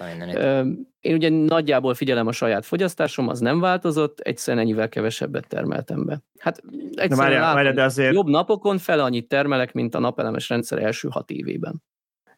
Én 1.01 1.15
ugye 1.15 1.29
nagyjából 1.29 1.95
figyelem 1.95 2.27
a 2.27 2.33
saját 2.33 2.67
fogyasztásom, 2.67 3.29
az 3.29 3.41
nem 3.41 3.61
változott, 3.61 4.21
egyszerűen 4.21 4.65
ennyivel 4.65 4.89
kevesebbet 4.89 5.49
termeltem 5.49 6.05
be. 6.05 6.23
Hát 6.39 6.63
egyszerűen 6.91 7.19
várjál, 7.19 7.41
látom, 7.41 7.55
várjál, 7.55 7.75
de 7.75 7.83
azért... 7.83 8.15
jobb 8.15 8.29
napokon 8.29 8.79
fel 8.79 9.01
annyit 9.01 9.29
termelek, 9.29 9.73
mint 9.73 9.95
a 9.95 9.99
napelemes 9.99 10.49
rendszer 10.49 10.79
első 10.79 11.09
hat 11.11 11.31
évében. 11.31 11.83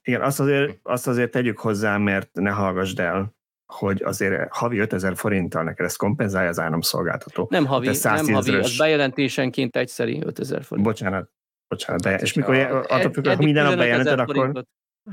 Igen, 0.03 0.23
azt 0.23 0.41
azért, 0.41 0.79
azt 0.83 1.07
azért 1.07 1.31
tegyük 1.31 1.59
hozzá, 1.59 1.97
mert 1.97 2.29
ne 2.33 2.51
hallgassd 2.51 3.01
el, 3.01 3.37
hogy 3.67 4.03
azért 4.03 4.53
havi 4.53 4.79
5000 4.79 5.17
forinttal 5.17 5.63
neked 5.63 5.85
ezt 5.85 5.97
kompenzálja 5.97 6.49
az 6.49 6.59
áramszolgáltató. 6.59 7.47
Nem 7.51 7.67
havi, 7.67 7.91
nem 8.03 8.33
havi, 8.33 8.55
az 8.55 8.77
bejelentésenként 8.77 9.77
egyszeri 9.77 10.23
5000 10.25 10.63
forint. 10.63 10.87
Bocsánat, 10.87 11.31
Bocsánat, 11.69 12.03
de 12.03 12.15
és 12.15 12.33
mikor 12.33 12.55
attól 12.89 13.13
függ, 13.13 13.27
hogy 13.27 13.39
minden 13.39 13.65
nap 13.65 13.77
bejelented, 13.77 14.19
akkor... 14.19 14.65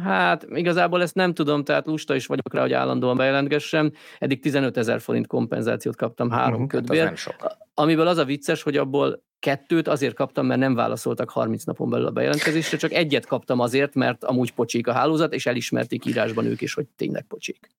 Hát 0.04 0.46
igazából 0.50 1.02
ezt 1.02 1.16
nem 1.16 1.34
tudom, 1.34 1.64
tehát 1.64 1.86
lusta 1.86 2.16
is 2.16 2.26
vagyok 2.26 2.54
rá, 2.54 2.62
hogy 2.62 2.74
állandóan 2.74 3.18
bejelentgessem. 3.18 3.92
Eddig 4.18 4.42
15 4.42 4.78
ezer 4.78 5.02
forint 5.02 5.28
kompenzációt 5.28 5.96
kaptam 5.96 6.30
három 6.30 6.54
uh-huh, 6.54 6.68
ködbér. 6.68 7.04
Hát 7.04 7.58
amiből 7.74 8.08
az 8.08 8.18
a 8.18 8.26
vicces, 8.26 8.62
hogy 8.62 8.78
abból 8.78 9.24
kettőt 9.40 9.88
azért 9.88 10.16
kaptam, 10.16 10.46
mert 10.46 10.60
nem 10.60 10.76
válaszoltak 10.76 11.30
30 11.30 11.64
napon 11.64 11.90
belül 11.90 12.06
a 12.06 12.12
bejelentkezésre, 12.12 12.78
csak 12.78 12.94
egyet 12.94 13.26
kaptam 13.26 13.60
azért, 13.60 13.94
mert 13.94 14.24
amúgy 14.24 14.54
pocsik 14.54 14.88
a 14.88 14.94
hálózat, 14.94 15.34
és 15.34 15.46
elismerték 15.46 16.06
írásban 16.06 16.46
ők 16.46 16.62
is, 16.62 16.74
hogy 16.74 16.88
tényleg 16.96 17.24
pocsik. 17.24 17.70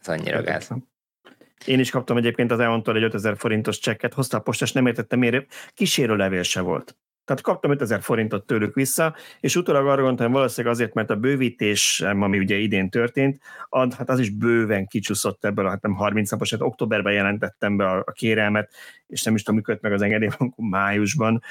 Ez 0.00 0.08
annyira 0.08 0.42
gáz. 0.42 0.70
Én 1.66 1.78
is 1.78 1.90
kaptam 1.90 2.16
egyébként 2.16 2.50
az 2.50 2.58
EON-tól 2.58 2.96
egy 2.96 3.02
5000 3.02 3.36
forintos 3.36 3.78
csekket, 3.78 4.14
hozta 4.14 4.36
a 4.36 4.40
postás, 4.40 4.72
nem 4.72 4.86
értettem 4.86 5.18
miért, 5.18 5.46
kísérő 5.74 6.16
levél 6.16 6.42
se 6.42 6.60
volt. 6.60 6.96
Tehát 7.24 7.42
kaptam 7.42 7.70
5000 7.70 8.02
forintot 8.02 8.46
tőlük 8.46 8.74
vissza, 8.74 9.14
és 9.40 9.56
utólag 9.56 9.86
arra 9.86 10.02
gondoltam, 10.02 10.32
valószínűleg 10.32 10.74
azért, 10.74 10.94
mert 10.94 11.10
a 11.10 11.16
bővítés, 11.16 12.00
ami 12.00 12.38
ugye 12.38 12.56
idén 12.56 12.90
történt, 12.90 13.40
ad, 13.68 13.94
hát 13.94 14.08
az 14.08 14.18
is 14.18 14.30
bőven 14.30 14.86
kicsúszott 14.86 15.44
ebből, 15.44 15.68
hát 15.68 15.82
nem 15.82 15.94
30 15.94 16.30
napos, 16.30 16.50
hát 16.50 16.60
októberben 16.60 17.12
jelentettem 17.12 17.76
be 17.76 17.90
a, 17.90 18.02
a 18.06 18.12
kérelmet, 18.12 18.72
és 19.06 19.22
nem 19.22 19.34
is 19.34 19.42
tudom, 19.42 19.56
működött 19.56 19.82
meg 19.82 19.92
az 19.92 20.02
engedély 20.02 20.28
májusban, 20.56 21.42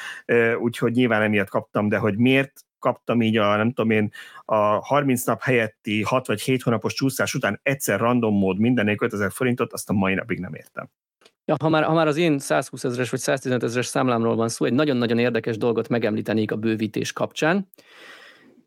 úgyhogy 0.59 0.91
nyilván 0.91 1.21
emiatt 1.21 1.49
kaptam, 1.49 1.89
de 1.89 1.97
hogy 1.97 2.17
miért 2.17 2.51
kaptam 2.79 3.21
így 3.21 3.37
a, 3.37 3.55
nem 3.55 3.71
tudom 3.71 3.91
én, 3.91 4.11
a 4.45 4.55
30 4.55 5.23
nap 5.23 5.41
helyetti 5.41 6.01
6 6.01 6.27
vagy 6.27 6.41
7 6.41 6.61
hónapos 6.61 6.93
csúszás 6.93 7.33
után 7.33 7.59
egyszer 7.63 7.99
random 7.99 8.37
mód 8.37 8.59
mindennél 8.59 8.95
5000 8.99 9.31
forintot, 9.31 9.73
azt 9.73 9.89
a 9.89 9.93
mai 9.93 10.13
napig 10.13 10.39
nem 10.39 10.53
értem. 10.53 10.89
Ja, 11.45 11.55
ha, 11.61 11.69
már, 11.69 11.83
ha 11.83 11.93
már 11.93 12.07
az 12.07 12.17
én 12.17 12.39
120 12.39 12.83
ezeres 12.83 13.09
vagy 13.09 13.19
115 13.19 13.63
ezeres 13.63 13.85
számlámról 13.85 14.35
van 14.35 14.49
szó, 14.49 14.65
egy 14.65 14.73
nagyon-nagyon 14.73 15.19
érdekes 15.19 15.57
dolgot 15.57 15.87
megemlítenék 15.87 16.51
a 16.51 16.55
bővítés 16.55 17.11
kapcsán. 17.11 17.69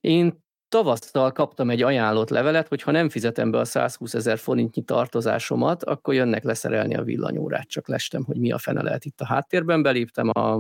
Én 0.01 0.45
tavasszal 0.69 1.33
kaptam 1.33 1.71
egy 1.71 1.83
ajánlott 1.83 2.29
levelet, 2.29 2.69
hogy 2.69 2.83
ha 2.83 2.91
nem 2.91 3.09
fizetem 3.09 3.51
be 3.51 3.59
a 3.59 3.65
120 3.65 4.15
ezer 4.15 4.39
forintnyi 4.39 4.83
tartozásomat, 4.83 5.85
akkor 5.85 6.15
jönnek 6.15 6.45
leszerelni 6.45 6.95
a 6.95 7.03
villanyórát. 7.03 7.69
Csak 7.69 7.89
lestem, 7.89 8.25
hogy 8.25 8.37
mi 8.37 8.53
a 8.53 8.59
fene 8.59 8.83
lehet 8.83 9.05
itt 9.05 9.21
a 9.21 9.27
háttérben. 9.27 9.83
Beléptem 9.83 10.29
a, 10.29 10.57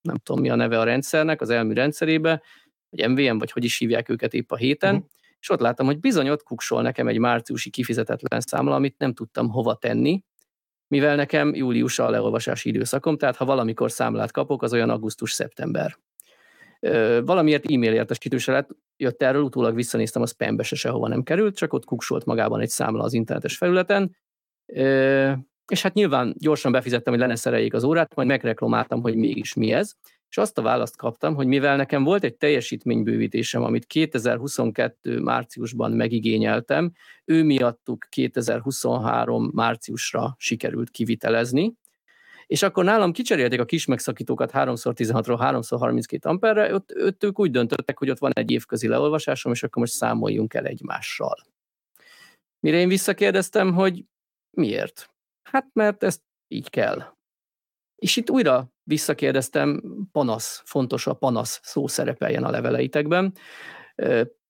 nem 0.00 0.16
tudom 0.22 0.40
mi 0.40 0.50
a 0.50 0.54
neve 0.54 0.78
a 0.78 0.84
rendszernek, 0.84 1.40
az 1.40 1.50
elmű 1.50 1.72
rendszerébe, 1.72 2.42
vagy 2.90 3.08
MVM, 3.08 3.38
vagy 3.38 3.50
hogy 3.50 3.64
is 3.64 3.78
hívják 3.78 4.08
őket 4.08 4.34
épp 4.34 4.50
a 4.50 4.56
héten, 4.56 4.94
uh-huh. 4.94 5.10
és 5.40 5.50
ott 5.50 5.60
láttam, 5.60 5.86
hogy 5.86 6.00
bizony 6.00 6.28
ott 6.28 6.42
kuksol 6.42 6.82
nekem 6.82 7.08
egy 7.08 7.18
márciusi 7.18 7.70
kifizetetlen 7.70 8.40
számla, 8.40 8.74
amit 8.74 8.98
nem 8.98 9.14
tudtam 9.14 9.48
hova 9.48 9.74
tenni, 9.74 10.22
mivel 10.88 11.16
nekem 11.16 11.54
július 11.54 11.98
a 11.98 12.10
leolvasási 12.10 12.68
időszakom, 12.68 13.16
tehát 13.16 13.36
ha 13.36 13.44
valamikor 13.44 13.90
számlát 13.90 14.32
kapok, 14.32 14.62
az 14.62 14.72
olyan 14.72 14.90
augusztus-szeptember. 14.90 15.98
Valamiért 17.24 17.70
e-mail 17.70 17.92
értesítőse 17.92 18.52
lett, 18.52 18.68
jött 18.96 19.22
erről, 19.22 19.42
utólag 19.42 19.74
visszanéztem, 19.74 20.22
a 20.22 20.26
spambe 20.26 20.62
se 20.62 20.76
sehova 20.76 21.08
nem 21.08 21.22
került, 21.22 21.56
csak 21.56 21.72
ott 21.72 21.84
kuksolt 21.84 22.24
magában 22.24 22.60
egy 22.60 22.68
számla 22.68 23.02
az 23.02 23.12
internetes 23.12 23.56
felületen, 23.56 24.16
és 25.66 25.82
hát 25.82 25.94
nyilván 25.94 26.34
gyorsan 26.38 26.72
befizettem, 26.72 27.12
hogy 27.12 27.22
lenne 27.22 27.36
szereljék 27.36 27.74
az 27.74 27.84
órát, 27.84 28.14
majd 28.14 28.28
megreklamáltam, 28.28 29.00
hogy 29.00 29.16
mégis 29.16 29.54
mi 29.54 29.72
ez, 29.72 29.92
és 30.28 30.36
azt 30.38 30.58
a 30.58 30.62
választ 30.62 30.96
kaptam, 30.96 31.34
hogy 31.34 31.46
mivel 31.46 31.76
nekem 31.76 32.04
volt 32.04 32.24
egy 32.24 32.34
teljesítménybővítésem, 32.34 33.62
amit 33.62 33.86
2022 33.86 35.20
márciusban 35.20 35.92
megigényeltem, 35.92 36.92
ő 37.24 37.42
miattuk 37.42 38.06
2023 38.08 39.50
márciusra 39.54 40.34
sikerült 40.38 40.90
kivitelezni, 40.90 41.74
És 42.46 42.62
akkor 42.62 42.84
nálam 42.84 43.12
kicserélték 43.12 43.60
a 43.60 43.64
kis 43.64 43.84
megszakítókat 43.84 44.50
3x16-ról 44.52 45.38
3x32 45.40 46.20
amperre, 46.20 46.74
ott, 46.74 46.92
ott 46.96 47.24
ők 47.24 47.40
úgy 47.40 47.50
döntöttek, 47.50 47.98
hogy 47.98 48.10
ott 48.10 48.18
van 48.18 48.32
egy 48.32 48.50
évközi 48.50 48.88
leolvasásom, 48.88 49.52
és 49.52 49.62
akkor 49.62 49.82
most 49.82 49.92
számoljunk 49.92 50.54
el 50.54 50.64
egymással. 50.64 51.36
Mire 52.60 52.76
én 52.76 52.88
visszakérdeztem, 52.88 53.74
hogy 53.74 54.04
miért? 54.56 55.10
Hát 55.42 55.68
mert 55.72 56.02
ezt 56.02 56.22
így 56.48 56.70
kell. 56.70 57.14
És 57.96 58.16
itt 58.16 58.30
újra 58.30 58.75
visszakérdeztem, 58.86 59.82
panasz, 60.12 60.62
fontos 60.64 61.06
a 61.06 61.14
panasz 61.14 61.60
szó 61.62 61.86
szerepeljen 61.86 62.44
a 62.44 62.50
leveleitekben. 62.50 63.32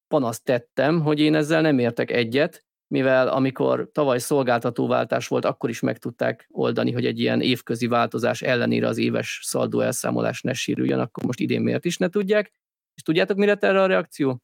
Panaszt 0.09 0.45
tettem, 0.45 1.01
hogy 1.01 1.21
én 1.21 1.35
ezzel 1.35 1.61
nem 1.61 1.79
értek 1.79 2.11
egyet, 2.11 2.65
mivel 2.89 3.29
amikor 3.29 3.89
tavaly 3.93 4.19
szolgáltatóváltás 4.19 5.29
volt, 5.29 5.45
akkor 5.45 5.71
is 5.71 5.81
meg 5.81 5.99
tudták 5.99 6.49
oldani, 6.51 6.93
hogy 6.93 7.07
egy 7.07 7.21
ilyen 7.21 7.41
évközi 7.41 7.87
változás 7.87 8.43
ellenére 8.43 8.87
az 8.87 8.99
éves 8.99 9.41
szaldó 9.43 9.81
elszámolás 9.81 10.43
ne 10.43 10.53
sérüljön, 10.53 11.01
akkor 11.01 11.25
most 11.25 11.41
idén 11.41 11.61
miért 11.61 11.85
is 11.85 11.97
ne 11.97 12.09
tudják. 12.09 12.53
És 12.95 13.03
tudjátok, 13.03 13.37
mire 13.37 13.57
erre 13.61 13.83
a 13.83 13.87
reakció? 13.87 14.41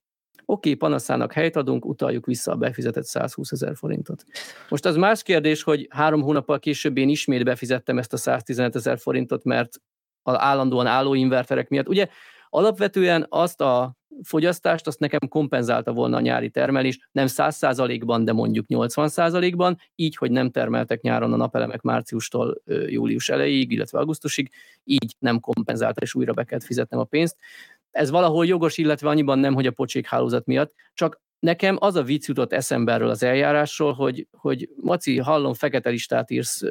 Oké, 0.53 0.74
panaszának 0.74 1.32
helyt 1.32 1.57
adunk, 1.57 1.84
utaljuk 1.84 2.26
vissza 2.26 2.53
a 2.53 2.57
befizetett 2.57 3.05
120 3.05 3.53
ezer 3.53 3.76
forintot. 3.76 4.24
Most 4.68 4.84
az 4.84 4.96
más 4.96 5.22
kérdés, 5.22 5.62
hogy 5.62 5.86
három 5.90 6.22
hónappal 6.22 6.59
később 6.59 6.96
én 6.96 7.09
ismét 7.09 7.44
befizettem 7.44 7.98
ezt 7.98 8.12
a 8.12 8.16
115 8.16 8.74
ezer 8.74 8.98
forintot, 8.98 9.44
mert 9.44 9.80
állandóan 10.22 10.86
álló 10.86 11.14
inverterek 11.14 11.68
miatt. 11.68 11.88
Ugye 11.88 12.09
alapvetően 12.48 13.26
azt 13.28 13.61
a 13.61 13.96
fogyasztást, 14.22 14.86
azt 14.86 14.98
nekem 14.98 15.28
kompenzálta 15.28 15.92
volna 15.92 16.16
a 16.16 16.20
nyári 16.20 16.50
termelés, 16.50 17.09
nem 17.12 17.26
100%-ban, 17.28 18.24
de 18.24 18.32
mondjuk 18.32 18.66
80%-ban, 18.68 19.78
így, 19.94 20.16
hogy 20.16 20.30
nem 20.30 20.50
termeltek 20.50 21.00
nyáron 21.00 21.32
a 21.32 21.36
napelemek 21.36 21.80
márciustól 21.80 22.62
július 22.86 23.28
elejéig, 23.28 23.72
illetve 23.72 23.98
augusztusig, 23.98 24.50
így 24.84 25.16
nem 25.18 25.40
kompenzálta, 25.40 26.00
és 26.00 26.14
újra 26.14 26.32
be 26.32 26.44
kellett 26.44 26.64
fizetnem 26.64 27.00
a 27.00 27.05
pénzt. 27.05 27.36
Ez 27.93 28.11
valahol 28.11 28.47
jogos, 28.47 28.78
illetve 28.78 29.09
annyiban 29.09 29.38
nem, 29.38 29.55
hogy 29.55 29.66
a 29.66 29.70
pocsék 29.70 30.07
hálózat 30.07 30.47
miatt, 30.47 30.72
csak 30.95 31.20
nekem 31.43 31.76
az 31.80 31.97
a 31.97 32.03
vicc 32.03 32.28
jutott 32.28 32.53
eszembe 32.53 32.93
erről 32.93 33.09
az 33.09 33.22
eljárásról, 33.22 33.93
hogy, 33.93 34.26
hogy 34.36 34.68
Maci, 34.76 35.18
hallom, 35.18 35.55
fekete 35.55 35.90
listát 35.90 36.30
írsz, 36.30 36.62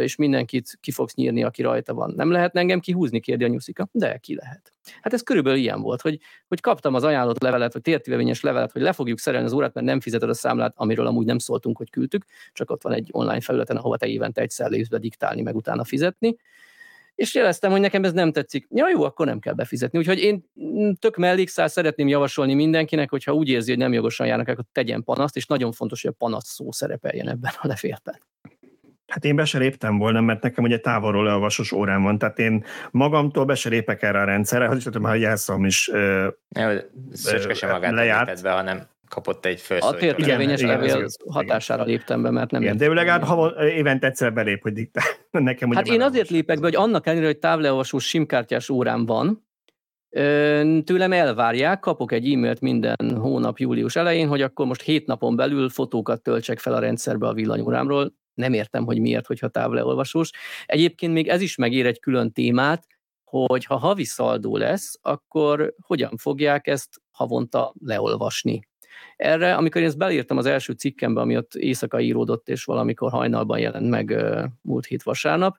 és 0.00 0.16
mindenkit 0.16 0.78
ki 0.80 0.90
fogsz 0.90 1.14
nyírni, 1.14 1.42
aki 1.42 1.62
rajta 1.62 1.94
van. 1.94 2.12
Nem 2.16 2.30
lehet 2.30 2.56
engem 2.56 2.80
kihúzni, 2.80 3.20
kérdi 3.20 3.44
a 3.44 3.48
nyuszika? 3.48 3.88
De 3.92 4.16
ki 4.16 4.34
lehet. 4.34 4.72
Hát 5.00 5.12
ez 5.12 5.22
körülbelül 5.22 5.58
ilyen 5.58 5.80
volt, 5.80 6.00
hogy, 6.00 6.18
hogy 6.48 6.60
kaptam 6.60 6.94
az 6.94 7.04
ajánlott 7.04 7.42
levelet, 7.42 7.72
vagy 7.72 7.82
tértivevényes 7.82 8.40
levelet, 8.40 8.72
hogy 8.72 8.82
le 8.82 8.92
fogjuk 8.92 9.18
szerelni 9.18 9.46
az 9.46 9.52
órát, 9.52 9.74
mert 9.74 9.86
nem 9.86 10.00
fizeted 10.00 10.28
a 10.28 10.34
számlát, 10.34 10.72
amiről 10.76 11.06
amúgy 11.06 11.26
nem 11.26 11.38
szóltunk, 11.38 11.76
hogy 11.76 11.90
küldtük, 11.90 12.24
csak 12.52 12.70
ott 12.70 12.82
van 12.82 12.92
egy 12.92 13.08
online 13.10 13.40
felületen, 13.40 13.76
ahova 13.76 13.96
te 13.96 14.06
évente 14.06 14.40
egyszer 14.40 14.70
be 14.90 14.98
diktálni, 14.98 15.42
meg 15.42 15.56
utána 15.56 15.84
fizetni 15.84 16.36
és 17.22 17.34
jeleztem, 17.34 17.70
hogy 17.70 17.80
nekem 17.80 18.04
ez 18.04 18.12
nem 18.12 18.32
tetszik. 18.32 18.66
Ja, 18.70 18.88
jó, 18.88 19.02
akkor 19.02 19.26
nem 19.26 19.38
kell 19.38 19.52
befizetni. 19.52 19.98
Úgyhogy 19.98 20.18
én 20.18 20.44
tök 20.98 21.16
mellékszál 21.16 21.68
szeretném 21.68 22.08
javasolni 22.08 22.54
mindenkinek, 22.54 23.10
hogyha 23.10 23.32
úgy 23.32 23.48
érzi, 23.48 23.70
hogy 23.70 23.78
nem 23.78 23.92
jogosan 23.92 24.26
járnak, 24.26 24.48
akkor 24.48 24.64
tegyen 24.72 25.04
panaszt, 25.04 25.36
és 25.36 25.46
nagyon 25.46 25.72
fontos, 25.72 26.02
hogy 26.02 26.10
a 26.10 26.24
panasz 26.24 26.48
szó 26.48 26.72
szerepeljen 26.72 27.28
ebben 27.28 27.52
a 27.60 27.66
lefélben. 27.66 28.20
Hát 29.06 29.24
én 29.24 29.36
be 29.36 29.44
se 29.44 29.58
léptem 29.58 29.98
volna, 29.98 30.20
mert 30.20 30.42
nekem 30.42 30.64
ugye 30.64 30.78
távolról 30.78 31.24
leolvasos 31.24 31.72
órán 31.72 32.02
van, 32.02 32.18
tehát 32.18 32.38
én 32.38 32.64
magamtól 32.90 33.44
be 33.44 33.54
se 33.54 33.68
lépek 33.68 34.02
erre 34.02 34.20
a 34.20 34.24
rendszerre, 34.24 34.66
hogy 34.66 34.76
is 34.76 34.82
tudom, 34.82 35.02
hogy 35.02 35.20
jelszom 35.20 35.64
is 35.64 35.88
ö, 35.88 36.28
Szöcske 37.12 37.54
sem 37.54 37.70
magát 37.70 37.92
lejárt. 37.92 38.42
be, 38.42 38.50
hanem 38.50 38.86
kapott 39.12 39.46
egy 39.46 39.60
felszólító. 39.60 39.96
A 39.96 40.00
tértérvényes 40.00 40.60
levél 40.60 41.06
hatására 41.28 41.84
léptem 41.84 42.22
be, 42.22 42.30
mert 42.30 42.50
nem 42.50 42.62
igen, 42.62 42.76
De 42.76 42.86
ő 42.86 42.94
legalább 42.94 43.22
havon, 43.22 43.54
évente 43.58 44.06
egyszer 44.06 44.32
belép, 44.32 44.62
hogy 44.62 44.72
diktál. 44.72 45.04
Nekem 45.30 45.72
hát 45.72 45.86
én 45.86 46.02
azért 46.02 46.28
lépek 46.28 46.58
be, 46.58 46.64
hogy 46.64 46.74
annak 46.74 47.06
ellenére, 47.06 47.26
hogy 47.26 47.38
távleolvasós 47.38 48.04
simkártyás 48.04 48.68
órám 48.68 49.06
van, 49.06 49.46
tőlem 50.84 51.12
elvárják, 51.12 51.80
kapok 51.80 52.12
egy 52.12 52.32
e-mailt 52.32 52.60
minden 52.60 53.16
hónap 53.20 53.58
július 53.58 53.96
elején, 53.96 54.28
hogy 54.28 54.42
akkor 54.42 54.66
most 54.66 54.82
hét 54.82 55.06
napon 55.06 55.36
belül 55.36 55.68
fotókat 55.68 56.22
töltsek 56.22 56.58
fel 56.58 56.74
a 56.74 56.78
rendszerbe 56.78 57.26
a 57.26 57.32
villanyórámról. 57.32 58.14
Nem 58.34 58.52
értem, 58.52 58.84
hogy 58.84 59.00
miért, 59.00 59.26
hogyha 59.26 59.48
távleolvasós. 59.48 60.30
Egyébként 60.66 61.12
még 61.12 61.28
ez 61.28 61.40
is 61.40 61.56
megér 61.56 61.86
egy 61.86 62.00
külön 62.00 62.32
témát, 62.32 62.86
hogy 63.24 63.64
ha 63.64 63.76
havi 63.76 64.04
szaldó 64.04 64.56
lesz, 64.56 64.98
akkor 65.02 65.74
hogyan 65.86 66.16
fogják 66.16 66.66
ezt 66.66 67.00
havonta 67.10 67.74
leolvasni. 67.80 68.70
Erre, 69.16 69.54
amikor 69.54 69.80
én 69.80 69.86
ezt 69.86 69.98
belírtam 69.98 70.36
az 70.36 70.46
első 70.46 70.72
cikkembe, 70.72 71.20
ami 71.20 71.36
ott 71.36 71.54
éjszaka 71.54 72.00
íródott, 72.00 72.48
és 72.48 72.64
valamikor 72.64 73.10
hajnalban 73.10 73.58
jelent 73.58 73.88
meg 73.88 74.24
múlt 74.62 74.86
hét 74.86 75.02
vasárnap, 75.02 75.56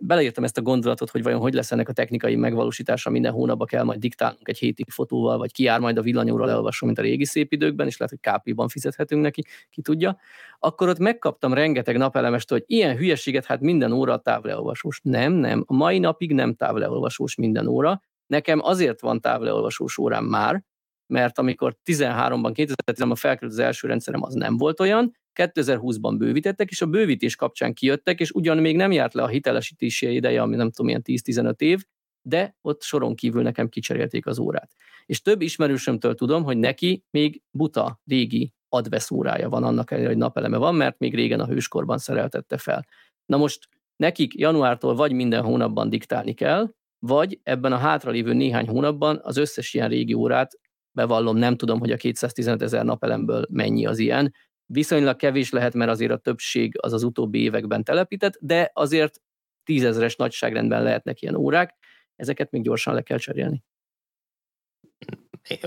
beleírtam 0.00 0.44
ezt 0.44 0.58
a 0.58 0.62
gondolatot, 0.62 1.10
hogy 1.10 1.22
vajon 1.22 1.40
hogy 1.40 1.54
lesz 1.54 1.72
ennek 1.72 1.88
a 1.88 1.92
technikai 1.92 2.36
megvalósítása, 2.36 3.10
minden 3.10 3.32
hónapban 3.32 3.66
kell 3.66 3.82
majd 3.82 4.00
diktálnunk 4.00 4.48
egy 4.48 4.58
hétig 4.58 4.90
fotóval, 4.90 5.38
vagy 5.38 5.52
ki 5.52 5.62
jár 5.62 5.80
majd 5.80 5.98
a 5.98 6.02
villanyóra 6.02 6.44
leolvasom, 6.44 6.88
mint 6.88 7.00
a 7.00 7.02
régi 7.02 7.24
szép 7.24 7.52
időkben, 7.52 7.86
és 7.86 7.96
lehet, 7.96 8.18
hogy 8.20 8.32
KP-ban 8.32 8.68
fizethetünk 8.68 9.22
neki, 9.22 9.42
ki 9.70 9.82
tudja. 9.82 10.18
Akkor 10.58 10.88
ott 10.88 10.98
megkaptam 10.98 11.54
rengeteg 11.54 11.96
napelemest, 11.96 12.50
hogy 12.50 12.64
ilyen 12.66 12.96
hülyeséget, 12.96 13.44
hát 13.44 13.60
minden 13.60 13.92
óra 13.92 14.16
távleolvasós. 14.18 15.00
Nem, 15.02 15.32
nem, 15.32 15.64
a 15.66 15.74
mai 15.74 15.98
napig 15.98 16.32
nem 16.32 16.54
távleolvasós 16.54 17.34
minden 17.34 17.66
óra. 17.66 18.02
Nekem 18.26 18.60
azért 18.62 19.00
van 19.00 19.20
távleolvasós 19.20 19.98
órám 19.98 20.24
már, 20.24 20.64
mert 21.06 21.38
amikor 21.38 21.76
13-ban, 21.84 22.52
2010-ben 22.54 23.14
felkerült 23.14 23.52
az 23.52 23.58
első 23.58 23.88
rendszerem, 23.88 24.22
az 24.22 24.34
nem 24.34 24.56
volt 24.56 24.80
olyan, 24.80 25.16
2020-ban 25.34 26.14
bővítettek, 26.18 26.70
és 26.70 26.82
a 26.82 26.86
bővítés 26.86 27.36
kapcsán 27.36 27.74
kijöttek, 27.74 28.20
és 28.20 28.30
ugyan 28.30 28.58
még 28.58 28.76
nem 28.76 28.92
járt 28.92 29.14
le 29.14 29.22
a 29.22 29.28
hitelesítési 29.28 30.14
ideje, 30.14 30.42
ami 30.42 30.56
nem 30.56 30.70
tudom, 30.70 30.88
ilyen 30.88 31.02
10-15 31.04 31.60
év, 31.60 31.84
de 32.22 32.56
ott 32.60 32.82
soron 32.82 33.14
kívül 33.14 33.42
nekem 33.42 33.68
kicserélték 33.68 34.26
az 34.26 34.38
órát. 34.38 34.70
És 35.06 35.22
több 35.22 35.40
ismerősömtől 35.40 36.14
tudom, 36.14 36.44
hogy 36.44 36.56
neki 36.56 37.04
még 37.10 37.42
buta, 37.50 38.00
régi 38.04 38.54
advesz 38.68 39.10
órája 39.10 39.48
van, 39.48 39.64
annak 39.64 39.90
ellenére, 39.90 40.12
hogy 40.12 40.20
napeleme 40.20 40.56
van, 40.56 40.74
mert 40.74 40.98
még 40.98 41.14
régen 41.14 41.40
a 41.40 41.46
hőskorban 41.46 41.98
szereltette 41.98 42.58
fel. 42.58 42.86
Na 43.26 43.36
most 43.36 43.68
nekik 43.96 44.34
januártól 44.34 44.94
vagy 44.94 45.12
minden 45.12 45.42
hónapban 45.42 45.88
diktálni 45.88 46.32
kell, 46.32 46.70
vagy 46.98 47.40
ebben 47.42 47.72
a 47.72 47.76
hátralévő 47.76 48.32
néhány 48.32 48.68
hónapban 48.68 49.20
az 49.22 49.36
összes 49.36 49.74
ilyen 49.74 49.88
régi 49.88 50.12
órát 50.12 50.58
bevallom, 50.96 51.36
nem 51.36 51.56
tudom, 51.56 51.78
hogy 51.78 51.90
a 51.90 51.96
215 51.96 52.62
ezer 52.62 52.84
napelemből 52.84 53.46
mennyi 53.50 53.86
az 53.86 53.98
ilyen. 53.98 54.34
Viszonylag 54.66 55.16
kevés 55.16 55.50
lehet, 55.50 55.74
mert 55.74 55.90
azért 55.90 56.12
a 56.12 56.16
többség 56.16 56.74
az 56.80 56.92
az 56.92 57.02
utóbbi 57.02 57.42
években 57.42 57.84
telepített, 57.84 58.38
de 58.40 58.70
azért 58.72 59.20
tízezeres 59.64 60.16
nagyságrendben 60.16 60.82
lehetnek 60.82 61.22
ilyen 61.22 61.34
órák, 61.34 61.74
ezeket 62.16 62.50
még 62.50 62.62
gyorsan 62.62 62.94
le 62.94 63.02
kell 63.02 63.18
cserélni. 63.18 63.64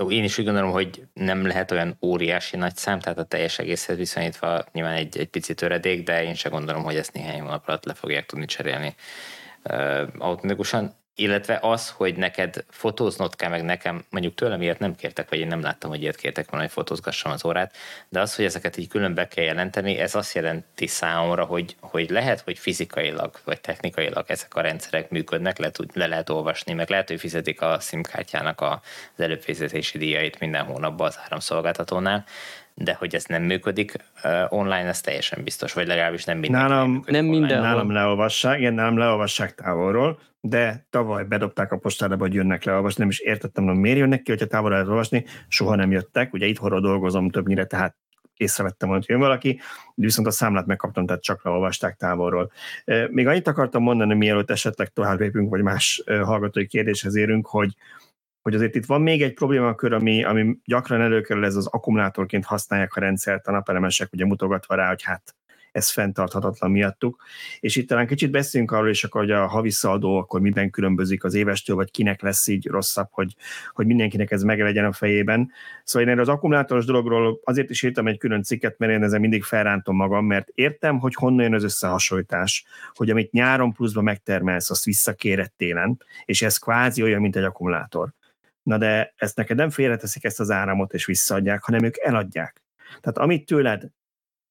Én 0.08 0.24
is 0.24 0.38
úgy 0.38 0.44
gondolom, 0.44 0.70
hogy 0.70 1.06
nem 1.12 1.46
lehet 1.46 1.70
olyan 1.70 1.96
óriási 2.02 2.56
nagy 2.56 2.76
szám, 2.76 3.00
tehát 3.00 3.18
a 3.18 3.24
teljes 3.24 3.58
egészhez 3.58 3.96
viszonyítva 3.96 4.64
nyilván 4.72 4.94
egy, 4.94 5.18
egy 5.18 5.28
pici 5.28 5.54
töredék, 5.54 6.02
de 6.02 6.24
én 6.24 6.34
sem 6.34 6.52
gondolom, 6.52 6.82
hogy 6.82 6.96
ezt 6.96 7.12
néhány 7.12 7.40
hónap 7.40 7.68
alatt 7.68 7.84
le 7.84 7.94
fogják 7.94 8.26
tudni 8.26 8.44
cserélni 8.44 8.94
automatikusan 10.18 10.99
illetve 11.20 11.58
az, 11.62 11.90
hogy 11.90 12.16
neked 12.16 12.64
fotóznod 12.68 13.36
kell, 13.36 13.50
meg 13.50 13.64
nekem, 13.64 14.04
mondjuk 14.10 14.34
tőlem 14.34 14.62
ilyet 14.62 14.78
nem 14.78 14.96
kértek, 14.96 15.28
vagy 15.28 15.38
én 15.38 15.46
nem 15.46 15.60
láttam, 15.60 15.90
hogy 15.90 16.02
ilyet 16.02 16.16
kértek 16.16 16.50
volna, 16.50 16.64
hogy 16.64 16.74
fotózgassam 16.74 17.32
az 17.32 17.44
órát, 17.44 17.76
de 18.08 18.20
az, 18.20 18.36
hogy 18.36 18.44
ezeket 18.44 18.76
így 18.76 18.88
külön 18.88 19.14
kell 19.14 19.44
jelenteni, 19.44 19.98
ez 19.98 20.14
azt 20.14 20.34
jelenti 20.34 20.86
számomra, 20.86 21.44
hogy, 21.44 21.76
hogy 21.80 22.10
lehet, 22.10 22.40
hogy 22.40 22.58
fizikailag, 22.58 23.40
vagy 23.44 23.60
technikailag 23.60 24.24
ezek 24.28 24.54
a 24.54 24.60
rendszerek 24.60 25.10
működnek, 25.10 25.58
le, 25.58 25.70
tud, 25.70 25.90
le 25.94 26.06
lehet 26.06 26.30
olvasni, 26.30 26.72
meg 26.72 26.90
lehet, 26.90 27.08
hogy 27.08 27.20
fizetik 27.20 27.60
a 27.60 27.78
SIM-kártyának 27.80 28.60
az 28.60 28.78
előfizetési 29.16 29.98
díjait 29.98 30.38
minden 30.38 30.64
hónapban 30.64 31.06
az 31.06 31.18
áramszolgáltatónál, 31.24 32.24
de 32.82 32.94
hogy 32.98 33.14
ez 33.14 33.24
nem 33.24 33.42
működik 33.42 33.94
uh, 34.24 34.52
online, 34.52 34.86
ez 34.86 35.00
teljesen 35.00 35.44
biztos, 35.44 35.72
vagy 35.72 35.86
legalábbis 35.86 36.24
nem 36.24 36.38
minden. 36.38 36.60
Nálam, 36.60 37.02
nem 37.06 37.24
minden. 37.24 37.60
Nálam 37.60 37.92
leolvassák, 37.92 38.58
igen, 38.58 38.74
nálam 38.74 38.98
leolvassák 38.98 39.54
távolról, 39.54 40.18
de 40.40 40.86
tavaly 40.90 41.24
bedobták 41.24 41.72
a 41.72 41.76
postába, 41.76 42.16
hogy 42.16 42.34
jönnek 42.34 42.64
leolvasni, 42.64 43.00
nem 43.00 43.08
is 43.08 43.18
értettem, 43.18 43.64
hogy 43.64 43.76
miért 43.76 43.98
jönnek 43.98 44.22
ki, 44.22 44.30
hogyha 44.30 44.46
távolra 44.46 44.74
lehet 44.74 44.88
olvasni, 44.88 45.24
soha 45.48 45.74
nem 45.74 45.90
jöttek, 45.90 46.32
ugye 46.32 46.46
itthonról 46.46 46.80
dolgozom 46.80 47.30
többnyire, 47.30 47.64
tehát 47.64 47.96
észrevettem, 48.36 48.88
hogy 48.88 49.04
jön 49.08 49.18
valaki, 49.18 49.60
viszont 49.94 50.26
a 50.26 50.30
számlát 50.30 50.66
megkaptam, 50.66 51.06
tehát 51.06 51.22
csak 51.22 51.44
leolvasták 51.44 51.96
távolról. 51.96 52.52
Még 53.10 53.26
annyit 53.26 53.48
akartam 53.48 53.82
mondani, 53.82 54.14
mielőtt 54.14 54.50
esetleg 54.50 54.88
tovább 54.88 55.20
lépünk, 55.20 55.50
vagy 55.50 55.62
más 55.62 56.02
hallgatói 56.06 56.66
kérdéshez 56.66 57.14
érünk, 57.14 57.46
hogy 57.46 57.74
hogy 58.42 58.54
azért 58.54 58.74
itt 58.74 58.86
van 58.86 59.00
még 59.00 59.22
egy 59.22 59.34
problémakör, 59.34 59.92
ami, 59.92 60.24
ami 60.24 60.56
gyakran 60.64 61.00
előkerül, 61.00 61.44
ez 61.44 61.56
az 61.56 61.66
akkumulátorként 61.66 62.44
használják 62.44 62.94
a 62.94 63.00
rendszert 63.00 63.46
a 63.46 63.50
napelemesek, 63.50 64.12
ugye 64.12 64.24
mutogatva 64.24 64.74
rá, 64.74 64.88
hogy 64.88 65.02
hát 65.02 65.34
ez 65.72 65.90
fenntarthatatlan 65.90 66.70
miattuk. 66.70 67.22
És 67.60 67.76
itt 67.76 67.88
talán 67.88 68.06
kicsit 68.06 68.30
beszéljünk 68.30 68.72
arról 68.72 68.88
is, 68.88 69.04
akkor, 69.04 69.20
hogy 69.20 69.30
a 69.30 69.46
havi 69.46 69.70
szaldó 69.70 70.16
akkor 70.16 70.40
miben 70.40 70.70
különbözik 70.70 71.24
az 71.24 71.34
évestől, 71.34 71.76
vagy 71.76 71.90
kinek 71.90 72.22
lesz 72.22 72.46
így 72.46 72.66
rosszabb, 72.66 73.08
hogy, 73.10 73.34
hogy 73.72 73.86
mindenkinek 73.86 74.30
ez 74.30 74.42
meglegyen 74.42 74.84
a 74.84 74.92
fejében. 74.92 75.50
Szóval 75.84 76.02
én 76.02 76.12
erről 76.12 76.24
az 76.24 76.28
akkumulátoros 76.28 76.84
dologról 76.84 77.40
azért 77.44 77.70
is 77.70 77.82
írtam 77.82 78.06
egy 78.06 78.18
külön 78.18 78.42
cikket, 78.42 78.78
mert 78.78 78.92
én 78.92 79.02
ezen 79.02 79.20
mindig 79.20 79.42
felrántom 79.42 79.96
magam, 79.96 80.26
mert 80.26 80.48
értem, 80.54 80.98
hogy 80.98 81.14
honnan 81.14 81.42
jön 81.42 81.54
az 81.54 81.64
összehasonlítás, 81.64 82.64
hogy 82.94 83.10
amit 83.10 83.32
nyáron 83.32 83.72
pluszban 83.72 84.04
megtermelsz, 84.04 84.70
azt 84.70 84.84
visszakéred 84.84 85.52
télen, 85.52 86.02
és 86.24 86.42
ez 86.42 86.56
kvázi 86.56 87.02
olyan, 87.02 87.20
mint 87.20 87.36
egy 87.36 87.44
akkumulátor. 87.44 88.12
Na 88.62 88.78
de 88.78 89.12
ezt 89.16 89.36
neked 89.36 89.56
nem 89.56 89.70
félreteszik 89.70 90.24
ezt 90.24 90.40
az 90.40 90.50
áramot 90.50 90.92
és 90.92 91.04
visszaadják, 91.04 91.62
hanem 91.62 91.84
ők 91.84 91.98
eladják. 91.98 92.62
Tehát 93.00 93.18
amit 93.18 93.46
tőled 93.46 93.88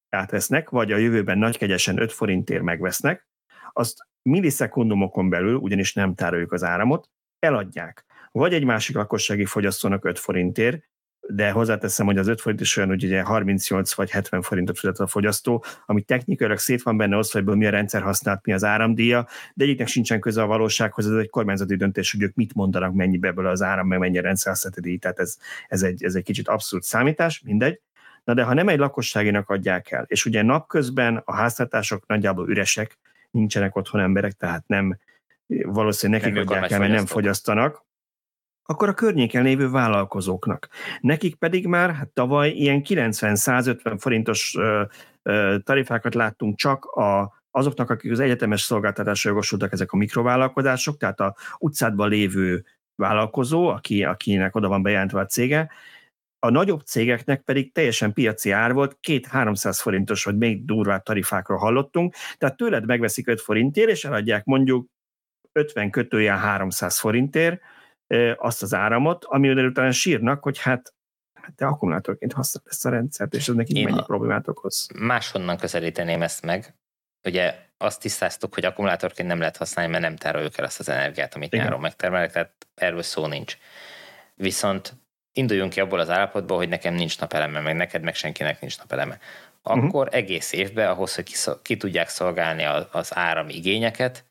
átvesznek, 0.10 0.70
vagy 0.70 0.92
a 0.92 0.98
jövőben 0.98 1.38
nagykegyesen 1.38 2.02
5 2.02 2.12
forintért 2.12 2.62
megvesznek, 2.62 3.28
azt 3.74 4.08
millisekundumokon 4.22 5.30
belül, 5.30 5.56
ugyanis 5.56 5.94
nem 5.94 6.16
tároljuk 6.16 6.52
az 6.52 6.64
áramot, 6.64 7.10
eladják. 7.40 8.06
Vagy 8.32 8.54
egy 8.54 8.64
másik 8.66 8.96
lakossági 8.96 9.46
fogyasztónak 9.46 10.06
5 10.06 10.20
forintért, 10.20 10.84
de 11.32 11.52
hozzáteszem, 11.52 12.06
hogy 12.06 12.18
az 12.18 12.28
5 12.28 12.42
forint 12.42 12.62
is 12.62 12.78
olyan, 12.78 12.90
hogy 12.90 13.04
ugye 13.04 13.22
38 13.22 13.94
vagy 13.94 14.10
70 14.10 14.42
forintot 14.42 14.80
fizet 14.80 15.00
a 15.00 15.08
fogyasztó, 15.08 15.64
ami 15.86 16.02
technikailag 16.02 16.58
szét 16.58 16.82
van 16.84 16.98
benne 16.98 17.18
osztva, 17.18 17.42
hogy 17.44 17.58
mi 17.58 17.66
a 17.66 17.70
rendszer 17.70 18.02
használt, 18.02 18.46
mi 18.46 18.54
az 18.54 18.64
áramdíja, 18.64 19.28
de 19.54 19.64
egyiknek 19.64 19.88
sincsen 19.88 20.20
köze 20.20 20.42
a 20.42 20.46
valósághoz, 20.46 21.08
ez 21.08 21.14
egy 21.18 21.30
kormányzati 21.30 21.76
döntés, 21.76 22.12
hogy 22.12 22.22
ők 22.22 22.36
mit 22.36 22.54
mondanak, 22.54 22.94
mennyi 22.94 23.20
ebből 23.22 23.48
az 23.48 23.62
áram, 23.62 23.88
meg 23.88 24.00
mennyi 24.00 24.18
a 24.18 24.22
rendszer 24.22 24.52
használati 24.52 24.82
díj, 24.82 24.98
tehát 24.98 25.20
ez, 25.20 25.38
ez, 25.68 25.84
egy, 25.84 26.04
ez 26.04 26.16
egy 26.16 26.24
kicsit 26.24 26.48
abszurd 26.48 26.84
számítás, 26.84 27.42
mindegy. 27.46 27.82
Na 28.24 28.34
de 28.34 28.44
ha 28.44 28.54
nem 28.54 28.68
egy 28.68 28.80
lakosságinak 28.80 29.50
adják 29.50 29.92
el, 29.92 30.06
és 30.08 30.26
ugye 30.26 30.42
napközben 30.42 31.22
a 31.26 31.36
háztartások 31.36 32.08
nagyjából 32.08 32.50
üresek, 32.50 32.98
nincsenek 33.32 33.76
otthon 33.76 34.02
emberek, 34.02 34.32
tehát 34.32 34.68
nem 34.68 34.98
valószínűleg 35.48 36.22
nekik 36.22 36.38
nem 36.38 36.48
adják 36.48 36.72
el, 36.72 36.80
mert 36.80 36.92
nem 36.92 37.06
fogyasztanak, 37.06 37.88
akkor 38.70 38.90
a 38.90 38.94
környéken 38.94 39.44
lévő 39.44 39.70
vállalkozóknak. 39.70 40.68
Nekik 41.02 41.36
pedig 41.36 41.68
már 41.68 41.94
hát 41.94 42.10
tavaly 42.10 42.50
ilyen 42.50 42.82
90-150 42.86 43.96
forintos 44.00 44.58
tarifákat 45.64 46.16
láttunk 46.16 46.58
csak 46.58 46.86
a, 46.86 47.42
azoknak, 47.52 47.90
akik 47.90 48.12
az 48.12 48.20
egyetemes 48.20 48.62
szolgáltatásra 48.62 49.30
jogosultak, 49.30 49.72
ezek 49.72 49.92
a 49.92 49.98
mikrovállalkozások, 49.98 50.98
tehát 50.98 51.20
a 51.20 51.36
utcádban 51.58 52.10
lévő 52.10 52.66
vállalkozó, 52.96 53.68
aki, 53.68 54.04
akinek 54.04 54.56
oda 54.56 54.68
van 54.68 54.82
bejelentve 54.82 55.20
a 55.20 55.26
cége, 55.26 55.72
a 56.40 56.50
nagyobb 56.50 56.82
cégeknek 56.82 57.42
pedig 57.42 57.72
teljesen 57.72 58.14
piaci 58.14 58.52
ár 58.52 58.74
volt, 58.74 58.98
két-háromszáz 59.00 59.82
forintos, 59.82 60.24
vagy 60.24 60.38
még 60.38 60.66
durvább 60.66 61.04
tarifákról 61.04 61.58
hallottunk, 61.58 62.16
tehát 62.38 62.58
tőled 62.58 62.86
megveszik 62.86 63.28
5 63.28 63.42
forintért, 63.42 63.90
és 63.90 64.06
eladják 64.06 64.46
mondjuk 64.46 64.88
50 65.52 65.90
kötőjel 65.90 66.38
300 66.38 67.00
forintért 67.00 67.62
azt 68.36 68.62
az 68.62 68.74
áramot, 68.74 69.26
amivel 69.26 69.66
utána 69.66 69.92
sírnak, 69.92 70.44
hogy 70.44 70.60
hát 70.60 70.94
hát 71.50 71.56
te 71.56 71.66
akkumulátorként 71.66 72.34
használod 72.34 72.70
ezt 72.72 72.86
a 72.86 72.90
rendszert, 72.90 73.34
és 73.34 73.48
ez 73.48 73.56
nekik 73.56 73.84
mennyi 73.84 74.04
problémát 74.04 74.48
okoz. 74.48 74.88
Máshonnan 75.00 75.58
közelíteném 75.58 76.22
ezt 76.22 76.46
meg. 76.46 76.76
Ugye 77.24 77.56
azt 77.78 78.02
tisztáztuk, 78.02 78.54
hogy 78.54 78.66
akkumulátorként 78.66 79.28
nem 79.28 79.40
lehet 79.40 79.58
használni, 79.58 79.92
mert 79.92 80.04
nem 80.04 80.16
tároljuk 80.16 80.58
el 80.58 80.66
azt 80.66 80.80
az 80.80 80.90
energiát, 80.90 81.36
amit 81.36 81.54
Igen. 81.54 81.66
nyáron 81.66 81.80
megtermelek, 81.80 82.32
tehát 82.32 82.68
erről 82.76 83.02
szó 83.02 83.26
nincs. 83.26 83.58
Viszont 84.36 84.94
induljunk 85.34 85.72
ki 85.72 85.80
abból 85.80 86.00
az 86.00 86.10
állapotból, 86.10 86.58
hogy 86.58 86.70
nekem 86.70 86.94
nincs 86.94 87.20
napeleme, 87.20 87.60
meg 87.60 87.76
neked, 87.76 88.02
meg 88.04 88.16
senkinek 88.16 88.62
nincs 88.62 88.78
napeleme. 88.78 89.20
Akkor 89.62 90.06
uh-huh. 90.06 90.20
egész 90.20 90.52
évben 90.52 90.90
ahhoz, 90.90 91.16
hogy 91.16 91.24
ki, 91.24 91.36
ki 91.62 91.78
tudják 91.78 92.10
szolgálni 92.10 92.64
az 92.92 93.16
áram 93.16 93.50
igényeket, 93.50 94.26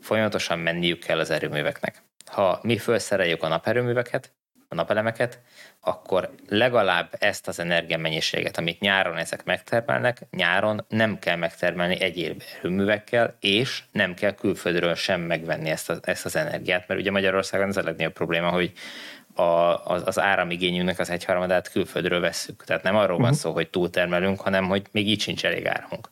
folyamatosan 0.00 0.58
menniük 0.58 0.98
kell 0.98 1.18
az 1.18 1.30
erőműveknek. 1.30 2.02
Ha 2.30 2.58
mi 2.62 2.78
felszereljük 2.78 3.42
a 3.42 3.48
naperőműveket, 3.48 4.32
a 4.68 4.74
napelemeket, 4.74 5.40
akkor 5.80 6.30
legalább 6.48 7.14
ezt 7.18 7.48
az 7.48 7.58
energiamennyiséget, 7.58 8.58
amit 8.58 8.80
nyáron 8.80 9.16
ezek 9.16 9.44
megtermelnek, 9.44 10.18
nyáron 10.30 10.84
nem 10.88 11.18
kell 11.18 11.36
megtermelni 11.36 12.00
egyéb 12.00 12.42
erőművekkel, 12.58 13.36
és 13.40 13.82
nem 13.92 14.14
kell 14.14 14.34
külföldről 14.34 14.94
sem 14.94 15.20
megvenni 15.20 15.70
ezt, 15.70 15.90
a, 15.90 15.98
ezt 16.02 16.24
az 16.24 16.36
energiát, 16.36 16.88
mert 16.88 17.00
ugye 17.00 17.10
Magyarországon 17.10 17.68
ez 17.68 17.76
a 17.76 17.82
legnagyobb 17.82 18.12
probléma, 18.12 18.48
hogy 18.48 18.72
a, 19.34 19.84
az, 19.84 20.02
az 20.04 20.18
áramigényünknek 20.18 20.98
az 20.98 21.10
egyharmadát 21.10 21.70
külföldről 21.70 22.20
vesszük. 22.20 22.64
Tehát 22.64 22.82
nem 22.82 22.96
arról 22.96 23.18
van 23.18 23.30
mhm. 23.30 23.38
szó, 23.38 23.52
hogy 23.52 23.70
túltermelünk, 23.70 24.40
hanem 24.40 24.64
hogy 24.64 24.86
még 24.90 25.08
így 25.08 25.20
sincs 25.20 25.44
elég 25.44 25.66
áramunk. 25.66 26.10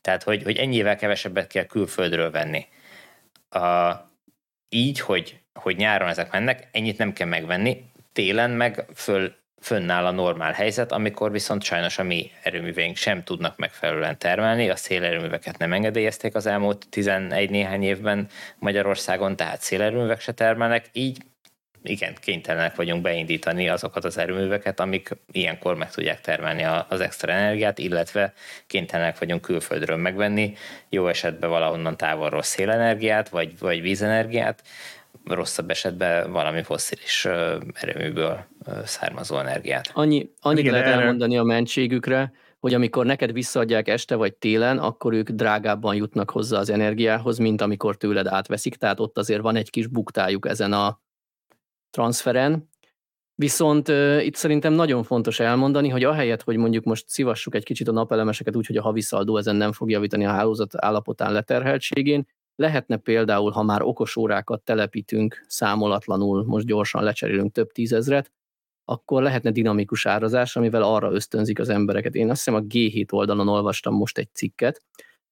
Tehát, 0.00 0.22
hogy, 0.22 0.42
hogy 0.42 0.56
ennyivel 0.56 0.96
kevesebbet 0.96 1.46
kell 1.46 1.64
külföldről 1.64 2.30
venni. 2.30 2.66
A, 3.48 3.60
így, 4.72 5.00
hogy, 5.00 5.40
hogy 5.54 5.76
nyáron 5.76 6.08
ezek 6.08 6.32
mennek, 6.32 6.68
ennyit 6.72 6.98
nem 6.98 7.12
kell 7.12 7.28
megvenni, 7.28 7.84
télen 8.12 8.50
meg 8.50 8.84
föl, 8.94 9.34
fönnáll 9.60 10.06
a 10.06 10.10
normál 10.10 10.52
helyzet, 10.52 10.92
amikor 10.92 11.30
viszont 11.30 11.62
sajnos 11.62 11.98
a 11.98 12.02
mi 12.02 12.30
erőműveink 12.42 12.96
sem 12.96 13.22
tudnak 13.24 13.56
megfelelően 13.56 14.18
termelni, 14.18 14.68
a 14.68 14.76
szélerőműveket 14.76 15.58
nem 15.58 15.72
engedélyezték 15.72 16.34
az 16.34 16.46
elmúlt 16.46 16.86
11 16.90 17.50
néhány 17.50 17.82
évben 17.82 18.28
Magyarországon, 18.58 19.36
tehát 19.36 19.60
szélerőművek 19.60 20.20
se 20.20 20.32
termelnek, 20.32 20.88
így 20.92 21.18
igen, 21.82 22.14
kénytelenek 22.20 22.76
vagyunk 22.76 23.02
beindítani 23.02 23.68
azokat 23.68 24.04
az 24.04 24.18
erőműveket, 24.18 24.80
amik 24.80 25.10
ilyenkor 25.32 25.76
meg 25.76 25.90
tudják 25.90 26.20
termelni 26.20 26.62
az 26.88 27.00
extra 27.00 27.32
energiát, 27.32 27.78
illetve 27.78 28.32
kénytelenek 28.66 29.18
vagyunk 29.18 29.40
külföldről 29.40 29.96
megvenni, 29.96 30.54
jó 30.88 31.08
esetben 31.08 31.50
valahonnan 31.50 31.96
távolról 31.96 32.42
szélenergiát, 32.42 33.28
vagy, 33.28 33.58
vagy 33.58 33.80
vízenergiát, 33.80 34.62
rosszabb 35.24 35.70
esetben 35.70 36.32
valami 36.32 36.62
fosszilis 36.62 37.24
erőműből 37.72 38.44
származó 38.84 39.38
energiát. 39.38 39.90
Annyi, 39.92 40.30
annyit 40.40 40.58
Igen, 40.58 40.72
lehet 40.72 40.86
erre... 40.86 41.00
elmondani 41.00 41.38
a 41.38 41.42
mentségükre, 41.42 42.32
hogy 42.60 42.74
amikor 42.74 43.06
neked 43.06 43.32
visszaadják 43.32 43.88
este 43.88 44.14
vagy 44.14 44.34
télen, 44.34 44.78
akkor 44.78 45.12
ők 45.12 45.30
drágábban 45.30 45.94
jutnak 45.94 46.30
hozzá 46.30 46.58
az 46.58 46.70
energiához, 46.70 47.38
mint 47.38 47.60
amikor 47.60 47.96
tőled 47.96 48.26
átveszik, 48.26 48.76
tehát 48.76 49.00
ott 49.00 49.18
azért 49.18 49.40
van 49.40 49.56
egy 49.56 49.70
kis 49.70 49.86
buktájuk 49.86 50.48
ezen 50.48 50.72
a 50.72 51.00
transferen. 51.92 52.70
Viszont 53.34 53.88
uh, 53.88 54.24
itt 54.24 54.34
szerintem 54.34 54.72
nagyon 54.72 55.02
fontos 55.02 55.40
elmondani, 55.40 55.88
hogy 55.88 56.04
ahelyett, 56.04 56.42
hogy 56.42 56.56
mondjuk 56.56 56.84
most 56.84 57.08
szivassuk 57.08 57.54
egy 57.54 57.64
kicsit 57.64 57.88
a 57.88 57.92
napelemeseket 57.92 58.56
úgy, 58.56 58.66
hogy 58.66 58.76
a 58.76 58.82
haviszaldó 58.82 59.36
ezen 59.36 59.56
nem 59.56 59.72
fog 59.72 59.90
javítani 59.90 60.26
a 60.26 60.30
hálózat 60.30 60.74
állapotán 60.76 61.32
leterheltségén, 61.32 62.26
lehetne 62.56 62.96
például, 62.96 63.50
ha 63.50 63.62
már 63.62 63.82
okos 63.82 64.16
órákat 64.16 64.62
telepítünk 64.62 65.44
számolatlanul, 65.48 66.44
most 66.44 66.66
gyorsan 66.66 67.02
lecserélünk 67.02 67.52
több 67.52 67.72
tízezret, 67.72 68.32
akkor 68.84 69.22
lehetne 69.22 69.50
dinamikus 69.50 70.06
árazás, 70.06 70.56
amivel 70.56 70.82
arra 70.82 71.12
ösztönzik 71.12 71.58
az 71.58 71.68
embereket. 71.68 72.14
Én 72.14 72.30
azt 72.30 72.44
hiszem 72.44 72.54
a 72.54 72.66
G7 72.66 73.12
oldalon 73.12 73.48
olvastam 73.48 73.94
most 73.94 74.18
egy 74.18 74.28
cikket, 74.32 74.82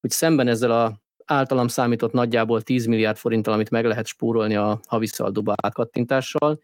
hogy 0.01 0.11
szemben 0.11 0.49
ezzel 0.49 0.71
a 0.71 1.01
általam 1.31 1.69
számított 1.69 2.13
nagyjából 2.13 2.63
10 2.63 2.87
milliárd 2.87 3.17
forinttal, 3.17 3.53
amit 3.53 3.71
meg 3.71 3.85
lehet 3.85 4.07
spórolni 4.07 4.57
a 4.57 4.81
haviszaldóba 4.89 5.55
átkattintással, 5.63 6.61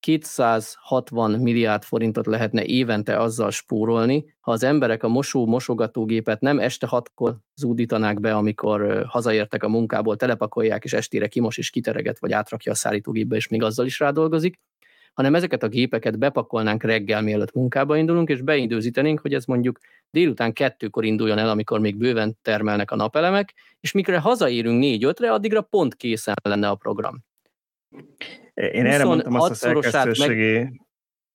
260 0.00 1.30
milliárd 1.30 1.82
forintot 1.82 2.26
lehetne 2.26 2.64
évente 2.64 3.20
azzal 3.20 3.50
spórolni, 3.50 4.34
ha 4.40 4.52
az 4.52 4.62
emberek 4.62 5.02
a 5.02 5.08
mosó-mosogatógépet 5.08 6.40
nem 6.40 6.58
este 6.58 6.86
hatkor 6.86 7.36
zúdítanák 7.54 8.20
be, 8.20 8.34
amikor 8.34 9.04
hazaértek 9.08 9.62
a 9.62 9.68
munkából, 9.68 10.16
telepakolják, 10.16 10.84
és 10.84 10.92
estére 10.92 11.28
kimos 11.28 11.58
és 11.58 11.70
kitereget, 11.70 12.18
vagy 12.18 12.32
átrakja 12.32 12.72
a 12.72 12.74
szállítógépbe, 12.74 13.36
és 13.36 13.48
még 13.48 13.62
azzal 13.62 13.86
is 13.86 13.98
rádolgozik, 13.98 14.58
hanem 15.18 15.34
ezeket 15.34 15.62
a 15.62 15.68
gépeket 15.68 16.18
bepakolnánk 16.18 16.82
reggel, 16.82 17.22
mielőtt 17.22 17.52
munkába 17.52 17.96
indulunk, 17.96 18.28
és 18.28 18.40
beindőzítenénk, 18.40 19.20
hogy 19.20 19.34
ez 19.34 19.44
mondjuk 19.44 19.78
délután 20.10 20.52
kettőkor 20.52 21.04
induljon 21.04 21.38
el, 21.38 21.48
amikor 21.48 21.80
még 21.80 21.96
bőven 21.96 22.38
termelnek 22.42 22.90
a 22.90 22.96
napelemek, 22.96 23.54
és 23.80 23.92
mikor 23.92 24.14
hazaérünk 24.14 24.78
négy-ötre, 24.78 25.32
addigra 25.32 25.60
pont 25.60 25.94
készen 25.94 26.34
lenne 26.42 26.68
a 26.68 26.74
program. 26.74 27.24
Én 28.54 28.86
erre 28.86 29.04
mondtam 29.04 29.34
azt 29.34 29.50
a 29.50 29.54
szerkesztőségi... 29.54 30.58
Meg... 30.58 30.86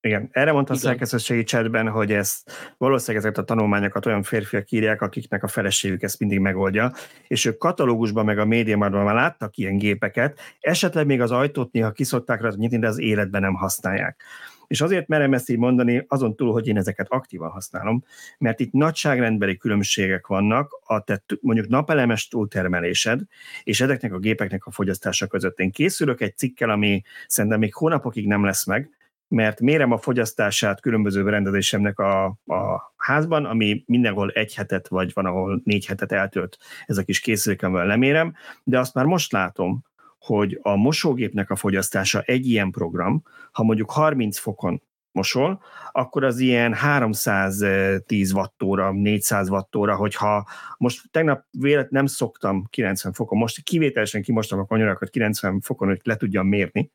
Igen, 0.06 0.30
erre 0.32 0.52
mondta 0.52 0.74
Igen. 0.74 0.86
a 0.86 0.90
szerkesztőségi 0.90 1.44
chatben, 1.44 1.90
hogy 1.90 2.12
ezt 2.12 2.52
valószínűleg 2.78 3.26
ezeket 3.26 3.44
a 3.44 3.46
tanulmányokat 3.46 4.06
olyan 4.06 4.24
férfiak 4.24 4.72
írják, 4.72 5.02
akiknek 5.02 5.44
a 5.44 5.48
feleségük 5.48 6.02
ezt 6.02 6.20
mindig 6.20 6.40
megoldja, 6.40 6.92
és 7.28 7.46
ők 7.46 7.58
katalógusban 7.58 8.26
meg 8.26 8.38
a 8.38 8.46
médiumban 8.46 8.92
már 8.92 9.16
láttak 9.16 9.58
ilyen 9.58 9.78
gépeket, 9.78 10.40
esetleg 10.60 11.06
még 11.06 11.22
az 11.22 11.32
ajtót 11.32 11.72
néha 11.72 11.92
kiszokták 11.92 12.42
rá 12.42 12.50
nyitni, 12.56 12.80
de 12.80 12.88
az 12.88 13.00
életben 13.00 13.42
nem 13.42 13.54
használják. 13.54 14.24
És 14.68 14.82
azért 14.82 15.08
merem 15.08 15.34
ezt 15.34 15.50
így 15.50 15.58
mondani, 15.58 16.06
azon 16.08 16.36
túl, 16.36 16.52
hogy 16.52 16.68
én 16.68 16.78
ezeket 16.78 17.08
aktívan 17.10 17.50
használom, 17.50 18.04
mert 18.38 18.60
itt 18.60 18.72
nagyságrendbeli 18.72 19.58
különbségek 19.58 20.28
vannak 20.28 20.80
a 20.86 21.04
te 21.04 21.24
mondjuk 21.42 21.68
napelemes 21.68 22.28
túltermelésed, 22.28 23.22
és 23.64 23.82
ezeknek 23.82 24.14
a 24.14 24.20
gépeknek 24.20 24.66
a 24.66 24.72
fogyasztása 24.72 25.28
között. 25.28 25.60
Én 25.60 25.72
készülök 25.72 26.22
egy 26.22 26.38
cikkel, 26.38 26.70
ami 26.70 27.02
szerintem 27.28 27.60
még 27.60 27.74
hónapokig 27.74 28.28
nem 28.28 28.44
lesz 28.44 28.66
meg, 28.66 28.90
mert 29.34 29.60
mérem 29.60 29.92
a 29.92 29.98
fogyasztását 29.98 30.82
különböző 30.82 31.24
berendezésemnek 31.24 32.00
a, 32.00 32.26
a 32.46 32.94
házban, 32.96 33.46
ami 33.46 33.84
mindenhol 33.86 34.30
egy 34.30 34.56
hetet, 34.56 34.88
vagy 34.88 35.12
van, 35.14 35.26
ahol 35.26 35.62
négy 35.64 35.86
hetet 35.86 36.12
eltölt. 36.12 36.58
Ez 36.86 36.98
a 36.98 37.04
kis 37.04 37.20
készülékemvel 37.20 37.86
lemérem, 37.86 38.34
de 38.64 38.80
azt 38.80 38.94
már 38.94 39.06
most 39.06 39.32
látom, 39.32 39.84
hogy 40.20 40.60
a 40.62 40.76
mosógépnek 40.76 41.50
a 41.50 41.56
fogyasztása 41.56 42.22
egy 42.22 42.48
ilyen 42.48 42.72
program, 42.72 43.24
ha 43.52 43.64
mondjuk 43.64 43.92
30 43.92 44.38
fokon 44.38 44.82
mosol, 45.14 45.62
akkor 45.92 46.24
az 46.24 46.40
ilyen 46.40 46.74
310 46.74 48.32
wattóra, 48.32 48.92
400 48.92 49.50
wattóra, 49.50 49.96
hogyha 49.96 50.48
most 50.78 51.02
tegnap 51.12 51.46
vélet 51.52 51.90
nem 51.90 52.06
szoktam 52.06 52.68
90 52.70 53.14
fokon, 53.14 53.38
most 53.38 53.64
kivételesen 53.64 54.22
kimostam 54.22 54.60
a 54.60 54.66
konyarakat 54.66 55.10
90 55.10 55.62
fokon, 55.62 55.88
hogy 55.88 56.00
le 56.04 56.16
tudjam 56.16 56.48
mérni, 56.48 56.92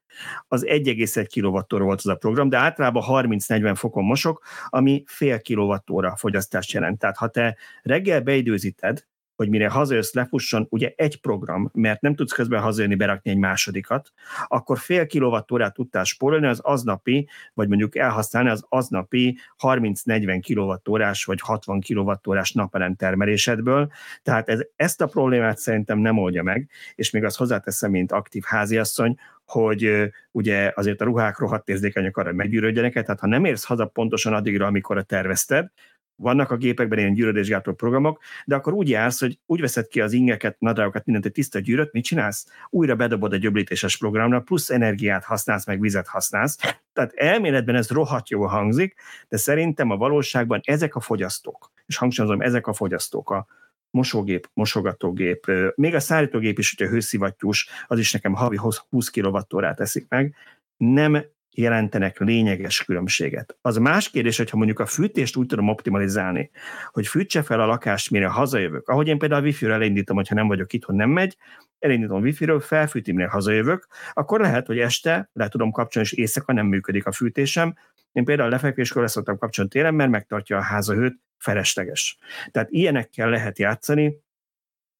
az 0.48 0.64
1,1 0.66 1.26
kWh 1.34 1.80
volt 1.82 2.00
az 2.00 2.06
a 2.06 2.14
program, 2.14 2.48
de 2.48 2.56
általában 2.56 3.02
30-40 3.06 3.74
fokon 3.76 4.04
mosok, 4.04 4.44
ami 4.68 5.02
fél 5.06 5.40
kWh 5.40 6.16
fogyasztást 6.16 6.72
jelent. 6.72 6.98
Tehát 6.98 7.16
ha 7.16 7.28
te 7.28 7.56
reggel 7.82 8.20
beidőzíted, 8.20 9.06
hogy 9.38 9.48
mire 9.48 9.68
hazajössz, 9.68 10.12
lefusson 10.12 10.66
ugye 10.70 10.92
egy 10.96 11.20
program, 11.20 11.70
mert 11.72 12.00
nem 12.00 12.14
tudsz 12.14 12.32
közben 12.32 12.60
hazajönni, 12.60 12.94
berakni 12.94 13.30
egy 13.30 13.36
másodikat, 13.36 14.12
akkor 14.46 14.78
fél 14.78 15.06
kilovattórát 15.06 15.74
tudtál 15.74 16.04
spórolni 16.04 16.46
az 16.46 16.60
aznapi, 16.62 17.28
vagy 17.54 17.68
mondjuk 17.68 17.96
elhasználni 17.96 18.48
az 18.48 18.64
aznapi 18.68 19.38
30-40 19.62 20.38
kilovattórás 20.42 21.24
vagy 21.24 21.40
60 21.40 21.80
kilovattórás 21.80 22.52
napelem 22.52 22.94
termelésedből. 22.94 23.90
Tehát 24.22 24.48
ez, 24.48 24.60
ezt 24.76 25.00
a 25.00 25.06
problémát 25.06 25.58
szerintem 25.58 25.98
nem 25.98 26.18
oldja 26.18 26.42
meg, 26.42 26.68
és 26.94 27.10
még 27.10 27.24
azt 27.24 27.36
hozzáteszem, 27.36 27.90
mint 27.90 28.12
aktív 28.12 28.42
háziasszony, 28.46 29.16
hogy 29.46 30.10
ugye 30.30 30.72
azért 30.74 31.00
a 31.00 31.04
ruhák 31.04 31.38
rohadt 31.38 31.68
érzékenyek 31.68 32.16
arra, 32.16 32.28
hogy 32.28 32.36
meggyűrődjenek, 32.36 32.92
tehát 32.92 33.20
ha 33.20 33.26
nem 33.26 33.44
érsz 33.44 33.64
haza 33.64 33.86
pontosan 33.86 34.32
addigra, 34.32 34.66
amikor 34.66 34.96
a 34.96 35.02
tervezted, 35.02 35.70
vannak 36.18 36.50
a 36.50 36.56
gépekben 36.56 36.98
ilyen 36.98 37.14
gyűrödésgátló 37.14 37.72
programok, 37.72 38.20
de 38.44 38.54
akkor 38.54 38.72
úgy 38.72 38.88
jársz, 38.88 39.20
hogy 39.20 39.38
úgy 39.46 39.60
veszed 39.60 39.88
ki 39.88 40.00
az 40.00 40.12
ingeket, 40.12 40.60
nadrágokat, 40.60 41.04
mindent, 41.04 41.26
egy 41.26 41.32
tiszta 41.32 41.58
gyűröt, 41.58 41.92
mit 41.92 42.04
csinálsz? 42.04 42.46
Újra 42.70 42.94
bedobod 42.94 43.32
a 43.32 43.36
gyöblítéses 43.36 43.96
programra, 43.96 44.40
plusz 44.40 44.70
energiát 44.70 45.24
használsz, 45.24 45.66
meg 45.66 45.80
vizet 45.80 46.06
használsz. 46.06 46.56
Tehát 46.92 47.12
elméletben 47.14 47.74
ez 47.74 47.90
rohadt 47.90 48.28
jól 48.28 48.46
hangzik, 48.46 48.94
de 49.28 49.36
szerintem 49.36 49.90
a 49.90 49.96
valóságban 49.96 50.60
ezek 50.64 50.94
a 50.94 51.00
fogyasztók, 51.00 51.72
és 51.86 51.96
hangsúlyozom, 51.96 52.40
ezek 52.40 52.66
a 52.66 52.72
fogyasztók, 52.72 53.30
a 53.30 53.46
mosógép, 53.90 54.50
mosogatógép, 54.52 55.50
még 55.74 55.94
a 55.94 56.00
szállítógép 56.00 56.58
is, 56.58 56.74
hogyha 56.76 56.92
hőszivattyús, 56.92 57.68
az 57.86 57.98
is 57.98 58.12
nekem 58.12 58.32
havi 58.32 58.58
20 58.90 59.08
kWh 59.08 59.74
teszik 59.74 60.06
meg, 60.08 60.34
nem 60.76 61.24
jelentenek 61.50 62.18
lényeges 62.18 62.84
különbséget. 62.84 63.56
Az 63.60 63.76
más 63.76 64.10
kérdés, 64.10 64.36
hogyha 64.36 64.56
mondjuk 64.56 64.78
a 64.78 64.86
fűtést 64.86 65.36
úgy 65.36 65.46
tudom 65.46 65.68
optimalizálni, 65.68 66.50
hogy 66.90 67.06
fűtse 67.06 67.42
fel 67.42 67.60
a 67.60 67.66
lakást, 67.66 68.10
mire 68.10 68.26
hazajövök. 68.26 68.88
Ahogy 68.88 69.08
én 69.08 69.18
például 69.18 69.40
a 69.40 69.44
wifi-ről 69.44 69.74
elindítom, 69.74 70.16
hogyha 70.16 70.34
nem 70.34 70.46
vagyok 70.46 70.72
itthon, 70.72 70.96
nem 70.96 71.10
megy, 71.10 71.36
elindítom 71.78 72.16
a 72.16 72.20
wifi-ről, 72.20 72.60
felfűti, 72.60 73.12
mire 73.12 73.28
hazajövök, 73.28 73.86
akkor 74.12 74.40
lehet, 74.40 74.66
hogy 74.66 74.78
este 74.78 75.30
le 75.32 75.48
tudom 75.48 75.70
kapcsolni, 75.70 76.08
és 76.12 76.18
éjszaka 76.18 76.52
nem 76.52 76.66
működik 76.66 77.06
a 77.06 77.12
fűtésem. 77.12 77.74
Én 78.12 78.24
például 78.24 78.48
a 78.48 78.52
lefekvéskor 78.52 79.02
lesz 79.02 79.12
szoktam 79.12 79.38
kapcsolni 79.38 79.70
télen, 79.70 79.94
mert 79.94 80.10
megtartja 80.10 80.56
a 80.56 80.62
házahőt, 80.62 81.18
felesleges. 81.38 82.18
Tehát 82.50 82.70
ilyenekkel 82.70 83.30
lehet 83.30 83.58
játszani, 83.58 84.16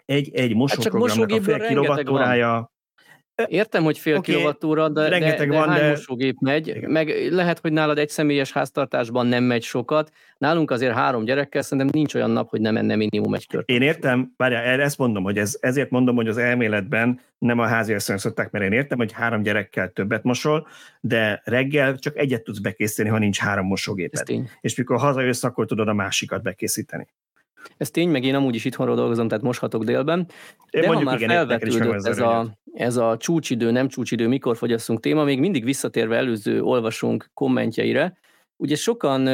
egy, 0.05 0.35
egy 0.35 0.55
mosóprogramnak 0.55 1.31
hát 1.31 1.41
a 1.41 1.43
fél 1.43 1.67
kilovattórája, 1.67 2.73
Értem, 3.47 3.83
hogy 3.83 3.99
fél 3.99 4.17
okay, 4.17 4.35
kilovattóra, 4.35 4.89
de, 4.89 5.09
rengeteg 5.09 5.49
de, 5.49 5.55
de 5.55 5.61
van, 5.61 5.69
hány 5.69 5.81
de... 5.81 5.89
mosógép 5.89 6.37
megy, 6.41 6.69
Igen. 6.69 6.91
meg 6.91 7.29
lehet, 7.31 7.59
hogy 7.59 7.73
nálad 7.73 7.99
egy 7.99 8.09
személyes 8.09 8.53
háztartásban 8.53 9.27
nem 9.27 9.45
megy 9.45 9.63
sokat, 9.63 10.13
nálunk 10.39 10.71
azért 10.71 10.95
három 10.95 11.25
gyerekkel 11.25 11.63
szerintem 11.63 11.89
nincs 11.93 12.15
olyan 12.15 12.31
nap, 12.31 12.49
hogy 12.49 12.61
nem 12.61 12.75
menne 12.75 12.97
minimum 12.97 13.35
egy 13.35 13.47
kört. 13.47 13.69
Én 13.69 13.83
értem, 13.83 14.33
várjál, 14.37 14.81
ezt 14.81 14.99
mondom, 14.99 15.23
hogy 15.23 15.39
ez, 15.39 15.57
ezért 15.61 15.91
mondom, 15.91 16.17
hogy 16.17 16.29
az 16.29 16.37
elméletben 16.37 17.21
nem 17.39 17.59
a 17.59 17.67
házi 17.67 17.95
szokták, 17.99 18.51
mert 18.51 18.65
én 18.65 18.73
értem, 18.73 18.99
hogy 18.99 19.13
három 19.13 19.43
gyerekkel 19.43 19.89
többet 19.89 20.23
mosol, 20.23 20.67
de 21.01 21.43
reggel 21.45 21.99
csak 21.99 22.17
egyet 22.17 22.43
tudsz 22.43 22.59
bekészíteni, 22.59 23.09
ha 23.09 23.19
nincs 23.19 23.39
három 23.39 23.67
mosógéped. 23.67 24.29
És 24.61 24.77
mikor 24.77 24.99
hazajössz, 24.99 25.45
akkor 25.45 25.67
tudod 25.67 25.89
a 25.89 25.95
másikat 25.95 26.43
bekészíteni. 26.43 27.07
Ez 27.77 27.91
tény, 27.91 28.09
meg 28.09 28.25
én 28.25 28.35
amúgy 28.35 28.55
is 28.55 28.65
itthonról 28.65 28.97
dolgozom, 28.97 29.29
tehát 29.29 29.45
moshatok 29.45 29.85
délben. 29.85 30.27
Én 30.71 30.81
de 30.81 30.87
ha 30.87 31.01
már 31.01 31.17
igen, 31.17 31.29
felvetődött 31.29 32.07
ez 32.07 32.19
a, 32.19 32.59
ez 32.73 32.97
a 32.97 33.17
csúcsidő, 33.17 33.71
nem 33.71 33.89
csúcsidő, 33.89 34.29
mikor 34.29 34.57
fogyasszunk 34.57 35.01
téma, 35.01 35.25
még 35.25 35.41
mindig 35.41 35.65
visszatérve 35.65 36.17
előző 36.17 36.63
olvasónk 36.63 37.31
kommentjeire, 37.35 38.19
Ugye 38.61 38.77
sokan 38.77 39.29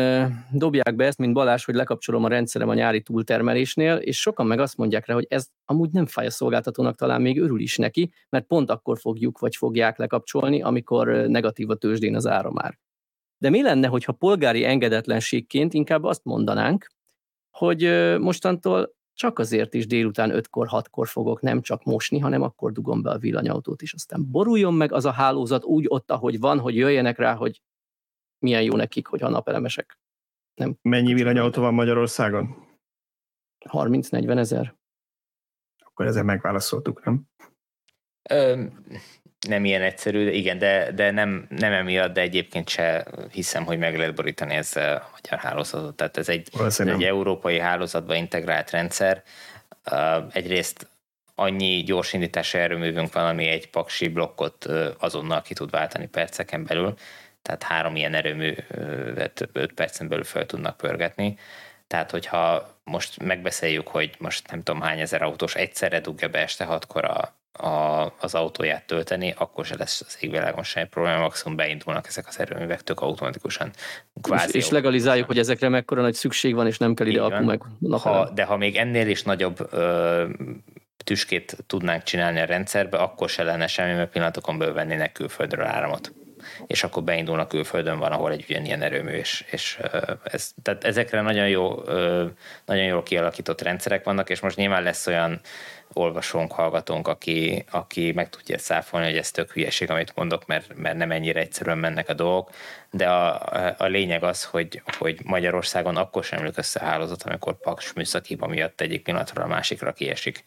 dobják 0.52 0.94
be 0.96 1.04
ezt, 1.04 1.18
mint 1.18 1.32
Balás, 1.32 1.64
hogy 1.64 1.74
lekapcsolom 1.74 2.24
a 2.24 2.28
rendszerem 2.28 2.68
a 2.68 2.74
nyári 2.74 3.02
túltermelésnél, 3.02 3.96
és 3.96 4.20
sokan 4.20 4.46
meg 4.46 4.58
azt 4.58 4.76
mondják 4.76 5.06
rá, 5.06 5.14
hogy 5.14 5.26
ez 5.28 5.48
amúgy 5.64 5.90
nem 5.90 6.06
fáj 6.06 6.26
a 6.26 6.30
szolgáltatónak, 6.30 6.96
talán 6.96 7.20
még 7.20 7.40
örül 7.40 7.60
is 7.60 7.76
neki, 7.76 8.12
mert 8.28 8.46
pont 8.46 8.70
akkor 8.70 8.98
fogjuk 8.98 9.38
vagy 9.38 9.56
fogják 9.56 9.98
lekapcsolni, 9.98 10.62
amikor 10.62 11.08
negatív 11.08 11.70
a 11.70 11.74
tőzsdén 11.74 12.14
az 12.14 12.26
áramár. 12.26 12.78
De 13.38 13.50
mi 13.50 13.62
lenne, 13.62 13.86
hogyha 13.86 14.12
polgári 14.12 14.64
engedetlenségként 14.64 15.74
inkább 15.74 16.04
azt 16.04 16.24
mondanánk, 16.24 16.86
hogy 17.54 17.82
mostantól 18.18 18.94
csak 19.14 19.38
azért 19.38 19.74
is 19.74 19.86
délután 19.86 20.30
5-kor, 20.34 20.68
6-kor 20.70 21.08
fogok 21.08 21.40
nem 21.40 21.60
csak 21.60 21.84
mosni, 21.84 22.18
hanem 22.18 22.42
akkor 22.42 22.72
dugom 22.72 23.02
be 23.02 23.10
a 23.10 23.18
villanyautót 23.18 23.82
is. 23.82 23.92
Aztán 23.94 24.30
boruljon 24.30 24.74
meg 24.74 24.92
az 24.92 25.04
a 25.04 25.10
hálózat 25.10 25.64
úgy 25.64 25.84
ott, 25.88 26.10
ahogy 26.10 26.38
van, 26.38 26.58
hogy 26.58 26.76
jöjjenek 26.76 27.18
rá, 27.18 27.34
hogy 27.34 27.62
milyen 28.38 28.62
jó 28.62 28.76
nekik, 28.76 29.06
hogy 29.06 29.22
a 29.22 29.28
napelemesek. 29.28 29.98
Nem. 30.54 30.78
Mennyi 30.82 31.12
villanyautó 31.12 31.60
van 31.60 31.74
Magyarországon? 31.74 32.66
30-40 33.70 34.38
ezer. 34.38 34.76
Akkor 35.78 36.06
ezzel 36.06 36.22
megválaszoltuk, 36.22 37.04
nem? 37.04 37.22
Ö, 38.30 38.64
nem 39.46 39.64
ilyen 39.64 39.82
egyszerű, 39.82 40.24
de 40.24 40.30
igen, 40.30 40.58
de, 40.58 40.90
de 40.92 41.10
nem, 41.10 41.46
nem 41.48 41.72
emiatt, 41.72 42.12
de 42.12 42.20
egyébként 42.20 42.68
se 42.68 43.06
hiszem, 43.32 43.64
hogy 43.64 43.78
meg 43.78 43.96
lehet 43.98 44.14
borítani 44.14 44.54
ezzel 44.54 44.96
a 44.96 45.10
magyar 45.12 45.38
hálózatot. 45.38 45.96
Tehát 45.96 46.16
ez 46.16 46.28
egy, 46.28 46.48
egy 46.78 47.02
európai 47.02 47.58
hálózatba 47.58 48.14
integrált 48.14 48.70
rendszer. 48.70 49.22
Egyrészt 50.32 50.88
annyi 51.34 51.82
gyorsindítási 51.82 52.58
erőművünk 52.58 53.12
van, 53.12 53.26
ami 53.26 53.48
egy 53.48 53.70
paksi 53.70 54.08
blokkot 54.08 54.68
azonnal 54.98 55.42
ki 55.42 55.54
tud 55.54 55.70
váltani 55.70 56.06
perceken 56.06 56.64
belül, 56.64 56.94
tehát 57.42 57.62
három 57.62 57.96
ilyen 57.96 58.14
erőművet 58.14 59.48
5 59.52 59.72
percen 59.72 60.08
belül 60.08 60.24
fel 60.24 60.46
tudnak 60.46 60.76
pörgetni. 60.76 61.38
Tehát, 61.86 62.10
hogyha 62.10 62.74
most 62.84 63.22
megbeszéljük, 63.22 63.88
hogy 63.88 64.14
most 64.18 64.50
nem 64.50 64.62
tudom 64.62 64.80
hány 64.80 65.00
ezer 65.00 65.22
autós 65.22 65.54
egyszerre 65.54 66.00
dugja 66.00 66.28
be 66.28 66.38
este 66.38 66.64
hatkor 66.64 67.04
a, 67.04 67.34
a, 67.58 68.12
az 68.20 68.34
autóját 68.34 68.86
tölteni, 68.86 69.34
akkor 69.38 69.64
se 69.64 69.76
lesz 69.78 70.02
az 70.06 70.16
égvilágon 70.20 70.64
semmi 70.64 70.86
probléma, 70.86 71.18
maximum 71.18 71.56
beindulnak 71.56 72.06
ezek 72.06 72.26
az 72.28 72.38
erőművek 72.38 72.82
tök 72.82 73.00
automatikusan. 73.00 73.70
Kvázi 74.22 74.56
és, 74.56 74.64
és 74.64 74.70
legalizáljuk, 74.70 75.26
hogy 75.26 75.38
ezekre 75.38 75.68
mekkora 75.68 76.02
nagy 76.02 76.14
szükség 76.14 76.54
van, 76.54 76.66
és 76.66 76.78
nem 76.78 76.94
kell 76.94 77.06
ide 77.06 77.22
apu 77.22 77.44
meg 77.44 77.62
ha, 77.90 78.30
De 78.30 78.44
ha 78.44 78.56
még 78.56 78.76
ennél 78.76 79.08
is 79.08 79.22
nagyobb 79.22 79.68
ö, 79.70 80.24
tüskét 81.04 81.56
tudnánk 81.66 82.02
csinálni 82.02 82.40
a 82.40 82.44
rendszerbe, 82.44 82.96
akkor 82.98 83.28
se 83.28 83.42
lenne 83.42 83.66
semmi, 83.66 83.94
mert 83.94 84.10
pillanatokon 84.10 84.58
belül 84.58 84.74
vennének 84.74 85.12
külföldről 85.12 85.66
áramot. 85.66 86.12
És 86.66 86.84
akkor 86.84 87.02
beindulnak 87.02 87.48
külföldön 87.48 87.98
van, 87.98 88.12
ahol 88.12 88.32
egy 88.32 88.44
ugyanilyen 88.48 88.82
erőmű, 88.82 89.10
és, 89.10 89.44
és 89.50 89.78
ez, 90.24 90.50
tehát 90.62 90.84
ezekre 90.84 91.20
nagyon 91.20 91.48
jó, 91.48 91.82
nagyon 92.64 92.84
jól 92.84 93.02
kialakított 93.02 93.62
rendszerek 93.62 94.04
vannak, 94.04 94.30
és 94.30 94.40
most 94.40 94.56
nyilván 94.56 94.82
lesz 94.82 95.06
olyan 95.06 95.40
olvasónk, 95.94 96.52
hallgatónk, 96.52 97.08
aki, 97.08 97.64
aki 97.70 98.12
meg 98.12 98.28
tudja 98.28 98.58
száfolni, 98.58 99.06
hogy 99.06 99.16
ez 99.16 99.30
tök 99.30 99.52
hülyeség, 99.52 99.90
amit 99.90 100.12
mondok, 100.16 100.46
mert, 100.46 100.76
mert 100.76 100.96
nem 100.96 101.10
ennyire 101.10 101.40
egyszerűen 101.40 101.78
mennek 101.78 102.08
a 102.08 102.14
dolgok, 102.14 102.50
de 102.90 103.08
a, 103.08 103.40
a 103.78 103.86
lényeg 103.86 104.22
az, 104.22 104.44
hogy, 104.44 104.82
hogy 104.98 105.18
Magyarországon 105.24 105.96
akkor 105.96 106.24
sem 106.24 106.40
ülök 106.40 106.58
össze 106.58 106.80
a 106.80 106.84
hálózat, 106.84 107.22
amikor 107.22 107.56
paks 107.60 107.92
műszakiba 107.92 108.46
miatt 108.46 108.80
egyik 108.80 109.02
pillanatról 109.02 109.44
a 109.44 109.48
másikra 109.48 109.92
kiesik. 109.92 110.44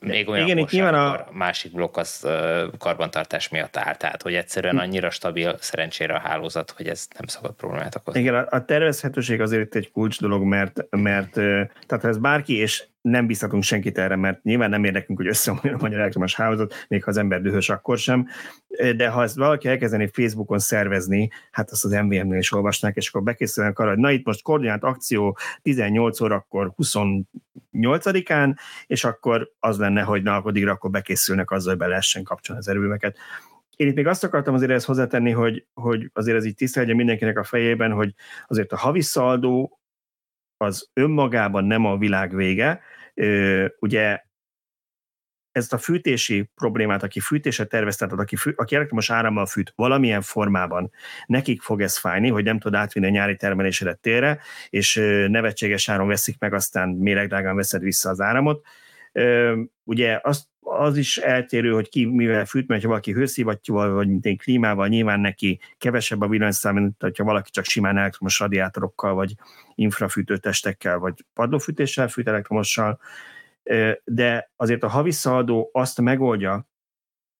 Még 0.00 0.28
olyan 0.28 0.44
Igen, 0.44 0.58
itt 0.58 0.70
nyilván 0.70 0.94
a... 0.94 1.26
másik 1.32 1.72
blokk 1.72 1.96
az 1.96 2.20
uh, 2.24 2.62
karbantartás 2.78 3.48
miatt 3.48 3.76
áll, 3.76 3.96
tehát 3.96 4.22
hogy 4.22 4.34
egyszerűen 4.34 4.74
hm. 4.74 4.80
annyira 4.80 5.10
stabil 5.10 5.56
szerencsére 5.60 6.14
a 6.14 6.18
hálózat, 6.18 6.70
hogy 6.70 6.88
ez 6.88 7.06
nem 7.18 7.26
szokott 7.26 7.56
problémát 7.56 7.94
okozni. 7.94 8.20
Igen, 8.20 8.34
a, 8.34 8.46
a 8.50 8.64
tervezhetőség 8.64 9.40
azért 9.40 9.74
egy 9.74 9.90
kulcs 9.90 10.20
dolog, 10.20 10.42
mert, 10.42 10.86
mert 10.90 11.32
tehát 11.86 12.00
ha 12.00 12.08
ez 12.08 12.18
bárki, 12.18 12.56
és 12.56 12.84
nem 13.08 13.26
biztatunk 13.26 13.62
senkit 13.62 13.98
erre, 13.98 14.16
mert 14.16 14.42
nyilván 14.42 14.70
nem 14.70 14.84
érdekünk, 14.84 15.18
hogy 15.18 15.26
összeomoljon 15.26 15.74
a 15.74 15.82
magyar 15.82 15.98
elektromos 15.98 16.34
hálózat, 16.34 16.74
még 16.88 17.04
ha 17.04 17.10
az 17.10 17.16
ember 17.16 17.40
dühös, 17.40 17.70
akkor 17.70 17.98
sem. 17.98 18.26
De 18.96 19.08
ha 19.08 19.22
ezt 19.22 19.36
valaki 19.36 19.68
elkezdeni 19.68 20.10
Facebookon 20.12 20.58
szervezni, 20.58 21.30
hát 21.50 21.70
azt 21.70 21.84
az 21.84 21.90
MVM-nél 21.90 22.38
is 22.38 22.52
olvasnák, 22.52 22.96
és 22.96 23.08
akkor 23.08 23.22
bekészülnek 23.22 23.78
arra, 23.78 23.88
hogy 23.88 23.98
na 23.98 24.10
itt 24.10 24.26
most 24.26 24.42
koordinált 24.42 24.82
akció 24.82 25.38
18 25.62 26.20
órakor 26.20 26.72
28-án, 26.76 28.56
és 28.86 29.04
akkor 29.04 29.50
az 29.58 29.78
lenne, 29.78 30.02
hogy 30.02 30.22
na, 30.22 30.36
addigra 30.36 30.72
akkor 30.72 30.90
bekészülnek 30.90 31.50
azzal, 31.50 31.70
hogy 31.70 31.78
be 31.78 31.86
lehessen 31.86 32.22
kapcsolni 32.22 32.60
az 32.60 32.68
erőműveket 32.68 33.16
én 33.78 33.88
itt 33.88 33.94
még 33.94 34.06
azt 34.06 34.24
akartam 34.24 34.54
azért 34.54 34.70
ezt 34.70 34.86
hozzátenni, 34.86 35.30
hogy, 35.30 35.66
hogy 35.74 36.10
azért 36.12 36.36
ez 36.36 36.44
így 36.44 36.54
tiszta 36.54 36.80
legyen 36.80 36.96
mindenkinek 36.96 37.38
a 37.38 37.44
fejében, 37.44 37.92
hogy 37.92 38.14
azért 38.46 38.72
a 38.72 38.76
havi 38.76 39.00
szaldó 39.00 39.78
az 40.56 40.90
önmagában 40.92 41.64
nem 41.64 41.84
a 41.84 41.96
világ 41.96 42.34
vége. 42.34 42.80
Ugye 43.78 44.26
ezt 45.52 45.72
a 45.72 45.78
fűtési 45.78 46.50
problémát, 46.54 47.02
aki 47.02 47.20
fűtése 47.20 47.64
tervezte, 47.64 48.04
tehát 48.04 48.20
aki, 48.20 48.36
fű, 48.36 48.52
aki 48.56 48.74
elektromos 48.74 49.10
árammal 49.10 49.46
fűt 49.46 49.72
valamilyen 49.76 50.22
formában, 50.22 50.90
nekik 51.26 51.62
fog 51.62 51.80
ez 51.80 51.98
fájni, 51.98 52.28
hogy 52.28 52.44
nem 52.44 52.58
tud 52.58 52.74
átvinni 52.74 53.06
a 53.06 53.10
nyári 53.10 53.36
termelésedet 53.36 53.98
térre, 53.98 54.38
és 54.70 54.94
nevetséges 55.28 55.88
áron 55.88 56.08
veszik 56.08 56.38
meg, 56.38 56.52
aztán 56.52 56.88
méregdrágán 56.88 57.56
veszed 57.56 57.82
vissza 57.82 58.10
az 58.10 58.20
áramot. 58.20 58.66
Ugye 59.84 60.20
azt 60.22 60.44
az 60.70 60.96
is 60.96 61.16
eltérő, 61.16 61.72
hogy 61.72 61.88
ki 61.88 62.04
mivel 62.04 62.44
fűt, 62.44 62.68
mert 62.68 62.82
ha 62.82 62.88
valaki 62.88 63.12
hőszivattyúval, 63.12 63.92
vagy 63.92 64.08
mint 64.08 64.24
én 64.24 64.36
klímával, 64.36 64.88
nyilván 64.88 65.20
neki 65.20 65.60
kevesebb 65.78 66.20
a 66.20 66.28
villanyszám, 66.28 66.74
mint 66.74 67.16
ha 67.16 67.24
valaki 67.24 67.50
csak 67.50 67.64
simán 67.64 67.98
elektromos 67.98 68.38
radiátorokkal, 68.38 69.14
vagy 69.14 69.34
infrafűtőtestekkel, 69.74 70.98
vagy 70.98 71.24
padlófűtéssel 71.34 72.08
fűt 72.08 72.28
elektromossal, 72.28 73.00
de 74.04 74.50
azért 74.56 74.82
a 74.82 74.88
havi 74.88 75.12
azt 75.72 76.00
megoldja, 76.00 76.68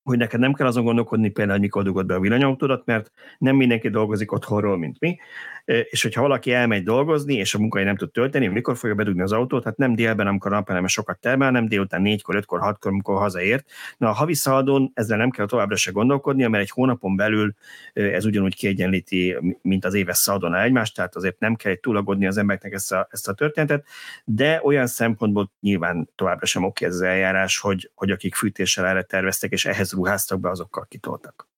hogy 0.08 0.18
neked 0.18 0.40
nem 0.40 0.52
kell 0.52 0.66
azon 0.66 0.84
gondolkodni 0.84 1.28
például, 1.28 1.58
hogy 1.58 1.60
mikor 1.60 1.82
dugod 1.82 2.06
be 2.06 2.14
a 2.14 2.20
villanyautódat, 2.20 2.84
mert 2.84 3.10
nem 3.38 3.56
mindenki 3.56 3.88
dolgozik 3.88 4.32
otthonról, 4.32 4.78
mint 4.78 4.96
mi, 5.00 5.18
és 5.64 6.02
hogyha 6.02 6.22
valaki 6.22 6.52
elmegy 6.52 6.82
dolgozni, 6.82 7.34
és 7.34 7.54
a 7.54 7.58
munkai 7.58 7.84
nem 7.84 7.96
tud 7.96 8.10
tölteni, 8.10 8.46
mikor 8.46 8.76
fogja 8.76 8.94
bedugni 8.94 9.22
az 9.22 9.32
autót, 9.32 9.64
hát 9.64 9.76
nem 9.76 9.94
délben, 9.94 10.26
amikor 10.26 10.52
a 10.52 10.54
napelemes 10.54 10.92
sokat 10.92 11.18
termel, 11.18 11.50
nem 11.50 11.68
délután 11.68 12.02
négykor, 12.02 12.34
ötkor, 12.34 12.60
hatkor, 12.60 12.90
amikor 12.90 13.18
hazaért. 13.18 13.70
Na 13.96 14.08
a 14.08 14.12
havi 14.12 14.34
szaldón 14.34 14.90
ezzel 14.94 15.16
nem 15.16 15.30
kell 15.30 15.46
továbbra 15.46 15.76
se 15.76 15.90
gondolkodni, 15.90 16.46
mert 16.46 16.62
egy 16.62 16.70
hónapon 16.70 17.16
belül 17.16 17.54
ez 17.92 18.24
ugyanúgy 18.24 18.56
kiegyenlíti, 18.56 19.36
mint 19.62 19.84
az 19.84 19.94
éves 19.94 20.16
szaldon 20.16 20.54
egymást, 20.54 20.94
tehát 20.94 21.16
azért 21.16 21.38
nem 21.38 21.54
kell 21.54 21.76
túlagodni 21.76 22.26
az 22.26 22.36
embereknek 22.36 22.72
ezt 22.72 22.92
a, 22.92 23.08
ezt 23.10 23.28
a 23.28 23.34
történetet, 23.34 23.84
de 24.24 24.60
olyan 24.62 24.86
szempontból 24.86 25.50
nyilván 25.60 26.08
továbbra 26.14 26.46
sem 26.46 26.64
oké 26.64 26.84
ez 26.84 26.94
az 26.94 27.02
eljárás, 27.02 27.58
hogy, 27.58 27.90
hogy 27.94 28.10
akik 28.10 28.34
fűtéssel 28.34 28.86
erre 28.86 29.02
terveztek, 29.02 29.52
és 29.52 29.64
ehhez 29.64 29.92
ruháztak 29.98 30.40
be, 30.40 30.50
azokkal 30.50 30.86
kitoltak. 30.88 31.48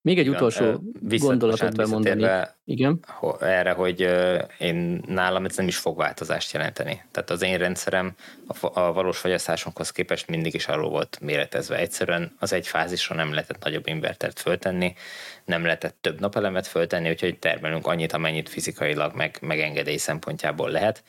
Még 0.00 0.18
egy 0.18 0.26
Igen, 0.26 0.36
utolsó 0.36 0.82
gondolatot 1.00 1.76
bemondani. 1.76 2.46
Igen. 2.64 3.04
Erre, 3.40 3.72
hogy 3.72 4.00
én 4.58 5.02
nálam 5.06 5.44
ez 5.44 5.56
nem 5.56 5.66
is 5.66 5.76
fog 5.76 5.96
változást 5.96 6.52
jelenteni. 6.52 7.02
Tehát 7.10 7.30
az 7.30 7.42
én 7.42 7.58
rendszerem 7.58 8.14
a, 8.46 8.80
a 8.80 8.92
valós 8.92 9.18
fogyasztásunkhoz 9.18 9.90
képest 9.90 10.28
mindig 10.28 10.54
is 10.54 10.68
arról 10.68 10.90
volt 10.90 11.18
méretezve. 11.20 11.76
Egyszerűen 11.76 12.36
az 12.38 12.52
egy 12.52 12.66
fázisra 12.66 13.14
nem 13.14 13.30
lehetett 13.30 13.64
nagyobb 13.64 13.86
invertert 13.86 14.40
föltenni, 14.40 14.94
nem 15.44 15.62
lehetett 15.62 15.96
több 16.00 16.20
napelemet 16.20 16.66
föltenni, 16.66 17.10
úgyhogy 17.10 17.38
termelünk 17.38 17.86
annyit, 17.86 18.12
amennyit 18.12 18.48
fizikailag 18.48 19.14
meg, 19.14 19.38
meg 19.40 19.60
engedély 19.60 19.96
szempontjából 19.96 20.70
lehet, 20.70 21.02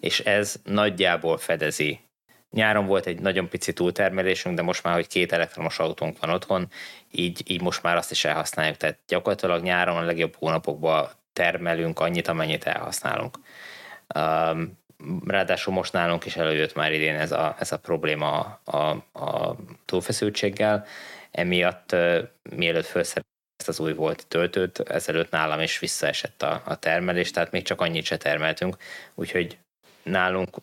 és 0.00 0.20
ez 0.20 0.56
nagyjából 0.64 1.38
fedezi 1.38 2.00
Nyáron 2.56 2.86
volt 2.86 3.06
egy 3.06 3.20
nagyon 3.20 3.48
pici 3.48 3.72
túltermelésünk, 3.72 4.56
de 4.56 4.62
most 4.62 4.82
már, 4.82 4.94
hogy 4.94 5.06
két 5.06 5.32
elektromos 5.32 5.78
autónk 5.78 6.18
van 6.20 6.30
otthon, 6.30 6.68
így, 7.10 7.50
így 7.50 7.60
most 7.60 7.82
már 7.82 7.96
azt 7.96 8.10
is 8.10 8.24
elhasználjuk. 8.24 8.76
Tehát 8.76 8.98
gyakorlatilag 9.06 9.62
nyáron 9.62 9.96
a 9.96 10.04
legjobb 10.04 10.36
hónapokban 10.38 11.08
termelünk 11.32 12.00
annyit, 12.00 12.28
amennyit 12.28 12.64
elhasználunk. 12.64 13.38
Ráadásul 15.26 15.74
most 15.74 15.92
nálunk 15.92 16.24
is 16.24 16.36
előjött 16.36 16.74
már 16.74 16.92
idén 16.92 17.14
ez 17.14 17.32
a, 17.32 17.56
ez 17.58 17.72
a 17.72 17.78
probléma 17.78 18.60
a, 18.64 18.76
a 19.12 19.56
túlfeszültséggel, 19.84 20.86
emiatt 21.30 21.92
uh, 21.92 22.18
mielőtt 22.50 22.86
felszerelt 22.86 23.26
ezt 23.56 23.68
az 23.68 23.80
új 23.80 23.92
volt 23.92 24.26
töltőt, 24.26 24.78
ezelőtt 24.78 25.30
nálam 25.30 25.60
is 25.60 25.78
visszaesett 25.78 26.42
a, 26.42 26.62
a 26.64 26.76
termelés, 26.76 27.30
tehát 27.30 27.50
még 27.50 27.62
csak 27.62 27.80
annyit 27.80 28.04
se 28.04 28.16
termeltünk, 28.16 28.76
úgyhogy 29.14 29.58
nálunk 30.02 30.56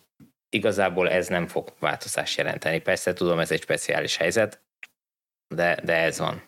igazából 0.54 1.10
ez 1.10 1.28
nem 1.28 1.46
fog 1.46 1.72
változást 1.78 2.38
jelenteni. 2.38 2.80
Persze 2.80 3.12
tudom, 3.12 3.38
ez 3.38 3.50
egy 3.50 3.62
speciális 3.62 4.16
helyzet, 4.16 4.60
de, 5.48 5.78
de 5.84 5.96
ez 5.96 6.18
van. 6.18 6.42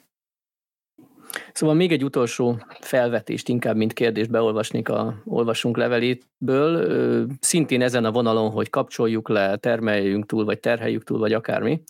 Szóval 1.53 1.75
még 1.75 1.93
egy 1.93 2.05
utolsó 2.05 2.59
felvetést, 2.81 3.49
inkább 3.49 3.77
mint 3.77 3.93
kérdést 3.93 4.31
beolvasnék 4.31 4.89
a 4.89 5.23
olvasunk 5.25 5.77
leveléből. 5.77 7.27
Szintén 7.41 7.83
ezen 7.83 8.05
a 8.05 8.13
vonalon, 8.13 8.51
hogy 8.51 8.71
kapcsoljuk 8.71 9.29
le, 9.29 9.57
termeljünk 9.57 10.27
túl, 10.27 10.45
vagy 10.45 10.61
terheljük 10.61 11.05
túl, 11.05 11.19
vagy 11.19 11.33
akármi. 11.33 11.83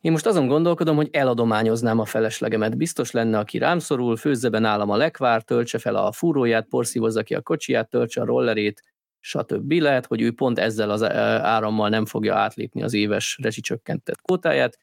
Én 0.00 0.12
most 0.12 0.26
azon 0.26 0.46
gondolkodom, 0.46 0.96
hogy 0.96 1.08
eladományoznám 1.12 1.98
a 1.98 2.04
feleslegemet. 2.04 2.76
Biztos 2.76 3.10
lenne, 3.10 3.38
aki 3.38 3.58
rám 3.58 3.78
szorul, 3.78 4.16
főzze 4.16 4.48
be 4.48 4.58
nálam 4.58 4.90
a 4.90 4.96
lekvár, 4.96 5.42
töltse 5.42 5.78
fel 5.78 5.96
a 5.96 6.12
fúróját, 6.12 6.66
porszívozza 6.68 7.22
ki 7.22 7.34
a 7.34 7.40
kocsiját, 7.40 7.90
töltse 7.90 8.20
a 8.20 8.24
rollerét, 8.24 8.82
stb. 9.20 9.72
Lehet, 9.72 10.06
hogy 10.06 10.20
ő 10.20 10.32
pont 10.32 10.58
ezzel 10.58 10.90
az 10.90 11.02
árammal 11.02 11.88
nem 11.88 12.06
fogja 12.06 12.36
átlépni 12.36 12.82
az 12.82 12.94
éves 12.94 13.38
rezsicsökkentett 13.42 14.20
kótáját, 14.20 14.78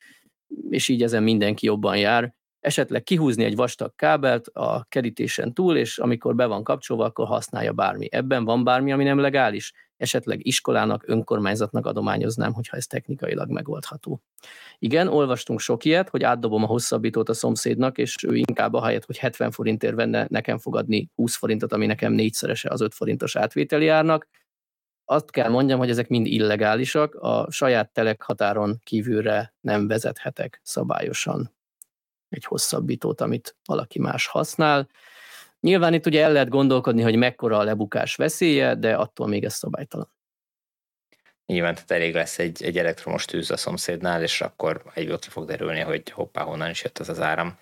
és 0.69 0.87
így 0.87 1.03
ezen 1.03 1.23
mindenki 1.23 1.65
jobban 1.65 1.97
jár. 1.97 2.35
Esetleg 2.59 3.03
kihúzni 3.03 3.43
egy 3.43 3.55
vastag 3.55 3.95
kábelt 3.95 4.47
a 4.47 4.85
kerítésen 4.89 5.53
túl, 5.53 5.77
és 5.77 5.97
amikor 5.97 6.35
be 6.35 6.45
van 6.45 6.63
kapcsolva, 6.63 7.05
akkor 7.05 7.27
használja 7.27 7.73
bármi. 7.73 8.07
Ebben 8.11 8.45
van 8.45 8.63
bármi, 8.63 8.91
ami 8.91 9.03
nem 9.03 9.19
legális? 9.19 9.73
Esetleg 9.97 10.45
iskolának, 10.45 11.03
önkormányzatnak 11.07 11.85
adományoznám, 11.85 12.53
hogyha 12.53 12.77
ez 12.77 12.87
technikailag 12.87 13.49
megoldható. 13.49 14.21
Igen, 14.79 15.07
olvastunk 15.07 15.59
sok 15.59 15.85
ilyet, 15.85 16.09
hogy 16.09 16.23
átdobom 16.23 16.63
a 16.63 16.67
hosszabbítót 16.67 17.29
a 17.29 17.33
szomszédnak, 17.33 17.97
és 17.97 18.15
ő 18.23 18.35
inkább 18.35 18.73
a 18.73 18.85
helyet, 18.85 19.05
hogy 19.05 19.17
70 19.17 19.51
forintért 19.51 19.95
venne, 19.95 20.25
nekem 20.29 20.57
fogadni 20.57 21.09
20 21.15 21.35
forintot, 21.35 21.73
ami 21.73 21.85
nekem 21.85 22.13
négyszerese 22.13 22.69
az 22.69 22.81
5 22.81 22.93
forintos 22.93 23.35
átvételi 23.35 23.87
árnak. 23.87 24.27
Azt 25.05 25.31
kell 25.31 25.49
mondjam, 25.49 25.79
hogy 25.79 25.89
ezek 25.89 26.07
mind 26.07 26.25
illegálisak, 26.25 27.15
a 27.15 27.47
saját 27.51 27.93
telekhatáron 27.93 28.79
kívülre 28.83 29.53
nem 29.61 29.87
vezethetek 29.87 30.59
szabályosan 30.63 31.55
egy 32.29 32.45
hosszabbítót, 32.45 33.21
amit 33.21 33.55
valaki 33.65 33.99
más 33.99 34.27
használ. 34.27 34.87
Nyilván 35.67 35.93
itt 35.93 36.05
ugye 36.05 36.23
el 36.23 36.31
lehet 36.31 36.49
gondolkodni, 36.49 37.01
hogy 37.01 37.15
mekkora 37.15 37.57
a 37.57 37.63
lebukás 37.63 38.15
veszélye, 38.15 38.75
de 38.75 38.95
attól 38.95 39.27
még 39.27 39.43
ez 39.43 39.53
szabálytalan. 39.53 40.09
Nyilván 41.45 41.73
tehát 41.73 41.91
elég 41.91 42.13
lesz 42.13 42.39
egy, 42.39 42.63
egy 42.63 42.77
elektromos 42.77 43.25
tűz 43.25 43.51
a 43.51 43.57
szomszédnál, 43.57 44.21
és 44.21 44.41
akkor 44.41 44.81
egyből 44.93 45.19
ki 45.19 45.29
fog 45.29 45.45
derülni, 45.45 45.79
hogy 45.79 46.09
hoppá, 46.09 46.43
honnan 46.43 46.69
is 46.69 46.83
jött 46.83 46.97
az 46.97 47.09
az 47.09 47.21
áram. 47.21 47.57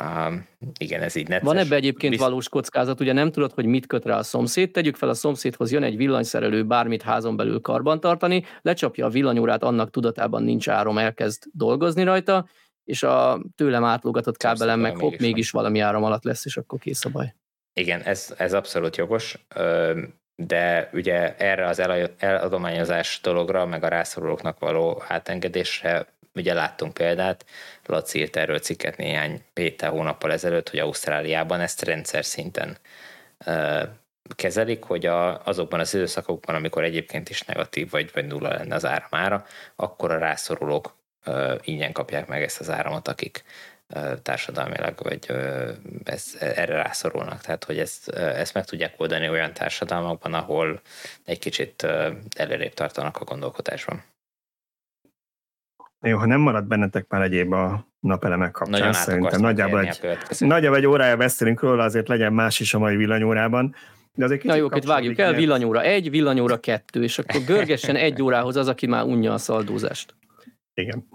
Uh, 0.00 0.34
igen, 0.78 1.02
ez 1.02 1.14
így 1.14 1.28
necces. 1.28 1.46
Van 1.46 1.56
ebbe 1.56 1.76
egyébként 1.76 2.12
Bizt... 2.12 2.24
valós 2.24 2.48
kockázat, 2.48 3.00
ugye 3.00 3.12
nem 3.12 3.32
tudod, 3.32 3.52
hogy 3.52 3.64
mit 3.64 3.86
köt 3.86 4.04
rá 4.04 4.18
a 4.18 4.22
szomszéd, 4.22 4.70
tegyük 4.70 4.96
fel 4.96 5.08
a 5.08 5.14
szomszédhoz 5.14 5.72
jön 5.72 5.82
egy 5.82 5.96
villanyszerelő 5.96 6.64
bármit 6.64 7.02
házon 7.02 7.36
belül 7.36 7.60
karbantartani, 7.60 8.44
lecsapja 8.62 9.06
a 9.06 9.10
villanyórát, 9.10 9.62
annak 9.62 9.90
tudatában 9.90 10.42
nincs 10.42 10.68
áram, 10.68 10.98
elkezd 10.98 11.42
dolgozni 11.52 12.02
rajta, 12.02 12.48
és 12.88 13.02
a 13.02 13.40
tőlem 13.56 13.84
átlogatott 13.84 14.36
kábelem 14.36 14.80
meg 14.80 14.96
hopp, 14.96 15.18
mégis 15.18 15.50
valami 15.50 15.80
áram 15.80 16.04
alatt 16.04 16.24
lesz, 16.24 16.44
és 16.44 16.56
akkor 16.56 16.78
kész 16.78 17.04
a 17.04 17.10
baj. 17.10 17.34
Igen, 17.72 18.02
ez, 18.02 18.34
ez 18.38 18.52
abszolút 18.52 18.96
jogos, 18.96 19.38
de 20.36 20.90
ugye 20.92 21.36
erre 21.36 21.66
az 21.66 21.78
eladományozás 22.18 23.20
dologra, 23.22 23.66
meg 23.66 23.84
a 23.84 23.88
rászorulóknak 23.88 24.58
való 24.58 25.02
átengedésre 25.08 26.06
ugye 26.34 26.54
láttunk 26.54 26.94
példát, 26.94 27.44
Laci 27.86 28.18
írt 28.18 28.36
erről 28.36 28.58
cikket 28.58 28.96
néhány 28.96 29.42
héttel, 29.54 29.90
hónappal 29.90 30.32
ezelőtt, 30.32 30.68
hogy 30.68 30.78
Ausztráliában 30.78 31.60
ezt 31.60 31.84
rendszer 31.84 32.24
szinten 32.24 32.78
kezelik, 34.34 34.82
hogy 34.82 35.06
a, 35.06 35.46
azokban 35.46 35.80
az 35.80 35.94
időszakokban, 35.94 36.54
amikor 36.54 36.84
egyébként 36.84 37.28
is 37.28 37.42
negatív 37.42 37.90
vagy, 37.90 38.10
vagy 38.12 38.26
nulla 38.26 38.48
lenne 38.48 38.74
az 38.74 38.84
áramára, 38.84 39.44
akkor 39.76 40.10
a 40.10 40.18
rászorulók 40.18 40.97
ingyen 41.62 41.92
kapják 41.92 42.26
meg 42.26 42.42
ezt 42.42 42.60
az 42.60 42.70
áramot, 42.70 43.08
akik 43.08 43.44
társadalmilag, 44.22 44.94
vagy 45.02 45.26
ez, 46.04 46.36
erre 46.40 46.82
rászorulnak. 46.82 47.40
Tehát, 47.40 47.64
hogy 47.64 47.78
ezt, 47.78 48.08
ezt 48.08 48.54
meg 48.54 48.64
tudják 48.64 48.94
oldani 48.96 49.28
olyan 49.28 49.52
társadalmakban, 49.52 50.34
ahol 50.34 50.80
egy 51.24 51.38
kicsit 51.38 51.86
előrébb 52.36 52.74
tartanak 52.74 53.16
a 53.16 53.24
gondolkodásban. 53.24 54.02
Jó, 56.00 56.18
ha 56.18 56.26
nem 56.26 56.40
marad 56.40 56.64
bennetek 56.64 57.08
már 57.08 57.22
egyéb 57.22 57.52
a 57.52 57.86
napelemek 58.00 58.50
kapcsán, 58.50 58.78
Nagyon 58.78 58.92
szerintem 58.92 59.40
nagyjából 59.40 59.80
egy, 59.80 60.20
nagyjából 60.38 60.78
egy 60.78 60.86
órája 60.86 61.16
beszélünk 61.16 61.60
róla, 61.60 61.84
azért 61.84 62.08
legyen 62.08 62.32
más 62.32 62.60
is 62.60 62.74
a 62.74 62.78
mai 62.78 62.96
villanyórában. 62.96 63.74
De 64.14 64.24
azért 64.24 64.42
Na 64.42 64.54
jó, 64.54 64.68
vágjuk 64.68 65.18
el, 65.18 65.32
villanyóra 65.32 65.82
egy, 65.82 66.10
villanyóra 66.10 66.60
kettő, 66.60 67.02
és 67.02 67.18
akkor 67.18 67.40
görgessen 67.40 67.96
egy 67.96 68.22
órához 68.22 68.56
az, 68.56 68.68
aki 68.68 68.86
már 68.86 69.04
unja 69.04 69.32
a 69.32 69.38
szaldózást. 69.38 70.14
Igen. 70.78 71.08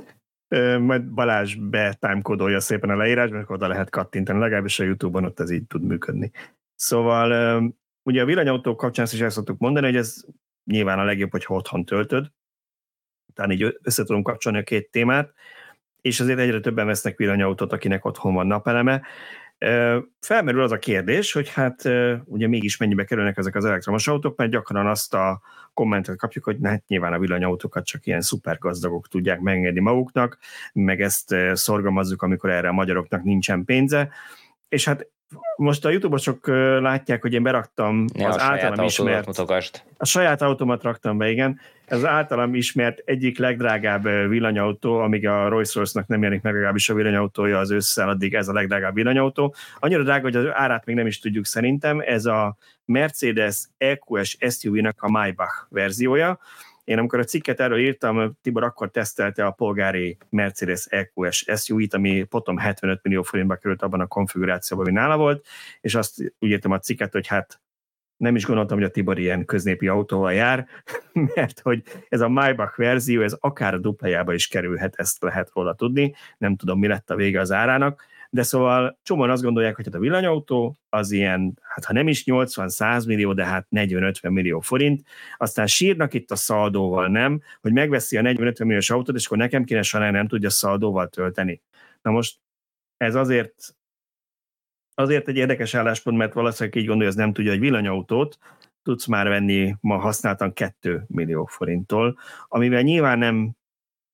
Majd 0.82 1.04
Balázs 1.04 1.56
betimecodolja 1.56 2.60
szépen 2.60 2.90
a 2.90 2.96
leírásba, 2.96 3.38
akkor 3.38 3.56
oda 3.56 3.68
lehet 3.68 3.90
kattintani, 3.90 4.40
legalábbis 4.40 4.80
a 4.80 4.84
Youtube-on 4.84 5.26
ott 5.26 5.40
ez 5.40 5.50
így 5.52 5.68
tud 5.68 5.84
működni. 5.84 6.32
Szóval 6.76 7.74
ugye 8.04 8.22
a 8.22 8.26
villanyautók 8.26 8.78
kapcsán 8.78 9.08
is 9.12 9.20
el 9.20 9.30
szoktuk 9.30 9.60
mondani, 9.60 9.86
hogy 9.86 9.96
ez 9.96 10.26
nyilván 10.64 11.00
a 11.00 11.04
legjobb, 11.04 11.32
hogy 11.32 11.44
otthon 11.48 11.86
töltöd, 11.86 12.32
tehát 13.34 13.52
így 13.52 13.78
össze 13.82 14.04
tudom 14.04 14.22
kapcsolni 14.22 14.58
a 14.58 14.64
két 14.64 14.92
témát, 14.92 15.34
és 16.02 16.20
azért 16.20 16.40
egyre 16.40 16.60
többen 16.60 16.86
vesznek 16.86 17.18
villanyautót, 17.18 17.74
akinek 17.74 18.06
otthon 18.06 18.34
van 18.34 18.48
napeleme. 18.48 19.02
Felmerül 20.20 20.62
az 20.62 20.72
a 20.72 20.78
kérdés, 20.78 21.32
hogy 21.32 21.50
hát 21.50 21.84
ugye 22.26 22.48
mégis 22.48 22.78
mennyibe 22.78 23.04
kerülnek 23.04 23.38
ezek 23.38 23.56
az 23.56 23.66
elektromos 23.66 24.08
autók, 24.08 24.38
mert 24.38 24.52
gyakran 24.52 24.88
azt 24.88 25.14
a 25.14 25.42
kommentet 25.74 26.18
kapjuk, 26.18 26.44
hogy 26.44 26.58
hát 26.64 26.84
nyilván 26.88 27.14
a 27.14 27.20
villanyautókat 27.20 27.86
csak 27.86 28.06
ilyen 28.06 28.22
szupergazdagok 28.22 29.08
tudják 29.08 29.40
megengedni 29.40 29.80
maguknak, 29.80 30.38
meg 30.74 31.02
ezt 31.02 31.36
szorgalmazzuk, 31.54 32.22
amikor 32.22 32.50
erre 32.50 32.68
a 32.68 32.74
magyaroknak 32.74 33.24
nincsen 33.24 33.66
pénze. 33.66 34.10
És 34.68 34.86
hát 34.86 35.08
most 35.56 35.86
a 35.86 35.90
YouTube-osok 35.90 36.48
látják, 36.82 37.22
hogy 37.22 37.34
én 37.34 37.44
beraktam 37.44 38.06
ja, 38.14 38.28
az 38.28 38.40
általam 38.40 38.86
ismert... 38.86 39.26
Mutogasd. 39.26 39.84
A 39.98 40.06
saját 40.06 40.42
automat 40.42 40.84
raktam 40.84 41.18
be, 41.18 41.30
igen. 41.30 41.60
Ez 41.86 41.98
az 41.98 42.06
általam 42.06 42.56
ismert 42.56 43.02
egyik 43.06 43.38
legdrágább 43.38 44.04
villanyautó, 44.04 45.00
amíg 45.00 45.28
a 45.28 45.48
Rolls-Royce-nak 45.48 46.08
nem 46.08 46.22
jelenik 46.22 46.44
meg 46.44 46.54
legalábbis 46.54 46.90
a 46.90 46.94
villanyautója 46.94 47.60
az 47.60 47.72
ősszel, 47.72 48.10
addig 48.10 48.34
ez 48.34 48.48
a 48.48 48.54
legdrágább 48.54 48.94
villanyautó. 48.94 49.56
Annyira 49.80 50.04
drága, 50.04 50.22
hogy 50.22 50.36
az 50.36 50.46
árát 50.52 50.86
még 50.86 50.96
nem 50.96 51.08
is 51.08 51.20
tudjuk 51.20 51.46
szerintem. 51.46 52.00
Ez 52.06 52.26
a 52.26 52.56
Mercedes 52.86 53.58
EQS 53.78 54.38
SUV-nak 54.50 54.96
a 55.02 55.10
Maybach 55.10 55.68
verziója 55.70 56.40
én 56.84 56.98
amikor 56.98 57.20
a 57.20 57.24
cikket 57.24 57.60
erről 57.60 57.80
írtam, 57.80 58.38
Tibor 58.42 58.64
akkor 58.64 58.92
tesztelte 58.92 59.46
a 59.46 59.52
polgári 59.52 60.18
Mercedes 60.30 60.86
EQS 60.86 61.46
SUV-t, 61.56 61.94
ami 61.94 62.24
potom 62.24 62.58
75 62.58 63.00
millió 63.04 63.22
forintba 63.22 63.56
került 63.56 63.82
abban 63.82 64.00
a 64.00 64.08
konfigurációban, 64.08 64.86
ami 64.86 64.96
nála 64.96 65.18
volt, 65.18 65.46
és 65.82 65.96
azt 65.96 66.34
úgy 66.40 66.50
írtam 66.50 66.72
a 66.72 66.80
cikket, 66.80 67.12
hogy 67.12 67.28
hát 67.28 67.62
nem 68.18 68.36
is 68.36 68.46
gondoltam, 68.46 68.78
hogy 68.78 68.86
a 68.86 68.92
Tibor 68.92 69.20
ilyen 69.20 69.46
köznépi 69.46 69.88
autóval 69.88 70.34
jár, 70.34 70.68
mert 71.36 71.60
hogy 71.60 71.84
ez 72.10 72.22
a 72.22 72.30
Maybach 72.30 72.78
verzió, 72.78 73.22
ez 73.22 73.36
akár 73.40 73.74
a 73.74 73.80
duplájába 73.80 74.34
is 74.34 74.48
kerülhet, 74.48 74.96
ezt 74.96 75.24
lehet 75.24 75.52
róla 75.54 75.74
tudni, 75.74 76.16
nem 76.38 76.56
tudom, 76.56 76.80
mi 76.80 76.88
lett 76.88 77.10
a 77.10 77.16
vége 77.16 77.40
az 77.40 77.52
árának, 77.52 78.06
de 78.34 78.44
szóval 78.44 79.00
csomóan 79.04 79.30
azt 79.30 79.44
gondolják, 79.44 79.76
hogy 79.76 79.86
hát 79.86 79.96
a 79.96 80.00
villanyautó 80.00 80.78
az 80.90 81.12
ilyen, 81.12 81.60
hát 81.62 81.86
ha 81.86 81.94
nem 81.94 82.08
is 82.08 82.24
80-100 82.26 83.08
millió, 83.08 83.34
de 83.34 83.46
hát 83.46 83.68
40-50 83.72 84.32
millió 84.32 84.60
forint, 84.60 85.04
aztán 85.38 85.68
sírnak 85.68 86.14
itt 86.14 86.32
a 86.32 86.36
szaldóval, 86.36 87.08
nem, 87.08 87.42
hogy 87.62 87.74
megveszi 87.74 88.18
a 88.18 88.22
40-50 88.22 88.66
milliós 88.66 88.90
autót, 88.90 89.16
és 89.16 89.26
akkor 89.26 89.38
nekem 89.38 89.64
kéne 89.64 89.82
sajnálni, 89.82 90.18
nem 90.18 90.28
tudja 90.28 90.50
szaldóval 90.50 91.08
tölteni. 91.08 91.62
Na 92.02 92.12
most 92.12 92.38
ez 92.98 93.16
azért 93.16 93.76
azért 94.96 95.28
egy 95.28 95.38
érdekes 95.38 95.74
álláspont, 95.74 96.18
mert 96.18 96.34
valószínűleg 96.34 96.80
így 96.80 96.88
gondolja, 96.88 97.12
hogy 97.12 97.22
nem 97.22 97.34
tudja, 97.34 97.52
hogy 97.52 97.60
villanyautót 97.60 98.38
tudsz 98.84 99.06
már 99.06 99.28
venni 99.28 99.76
ma 99.82 99.98
használtan 99.98 100.54
2 100.54 101.04
millió 101.08 101.46
forinttól, 101.46 102.18
amivel 102.48 102.82
nyilván 102.82 103.18
nem 103.18 103.56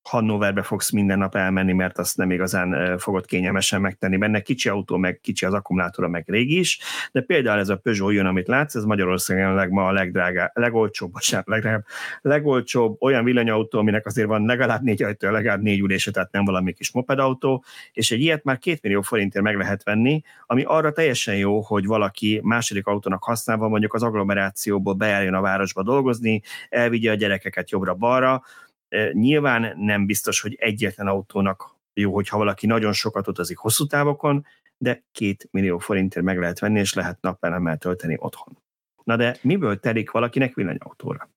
Hannoverbe 0.01 0.61
fogsz 0.61 0.91
minden 0.91 1.17
nap 1.17 1.35
elmenni, 1.35 1.73
mert 1.73 1.97
azt 1.97 2.17
nem 2.17 2.31
igazán 2.31 2.97
fogod 2.97 3.25
kényelmesen 3.25 3.81
megtenni 3.81 4.17
benne. 4.17 4.39
Kicsi 4.39 4.69
autó, 4.69 4.97
meg 4.97 5.19
kicsi 5.21 5.45
az 5.45 5.53
akkumulátora, 5.53 6.07
meg 6.07 6.23
régi 6.27 6.59
is, 6.59 6.79
de 7.11 7.21
például 7.21 7.59
ez 7.59 7.69
a 7.69 7.77
Peugeot 7.77 8.13
jön, 8.13 8.25
amit 8.25 8.47
látsz, 8.47 8.75
ez 8.75 8.83
Magyarországon 8.83 9.67
ma 9.69 9.87
a 9.87 9.91
legdrágább, 9.91 10.51
legolcsóbb, 10.53 11.11
bocsánat, 11.11 11.47
legdrágább, 11.47 11.85
legolcsóbb 12.21 13.01
olyan 13.01 13.23
villanyautó, 13.23 13.79
aminek 13.79 14.05
azért 14.05 14.27
van 14.27 14.45
legalább 14.45 14.81
négy 14.81 15.03
ajtó, 15.03 15.29
legalább 15.29 15.61
négy 15.61 15.79
ülése, 15.79 16.11
tehát 16.11 16.31
nem 16.31 16.45
valami 16.45 16.73
kis 16.73 16.91
mopedautó, 16.91 17.63
és 17.93 18.11
egy 18.11 18.21
ilyet 18.21 18.43
már 18.43 18.57
két 18.57 18.81
millió 18.81 19.01
forintért 19.01 19.43
meg 19.43 19.57
lehet 19.57 19.83
venni, 19.83 20.21
ami 20.45 20.63
arra 20.63 20.91
teljesen 20.91 21.35
jó, 21.35 21.61
hogy 21.61 21.85
valaki 21.85 22.39
második 22.43 22.87
autónak 22.87 23.23
használva 23.23 23.67
mondjuk 23.67 23.93
az 23.93 24.03
agglomerációból 24.03 24.93
bejárjon 24.93 25.33
a 25.33 25.41
városba 25.41 25.83
dolgozni, 25.83 26.41
elvigye 26.69 27.11
a 27.11 27.15
gyerekeket 27.15 27.69
jobbra-balra, 27.69 28.43
Nyilván 29.11 29.73
nem 29.77 30.05
biztos, 30.05 30.41
hogy 30.41 30.55
egyetlen 30.59 31.07
autónak 31.07 31.77
jó, 31.93 32.13
hogyha 32.13 32.37
valaki 32.37 32.65
nagyon 32.65 32.93
sokat 32.93 33.27
utazik 33.27 33.57
hosszú 33.57 33.85
távokon, 33.85 34.45
de 34.77 35.03
két 35.11 35.47
millió 35.51 35.77
forintért 35.77 36.25
meg 36.25 36.39
lehet 36.39 36.59
venni, 36.59 36.79
és 36.79 36.93
lehet 36.93 37.21
napelemmel 37.21 37.77
tölteni 37.77 38.15
otthon. 38.19 38.57
Na 39.03 39.15
de 39.15 39.37
miből 39.41 39.79
telik 39.79 40.11
valakinek 40.11 40.53
villanyautóra? 40.53 41.29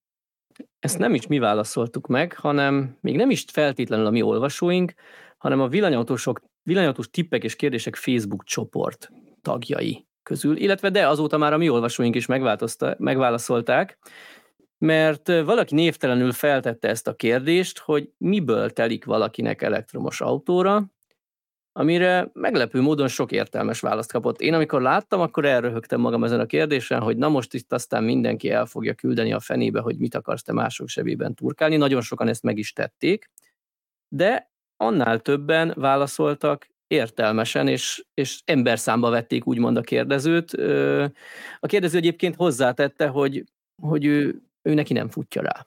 Ezt 0.78 0.98
nem 0.98 1.14
is 1.14 1.26
mi 1.26 1.38
válaszoltuk 1.38 2.06
meg, 2.06 2.32
hanem 2.32 2.96
még 3.00 3.16
nem 3.16 3.30
is 3.30 3.44
feltétlenül 3.52 4.06
a 4.06 4.10
mi 4.10 4.22
olvasóink, 4.22 4.94
hanem 5.38 5.60
a 5.60 5.68
villanyautósok, 5.68 6.40
villanyautós 6.62 7.10
tippek 7.10 7.44
és 7.44 7.56
kérdések 7.56 7.96
Facebook 7.96 8.44
csoport 8.44 9.10
tagjai 9.40 10.06
közül, 10.22 10.56
illetve 10.56 10.90
de 10.90 11.08
azóta 11.08 11.38
már 11.38 11.52
a 11.52 11.56
mi 11.56 11.68
olvasóink 11.68 12.14
is 12.14 12.26
megválaszolták, 12.98 13.98
mert 14.82 15.26
valaki 15.26 15.74
névtelenül 15.74 16.32
feltette 16.32 16.88
ezt 16.88 17.08
a 17.08 17.14
kérdést, 17.14 17.78
hogy 17.78 18.10
miből 18.18 18.70
telik 18.70 19.04
valakinek 19.04 19.62
elektromos 19.62 20.20
autóra, 20.20 20.90
amire 21.72 22.30
meglepő 22.32 22.80
módon 22.80 23.08
sok 23.08 23.32
értelmes 23.32 23.80
választ 23.80 24.12
kapott. 24.12 24.40
Én 24.40 24.54
amikor 24.54 24.82
láttam, 24.82 25.20
akkor 25.20 25.44
elröhögtem 25.44 26.00
magam 26.00 26.24
ezen 26.24 26.40
a 26.40 26.46
kérdésen, 26.46 27.00
hogy 27.00 27.16
na 27.16 27.28
most 27.28 27.54
itt 27.54 27.72
aztán 27.72 28.04
mindenki 28.04 28.50
el 28.50 28.66
fogja 28.66 28.94
küldeni 28.94 29.32
a 29.32 29.40
fenébe, 29.40 29.80
hogy 29.80 29.98
mit 29.98 30.14
akarsz 30.14 30.42
te 30.42 30.52
mások 30.52 30.88
sebében 30.88 31.34
turkálni. 31.34 31.76
Nagyon 31.76 32.00
sokan 32.00 32.28
ezt 32.28 32.42
meg 32.42 32.58
is 32.58 32.72
tették, 32.72 33.30
de 34.08 34.50
annál 34.76 35.20
többen 35.20 35.72
válaszoltak 35.76 36.68
értelmesen, 36.86 37.68
és, 37.68 38.04
és 38.14 38.40
emberszámba 38.44 39.10
vették 39.10 39.46
úgymond 39.46 39.76
a 39.76 39.80
kérdezőt. 39.80 40.52
A 41.60 41.66
kérdező 41.66 41.96
egyébként 41.96 42.36
hozzátette, 42.36 43.06
hogy, 43.06 43.44
hogy 43.82 44.04
ő 44.04 44.42
ő 44.62 44.74
neki 44.74 44.92
nem 44.92 45.08
futja 45.08 45.42
rá. 45.42 45.66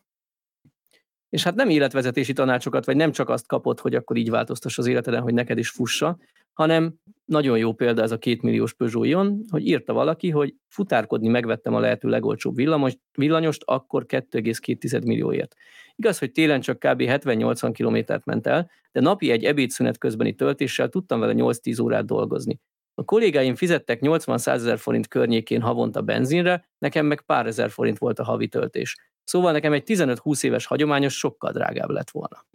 És 1.30 1.44
hát 1.44 1.56
nem 1.56 1.70
életvezetési 1.70 2.34
tanácsokat, 2.34 2.86
vagy 2.86 2.96
nem 2.96 3.12
csak 3.12 3.30
azt 3.30 3.48
kapott, 3.48 3.80
hogy 3.80 3.96
akkor 3.96 4.18
így 4.18 4.30
változtass 4.30 4.78
az 4.78 4.86
életeden, 4.86 5.22
hogy 5.22 5.34
neked 5.34 5.58
is 5.58 5.70
fussa, 5.70 6.18
hanem 6.54 6.96
nagyon 7.26 7.58
jó 7.58 7.74
példa 7.74 8.02
ez 8.02 8.12
a 8.12 8.18
két 8.18 8.42
milliós 8.42 8.74
Peugeot 8.74 9.06
Ion, 9.06 9.42
hogy 9.50 9.68
írta 9.68 9.94
valaki, 9.94 10.30
hogy 10.30 10.56
futárkodni 10.68 11.28
megvettem 11.28 11.74
a 11.74 11.80
lehető 11.80 12.10
legolcsóbb 12.10 12.56
villamos, 12.56 12.94
villanyost, 13.18 13.62
akkor 13.66 14.06
2,2 14.08 15.06
millióért. 15.06 15.56
Igaz, 15.96 16.20
hogy 16.20 16.32
télen 16.32 16.62
csak 16.62 16.80
kb. 16.80 17.02
70-80 17.02 17.72
kilométert 17.74 18.26
ment 18.26 18.48
el, 18.48 18.70
de 18.92 19.00
napi 19.00 19.32
egy 19.32 19.44
ebédszünet 19.44 19.98
közbeni 19.98 20.34
töltéssel 20.34 20.90
tudtam 20.90 21.20
vele 21.20 21.34
8-10 21.36 21.82
órát 21.82 22.06
dolgozni. 22.06 22.60
A 22.98 23.04
kollégáim 23.04 23.56
fizettek 23.56 24.00
80-100 24.02 24.48
ezer 24.48 24.78
forint 24.78 25.08
környékén 25.08 25.62
havonta 25.62 26.02
benzinre, 26.02 26.68
nekem 26.78 27.06
meg 27.06 27.22
pár 27.22 27.46
ezer 27.46 27.70
forint 27.70 27.98
volt 27.98 28.20
a 28.20 28.24
havi 28.24 28.48
töltés. 28.48 28.98
Szóval 29.24 29.52
nekem 29.52 29.74
egy 29.74 29.84
15-20 29.86 30.44
éves 30.44 30.66
hagyományos 30.66 31.18
sokkal 31.18 31.52
drágább 31.52 31.90
lett 31.90 32.10
volna. 32.10 32.46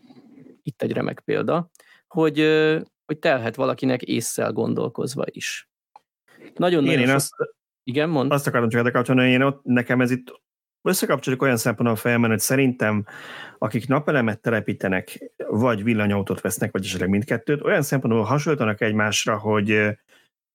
Itt 0.62 0.82
egy 0.82 0.92
remek 0.92 1.20
példa, 1.20 1.70
hogy, 2.08 2.38
hogy 3.06 3.18
telhet 3.18 3.54
valakinek 3.54 4.02
észszel 4.02 4.52
gondolkozva 4.52 5.24
is. 5.26 5.70
Nagyon, 6.54 6.84
én, 6.84 6.90
nagyon 6.90 7.00
én 7.00 7.06
sok... 7.06 7.14
azt, 7.14 7.34
igen, 7.84 8.08
mond. 8.08 8.32
Azt 8.32 8.46
akarom 8.46 8.68
csak 8.68 8.92
kapcsolni, 8.92 9.20
hogy 9.20 9.30
én 9.30 9.42
ott, 9.42 9.64
nekem 9.64 10.00
ez 10.00 10.10
itt 10.10 10.40
összekapcsoljuk 10.82 11.42
olyan 11.42 11.56
szempontból 11.56 11.96
fejemben, 11.96 12.30
hogy 12.30 12.38
szerintem 12.38 13.04
akik 13.58 13.88
napelemet 13.88 14.40
telepítenek, 14.40 15.32
vagy 15.48 15.82
villanyautót 15.82 16.40
vesznek, 16.40 16.72
vagy 16.72 16.84
esetleg 16.84 17.08
mindkettőt, 17.08 17.62
olyan 17.62 17.82
szempontból 17.82 18.24
hasonlítanak 18.24 18.80
egymásra, 18.80 19.38
hogy 19.38 19.98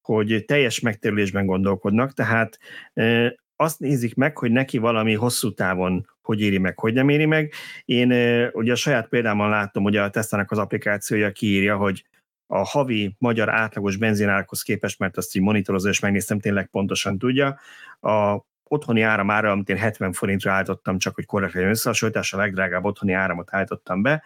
hogy 0.05 0.43
teljes 0.47 0.79
megtérülésben 0.79 1.45
gondolkodnak, 1.45 2.13
tehát 2.13 2.59
azt 3.55 3.79
nézik 3.79 4.15
meg, 4.15 4.37
hogy 4.37 4.51
neki 4.51 4.77
valami 4.77 5.13
hosszú 5.13 5.53
távon 5.53 6.07
hogy 6.21 6.41
éri 6.41 6.57
meg, 6.57 6.79
hogy 6.79 6.93
nem 6.93 7.09
éri 7.09 7.25
meg. 7.25 7.53
Én 7.85 8.11
ugye 8.51 8.71
a 8.71 8.75
saját 8.75 9.07
példámmal 9.07 9.49
láttam, 9.49 9.83
hogy 9.83 9.95
a 9.95 10.09
Tesla-nak 10.09 10.51
az 10.51 10.57
applikációja 10.57 11.31
kiírja, 11.31 11.77
hogy 11.77 12.05
a 12.47 12.57
havi 12.57 13.15
magyar 13.17 13.49
átlagos 13.49 13.97
benzinárakhoz 13.97 14.61
képest, 14.61 14.99
mert 14.99 15.17
azt 15.17 15.35
így 15.35 15.41
monitorozza, 15.41 15.89
és 15.89 15.99
megnéztem, 15.99 16.39
tényleg 16.39 16.67
pontosan 16.67 17.17
tudja, 17.17 17.59
a 18.01 18.39
otthoni 18.63 19.01
áram 19.01 19.29
ára, 19.29 19.51
amit 19.51 19.69
én 19.69 19.77
70 19.77 20.11
forintra 20.13 20.51
állítottam, 20.51 20.97
csak 20.97 21.15
hogy 21.15 21.25
korrekt 21.25 21.53
legyen 21.53 21.69
összehasonlítás, 21.69 22.33
a 22.33 22.37
legdrágább 22.37 22.85
otthoni 22.85 23.13
áramot 23.13 23.53
állítottam 23.53 24.01
be, 24.01 24.23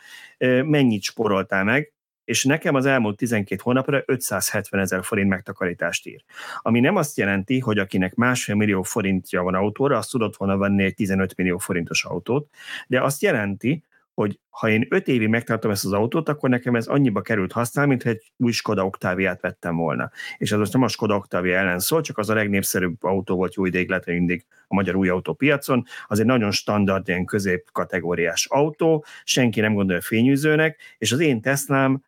mennyit 0.63 1.03
sporoltál 1.03 1.63
meg, 1.63 1.93
és 2.29 2.43
nekem 2.43 2.75
az 2.75 2.85
elmúlt 2.85 3.17
12 3.17 3.61
hónapra 3.63 4.03
570 4.05 4.81
ezer 4.81 5.03
forint 5.03 5.29
megtakarítást 5.29 6.07
ír. 6.07 6.23
Ami 6.57 6.79
nem 6.79 6.95
azt 6.95 7.17
jelenti, 7.17 7.59
hogy 7.59 7.77
akinek 7.77 8.15
másfél 8.15 8.55
millió 8.55 8.81
forintja 8.81 9.43
van 9.43 9.53
autóra, 9.53 9.97
azt 9.97 10.11
tudott 10.11 10.35
volna 10.35 10.57
venni 10.57 10.83
egy 10.83 10.93
15 10.93 11.35
millió 11.35 11.57
forintos 11.57 12.03
autót, 12.03 12.49
de 12.87 13.01
azt 13.01 13.21
jelenti, 13.21 13.83
hogy 14.13 14.39
ha 14.49 14.69
én 14.69 14.87
5 14.89 15.07
évig 15.07 15.27
megtartom 15.27 15.71
ezt 15.71 15.85
az 15.85 15.93
autót, 15.93 16.29
akkor 16.29 16.49
nekem 16.49 16.75
ez 16.75 16.87
annyiba 16.87 17.21
került 17.21 17.51
használni, 17.51 17.89
mint 17.89 18.05
egy 18.05 18.31
új 18.37 18.51
Skoda 18.51 18.85
Octaviát 18.85 19.41
vettem 19.41 19.75
volna. 19.75 20.11
És 20.37 20.51
ez 20.51 20.57
most 20.57 20.73
nem 20.73 20.81
a 20.81 20.87
Skoda 20.87 21.15
Octavia 21.15 21.57
ellen 21.57 21.79
szól, 21.79 22.01
csak 22.01 22.17
az 22.17 22.29
a 22.29 22.33
legnépszerűbb 22.33 23.03
autó 23.03 23.35
volt 23.35 23.53
jó 23.53 23.65
ideig, 23.65 23.89
lehet, 23.89 24.05
mindig 24.05 24.45
a 24.67 24.75
magyar 24.75 24.95
új 24.95 25.09
autópiacon. 25.09 25.85
Az 26.07 26.19
egy 26.19 26.25
nagyon 26.25 26.51
standard, 26.51 27.07
ilyen 27.07 27.25
középkategóriás 27.25 28.45
autó, 28.49 29.05
senki 29.23 29.59
nem 29.59 29.73
gondolja 29.73 30.01
fényűzőnek, 30.01 30.79
és 30.97 31.11
az 31.11 31.19
én 31.19 31.41
Teslám 31.41 32.01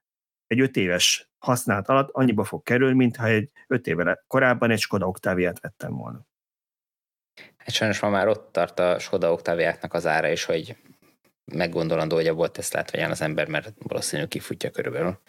egy 0.52 0.60
öt 0.60 0.76
éves 0.76 1.30
használat 1.38 1.88
alatt 1.88 2.10
annyiba 2.12 2.44
fog 2.44 2.64
kerülni, 2.64 2.96
mintha 2.96 3.26
egy 3.26 3.52
öt 3.68 3.88
évvel 3.88 4.24
korábban 4.28 4.72
egy 4.72 4.80
Skoda 4.80 5.08
Octaviát 5.08 5.60
vettem 5.60 5.98
volna. 5.98 6.26
Hát 7.58 7.72
sajnos 7.72 8.00
ma 8.00 8.10
már 8.10 8.28
ott 8.28 8.52
tart 8.52 8.80
a 8.80 9.00
Skoda 9.00 9.32
Octaviáknak 9.32 9.94
az 9.94 10.06
ára 10.06 10.30
is, 10.30 10.44
hogy 10.44 10.76
meggondolandó, 11.46 12.16
hogy 12.16 12.28
a 12.28 12.34
volt 12.34 12.52
Teslát 12.52 12.92
vegyen 12.92 13.12
az 13.12 13.22
ember, 13.22 13.48
mert 13.48 13.74
valószínűleg 13.78 14.30
kifutja 14.30 14.70
körülbelül 14.70 15.20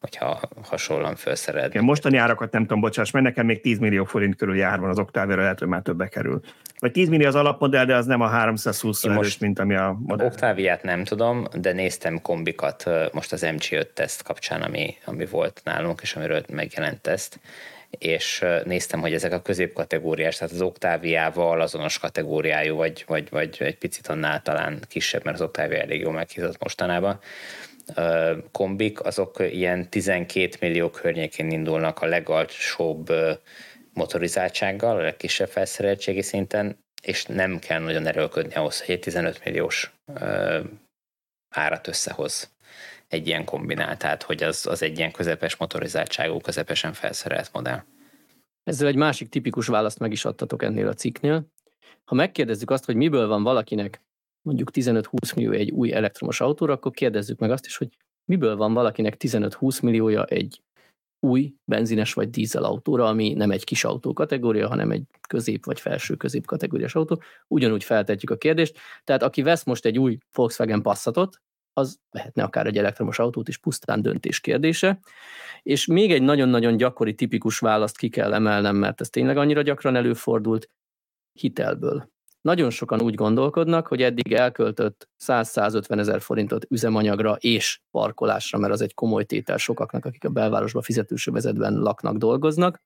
hogyha 0.00 0.40
hasonlóan 0.64 1.16
felszerelt. 1.16 1.72
Igen, 1.72 1.84
mostani 1.84 2.16
árakat 2.16 2.52
nem 2.52 2.62
tudom, 2.62 2.80
bocsáss, 2.80 3.10
mert 3.10 3.24
nekem 3.24 3.46
még 3.46 3.60
10 3.60 3.78
millió 3.78 4.04
forint 4.04 4.36
körül 4.36 4.56
jár 4.56 4.80
van 4.80 4.90
az 4.90 4.98
Octavia, 4.98 5.36
lehet, 5.36 5.58
hogy 5.58 5.68
már 5.68 5.82
többe 5.82 6.08
kerül. 6.08 6.40
Vagy 6.78 6.92
10 6.92 7.08
millió 7.08 7.26
az 7.26 7.34
alapmodell, 7.34 7.84
de 7.84 7.94
az 7.94 8.06
nem 8.06 8.20
a 8.20 8.26
320 8.26 9.04
erős, 9.04 9.16
most 9.16 9.40
mint 9.40 9.58
ami 9.58 9.74
a 9.74 9.96
modell. 10.06 10.26
Octaviát 10.26 10.82
nem 10.82 11.04
tudom, 11.04 11.46
de 11.60 11.72
néztem 11.72 12.22
kombikat 12.22 12.90
most 13.12 13.32
az 13.32 13.46
MG5 13.46 13.86
teszt 13.94 14.22
kapcsán, 14.22 14.62
ami, 14.62 14.94
ami 15.04 15.26
volt 15.26 15.60
nálunk, 15.64 16.00
és 16.02 16.14
amiről 16.14 16.42
megjelent 16.52 17.00
teszt 17.00 17.40
és 17.98 18.44
néztem, 18.64 19.00
hogy 19.00 19.12
ezek 19.12 19.32
a 19.32 19.42
középkategóriás, 19.42 20.36
tehát 20.36 20.54
az 20.54 20.60
Octaviával 20.62 21.60
azonos 21.60 21.98
kategóriájú, 21.98 22.76
vagy, 22.76 23.04
vagy, 23.06 23.28
vagy 23.30 23.56
egy 23.58 23.78
picit 23.78 24.06
annál 24.06 24.42
talán 24.42 24.78
kisebb, 24.88 25.24
mert 25.24 25.36
az 25.36 25.42
Octavia 25.42 25.80
elég 25.80 26.00
jól 26.00 26.12
meghízott 26.12 26.62
mostanában, 26.62 27.18
kombik, 28.52 29.04
azok 29.04 29.38
ilyen 29.38 29.90
12 29.90 30.56
millió 30.60 30.90
környékén 30.90 31.50
indulnak 31.50 32.02
a 32.02 32.06
legalsóbb 32.06 33.12
motorizáltsággal, 33.92 34.96
a 34.96 35.02
legkisebb 35.02 35.48
felszereltségi 35.48 36.22
szinten, 36.22 36.78
és 37.02 37.24
nem 37.24 37.58
kell 37.58 37.80
nagyon 37.80 38.06
erőlködni 38.06 38.54
ahhoz, 38.54 38.80
hogy 38.80 38.94
egy 38.94 39.00
15 39.00 39.44
milliós 39.44 39.92
árat 41.54 41.86
összehoz 41.86 42.54
egy 43.08 43.26
ilyen 43.26 43.44
kombinált, 43.44 43.98
tehát 43.98 44.22
hogy 44.22 44.42
az, 44.42 44.66
az 44.66 44.82
egy 44.82 44.98
ilyen 44.98 45.12
közepes 45.12 45.56
motorizáltságú, 45.56 46.40
közepesen 46.40 46.92
felszerelt 46.92 47.50
modell. 47.52 47.82
Ezzel 48.64 48.88
egy 48.88 48.96
másik 48.96 49.28
tipikus 49.28 49.66
választ 49.66 49.98
meg 49.98 50.12
is 50.12 50.24
adtatok 50.24 50.62
ennél 50.62 50.88
a 50.88 50.94
cikknél. 50.94 51.46
Ha 52.04 52.14
megkérdezzük 52.14 52.70
azt, 52.70 52.84
hogy 52.84 52.94
miből 52.94 53.26
van 53.26 53.42
valakinek 53.42 54.00
mondjuk 54.42 54.70
15-20 54.72 55.36
millió 55.36 55.52
egy 55.52 55.70
új 55.70 55.92
elektromos 55.92 56.40
autóra, 56.40 56.72
akkor 56.72 56.92
kérdezzük 56.92 57.38
meg 57.38 57.50
azt 57.50 57.66
is, 57.66 57.76
hogy 57.76 57.96
miből 58.24 58.56
van 58.56 58.72
valakinek 58.72 59.16
15-20 59.18 59.82
milliója 59.82 60.24
egy 60.24 60.62
új 61.26 61.54
benzines 61.64 62.12
vagy 62.12 62.30
dízel 62.30 62.64
autóra, 62.64 63.06
ami 63.06 63.32
nem 63.32 63.50
egy 63.50 63.64
kis 63.64 63.84
autó 63.84 64.12
kategória, 64.12 64.68
hanem 64.68 64.90
egy 64.90 65.02
közép 65.28 65.64
vagy 65.64 65.80
felső 65.80 66.14
közép 66.14 66.46
kategóriás 66.46 66.94
autó. 66.94 67.22
Ugyanúgy 67.48 67.84
feltetjük 67.84 68.30
a 68.30 68.36
kérdést. 68.36 68.78
Tehát 69.04 69.22
aki 69.22 69.42
vesz 69.42 69.64
most 69.64 69.84
egy 69.84 69.98
új 69.98 70.18
Volkswagen 70.34 70.82
Passatot, 70.82 71.40
az 71.72 71.98
vehetne 72.10 72.42
akár 72.42 72.66
egy 72.66 72.78
elektromos 72.78 73.18
autót 73.18 73.48
is, 73.48 73.58
pusztán 73.58 74.02
döntés 74.02 74.40
kérdése. 74.40 75.00
És 75.62 75.86
még 75.86 76.12
egy 76.12 76.22
nagyon-nagyon 76.22 76.76
gyakori, 76.76 77.14
tipikus 77.14 77.58
választ 77.58 77.96
ki 77.96 78.08
kell 78.08 78.34
emelnem, 78.34 78.76
mert 78.76 79.00
ez 79.00 79.10
tényleg 79.10 79.36
annyira 79.36 79.62
gyakran 79.62 79.96
előfordult, 79.96 80.70
hitelből. 81.32 82.10
Nagyon 82.40 82.70
sokan 82.70 83.00
úgy 83.00 83.14
gondolkodnak, 83.14 83.86
hogy 83.86 84.02
eddig 84.02 84.32
elköltött 84.32 85.08
100-150 85.26 85.98
ezer 85.98 86.20
forintot 86.20 86.66
üzemanyagra 86.68 87.36
és 87.40 87.80
parkolásra, 87.90 88.58
mert 88.58 88.72
az 88.72 88.80
egy 88.80 88.94
komoly 88.94 89.24
tétel 89.24 89.56
sokaknak, 89.56 90.04
akik 90.04 90.24
a 90.24 90.28
belvárosban 90.28 90.82
fizetősövezetben 90.82 91.74
laknak, 91.74 92.16
dolgoznak, 92.16 92.80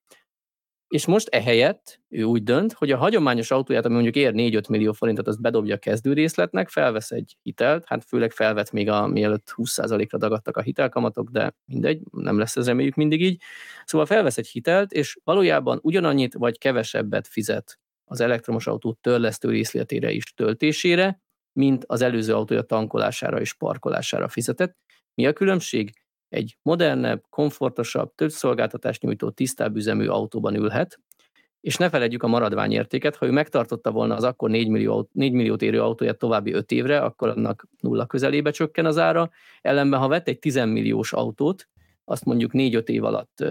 és 0.87 1.05
most 1.05 1.27
ehelyett 1.27 1.99
ő 2.09 2.23
úgy 2.23 2.43
dönt, 2.43 2.73
hogy 2.73 2.91
a 2.91 2.97
hagyományos 2.97 3.51
autóját, 3.51 3.85
ami 3.85 3.93
mondjuk 3.93 4.15
ér 4.15 4.31
4-5 4.35 4.69
millió 4.69 4.91
forintot, 4.91 5.27
azt 5.27 5.41
bedobja 5.41 5.75
a 5.75 5.77
kezdőrészletnek, 5.77 6.69
felvesz 6.69 7.11
egy 7.11 7.37
hitelt, 7.41 7.85
hát 7.85 8.05
főleg 8.05 8.31
felvet 8.31 8.71
még 8.71 8.89
a 8.89 9.07
mielőtt 9.07 9.53
20%-ra 9.55 10.17
dagadtak 10.17 10.57
a 10.57 10.61
hitelkamatok, 10.61 11.29
de 11.29 11.55
mindegy, 11.65 12.01
nem 12.11 12.37
lesz 12.37 12.55
ez 12.55 12.65
reméljük 12.65 12.95
mindig 12.95 13.21
így. 13.21 13.41
Szóval 13.85 14.07
felvesz 14.07 14.37
egy 14.37 14.47
hitelt, 14.47 14.91
és 14.91 15.17
valójában 15.23 15.79
ugyanannyit 15.81 16.33
vagy 16.33 16.57
kevesebbet 16.57 17.27
fizet 17.27 17.79
az 18.05 18.21
elektromos 18.21 18.67
autó 18.67 18.97
törlesztő 19.01 19.49
részletére 19.49 20.11
is 20.11 20.33
töltésére, 20.33 21.21
mint 21.51 21.83
az 21.87 22.01
előző 22.01 22.33
autója 22.33 22.61
tankolására 22.61 23.39
és 23.39 23.53
parkolására 23.53 24.27
fizetett. 24.27 24.77
Mi 25.13 25.25
a 25.25 25.33
különbség? 25.33 25.91
Egy 26.29 26.57
modernebb, 26.61 27.23
komfortosabb, 27.29 28.15
több 28.15 28.29
szolgáltatást 28.29 29.01
nyújtó, 29.01 29.29
tisztább 29.29 29.75
üzemű 29.75 30.07
autóban 30.07 30.55
ülhet, 30.55 30.99
és 31.65 31.77
ne 31.77 31.89
felejtjük 31.89 32.23
a 32.23 32.27
maradványértéket, 32.27 33.15
ha 33.15 33.25
ő 33.25 33.31
megtartotta 33.31 33.91
volna 33.91 34.15
az 34.15 34.23
akkor 34.23 34.49
4, 34.49 34.67
millió, 34.67 35.09
4 35.11 35.31
milliót 35.31 35.61
érő 35.61 35.81
autóját 35.81 36.17
további 36.17 36.53
5 36.53 36.71
évre, 36.71 36.99
akkor 36.99 37.29
annak 37.29 37.67
nulla 37.79 38.05
közelébe 38.05 38.51
csökken 38.51 38.85
az 38.85 38.97
ára, 38.97 39.31
ellenben 39.61 39.99
ha 39.99 40.07
vett 40.07 40.27
egy 40.27 40.39
10 40.39 40.55
milliós 40.55 41.13
autót, 41.13 41.69
azt 42.03 42.25
mondjuk 42.25 42.51
4-5 42.53 42.87
év 42.87 43.03
alatt 43.03 43.43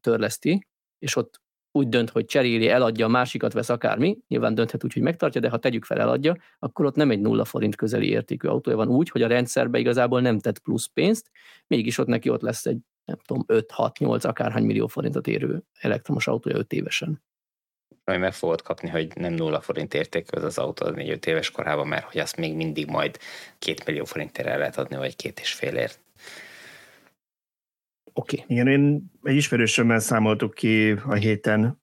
törleszti, 0.00 0.66
és 0.98 1.16
ott 1.16 1.40
úgy 1.72 1.88
dönt, 1.88 2.10
hogy 2.10 2.24
cseréli, 2.24 2.68
eladja, 2.68 3.06
a 3.06 3.08
másikat 3.08 3.52
vesz 3.52 3.68
akármi, 3.68 4.18
nyilván 4.28 4.54
dönthet 4.54 4.84
úgy, 4.84 4.92
hogy 4.92 5.02
megtartja, 5.02 5.40
de 5.40 5.48
ha 5.48 5.58
tegyük 5.58 5.84
fel, 5.84 6.00
eladja, 6.00 6.36
akkor 6.58 6.84
ott 6.86 6.94
nem 6.94 7.10
egy 7.10 7.20
nulla 7.20 7.44
forint 7.44 7.76
közeli 7.76 8.08
értékű 8.08 8.48
autója 8.48 8.76
van 8.76 8.88
úgy, 8.88 9.08
hogy 9.08 9.22
a 9.22 9.26
rendszerbe 9.26 9.78
igazából 9.78 10.20
nem 10.20 10.38
tett 10.38 10.58
plusz 10.58 10.86
pénzt, 10.86 11.30
mégis 11.66 11.98
ott 11.98 12.06
neki 12.06 12.28
ott 12.28 12.42
lesz 12.42 12.66
egy 12.66 12.78
nem 13.04 13.18
tudom, 13.24 13.44
5-6-8 13.48 14.26
akárhány 14.26 14.64
millió 14.64 14.86
forintot 14.86 15.26
érő 15.26 15.62
elektromos 15.80 16.26
autója 16.26 16.56
5 16.56 16.72
évesen. 16.72 17.22
Ami 18.04 18.18
meg 18.18 18.32
fogod 18.32 18.62
kapni, 18.62 18.88
hogy 18.88 19.12
nem 19.14 19.32
nulla 19.32 19.60
forint 19.60 19.94
értékű 19.94 20.36
az 20.36 20.44
az 20.44 20.58
autó 20.58 20.86
az 20.86 20.94
4 20.94 21.26
éves 21.26 21.50
korában, 21.50 21.86
mert 21.86 22.04
hogy 22.04 22.20
azt 22.20 22.36
még 22.36 22.54
mindig 22.54 22.86
majd 22.86 23.18
2 23.58 23.82
millió 23.86 24.04
forintért 24.04 24.48
el 24.48 24.58
lehet 24.58 24.78
adni, 24.78 24.96
vagy 24.96 25.16
két 25.16 25.40
és 25.40 25.52
félért. 25.52 26.00
Oké. 28.20 28.40
Okay. 28.42 28.56
Igen, 28.56 28.66
én 28.66 29.10
egy 29.22 29.36
ismerősömmel 29.36 29.98
számoltuk 29.98 30.54
ki 30.54 30.90
a 30.90 31.14
héten, 31.14 31.80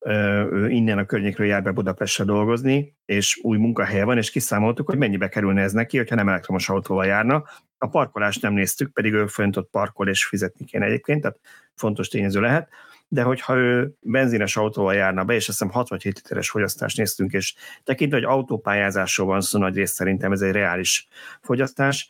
ő 0.52 0.70
innen 0.70 0.98
a 0.98 1.06
környékről 1.06 1.48
jár 1.48 1.64
be 1.64 1.72
Budapestre 1.72 2.24
dolgozni, 2.24 2.96
és 3.06 3.40
új 3.42 3.58
munkahelye 3.58 4.04
van, 4.04 4.18
és 4.18 4.32
kiszámoltuk, 4.32 4.90
hogy 4.90 4.98
mennyibe 4.98 5.30
kerülne 5.30 5.62
ez 5.62 5.72
neki, 5.72 5.98
hogyha 5.98 6.16
nem 6.16 6.28
elektromos 6.28 6.70
autóval 6.70 7.06
járna. 7.06 7.44
A 7.78 7.88
parkolást 7.88 8.42
nem 8.42 8.54
néztük, 8.54 8.94
pedig 8.94 9.14
ő 9.14 9.28
fönt 9.28 9.58
ott 9.58 9.70
parkol 9.70 10.08
és 10.08 10.26
fizetni 10.26 10.66
kéne 10.66 10.86
egyébként, 10.86 11.22
tehát 11.22 11.40
fontos 11.76 12.08
tényező 12.08 12.40
lehet 12.40 12.70
de 13.10 13.22
hogyha 13.24 13.56
ő 13.56 13.94
benzines 14.00 14.58
autóval 14.58 14.94
járna 14.94 15.24
be, 15.24 15.34
és 15.34 15.48
azt 15.48 15.60
hiszem 15.60 15.74
6 15.74 15.90
vagy 15.90 16.02
7 16.02 16.16
literes 16.16 16.50
fogyasztást 16.50 16.98
néztünk, 16.98 17.34
és 17.34 17.56
tekintve, 17.84 18.18
hogy 18.18 18.26
autópályázásról 18.26 19.28
van 19.28 19.42
szó 19.42 19.60
nagy 19.60 19.76
rész 19.76 19.92
szerintem 19.92 20.32
ez 20.32 20.42
egy 20.42 20.52
reális 20.52 21.08
fogyasztás, 21.42 22.10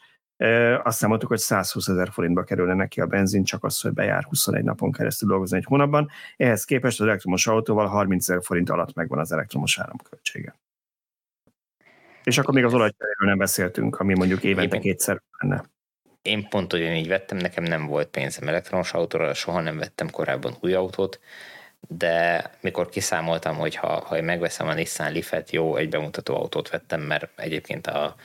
azt 0.84 0.98
számoltuk, 0.98 1.30
hogy 1.30 1.38
120 1.38 1.88
ezer 1.88 2.10
forintba 2.12 2.44
kerülne 2.44 2.74
neki 2.74 3.02
a 3.02 3.06
benzin, 3.06 3.44
csak 3.44 3.64
az, 3.64 3.82
hogy 3.82 3.94
bejár 3.94 4.24
21 4.24 4.64
napon 4.64 4.92
keresztül 4.92 5.30
dolgozni 5.30 5.58
egy 5.58 5.66
hónapban. 5.66 6.10
Ehhez 6.38 6.66
képest 6.66 7.00
az 7.00 7.06
elektromos 7.06 7.48
autóval 7.48 7.88
30 7.88 8.30
ezer 8.30 8.44
forint 8.44 8.70
alatt 8.70 8.94
megvan 8.94 9.20
az 9.20 9.32
elektromos 9.32 9.80
áramköltsége. 9.80 10.56
És 12.24 12.38
akkor 12.38 12.54
még 12.54 12.64
az 12.64 12.74
olajcseréről 12.74 13.28
nem 13.28 13.38
beszéltünk, 13.38 14.00
ami 14.00 14.16
mondjuk 14.16 14.44
évente 14.44 14.80
kétszer 14.80 15.22
lenne. 15.40 15.64
Én 16.22 16.48
pont 16.50 16.74
ugyanígy 16.74 17.08
vettem, 17.08 17.38
nekem 17.38 17.64
nem 17.64 17.86
volt 17.86 18.08
pénzem 18.08 18.48
elektromos 18.48 18.94
autóra, 18.94 19.34
soha 19.34 19.62
nem 19.62 19.78
vettem 19.78 20.10
korábban 20.10 20.54
új 20.60 20.74
autót, 20.74 21.20
de 21.88 22.44
mikor 22.62 22.90
kiszámoltam, 22.90 23.56
hogy 23.56 23.76
ha, 23.76 23.88
ha 23.88 24.18
én 24.18 24.24
megveszem 24.24 24.68
a 24.68 24.74
Nissan 24.74 25.12
Leaf-et, 25.12 25.52
jó, 25.52 25.76
egy 25.76 25.90
bemutató 25.90 26.36
autót 26.36 26.70
vettem, 26.70 27.02
mert 27.02 27.40
egyébként 27.40 27.88
a 27.88 28.16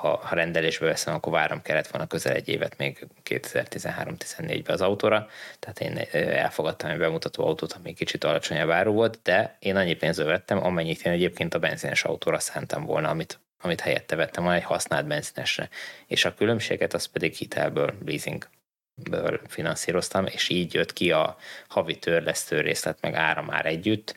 ha, 0.00 0.20
ha 0.22 0.34
rendelésbe 0.34 0.86
veszem, 0.86 1.14
akkor 1.14 1.32
várom 1.32 1.62
kellett 1.62 1.86
volna 1.86 2.06
közel 2.06 2.34
egy 2.34 2.48
évet 2.48 2.76
még 2.76 3.06
2013-14-ben 3.24 4.74
az 4.74 4.80
autóra, 4.80 5.28
tehát 5.58 5.80
én 5.80 5.98
elfogadtam 6.12 6.90
egy 6.90 6.98
bemutató 6.98 7.46
autót, 7.46 7.72
ami 7.72 7.92
kicsit 7.92 8.24
alacsonyabb 8.24 8.70
áru 8.70 8.92
volt, 8.92 9.18
de 9.22 9.56
én 9.58 9.76
annyi 9.76 9.94
pénzből 9.94 10.26
vettem, 10.26 10.64
amennyit 10.64 11.06
én 11.06 11.12
egyébként 11.12 11.54
a 11.54 11.58
benzines 11.58 12.04
autóra 12.04 12.38
szántam 12.38 12.84
volna, 12.84 13.08
amit, 13.08 13.40
amit 13.60 13.80
helyette 13.80 14.16
vettem 14.16 14.42
volna 14.42 14.58
egy 14.58 14.64
használt 14.64 15.06
benzinesre. 15.06 15.68
És 16.06 16.24
a 16.24 16.34
különbséget 16.34 16.94
az 16.94 17.04
pedig 17.06 17.34
hitelből, 17.34 17.94
leasingből 18.06 19.40
finanszíroztam, 19.46 20.26
és 20.26 20.48
így 20.48 20.74
jött 20.74 20.92
ki 20.92 21.12
a 21.12 21.36
havi 21.68 21.98
törlesztő 21.98 22.60
részlet 22.60 22.98
meg 23.00 23.14
ára 23.14 23.42
már 23.42 23.66
együtt, 23.66 24.16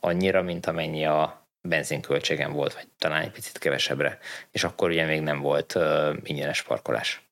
annyira, 0.00 0.42
mint 0.42 0.66
amennyi 0.66 1.06
a 1.06 1.41
benzinköltségem 1.68 2.52
volt, 2.52 2.74
vagy 2.74 2.88
talán 2.98 3.22
egy 3.22 3.30
picit 3.30 3.58
kevesebbre, 3.58 4.18
és 4.50 4.64
akkor 4.64 4.90
ugye 4.90 5.06
még 5.06 5.20
nem 5.20 5.40
volt 5.40 5.74
uh, 5.74 6.16
ingyenes 6.22 6.62
parkolás. 6.62 7.22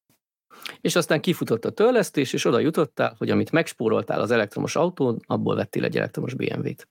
És 0.81 0.97
aztán 0.97 1.21
kifutott 1.21 1.65
a 1.65 1.71
törlesztés, 1.71 2.33
és 2.33 2.45
oda 2.45 2.59
jutottál, 2.59 3.15
hogy 3.19 3.31
amit 3.31 3.53
megspóroltál 3.53 4.21
az 4.21 4.31
elektromos 4.31 4.77
autón, 4.77 5.21
abból 5.27 5.57
vettél 5.57 5.85
egy 5.85 5.97
elektromos 5.97 6.35
BMW-t. 6.35 6.89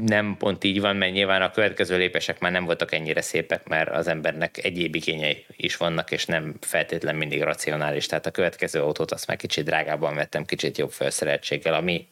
Nem 0.00 0.36
pont 0.36 0.64
így 0.64 0.80
van, 0.80 0.96
mert 0.96 1.12
nyilván 1.12 1.42
a 1.42 1.50
következő 1.50 1.96
lépések 1.96 2.40
már 2.40 2.52
nem 2.52 2.64
voltak 2.64 2.92
ennyire 2.92 3.20
szépek, 3.20 3.68
mert 3.68 3.90
az 3.90 4.06
embernek 4.06 4.64
egyéb 4.64 4.94
igényei 4.94 5.46
is 5.56 5.76
vannak, 5.76 6.10
és 6.10 6.26
nem 6.26 6.56
feltétlen 6.60 7.16
mindig 7.16 7.42
racionális. 7.42 8.06
Tehát 8.06 8.26
a 8.26 8.30
következő 8.30 8.80
autót 8.80 9.12
azt 9.12 9.26
már 9.26 9.36
kicsit 9.36 9.64
drágábban 9.64 10.14
vettem, 10.14 10.44
kicsit 10.44 10.78
jobb 10.78 10.90
felszereltséggel, 10.90 11.74
ami 11.74 12.08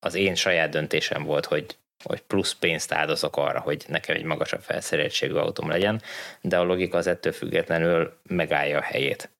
az 0.00 0.14
én 0.14 0.34
saját 0.34 0.70
döntésem 0.70 1.22
volt, 1.22 1.46
hogy 1.46 1.76
hogy 2.04 2.20
plusz 2.20 2.54
pénzt 2.54 2.92
áldozok 2.92 3.36
arra, 3.36 3.60
hogy 3.60 3.84
nekem 3.88 4.16
egy 4.16 4.24
magasabb 4.24 4.60
felszereltségű 4.60 5.34
autóm 5.34 5.68
legyen, 5.68 6.02
de 6.40 6.58
a 6.58 6.62
logika 6.62 6.98
az 6.98 7.06
ettől 7.06 7.32
függetlenül 7.32 8.12
megállja 8.28 8.78
a 8.78 8.82
helyét. 8.82 9.30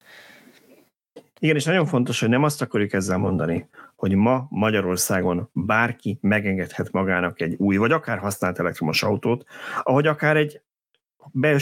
Igen, 1.40 1.56
és 1.56 1.64
nagyon 1.64 1.86
fontos, 1.86 2.20
hogy 2.20 2.28
nem 2.28 2.43
azt 2.43 2.62
akarjuk 2.62 2.93
ezzel 2.93 3.18
mondani, 3.18 3.68
hogy 3.97 4.14
ma 4.14 4.47
Magyarországon 4.51 5.51
bárki 5.52 6.18
megengedhet 6.20 6.93
magának 6.93 7.40
egy 7.40 7.55
új, 7.59 7.76
vagy 7.76 7.93
akár 7.93 8.18
használt 8.18 8.59
elektromos 8.59 9.02
autót, 9.02 9.44
ahogy 9.82 10.06
akár 10.06 10.36
egy 10.36 10.60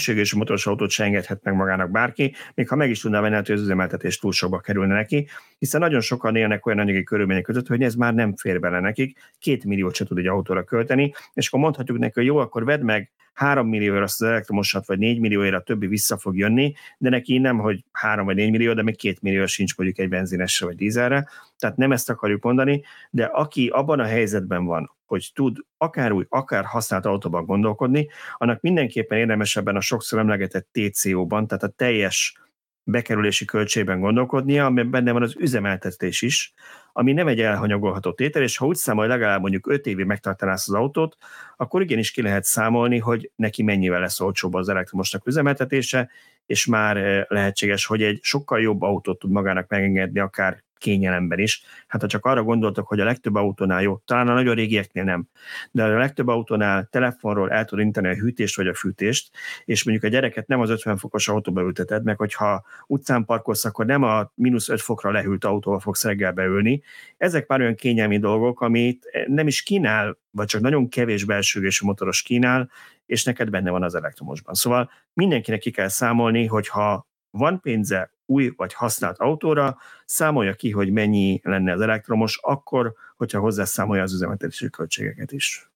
és 0.06 0.34
motoros 0.34 0.66
autót 0.66 0.90
se 0.90 1.04
engedhet 1.04 1.42
meg 1.42 1.54
magának 1.54 1.90
bárki, 1.90 2.34
még 2.54 2.68
ha 2.68 2.76
meg 2.76 2.90
is 2.90 3.00
tudná 3.00 3.20
venni, 3.20 3.34
hogy 3.34 3.50
az 3.50 3.60
üzemeltetés 3.60 4.18
túl 4.18 4.32
sokba 4.32 4.58
kerülne 4.58 4.94
neki, 4.94 5.28
hiszen 5.58 5.80
nagyon 5.80 6.00
sokan 6.00 6.36
élnek 6.36 6.66
olyan 6.66 6.78
anyagi 6.78 7.02
körülmények 7.02 7.42
között, 7.42 7.66
hogy 7.66 7.82
ez 7.82 7.94
már 7.94 8.14
nem 8.14 8.36
fér 8.36 8.60
bele 8.60 8.80
nekik, 8.80 9.18
két 9.38 9.64
milliót 9.64 9.94
se 9.94 10.04
tud 10.04 10.18
egy 10.18 10.26
autóra 10.26 10.64
költeni, 10.64 11.14
és 11.34 11.46
akkor 11.46 11.60
mondhatjuk 11.60 11.98
neki, 11.98 12.12
hogy 12.14 12.24
jó, 12.24 12.36
akkor 12.36 12.64
vedd 12.64 12.80
meg 12.80 13.10
3 13.36 13.68
millióért 13.68 14.02
azt 14.02 14.22
az 14.22 14.28
elektromosat, 14.28 14.86
vagy 14.86 14.98
4 14.98 15.20
millióért 15.20 15.54
a 15.54 15.60
többi 15.60 15.86
vissza 15.86 16.18
fog 16.18 16.36
jönni, 16.36 16.74
de 16.98 17.08
neki 17.08 17.38
nem, 17.38 17.58
hogy 17.58 17.84
3 17.92 18.24
vagy 18.24 18.36
4 18.36 18.50
millió, 18.50 18.72
de 18.72 18.82
még 18.82 18.96
2 18.96 19.16
millió 19.20 19.46
sincs 19.46 19.76
mondjuk 19.76 19.98
egy 19.98 20.08
benzinesre 20.08 20.66
vagy 20.66 20.76
dízelre, 20.76 21.28
tehát 21.58 21.76
nem 21.76 21.92
ezt 21.92 22.10
akarjuk 22.10 22.42
mondani, 22.42 22.82
de 23.10 23.24
aki 23.24 23.68
abban 23.68 24.00
a 24.00 24.04
helyzetben 24.04 24.64
van, 24.64 24.95
hogy 25.08 25.30
tud 25.34 25.56
akár 25.76 26.12
új, 26.12 26.26
akár 26.28 26.64
használt 26.64 27.06
autóban 27.06 27.44
gondolkodni, 27.44 28.08
annak 28.34 28.60
mindenképpen 28.60 29.18
érdemes 29.18 29.56
ebben 29.56 29.76
a 29.76 29.80
sokszor 29.80 30.18
emlegetett 30.18 30.68
TCO-ban, 30.72 31.46
tehát 31.46 31.62
a 31.62 31.68
teljes 31.68 32.40
bekerülési 32.88 33.44
költségben 33.44 34.00
gondolkodnia, 34.00 34.64
amiben 34.64 34.90
benne 34.90 35.12
van 35.12 35.22
az 35.22 35.34
üzemeltetés 35.38 36.22
is, 36.22 36.52
ami 36.92 37.12
nem 37.12 37.28
egy 37.28 37.40
elhanyagolható 37.40 38.12
tétel, 38.12 38.42
és 38.42 38.56
ha 38.56 38.66
úgy 38.66 38.76
számol, 38.76 39.06
legalább 39.06 39.40
mondjuk 39.40 39.70
5 39.70 39.86
évig 39.86 40.04
megtartanász 40.04 40.68
az 40.68 40.74
autót, 40.74 41.16
akkor 41.56 41.82
igenis 41.82 42.10
ki 42.10 42.22
lehet 42.22 42.44
számolni, 42.44 42.98
hogy 42.98 43.30
neki 43.36 43.62
mennyivel 43.62 44.00
lesz 44.00 44.20
olcsóbb 44.20 44.54
az 44.54 44.68
elektromosnak 44.68 45.26
üzemeltetése, 45.26 46.10
és 46.46 46.66
már 46.66 46.96
eh, 46.96 47.24
lehetséges, 47.28 47.86
hogy 47.86 48.02
egy 48.02 48.18
sokkal 48.22 48.60
jobb 48.60 48.82
autót 48.82 49.18
tud 49.18 49.30
magának 49.30 49.68
megengedni, 49.68 50.20
akár 50.20 50.64
kényelemben 50.78 51.38
is. 51.38 51.62
Hát 51.86 52.00
ha 52.00 52.06
csak 52.06 52.24
arra 52.24 52.42
gondoltok, 52.42 52.86
hogy 52.86 53.00
a 53.00 53.04
legtöbb 53.04 53.34
autónál 53.34 53.82
jó, 53.82 53.96
talán 54.04 54.28
a 54.28 54.34
nagyon 54.34 54.54
régieknél 54.54 55.04
nem, 55.04 55.28
de 55.70 55.84
a 55.84 55.98
legtöbb 55.98 56.28
autónál 56.28 56.88
telefonról 56.90 57.50
el 57.50 57.64
tud 57.64 57.78
inteni 57.78 58.08
a 58.08 58.14
hűtést 58.14 58.56
vagy 58.56 58.66
a 58.66 58.74
fűtést, 58.74 59.30
és 59.64 59.84
mondjuk 59.84 60.06
a 60.06 60.14
gyereket 60.14 60.46
nem 60.46 60.60
az 60.60 60.70
50 60.70 60.96
fokos 60.96 61.28
autóba 61.28 61.60
ülteted 61.62 62.04
meg, 62.04 62.18
hogyha 62.18 62.64
utcán 62.86 63.24
parkolsz, 63.24 63.64
akkor 63.64 63.86
nem 63.86 64.02
a 64.02 64.32
mínusz 64.34 64.68
5 64.68 64.80
fokra 64.80 65.10
lehűlt 65.10 65.44
autóval 65.44 65.80
fogsz 65.80 66.04
reggel 66.04 66.32
beülni. 66.32 66.82
Ezek 67.16 67.46
már 67.46 67.60
olyan 67.60 67.74
kényelmi 67.74 68.18
dolgok, 68.18 68.60
amit 68.60 69.26
nem 69.26 69.46
is 69.46 69.62
kínál, 69.62 70.18
vagy 70.30 70.46
csak 70.46 70.60
nagyon 70.60 70.88
kevés 70.88 71.24
belsőgésű 71.24 71.86
motoros 71.86 72.22
kínál, 72.22 72.70
és 73.06 73.24
neked 73.24 73.50
benne 73.50 73.70
van 73.70 73.82
az 73.82 73.94
elektromosban. 73.94 74.54
Szóval 74.54 74.90
mindenkinek 75.12 75.60
ki 75.60 75.70
kell 75.70 75.88
számolni, 75.88 76.46
hogy 76.46 76.68
ha 76.68 77.06
van 77.30 77.60
pénze 77.60 78.15
új 78.26 78.52
vagy 78.56 78.74
használt 78.74 79.18
autóra, 79.18 79.78
számolja 80.04 80.54
ki, 80.54 80.70
hogy 80.70 80.92
mennyi 80.92 81.40
lenne 81.42 81.72
az 81.72 81.80
elektromos, 81.80 82.38
akkor, 82.42 82.94
hogyha 83.16 83.40
hozzászámolja 83.40 84.02
az 84.02 84.12
üzemeltetési 84.12 84.70
költségeket 84.70 85.32
is. 85.32 85.70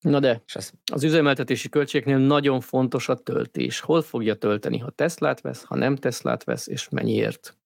Na 0.00 0.20
de, 0.20 0.42
az 0.92 1.04
üzemeltetési 1.04 1.68
költségeknél 1.68 2.18
nagyon 2.18 2.60
fontos 2.60 3.08
a 3.08 3.14
töltés. 3.14 3.80
Hol 3.80 4.02
fogja 4.02 4.34
tölteni, 4.34 4.78
ha 4.78 4.90
Teslát 4.90 5.40
vesz, 5.40 5.64
ha 5.64 5.76
nem 5.76 5.96
Teslát 5.96 6.44
vesz, 6.44 6.66
és 6.66 6.88
mennyiért? 6.88 7.56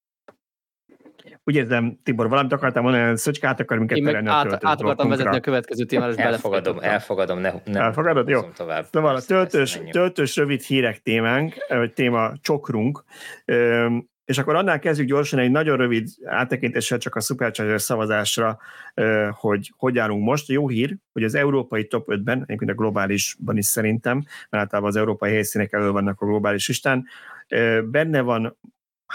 Úgy 1.48 1.54
érzem, 1.54 1.98
Tibor, 2.02 2.28
valamit 2.28 2.52
akartam 2.52 2.82
mondani, 2.82 3.16
Szöcske 3.16 3.48
át 3.48 3.60
akar 3.60 3.78
minket 3.78 4.02
terelni 4.02 4.28
át, 4.28 4.52
a 4.52 4.58
át 4.68 4.80
akartam 4.80 5.08
vezetni 5.08 5.36
a 5.36 5.40
következő 5.40 5.84
témára, 5.84 6.12
és 6.12 6.16
elfogadom, 6.16 6.78
elfogadom, 6.80 7.38
ne, 7.38 7.52
ne 7.64 7.80
Elfogadod? 7.80 8.28
Jó. 8.28 8.40
Tovább. 8.40 8.84
Szóval 8.92 9.16
a 9.16 9.20
töltős, 9.20 9.80
töltős 9.90 10.36
rövid 10.36 10.62
hírek 10.62 11.02
témánk, 11.02 11.54
vagy 11.68 11.92
téma 11.92 12.32
csokrunk, 12.40 13.04
és 14.24 14.38
akkor 14.38 14.54
annál 14.54 14.78
kezdjük 14.78 15.08
gyorsan 15.08 15.38
egy 15.38 15.50
nagyon 15.50 15.76
rövid 15.76 16.08
áttekintéssel 16.24 16.98
csak 16.98 17.14
a 17.14 17.20
Supercharger 17.20 17.80
szavazásra, 17.80 18.58
hogy 19.30 19.72
hogy 19.76 19.98
állunk 19.98 20.24
most. 20.24 20.48
Jó 20.48 20.68
hír, 20.68 20.96
hogy 21.12 21.24
az 21.24 21.34
európai 21.34 21.86
top 21.86 22.06
5-ben, 22.10 22.42
egyébként 22.42 22.70
a 22.70 22.74
globálisban 22.74 23.56
is 23.56 23.66
szerintem, 23.66 24.16
mert 24.50 24.62
általában 24.62 24.90
az 24.90 24.96
európai 24.96 25.30
helyszínek 25.30 25.72
elő 25.72 25.90
vannak 25.90 26.20
a 26.20 26.26
globális 26.26 26.68
listán, 26.68 27.04
benne 27.84 28.20
van 28.20 28.56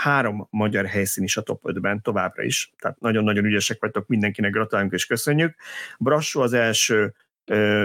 három 0.02 0.48
magyar 0.50 0.86
helyszín 0.86 1.24
is 1.24 1.38
a 1.38 1.42
top 1.42 1.62
5-ben 1.64 2.02
továbbra 2.02 2.44
is, 2.44 2.72
tehát 2.78 3.00
nagyon-nagyon 3.00 3.46
ügyesek 3.46 3.82
vagytok, 3.82 4.08
mindenkinek 4.08 4.52
gratulálunk 4.52 4.94
és 4.94 5.06
köszönjük. 5.06 5.56
Brassó 6.00 6.42
az 6.42 6.54
első, 6.54 7.14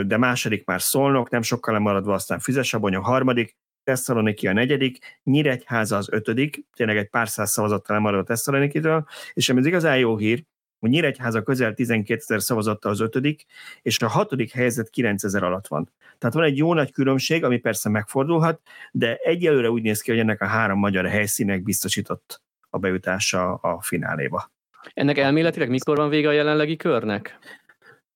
de 0.06 0.16
második 0.16 0.64
már 0.64 0.82
szólnok, 0.82 1.30
nem 1.30 1.43
sokkal 1.43 1.74
lemaradva, 1.74 2.14
aztán 2.14 2.38
Füzesabony 2.38 2.94
a 2.94 3.01
harmadik, 3.01 3.56
Tesszaloniki 3.84 4.48
a 4.48 4.52
negyedik, 4.52 5.20
Nyíregyháza 5.22 5.97
az 5.97 6.09
ötödik, 6.12 6.64
tényleg 6.76 6.97
egy 6.97 7.09
pár 7.09 7.28
száz 7.28 7.51
szavazattal 7.51 7.97
lemaradva 7.97 8.24
Tesszalonikitől, 8.24 9.06
és 9.32 9.48
ami 9.48 9.59
az 9.59 9.66
igazán 9.66 9.98
jó 9.98 10.16
hír, 10.16 10.44
hogy 10.86 10.94
Nyíregyháza 10.94 11.42
közel 11.42 11.74
12 11.74 12.20
ezer 12.20 12.42
szavazattal 12.42 12.90
az 12.90 13.00
ötödik, 13.00 13.44
és 13.82 14.02
a 14.02 14.08
hatodik 14.08 14.52
helyzet 14.52 14.90
9 14.90 15.24
ezer 15.24 15.42
alatt 15.42 15.66
van. 15.66 15.90
Tehát 16.18 16.34
van 16.34 16.44
egy 16.44 16.56
jó 16.56 16.74
nagy 16.74 16.92
különbség, 16.92 17.44
ami 17.44 17.58
persze 17.58 17.88
megfordulhat, 17.88 18.60
de 18.92 19.16
egyelőre 19.16 19.70
úgy 19.70 19.82
néz 19.82 20.00
ki, 20.00 20.10
hogy 20.10 20.20
ennek 20.20 20.40
a 20.40 20.46
három 20.46 20.78
magyar 20.78 21.06
helyszínek 21.06 21.62
biztosított 21.62 22.42
a 22.70 22.78
bejutása 22.78 23.54
a 23.54 23.80
fináléba. 23.80 24.50
Ennek 24.94 25.18
elméletileg 25.18 25.68
mikor 25.68 25.96
van 25.96 26.08
vége 26.08 26.28
a 26.28 26.32
jelenlegi 26.32 26.76
körnek? 26.76 27.38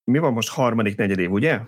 Mi 0.03 0.19
van 0.19 0.33
most 0.33 0.49
harmadik 0.49 0.97
negyedév, 0.97 1.31
ugye? 1.31 1.59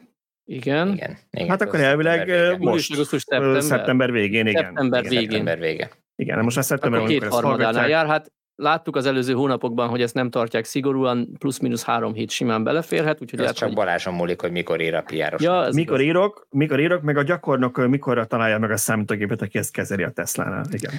Igen. 0.46 0.88
igen, 0.94 1.18
igen 1.32 1.50
hát 1.50 1.62
akkor 1.62 1.80
elvileg 1.80 2.30
most, 2.60 3.06
szeptember, 3.06 3.62
szeptember 3.62 4.12
végén, 4.12 4.48
igen. 4.48 4.64
Szeptember 4.64 5.04
végén. 5.04 5.22
Szeptember 5.22 5.60
vége. 5.60 5.92
Igen, 6.16 6.44
most 6.44 6.56
már 6.56 6.66
szeptember 6.66 7.00
Akkor 7.00 7.12
két 7.12 7.28
harmadánál 7.28 7.90
jár, 7.90 8.06
hát 8.06 8.32
Láttuk 8.56 8.96
az 8.96 9.06
előző 9.06 9.34
hónapokban, 9.34 9.90
hogy 9.90 10.02
ezt 10.02 10.14
nem 10.14 10.30
tartják 10.30 10.66
szigorúan, 10.66 11.36
plusz-minusz 11.38 11.84
három 11.84 12.14
hét 12.14 12.30
simán 12.30 12.64
beleférhet. 12.64 13.22
Úgyhogy 13.22 13.40
Ez 13.40 13.52
csak 13.52 13.68
hogy... 13.68 13.78
Balázson 13.78 14.14
múlik, 14.14 14.42
hogy 14.42 14.52
mikor 14.52 14.82
ír 14.82 14.96
a 14.96 15.02
piáros. 15.02 15.42
Ja, 15.42 15.68
mikor 15.72 16.02
igaz. 16.02 16.16
írok, 16.16 16.48
mikor 16.50 16.80
írok, 16.80 17.02
meg 17.02 17.18
a 17.18 17.24
gyakornok 17.24 17.88
mikor 17.88 18.28
találja 18.28 18.60
meg 18.60 18.72
a 18.72 18.78
számítógépet, 18.78 19.42
aki 19.42 19.58
ezt 19.58 19.72
kezeli 19.72 20.04
a 20.04 20.10
Tesla-nál. 20.10 20.66
Igen. 20.72 20.94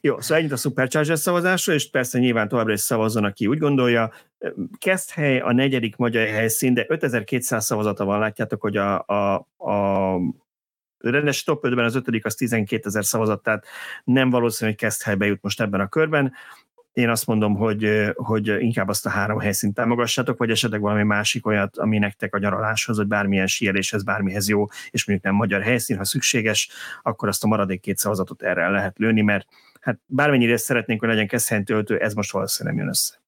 Jó, 0.00 0.20
szóval 0.20 0.38
ennyit 0.38 0.52
a 0.52 0.56
Supercharger 0.56 1.18
szavazásra, 1.18 1.72
és 1.72 1.90
persze 1.90 2.18
nyilván 2.18 2.48
továbbra 2.48 2.72
is 2.72 2.80
szavazzon, 2.80 3.24
aki 3.24 3.46
úgy 3.46 3.58
gondolja. 3.58 4.12
hely 5.14 5.40
a 5.40 5.52
negyedik 5.52 5.96
magyar 5.96 6.26
helyszín, 6.26 6.74
de 6.74 6.84
5200 6.88 7.64
szavazata 7.64 8.04
van, 8.04 8.18
látjátok, 8.18 8.60
hogy 8.60 8.76
a, 8.76 9.04
a, 9.06 9.34
a 9.56 10.16
rendes 10.98 11.42
top 11.42 11.64
5-ben 11.66 11.84
az 11.84 11.94
ötödik 11.94 12.24
az 12.24 12.34
12 12.34 12.88
ezer 12.88 13.04
szavazat, 13.04 13.42
tehát 13.42 13.66
nem 14.04 14.30
valószínű, 14.30 14.70
hogy 14.70 14.78
kezd 14.78 15.02
helybe 15.02 15.26
jut 15.26 15.42
most 15.42 15.60
ebben 15.60 15.80
a 15.80 15.88
körben. 15.88 16.32
Én 16.92 17.08
azt 17.08 17.26
mondom, 17.26 17.56
hogy, 17.56 18.10
hogy 18.14 18.46
inkább 18.46 18.88
azt 18.88 19.06
a 19.06 19.10
három 19.10 19.38
helyszínt 19.38 19.74
támogassátok, 19.74 20.38
vagy 20.38 20.50
esetleg 20.50 20.80
valami 20.80 21.02
másik 21.02 21.46
olyat, 21.46 21.76
ami 21.76 21.98
nektek 21.98 22.34
a 22.34 22.38
nyaraláshoz, 22.38 22.96
vagy 22.96 23.06
bármilyen 23.06 23.46
síeléshez, 23.46 24.02
bármihez 24.02 24.48
jó, 24.48 24.66
és 24.90 25.06
mondjuk 25.06 25.28
nem 25.28 25.36
magyar 25.36 25.62
helyszín, 25.62 25.96
ha 25.96 26.04
szükséges, 26.04 26.70
akkor 27.02 27.28
azt 27.28 27.44
a 27.44 27.46
maradék 27.46 27.80
két 27.80 27.98
szavazatot 27.98 28.42
erre 28.42 28.68
lehet 28.68 28.98
lőni, 28.98 29.20
mert 29.20 29.46
hát 29.80 29.98
bármennyire 30.06 30.56
szeretnénk, 30.56 31.00
hogy 31.00 31.08
legyen 31.08 31.26
kezdhelyen 31.26 31.64
töltő, 31.64 31.98
ez 31.98 32.14
most 32.14 32.30
valószínűleg 32.30 32.76
nem 32.76 32.84
jön 32.84 32.94
össze. 32.94 33.22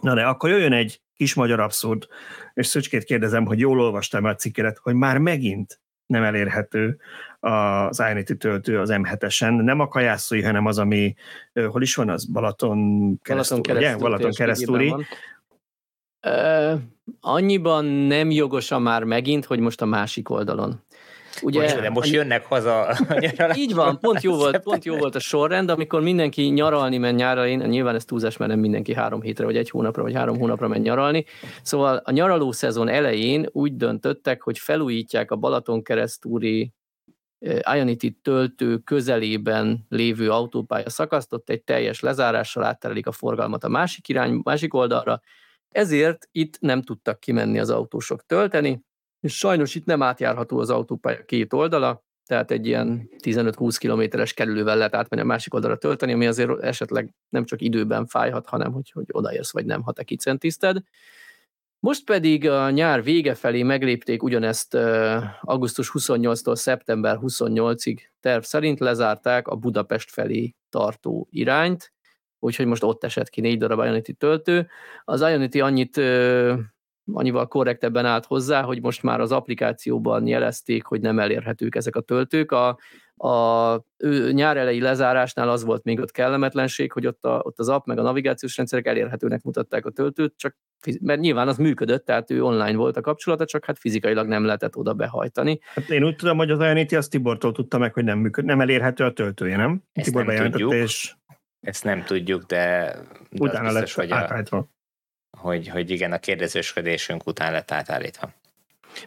Na 0.00 0.14
de 0.14 0.26
akkor 0.26 0.50
jöjjön 0.50 0.72
egy 0.72 1.00
kis 1.16 1.34
magyar 1.34 1.60
abszurd, 1.60 2.06
és 2.54 2.66
Szöcskét 2.66 3.04
kérdezem, 3.04 3.44
hogy 3.44 3.58
jól 3.58 3.80
olvastam 3.80 4.24
a 4.24 4.34
cikket, 4.34 4.78
hogy 4.78 4.94
már 4.94 5.18
megint 5.18 5.80
nem 6.08 6.22
elérhető 6.22 6.98
az 7.40 7.98
Ionity 7.98 8.32
töltő 8.38 8.78
az 8.80 8.88
M7-esen. 8.92 9.62
Nem 9.62 9.80
a 9.80 9.88
kajászói, 9.88 10.42
hanem 10.42 10.66
az, 10.66 10.78
ami, 10.78 11.14
hol 11.52 11.82
is 11.82 11.94
van 11.94 12.08
az? 12.08 12.24
Balaton 12.24 13.20
keresztúri, 13.22 13.62
Balaton 13.98 14.32
keresztúri, 14.32 14.88
Balaton 14.88 15.04
keresztúri. 16.20 16.76
Annyiban 17.20 17.84
nem 17.84 18.30
jogosan 18.30 18.82
már 18.82 19.04
megint, 19.04 19.44
hogy 19.44 19.58
most 19.58 19.82
a 19.82 19.86
másik 19.86 20.30
oldalon. 20.30 20.82
Ugye, 21.42 21.60
most, 21.60 21.80
de 21.80 21.90
most 21.90 22.12
jönnek 22.12 22.44
haza 22.44 22.96
Így 23.54 23.74
van, 23.74 23.98
pont 23.98 24.22
jó, 24.22 24.34
volt, 24.34 24.58
pont 24.58 24.84
jó 24.84 24.96
volt 24.96 25.14
a 25.14 25.18
sorrend, 25.18 25.70
amikor 25.70 26.02
mindenki 26.02 26.42
nyaralni 26.42 26.98
ment 26.98 27.16
nyára, 27.16 27.46
én, 27.46 27.58
nyilván 27.58 27.94
ez 27.94 28.04
túlzás, 28.04 28.36
mert 28.36 28.50
nem 28.50 28.60
mindenki 28.60 28.94
három 28.94 29.20
hétre, 29.20 29.44
vagy 29.44 29.56
egy 29.56 29.70
hónapra, 29.70 30.02
vagy 30.02 30.14
három 30.14 30.38
hónapra 30.38 30.68
ment 30.68 30.84
nyaralni. 30.84 31.24
Szóval 31.62 31.96
a 32.04 32.10
nyaraló 32.10 32.52
szezon 32.52 32.88
elején 32.88 33.48
úgy 33.52 33.76
döntöttek, 33.76 34.42
hogy 34.42 34.58
felújítják 34.58 35.30
a 35.30 35.36
Balaton 35.36 35.82
keresztúri 35.82 36.72
eh, 37.38 37.76
Ionity 37.76 38.18
töltő 38.22 38.78
közelében 38.78 39.86
lévő 39.88 40.30
autópálya 40.30 40.90
szakaszt, 40.90 41.32
ott 41.32 41.50
egy 41.50 41.62
teljes 41.62 42.00
lezárással 42.00 42.64
átterelik 42.64 43.06
a 43.06 43.12
forgalmat 43.12 43.64
a 43.64 43.68
másik 43.68 44.08
irány, 44.08 44.40
másik 44.42 44.74
oldalra, 44.74 45.20
ezért 45.68 46.28
itt 46.32 46.60
nem 46.60 46.82
tudtak 46.82 47.20
kimenni 47.20 47.58
az 47.58 47.70
autósok 47.70 48.26
tölteni, 48.26 48.86
és 49.20 49.36
sajnos 49.36 49.74
itt 49.74 49.84
nem 49.84 50.02
átjárható 50.02 50.58
az 50.58 50.70
autópálya 50.70 51.24
két 51.24 51.52
oldala, 51.52 52.04
tehát 52.26 52.50
egy 52.50 52.66
ilyen 52.66 53.08
15-20 53.24 53.76
kilométeres 53.78 54.34
kerülővel 54.34 54.76
lehet 54.76 54.94
átmenni 54.94 55.22
a 55.22 55.26
másik 55.26 55.54
oldalra 55.54 55.76
tölteni, 55.76 56.12
ami 56.12 56.26
azért 56.26 56.62
esetleg 56.62 57.14
nem 57.28 57.44
csak 57.44 57.60
időben 57.60 58.06
fájhat, 58.06 58.46
hanem 58.46 58.72
hogy, 58.72 58.90
hogy 58.90 59.06
odaérsz 59.10 59.52
vagy 59.52 59.64
nem, 59.66 59.82
ha 59.82 59.92
te 59.92 60.02
kicentiszted. 60.02 60.76
Most 61.80 62.04
pedig 62.04 62.48
a 62.48 62.70
nyár 62.70 63.02
vége 63.02 63.34
felé 63.34 63.62
meglépték 63.62 64.22
ugyanezt 64.22 64.74
augusztus 65.40 65.90
28-tól 65.94 66.54
szeptember 66.54 67.18
28-ig 67.20 67.98
terv 68.20 68.42
szerint 68.42 68.80
lezárták 68.80 69.48
a 69.48 69.56
Budapest 69.56 70.10
felé 70.10 70.54
tartó 70.68 71.28
irányt, 71.30 71.92
úgyhogy 72.38 72.66
most 72.66 72.82
ott 72.82 73.04
esett 73.04 73.28
ki 73.28 73.40
négy 73.40 73.58
darab 73.58 73.84
Ionity 73.84 74.12
töltő. 74.12 74.68
Az 75.04 75.20
Ionity 75.20 75.60
annyit 75.60 75.96
annyival 77.12 77.46
korrektebben 77.46 78.04
állt 78.04 78.26
hozzá, 78.26 78.62
hogy 78.62 78.80
most 78.80 79.02
már 79.02 79.20
az 79.20 79.32
applikációban 79.32 80.26
jelezték, 80.26 80.84
hogy 80.84 81.00
nem 81.00 81.18
elérhetők 81.18 81.74
ezek 81.74 81.96
a 81.96 82.00
töltők. 82.00 82.52
A, 82.52 82.78
a 83.16 83.84
nyár 84.30 84.56
elejé 84.56 84.78
lezárásnál 84.78 85.48
az 85.48 85.64
volt 85.64 85.84
még 85.84 86.00
ott 86.00 86.10
kellemetlenség, 86.10 86.92
hogy 86.92 87.06
ott, 87.06 87.24
a, 87.24 87.40
ott 87.42 87.58
az 87.58 87.68
app 87.68 87.86
meg 87.86 87.98
a 87.98 88.02
navigációs 88.02 88.56
rendszerek 88.56 88.86
elérhetőnek 88.86 89.42
mutatták 89.42 89.86
a 89.86 89.90
töltőt, 89.90 90.34
csak 90.36 90.56
mert 91.00 91.20
nyilván 91.20 91.48
az 91.48 91.56
működött, 91.56 92.04
tehát 92.04 92.30
ő 92.30 92.44
online 92.44 92.76
volt 92.76 92.96
a 92.96 93.00
kapcsolata, 93.00 93.44
csak 93.44 93.64
hát 93.64 93.78
fizikailag 93.78 94.26
nem 94.26 94.44
lehetett 94.44 94.76
oda 94.76 94.92
behajtani. 94.92 95.58
Hát 95.74 95.90
én 95.90 96.04
úgy 96.04 96.16
tudom, 96.16 96.36
hogy 96.36 96.50
az 96.50 96.60
Ionity 96.60 96.96
az 96.96 97.08
Tibortól 97.08 97.52
tudta 97.52 97.78
meg, 97.78 97.92
hogy 97.92 98.04
nem 98.04 98.18
működ, 98.18 98.44
nem 98.44 98.60
elérhető 98.60 99.04
a 99.04 99.12
töltője, 99.12 99.56
nem? 99.56 99.82
Ezt 99.92 100.06
Tibor 100.06 100.24
nem 100.24 100.50
tudjuk. 100.50 100.72
És... 100.72 101.14
Ezt 101.60 101.84
nem 101.84 102.02
tudjuk, 102.04 102.42
de, 102.42 102.96
de 103.30 103.42
utána 103.44 103.68
biztos, 103.68 103.96
lett 103.96 104.10
hogy, 104.10 104.50
a, 104.50 104.68
hogy, 105.38 105.68
hogy 105.68 105.90
igen, 105.90 106.12
a 106.12 106.18
kérdezősködésünk 106.18 107.26
után 107.26 107.52
lett 107.52 107.70
átállítva. 107.70 108.32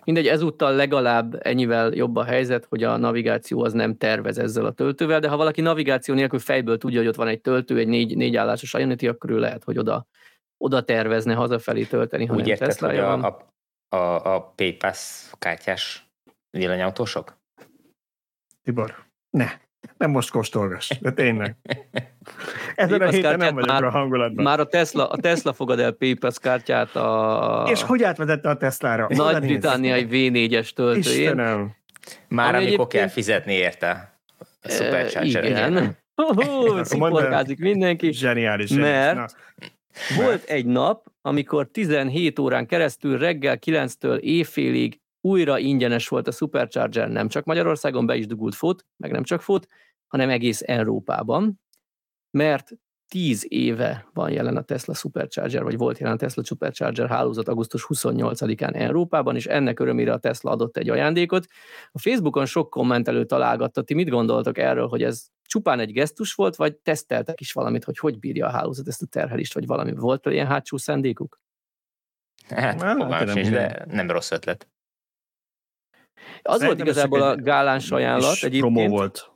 Mindegy, 0.03 0.28
ezúttal 0.28 0.76
legalább 0.76 1.40
ennyivel 1.45 1.94
jobb 1.94 2.16
a 2.16 2.24
helyzet, 2.24 2.66
hogy 2.66 2.84
a 2.84 2.98
navigáció 2.98 3.64
az 3.64 3.74
nem 3.74 3.98
tervez 3.98 4.38
ezzel 4.38 4.66
a 4.66 4.72
töltővel, 4.72 5.20
de 5.20 5.28
ha 5.28 5.38
valaki 5.38 5.62
navigáció 5.62 6.16
nélkül 6.16 6.40
fejből 6.40 6.78
tudja, 6.78 6.99
hogy 6.99 7.08
ott 7.08 7.16
van 7.16 7.28
egy 7.28 7.41
töltő, 7.41 7.78
egy 7.78 7.88
négy, 7.88 8.16
négy 8.16 8.36
állásos 8.36 8.74
Ionity, 8.74 9.08
akkor 9.08 9.30
ő 9.30 9.40
lehet, 9.40 9.64
hogy 9.64 9.78
oda, 9.78 10.08
oda 10.58 10.82
tervezne 10.84 11.34
hazafelé 11.34 11.84
tölteni, 11.84 12.26
ha 12.26 12.34
Úgy 12.34 12.40
nem 12.40 12.49
érted, 12.49 12.78
hogy 12.78 12.98
a, 12.98 13.14
a, 13.26 13.48
a, 13.95 14.36
a 14.36 14.41
PayPass 14.41 15.32
kártyás 15.40 16.10
villanyautósok? 16.49 17.40
Tibor, 18.64 19.06
ne. 19.30 19.48
Nem 19.98 20.12
most 20.12 20.30
kóstolgass, 20.30 20.91
de 20.99 21.12
tényleg. 21.12 21.56
Ezen 22.76 23.02
a 23.02 23.10
héten 23.10 23.38
nem 23.38 23.53
vagyok 23.53 23.70
már, 23.70 23.84
a 23.84 23.90
hangulatban. 23.90 24.44
Már 24.44 24.60
a 24.60 24.66
Tesla, 24.66 25.08
a 25.08 25.18
Tesla 25.18 25.53
fogad 25.53 25.80
el 25.80 25.91
PayPass 25.91 26.40
kártyát 26.40 26.95
a... 26.95 27.68
És 27.72 27.82
hogy 27.84 28.03
átvezette 28.03 28.49
a 28.49 28.58
Tesla-ra? 28.58 29.08
Nagy-Britanniai 29.10 30.08
V4-es 30.10 30.70
töltőjén. 30.70 31.22
Istenem. 31.22 31.76
Már 32.28 32.56
amikor 32.56 32.68
egyébként... 32.68 32.90
kell 32.90 33.08
fizetni 33.08 33.53
érte. 33.53 34.20
A 34.62 34.70
Supercharger 34.70 35.44
Igen. 35.44 35.98
Sziporkázik 36.84 37.60
mindenki. 37.60 38.12
Zseniális. 38.12 38.70
Mert 38.70 39.16
Na. 39.16 39.26
volt 40.18 40.44
egy 40.44 40.66
nap, 40.66 41.06
amikor 41.22 41.68
17 41.72 42.40
órán 42.40 42.66
keresztül 42.66 43.18
reggel 43.18 43.58
9-től 43.66 44.20
éjfélig 44.20 44.99
újra 45.22 45.57
ingyenes 45.57 46.07
volt 46.07 46.27
a 46.27 46.31
Supercharger, 46.31 47.10
nem 47.10 47.27
csak 47.27 47.45
Magyarországon 47.45 48.06
be 48.06 48.15
is 48.15 48.27
dugult 48.27 48.56
fut, 48.56 48.85
meg 48.98 49.11
nem 49.11 49.23
csak 49.23 49.41
fut, 49.41 49.68
hanem 50.07 50.30
egész 50.30 50.61
Európában, 50.65 51.61
mert 52.31 52.72
tíz 53.07 53.45
éve 53.48 54.10
van 54.14 54.31
jelen 54.31 54.57
a 54.57 54.61
Tesla 54.61 54.93
Supercharger, 54.93 55.64
vagy 55.64 55.77
volt 55.77 55.98
jelen 55.98 56.14
a 56.14 56.18
Tesla 56.18 56.43
Supercharger 56.43 57.10
hálózat 57.10 57.48
augusztus 57.48 57.85
28-án 57.89 58.76
Európában, 58.76 59.35
és 59.35 59.45
ennek 59.45 59.80
örömére 59.80 60.14
a 60.14 60.18
Tesla 60.18 60.52
adott 60.52 60.77
egy 60.77 60.89
ajándékot. 60.89 61.45
A 61.91 61.99
Facebookon 61.99 62.45
sok 62.45 62.69
kommentelő 62.69 63.26
találgatta, 63.26 63.81
ti 63.81 63.93
mit 63.93 64.10
gondoltok 64.10 64.57
erről, 64.57 64.88
hogy 64.88 65.03
ez 65.03 65.26
csupán 65.41 65.80
egy 65.80 65.91
gesztus 65.91 66.34
volt, 66.34 66.56
vagy 66.56 66.76
teszteltek 66.76 67.39
is 67.39 67.52
valamit, 67.52 67.84
hogy 67.84 67.98
hogy 67.98 68.19
bírja 68.19 68.48
a 68.48 68.52
hálózat 68.52 68.88
ezt 68.88 69.02
a 69.02 69.06
terhelést, 69.06 69.53
vagy 69.53 69.65
valami. 69.65 69.91
Volt 69.91 70.26
ilyen 70.26 70.48
hátsó 70.48 70.77
szándékuk? 70.77 71.39
Hát, 72.49 72.81
hát 72.81 72.98
fogalmam 72.98 73.27
sincs, 73.27 73.49
de 73.49 73.85
nem 73.88 74.11
rossz 74.11 74.31
ötlet. 74.31 74.69
Az 76.43 76.59
Szerintem 76.59 76.68
volt 76.68 76.80
igazából 76.80 77.22
a 77.22 77.35
gáláns 77.35 77.91
ajánlat 77.91 78.35
egyébként. 78.35 78.73
Promó 78.73 78.88
volt. 78.88 79.31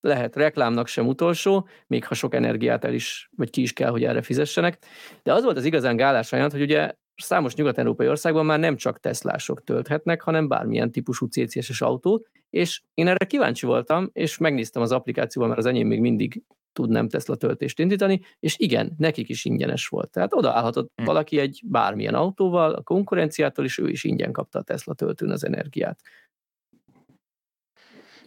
Lehet, 0.00 0.36
reklámnak 0.36 0.86
sem 0.86 1.06
utolsó, 1.06 1.68
még 1.86 2.04
ha 2.04 2.14
sok 2.14 2.34
energiát 2.34 2.84
el 2.84 2.94
is, 2.94 3.30
vagy 3.36 3.50
ki 3.50 3.62
is 3.62 3.72
kell, 3.72 3.90
hogy 3.90 4.04
erre 4.04 4.22
fizessenek. 4.22 4.78
De 5.22 5.32
az 5.32 5.44
volt 5.44 5.56
az 5.56 5.64
igazán 5.64 5.96
gálás 5.96 6.32
ajánlat, 6.32 6.52
hogy 6.52 6.62
ugye 6.62 6.92
számos 7.14 7.54
nyugat-európai 7.54 8.08
országban 8.08 8.46
már 8.46 8.58
nem 8.58 8.76
csak 8.76 9.00
Teslások 9.00 9.64
tölthetnek, 9.64 10.20
hanem 10.20 10.48
bármilyen 10.48 10.92
típusú 10.92 11.26
CCS-es 11.26 11.80
autó, 11.80 12.26
és 12.50 12.82
én 12.94 13.06
erre 13.06 13.24
kíváncsi 13.24 13.66
voltam, 13.66 14.10
és 14.12 14.38
megnéztem 14.38 14.82
az 14.82 14.92
applikációban, 14.92 15.48
mert 15.48 15.60
az 15.60 15.70
enyém 15.70 15.86
még 15.86 16.00
mindig 16.00 16.42
tud 16.72 16.90
nem 16.90 17.08
Tesla 17.08 17.34
töltést 17.34 17.78
indítani, 17.78 18.20
és 18.38 18.58
igen, 18.58 18.94
nekik 18.98 19.28
is 19.28 19.44
ingyenes 19.44 19.88
volt. 19.88 20.10
Tehát 20.10 20.34
odaállhatott 20.34 20.92
hmm. 20.94 21.04
valaki 21.04 21.38
egy 21.38 21.60
bármilyen 21.64 22.14
autóval, 22.14 22.74
a 22.74 22.82
konkurenciától, 22.82 23.64
és 23.64 23.78
ő 23.78 23.88
is 23.88 24.04
ingyen 24.04 24.32
kapta 24.32 24.58
a 24.58 24.62
Tesla 24.62 24.94
töltőn 24.94 25.30
az 25.30 25.44
energiát. 25.44 26.00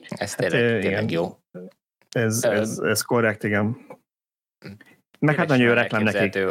Ez 0.07 0.36
hát, 0.36 0.49
tényleg, 0.49 0.82
tényleg 0.82 1.11
jó. 1.11 1.38
Ez, 2.10 2.44
ez, 2.44 2.80
ez 2.80 3.02
korrekt, 3.02 3.44
igen. 3.44 3.78
Meg 5.20 5.36
hát 5.36 5.48
nagyon 5.48 5.68
jó 5.68 5.74
reklám 5.74 6.03
nekik. 6.03 6.45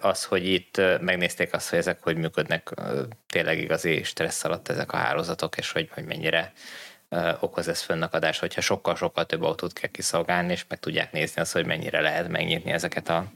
Az, 0.00 0.24
hogy 0.24 0.46
itt 0.46 0.76
megnézték 1.00 1.52
azt, 1.52 1.70
hogy 1.70 1.78
ezek 1.78 2.02
hogy 2.02 2.16
működnek 2.16 2.74
tényleg 3.26 3.58
igazi 3.58 4.02
stressz 4.02 4.44
alatt 4.44 4.68
ezek 4.68 4.92
a 4.92 4.96
hálózatok, 4.96 5.56
és 5.56 5.72
hogy, 5.72 5.88
hogy 5.92 6.04
mennyire 6.04 6.52
okoz 7.40 7.68
ez 7.68 7.80
fönnakadás, 7.80 8.38
hogyha 8.38 8.60
sokkal-sokkal 8.60 9.24
több 9.24 9.42
autót 9.42 9.72
kell 9.72 9.90
kiszolgálni, 9.90 10.52
és 10.52 10.64
meg 10.68 10.78
tudják 10.78 11.12
nézni 11.12 11.40
azt, 11.40 11.52
hogy 11.52 11.66
mennyire 11.66 12.00
lehet 12.00 12.28
megnyitni 12.28 12.70
ezeket 12.70 13.08
a, 13.08 13.26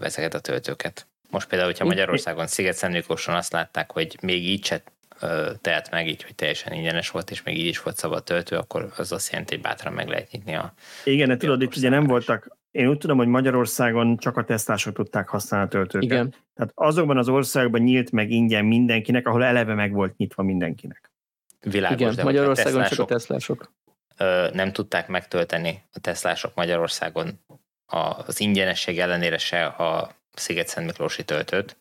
ezeket 0.00 0.34
a 0.34 0.40
töltőket. 0.40 1.06
Most 1.30 1.48
például, 1.48 1.70
hogyha 1.70 1.84
Magyarországon 1.84 2.46
sziget 2.46 3.04
azt 3.26 3.52
látták, 3.52 3.92
hogy 3.92 4.18
még 4.22 4.44
így 4.44 4.64
se 4.64 4.82
tehet 5.60 5.90
meg 5.90 6.08
így, 6.08 6.22
hogy 6.22 6.34
teljesen 6.34 6.72
ingyenes 6.72 7.10
volt, 7.10 7.30
és 7.30 7.42
még 7.42 7.58
így 7.58 7.66
is 7.66 7.82
volt 7.82 7.96
szabad 7.96 8.24
töltő, 8.24 8.56
akkor 8.56 8.92
az 8.96 9.12
azt 9.12 9.30
jelenti, 9.30 9.54
hogy 9.54 9.62
bátran 9.62 9.92
meg 9.92 10.08
lehet 10.08 10.30
nyitni 10.30 10.54
a... 10.54 10.74
Igen, 11.04 11.28
de 11.28 11.36
tudod, 11.36 11.62
itt 11.62 11.76
ugye 11.76 11.88
nem 11.88 12.06
voltak, 12.06 12.58
én 12.70 12.88
úgy 12.88 12.98
tudom, 12.98 13.16
hogy 13.16 13.26
Magyarországon 13.26 14.16
csak 14.16 14.36
a 14.36 14.44
tesztások 14.44 14.94
tudták 14.94 15.28
használni 15.28 15.66
a 15.66 15.70
töltőket. 15.70 16.10
Igen. 16.10 16.34
Tehát 16.54 16.72
azokban 16.74 17.18
az 17.18 17.28
országokban 17.28 17.80
nyílt 17.80 18.10
meg 18.10 18.30
ingyen 18.30 18.64
mindenkinek, 18.64 19.26
ahol 19.26 19.44
eleve 19.44 19.74
meg 19.74 19.92
volt 19.92 20.16
nyitva 20.16 20.42
mindenkinek. 20.42 21.09
Világos, 21.60 22.00
Igen, 22.00 22.14
de 22.14 22.22
Magyarországon 22.22 22.80
a 22.80 22.88
csak 22.88 22.98
a 22.98 23.04
teszlások 23.04 23.72
nem 24.52 24.72
tudták 24.72 25.08
megtölteni 25.08 25.82
a 25.92 26.00
teszlások 26.00 26.54
Magyarországon 26.54 27.40
az 27.86 28.40
ingyenesség 28.40 28.98
ellenére 28.98 29.38
se 29.38 29.64
a 29.64 30.14
Sziget-Szent 30.34 30.86
Miklósi 30.86 31.24
töltőt, 31.24 31.76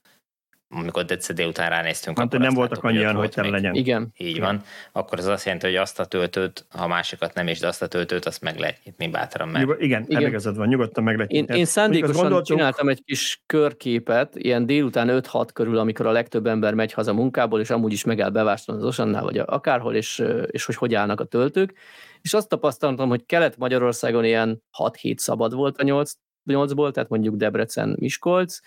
amikor 0.71 1.05
december 1.05 1.35
délután 1.35 1.69
ránéztünk, 1.69 2.17
hát, 2.17 2.27
akkor 2.27 2.39
nem 2.39 2.53
voltak 2.53 2.83
annyian, 2.83 3.15
hogy 3.15 3.29
tele 3.29 3.49
legyen. 3.49 3.75
Igen. 3.75 4.13
Így 4.17 4.27
Igen. 4.27 4.41
van. 4.41 4.63
Akkor 4.91 5.19
az 5.19 5.25
azt 5.25 5.45
jelenti, 5.45 5.65
hogy 5.65 5.75
azt 5.75 5.99
a 5.99 6.05
töltőt, 6.05 6.65
ha 6.69 6.87
másikat 6.87 7.33
nem 7.33 7.47
is, 7.47 7.59
de 7.59 7.67
azt 7.67 7.81
a 7.81 7.87
töltőt, 7.87 8.25
azt 8.25 8.41
meg 8.41 8.59
lehet 8.59 8.79
nyitni 8.83 9.07
bátran. 9.07 9.47
Mert... 9.47 9.65
Nyugod, 9.65 9.81
igen, 9.81 10.03
igen. 10.07 10.21
elegezed 10.21 10.55
van, 10.55 10.67
nyugodtan 10.67 11.03
meg 11.03 11.15
lehet 11.15 11.31
nyitni. 11.31 11.53
Én, 11.53 11.59
én 11.59 11.65
szándékosan 11.65 12.21
gondoltuk... 12.21 12.45
csináltam 12.45 12.89
egy 12.89 13.03
kis 13.05 13.41
körképet, 13.45 14.35
ilyen 14.35 14.65
délután 14.65 15.07
5-6 15.11 15.47
körül, 15.53 15.77
amikor 15.77 16.05
a 16.05 16.11
legtöbb 16.11 16.47
ember 16.47 16.73
megy 16.73 16.93
haza 16.93 17.13
munkából, 17.13 17.59
és 17.59 17.69
amúgy 17.69 17.93
is 17.93 18.03
megáll 18.03 18.29
beváston 18.29 18.75
az 18.75 18.83
Osannál, 18.83 19.23
vagy 19.23 19.37
akárhol, 19.37 19.95
és, 19.95 20.23
és 20.45 20.65
hogy 20.65 20.75
hogy 20.75 20.93
állnak 20.93 21.19
a 21.19 21.23
töltők. 21.25 21.73
És 22.21 22.33
azt 22.33 22.49
tapasztaltam, 22.49 23.09
hogy 23.09 23.25
Kelet-Magyarországon 23.25 24.25
ilyen 24.25 24.63
6-7 24.77 25.17
szabad 25.17 25.53
volt 25.53 25.77
a 25.77 25.83
8 25.83 26.11
8-ból, 26.45 26.91
tehát 26.91 27.09
mondjuk 27.09 27.35
Debrecen, 27.35 27.95
Miskolc, 27.99 28.59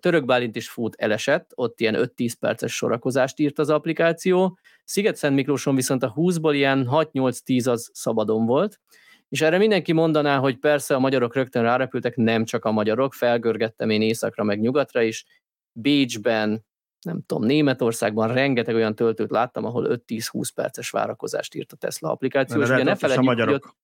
Török 0.00 0.24
Bálint 0.24 0.56
is 0.56 0.68
fut 0.68 0.94
elesett, 0.94 1.50
ott 1.54 1.80
ilyen 1.80 2.10
5-10 2.16 2.32
perces 2.40 2.74
sorakozást 2.74 3.38
írt 3.38 3.58
az 3.58 3.70
applikáció, 3.70 4.58
Sziget-Szent 4.84 5.34
Miklóson 5.34 5.74
viszont 5.74 6.02
a 6.02 6.12
20-ból 6.16 6.52
ilyen 6.54 6.88
6-8-10 6.90 7.68
az 7.70 7.90
szabadon 7.92 8.46
volt, 8.46 8.80
és 9.28 9.40
erre 9.40 9.58
mindenki 9.58 9.92
mondaná, 9.92 10.38
hogy 10.38 10.58
persze 10.58 10.94
a 10.94 10.98
magyarok 10.98 11.34
rögtön 11.34 11.62
rárepültek, 11.62 12.16
nem 12.16 12.44
csak 12.44 12.64
a 12.64 12.72
magyarok, 12.72 13.14
felgörgettem 13.14 13.90
én 13.90 14.02
északra 14.02 14.44
meg 14.44 14.60
nyugatra 14.60 15.02
is, 15.02 15.26
Bécsben, 15.72 16.64
nem 17.00 17.22
tudom, 17.26 17.44
Németországban 17.44 18.32
rengeteg 18.32 18.74
olyan 18.74 18.94
töltőt 18.94 19.30
láttam, 19.30 19.64
ahol 19.64 20.00
5-10-20 20.06 20.48
perces 20.54 20.90
várakozást 20.90 21.54
írt 21.54 21.72
a 21.72 21.76
Tesla 21.76 22.10
applikáció, 22.10 22.60
és 22.60 22.68
ugye 22.68 22.82
ne 22.82 22.94
felejtjük, 22.94 23.38
hogy 23.38 23.52
ott, 23.52 23.76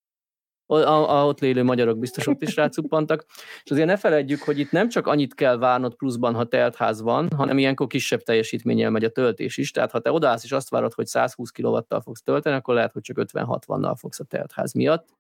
a, 0.68 1.20
a 1.20 1.26
ott 1.26 1.42
élő 1.42 1.62
magyarok 1.62 1.98
biztos 1.98 2.26
ott 2.26 2.42
is 2.42 2.56
rácuppantak. 2.56 3.24
És 3.64 3.70
azért 3.70 3.86
ne 3.86 3.96
feledjük, 3.96 4.42
hogy 4.42 4.58
itt 4.58 4.70
nem 4.70 4.88
csak 4.88 5.06
annyit 5.06 5.34
kell 5.34 5.56
várnod 5.56 5.94
pluszban, 5.94 6.34
ha 6.34 6.44
teltház 6.44 7.02
van, 7.02 7.28
hanem 7.36 7.58
ilyenkor 7.58 7.86
kisebb 7.86 8.22
teljesítménnyel 8.22 8.90
megy 8.90 9.04
a 9.04 9.10
töltés 9.10 9.56
is. 9.56 9.70
Tehát 9.70 9.90
ha 9.90 10.00
te 10.00 10.12
odaállsz 10.12 10.44
és 10.44 10.52
azt 10.52 10.70
várod, 10.70 10.92
hogy 10.92 11.06
120 11.06 11.50
kW-tal 11.50 12.00
fogsz 12.00 12.22
tölteni, 12.22 12.56
akkor 12.56 12.74
lehet, 12.74 12.92
hogy 12.92 13.02
csak 13.02 13.16
50-60-nal 13.20 13.94
fogsz 13.98 14.20
a 14.20 14.24
teltház 14.24 14.72
miatt 14.72 15.17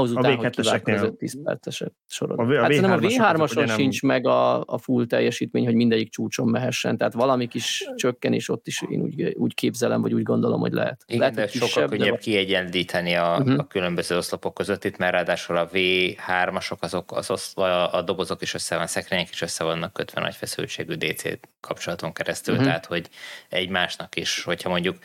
azután, 0.00 0.38
a 0.38 0.50
V2-eseknél. 0.50 0.96
hogy 1.00 1.14
10 1.14 1.42
perceset 1.44 1.92
sorod. 2.06 2.38
A, 2.38 2.44
v- 2.44 2.56
a 2.56 2.62
hát 2.62 2.70
a 2.70 2.98
V3-ason 2.98 3.66
nem... 3.66 3.76
sincs 3.78 4.02
meg 4.02 4.26
a, 4.26 4.60
a 4.64 4.78
full 4.78 5.06
teljesítmény, 5.06 5.64
hogy 5.64 5.74
mindegyik 5.74 6.10
csúcson 6.10 6.48
mehessen, 6.48 6.96
tehát 6.96 7.12
valami 7.12 7.46
kis 7.48 7.88
csökkenés 7.94 8.48
ott 8.48 8.66
is 8.66 8.82
én 8.88 9.00
úgy, 9.00 9.34
úgy 9.34 9.54
képzelem, 9.54 10.00
vagy 10.00 10.14
úgy 10.14 10.22
gondolom, 10.22 10.60
hogy 10.60 10.72
lehet. 10.72 11.02
Igen, 11.06 11.20
lehet, 11.20 11.34
de 11.34 11.46
kisebb, 11.46 11.68
sokkal 11.68 11.88
könnyebb 11.88 12.12
de... 12.12 12.18
kiegyenlíteni 12.18 13.14
a, 13.14 13.36
uh-huh. 13.40 13.58
a 13.58 13.66
különböző 13.66 14.16
oszlopok 14.16 14.54
között 14.54 14.84
itt, 14.84 14.96
mert 14.96 15.12
ráadásul 15.12 15.56
a 15.56 15.68
V3-asok, 15.68 16.78
azok, 16.78 17.12
az 17.12 17.30
osz, 17.30 17.56
a, 17.56 17.94
a 17.94 18.02
dobozok 18.02 18.42
is 18.42 18.54
össze 18.54 18.76
van, 18.76 18.86
szekrények 18.86 19.30
is 19.30 19.42
össze 19.42 19.64
vannak 19.64 19.92
kötve 19.92 20.20
nagy 20.20 20.34
feszültségű 20.34 20.94
DC 20.94 21.22
kapcsolaton 21.60 22.12
keresztül, 22.12 22.54
uh-huh. 22.54 22.68
tehát 22.68 22.86
hogy 22.86 23.08
egymásnak 23.48 24.16
is, 24.16 24.42
hogyha 24.42 24.68
mondjuk 24.68 24.96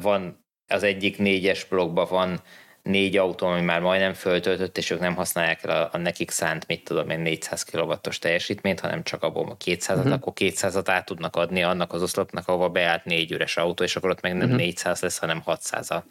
van 0.00 0.44
az 0.66 0.82
egyik 0.82 1.18
négyes 1.18 1.64
blogban 1.64 2.06
van 2.10 2.40
négy 2.82 3.16
autó, 3.16 3.46
ami 3.46 3.60
már 3.60 3.80
majdnem 3.80 4.12
föltöltött, 4.12 4.78
és 4.78 4.90
ők 4.90 5.00
nem 5.00 5.14
használják 5.14 5.64
el 5.64 5.82
a, 5.82 5.88
a 5.92 5.98
nekik 5.98 6.30
szánt, 6.30 6.66
mit 6.66 6.84
tudom 6.84 7.10
én, 7.10 7.20
400 7.20 7.62
kW-os 7.62 8.18
teljesítményt, 8.18 8.80
hanem 8.80 9.02
csak 9.02 9.22
abból 9.22 9.50
a 9.50 9.56
200-at, 9.64 9.96
uh-huh. 9.96 10.12
akkor 10.12 10.32
200-at 10.36 10.84
át 10.86 11.04
tudnak 11.04 11.36
adni 11.36 11.62
annak 11.62 11.92
az 11.92 12.02
oszlopnak, 12.02 12.48
ahova 12.48 12.68
beállt 12.68 13.04
négy 13.04 13.32
üres 13.32 13.56
autó, 13.56 13.84
és 13.84 13.96
akkor 13.96 14.10
ott 14.10 14.20
meg 14.20 14.32
nem 14.32 14.42
uh-huh. 14.42 14.58
400 14.58 15.00
lesz, 15.00 15.18
hanem 15.18 15.40
600 15.40 15.90
a, 15.90 16.04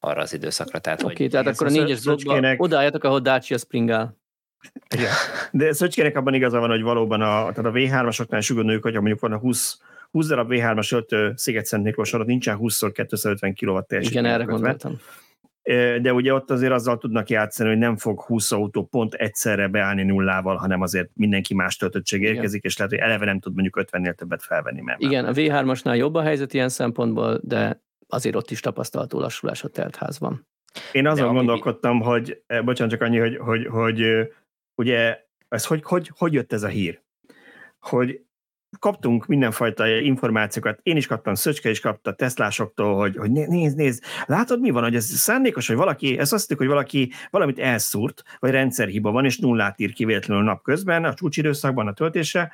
arra 0.00 0.20
az 0.20 0.32
időszakra. 0.32 0.78
Oké, 0.78 1.04
okay, 1.04 1.16
hogy 1.16 1.30
tehát 1.30 1.46
akkor 1.46 1.66
a 1.66 1.70
négyes 1.70 2.02
blokkban 2.02 2.54
odaálljatok, 2.56 3.04
ahol 3.04 3.20
Dacia 3.20 3.58
springál. 3.58 4.16
Ja. 4.96 5.10
De 5.50 5.72
Szöcskének 5.72 6.16
abban 6.16 6.34
igaza 6.34 6.58
van, 6.58 6.68
hogy 6.68 6.82
valóban 6.82 7.20
a, 7.20 7.52
tehát 7.52 7.58
a 7.58 7.70
V3-asoknál 7.70 8.42
sugodnők, 8.42 8.82
hogyha 8.82 9.00
mondjuk 9.00 9.20
van 9.20 9.32
a 9.32 9.38
20 9.38 9.78
20 10.10 10.26
darab 10.26 10.48
V3-as 10.50 11.04
5 11.10 11.38
Sziget-Szent 11.38 11.84
Miklós 11.84 12.12
alatt 12.12 12.26
nincsen 12.26 12.58
20x250 12.60 13.54
kW 13.60 13.80
teljesítmény. 13.80 14.24
Igen, 14.24 14.24
erre 14.24 14.44
gondoltam. 14.44 15.00
De 16.00 16.12
ugye 16.12 16.34
ott 16.34 16.50
azért 16.50 16.72
azzal 16.72 16.98
tudnak 16.98 17.28
játszani, 17.28 17.68
hogy 17.68 17.78
nem 17.78 17.96
fog 17.96 18.20
20 18.20 18.52
autó 18.52 18.84
pont 18.84 19.14
egyszerre 19.14 19.68
beállni 19.68 20.02
nullával, 20.02 20.56
hanem 20.56 20.80
azért 20.80 21.10
mindenki 21.14 21.54
más 21.54 21.76
töltöttség 21.76 22.22
érkezik, 22.22 22.58
Igen. 22.58 22.70
és 22.70 22.76
lehet, 22.76 22.92
hogy 22.92 23.02
eleve 23.02 23.24
nem 23.24 23.40
tud 23.40 23.54
mondjuk 23.54 23.86
50-nél 23.90 24.14
többet 24.14 24.42
felvenni. 24.42 24.80
Mert 24.80 25.00
Igen, 25.00 25.24
a 25.24 25.32
V3-asnál 25.32 25.96
jobb 25.96 26.14
a 26.14 26.22
helyzet 26.22 26.54
ilyen 26.54 26.68
szempontból, 26.68 27.40
de 27.42 27.82
azért 28.08 28.36
ott 28.36 28.50
is 28.50 28.60
tapasztalható 28.60 29.20
lassulás 29.20 29.64
a 29.64 29.68
teltházban. 29.68 30.46
Én 30.92 31.06
azon 31.06 31.34
gondolkodtam, 31.34 32.00
hogy, 32.00 32.42
bocsánat, 32.64 32.92
csak 32.92 33.02
annyi, 33.02 33.18
hogy, 33.18 33.36
hogy, 33.36 33.66
hogy 33.66 34.02
ugye 34.74 35.18
ez 35.48 35.66
hogy, 35.66 35.82
hogy, 35.82 36.10
hogy 36.16 36.32
jött 36.32 36.52
ez 36.52 36.62
a 36.62 36.68
hír? 36.68 37.00
Hogy 37.78 38.25
kaptunk 38.78 39.26
mindenfajta 39.26 39.86
információkat, 39.86 40.78
én 40.82 40.96
is 40.96 41.06
kaptam, 41.06 41.34
Szöcske 41.34 41.70
is 41.70 41.80
kapta 41.80 42.12
Teslásoktól, 42.12 42.96
hogy, 42.96 43.16
hogy 43.16 43.30
nézd, 43.30 43.76
nézd, 43.76 44.02
látod 44.26 44.60
mi 44.60 44.70
van, 44.70 44.82
hogy 44.82 44.94
ez 44.94 45.04
szándékos, 45.04 45.66
hogy 45.66 45.76
valaki, 45.76 46.18
ezt 46.18 46.32
azt 46.32 46.42
hiszük, 46.42 46.58
hogy 46.58 46.66
valaki 46.66 47.12
valamit 47.30 47.58
elszúrt, 47.58 48.22
vagy 48.38 48.50
rendszerhiba 48.50 49.10
van, 49.10 49.24
és 49.24 49.38
nullát 49.38 49.80
ír 49.80 49.92
kivétlenül 49.92 50.44
napközben, 50.44 51.04
a 51.04 51.14
csúcsidőszakban, 51.14 51.86
a 51.86 51.92
töltésre, 51.92 52.52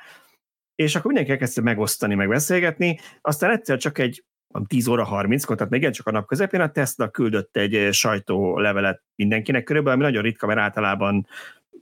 és 0.75 0.95
akkor 0.95 1.05
mindenki 1.05 1.31
elkezdte 1.31 1.61
megosztani, 1.61 2.15
meg 2.15 2.27
beszélgetni, 2.27 2.99
aztán 3.21 3.51
egyszer 3.51 3.77
csak 3.77 3.97
egy 3.97 4.23
10 4.67 4.87
óra 4.87 5.07
30-kor, 5.11 5.55
tehát 5.55 5.71
még 5.71 5.89
csak 5.89 6.07
a 6.07 6.11
nap 6.11 6.27
közepén 6.27 6.61
a 6.61 6.71
Tesla 6.71 7.09
küldött 7.09 7.57
egy 7.57 7.93
sajtólevelet 7.93 9.01
mindenkinek 9.15 9.63
körülbelül, 9.63 9.99
ami 9.99 10.07
nagyon 10.07 10.23
ritka, 10.23 10.47
mert 10.47 10.59
általában 10.59 11.27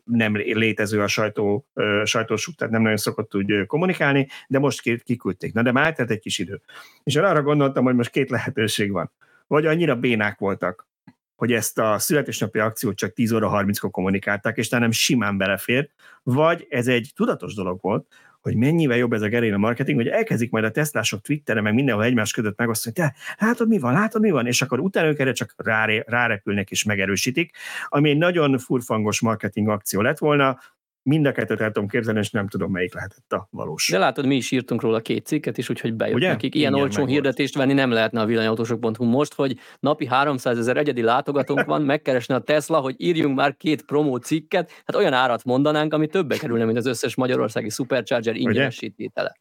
nem 0.03 0.35
létező 0.35 1.01
a 1.01 1.07
sajtó, 1.07 1.67
sajtósuk, 2.03 2.55
tehát 2.55 2.73
nem 2.73 2.81
nagyon 2.81 2.97
szokott 2.97 3.35
úgy 3.35 3.65
kommunikálni, 3.65 4.27
de 4.47 4.59
most 4.59 4.81
kiküldték. 5.03 5.53
Na 5.53 5.61
de 5.61 5.71
már 5.71 5.85
eltelt 5.85 6.09
egy 6.09 6.19
kis 6.19 6.39
idő. 6.39 6.61
És 7.03 7.15
arra 7.15 7.41
gondoltam, 7.41 7.83
hogy 7.83 7.95
most 7.95 8.09
két 8.09 8.29
lehetőség 8.29 8.91
van. 8.91 9.11
Vagy 9.47 9.65
annyira 9.65 9.95
bénák 9.95 10.39
voltak, 10.39 10.87
hogy 11.35 11.53
ezt 11.53 11.79
a 11.79 11.99
születésnapi 11.99 12.59
akciót 12.59 12.95
csak 12.95 13.13
10 13.13 13.31
óra 13.31 13.51
30-kor 13.53 13.91
kommunikálták, 13.91 14.57
és 14.57 14.69
nem 14.69 14.91
simán 14.91 15.37
belefér, 15.37 15.89
vagy 16.23 16.67
ez 16.69 16.87
egy 16.87 17.11
tudatos 17.15 17.53
dolog 17.53 17.81
volt, 17.81 18.07
hogy 18.41 18.55
mennyivel 18.55 18.97
jobb 18.97 19.13
ez 19.13 19.21
a 19.21 19.27
gerilla 19.27 19.57
marketing, 19.57 19.97
hogy 19.97 20.07
elkezdik 20.07 20.51
majd 20.51 20.63
a 20.63 20.71
tesztások 20.71 21.21
Twitteren, 21.21 21.63
meg 21.63 21.73
mindenhol 21.73 22.03
egymás 22.03 22.31
között 22.31 22.57
megosztani, 22.57 22.95
te 22.95 23.15
látod 23.37 23.67
mi 23.67 23.79
van, 23.79 23.93
látod 23.93 24.21
mi 24.21 24.29
van, 24.29 24.47
és 24.47 24.61
akkor 24.61 24.79
utána 24.79 25.07
ők 25.07 25.19
erre 25.19 25.31
csak 25.31 25.53
ráré, 25.57 26.03
rárepülnek 26.07 26.71
és 26.71 26.83
megerősítik, 26.83 27.51
ami 27.87 28.09
egy 28.09 28.17
nagyon 28.17 28.57
furfangos 28.57 29.19
marketing 29.19 29.67
akció 29.67 30.01
lett 30.01 30.17
volna, 30.17 30.59
Mind 31.03 31.25
a 31.25 31.31
kettőt 31.31 31.61
el 31.61 31.71
tudom 31.71 31.89
képzelni, 31.89 32.19
és 32.19 32.29
nem 32.29 32.47
tudom, 32.47 32.71
melyik 32.71 32.93
lehetett 32.93 33.33
a 33.33 33.47
valós. 33.51 33.89
De 33.89 33.97
látod, 33.97 34.25
mi 34.25 34.35
is 34.35 34.51
írtunk 34.51 34.81
róla 34.81 34.99
két 34.99 35.25
cikket 35.25 35.57
is, 35.57 35.69
úgyhogy 35.69 35.93
bejött 35.93 36.15
Ugye? 36.15 36.27
nekik. 36.27 36.55
Ilyen 36.55 36.71
Igen, 36.71 36.83
olcsó 36.83 37.05
hirdetést 37.05 37.55
venni 37.55 37.73
nem 37.73 37.91
lehetne 37.91 38.21
a 38.21 38.25
villanyautósok.hu 38.25 39.05
most, 39.05 39.33
hogy 39.33 39.57
napi 39.79 40.07
300 40.07 40.57
ezer 40.57 40.77
egyedi 40.77 41.01
látogatónk 41.01 41.65
van, 41.65 41.81
megkeresne 41.81 42.35
a 42.35 42.39
Tesla, 42.39 42.79
hogy 42.79 42.95
írjunk 42.97 43.35
már 43.35 43.57
két 43.57 43.85
promó 43.85 44.15
cikket, 44.17 44.71
hát 44.85 44.95
olyan 44.95 45.13
árat 45.13 45.43
mondanánk, 45.43 45.93
ami 45.93 46.07
többe 46.07 46.37
kerülne, 46.37 46.65
mint 46.65 46.77
az 46.77 46.85
összes 46.85 47.15
magyarországi 47.15 47.69
Supercharger 47.69 48.35
ingyenesítétele. 48.35 49.39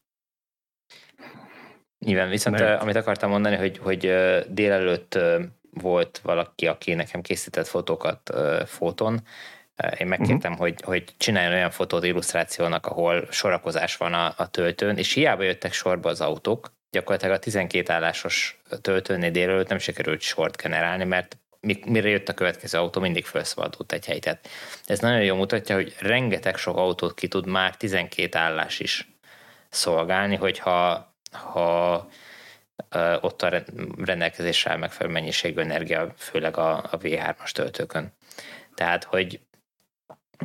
Nyilván, 2.05 2.29
viszont 2.29 2.59
nem. 2.59 2.79
amit 2.79 2.95
akartam 2.95 3.29
mondani, 3.29 3.55
hogy, 3.55 3.77
hogy 3.77 4.13
délelőtt 4.49 5.19
volt 5.73 6.19
valaki, 6.23 6.67
aki 6.67 6.93
nekem 6.93 7.21
készített 7.21 7.67
fotókat 7.67 8.31
foton, 8.65 9.21
én 9.97 10.07
megkértem, 10.07 10.51
uh-huh. 10.51 10.67
hogy, 10.67 10.81
hogy 10.81 11.03
csináljon 11.17 11.53
olyan 11.53 11.71
fotót 11.71 12.03
illusztrációnak, 12.03 12.85
ahol 12.85 13.27
sorakozás 13.31 13.97
van 13.97 14.13
a, 14.13 14.33
a 14.37 14.49
töltőn, 14.49 14.97
és 14.97 15.13
hiába 15.13 15.43
jöttek 15.43 15.73
sorba 15.73 16.09
az 16.09 16.21
autók, 16.21 16.71
gyakorlatilag 16.91 17.35
a 17.35 17.39
12 17.39 17.93
állásos 17.93 18.61
töltőnél 18.81 19.31
délelőtt 19.31 19.67
nem 19.67 19.77
sikerült 19.77 20.21
sort 20.21 20.61
generálni, 20.61 21.03
mert 21.03 21.37
mire 21.85 22.09
jött 22.09 22.29
a 22.29 22.33
következő 22.33 22.77
autó, 22.77 23.01
mindig 23.01 23.25
felszabadult 23.25 23.91
egy 23.91 24.05
hely. 24.05 24.19
Tehát 24.19 24.49
ez 24.85 24.99
nagyon 24.99 25.23
jól 25.23 25.37
mutatja, 25.37 25.75
hogy 25.75 25.95
rengeteg 25.99 26.55
sok 26.55 26.77
autót 26.77 27.13
ki 27.13 27.27
tud 27.27 27.47
már 27.47 27.77
12 27.77 28.37
állás 28.37 28.79
is 28.79 29.09
szolgálni, 29.69 30.35
hogyha 30.35 31.09
ha 31.31 32.09
ott 33.21 33.41
a 33.41 33.63
rendelkezésre 33.97 34.71
áll 34.71 34.77
megfelelő 34.77 35.13
mennyiségű 35.13 35.61
energia, 35.61 36.13
főleg 36.17 36.57
a, 36.57 36.77
a 36.77 36.97
V3-as 36.97 37.51
töltőkön. 37.51 38.13
Tehát, 38.75 39.03
hogy 39.03 39.39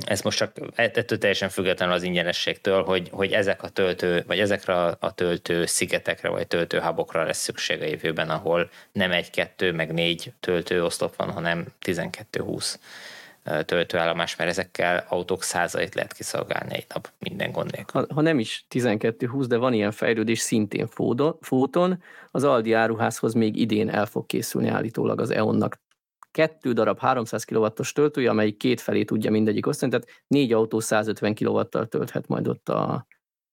ez 0.05 0.21
most 0.21 0.39
csak 0.39 0.53
ettől 0.75 1.19
teljesen 1.19 1.49
függetlenül 1.49 1.95
az 1.95 2.03
ingyenességtől, 2.03 2.83
hogy, 2.83 3.09
hogy 3.13 3.33
ezek 3.33 3.63
a 3.63 3.69
töltő, 3.69 4.25
vagy 4.27 4.39
ezekre 4.39 4.75
a 4.87 5.15
töltő 5.15 5.67
szigetekre, 5.67 6.29
vagy 6.29 6.47
töltőhábokra 6.47 7.25
lesz 7.25 7.43
szükség 7.43 7.83
a 7.83 7.85
jövőben, 7.85 8.31
ahol 8.31 8.71
nem 8.93 9.13
egy-kettő, 9.13 9.73
meg 9.73 9.93
négy 9.93 10.33
töltőoszlop 10.41 11.17
van, 11.17 11.31
hanem 11.31 11.67
12-20 11.85 12.75
töltőállomás, 13.65 14.37
mert 14.37 14.51
ezekkel 14.51 15.05
autók 15.09 15.43
százait 15.43 15.95
lehet 15.95 16.13
kiszolgálni 16.13 16.75
egy 16.75 16.87
nap 16.95 17.11
minden 17.19 17.53
gond 17.53 17.73
nélkül. 17.73 18.07
Ha, 18.09 18.15
ha 18.15 18.21
nem 18.21 18.39
is 18.39 18.67
12-20, 18.71 19.45
de 19.49 19.57
van 19.57 19.73
ilyen 19.73 19.93
fejlődés 19.93 20.39
szintén 20.39 20.89
fóton, 21.41 22.03
az 22.31 22.45
Aldi 22.45 22.73
áruházhoz 22.73 23.35
még 23.35 23.57
idén 23.57 23.89
el 23.89 24.07
fog 24.07 24.27
készülni 24.27 24.69
állítólag 24.69 25.21
az 25.21 25.31
EON-nak 25.31 25.79
kettő 26.37 26.73
darab 26.73 26.99
300 26.99 27.45
kW-os 27.45 27.93
töltője, 27.93 28.31
amelyik 28.31 28.57
két 28.57 28.81
felé 28.81 29.05
tudja 29.05 29.31
mindegyik 29.31 29.67
osztani, 29.67 29.91
tehát 29.91 30.09
négy 30.27 30.53
autó 30.53 30.81
150 30.81 31.35
kW-tal 31.35 31.87
tölthet 31.87 32.29
majd 32.29 32.49
ott 32.49 32.69
a, 32.69 33.07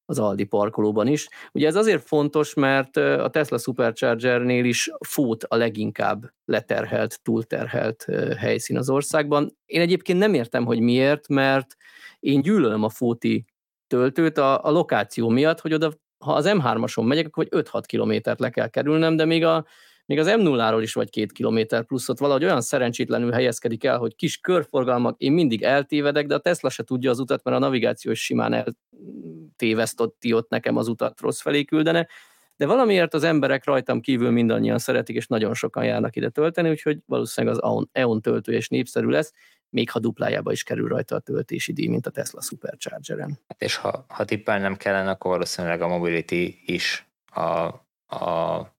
az 0.05 0.19
Aldi 0.19 0.43
parkolóban 0.43 1.07
is. 1.07 1.27
Ugye 1.51 1.67
ez 1.67 1.75
azért 1.75 2.07
fontos, 2.07 2.53
mert 2.53 2.97
a 2.97 3.29
Tesla 3.29 3.57
Superchargernél 3.57 4.65
is 4.65 4.91
fót 5.07 5.43
a 5.43 5.55
leginkább 5.55 6.31
leterhelt, 6.45 7.21
túlterhelt 7.21 8.05
helyszín 8.37 8.77
az 8.77 8.89
országban. 8.89 9.57
Én 9.65 9.81
egyébként 9.81 10.19
nem 10.19 10.33
értem, 10.33 10.65
hogy 10.65 10.79
miért, 10.79 11.27
mert 11.27 11.75
én 12.19 12.41
gyűlölöm 12.41 12.83
a 12.83 12.89
fóti 12.89 13.45
töltőt 13.87 14.37
a, 14.37 14.65
a 14.65 14.71
lokáció 14.71 15.29
miatt, 15.29 15.59
hogy 15.59 15.73
oda, 15.73 15.93
ha 16.17 16.33
az 16.33 16.45
M3-ason 16.47 17.07
megyek, 17.07 17.27
akkor 17.27 17.47
5-6 17.49 17.83
kilométert 17.85 18.39
le 18.39 18.49
kell 18.49 18.67
kerülnem, 18.67 19.15
de 19.15 19.25
még 19.25 19.43
a 19.43 19.65
még 20.05 20.19
az 20.19 20.27
M0-ról 20.29 20.79
is 20.81 20.93
vagy 20.93 21.09
két 21.09 21.31
kilométer 21.31 21.85
pluszot 21.85 22.19
valahogy 22.19 22.43
olyan 22.43 22.61
szerencsétlenül 22.61 23.31
helyezkedik 23.31 23.83
el, 23.83 23.97
hogy 23.97 24.15
kis 24.15 24.37
körforgalmak, 24.37 25.19
én 25.19 25.31
mindig 25.31 25.61
eltévedek, 25.61 26.25
de 26.25 26.35
a 26.35 26.39
Tesla 26.39 26.69
se 26.69 26.83
tudja 26.83 27.09
az 27.09 27.19
utat, 27.19 27.43
mert 27.43 27.57
a 27.57 27.59
navigáció 27.59 28.11
is 28.11 28.23
simán 28.23 28.53
eltévesztotti 28.53 30.33
ott 30.33 30.49
nekem 30.49 30.77
az 30.77 30.87
utat 30.87 31.21
rossz 31.21 31.41
felé 31.41 31.63
küldene, 31.63 32.07
de 32.55 32.65
valamiért 32.65 33.13
az 33.13 33.23
emberek 33.23 33.65
rajtam 33.65 34.01
kívül 34.01 34.31
mindannyian 34.31 34.77
szeretik, 34.77 35.15
és 35.15 35.27
nagyon 35.27 35.53
sokan 35.53 35.83
járnak 35.85 36.15
ide 36.15 36.29
tölteni, 36.29 36.69
úgyhogy 36.69 36.99
valószínűleg 37.05 37.57
az 37.61 37.85
EON 37.91 38.21
töltő 38.21 38.53
és 38.53 38.67
népszerű 38.67 39.07
lesz, 39.07 39.33
még 39.69 39.89
ha 39.89 39.99
duplájába 39.99 40.51
is 40.51 40.63
kerül 40.63 40.87
rajta 40.87 41.15
a 41.15 41.19
töltési 41.19 41.73
díj, 41.73 41.87
mint 41.87 42.07
a 42.07 42.09
Tesla 42.09 42.41
Superchargeren. 42.41 43.39
Hát 43.47 43.61
és 43.61 43.75
ha, 43.75 44.05
ha 44.07 44.25
tippelnem 44.25 44.75
kellene, 44.75 45.09
akkor 45.09 45.31
valószínűleg 45.31 45.81
a 45.81 45.87
Mobility 45.87 46.61
is 46.65 47.07
a, 47.25 47.41
a 48.15 48.72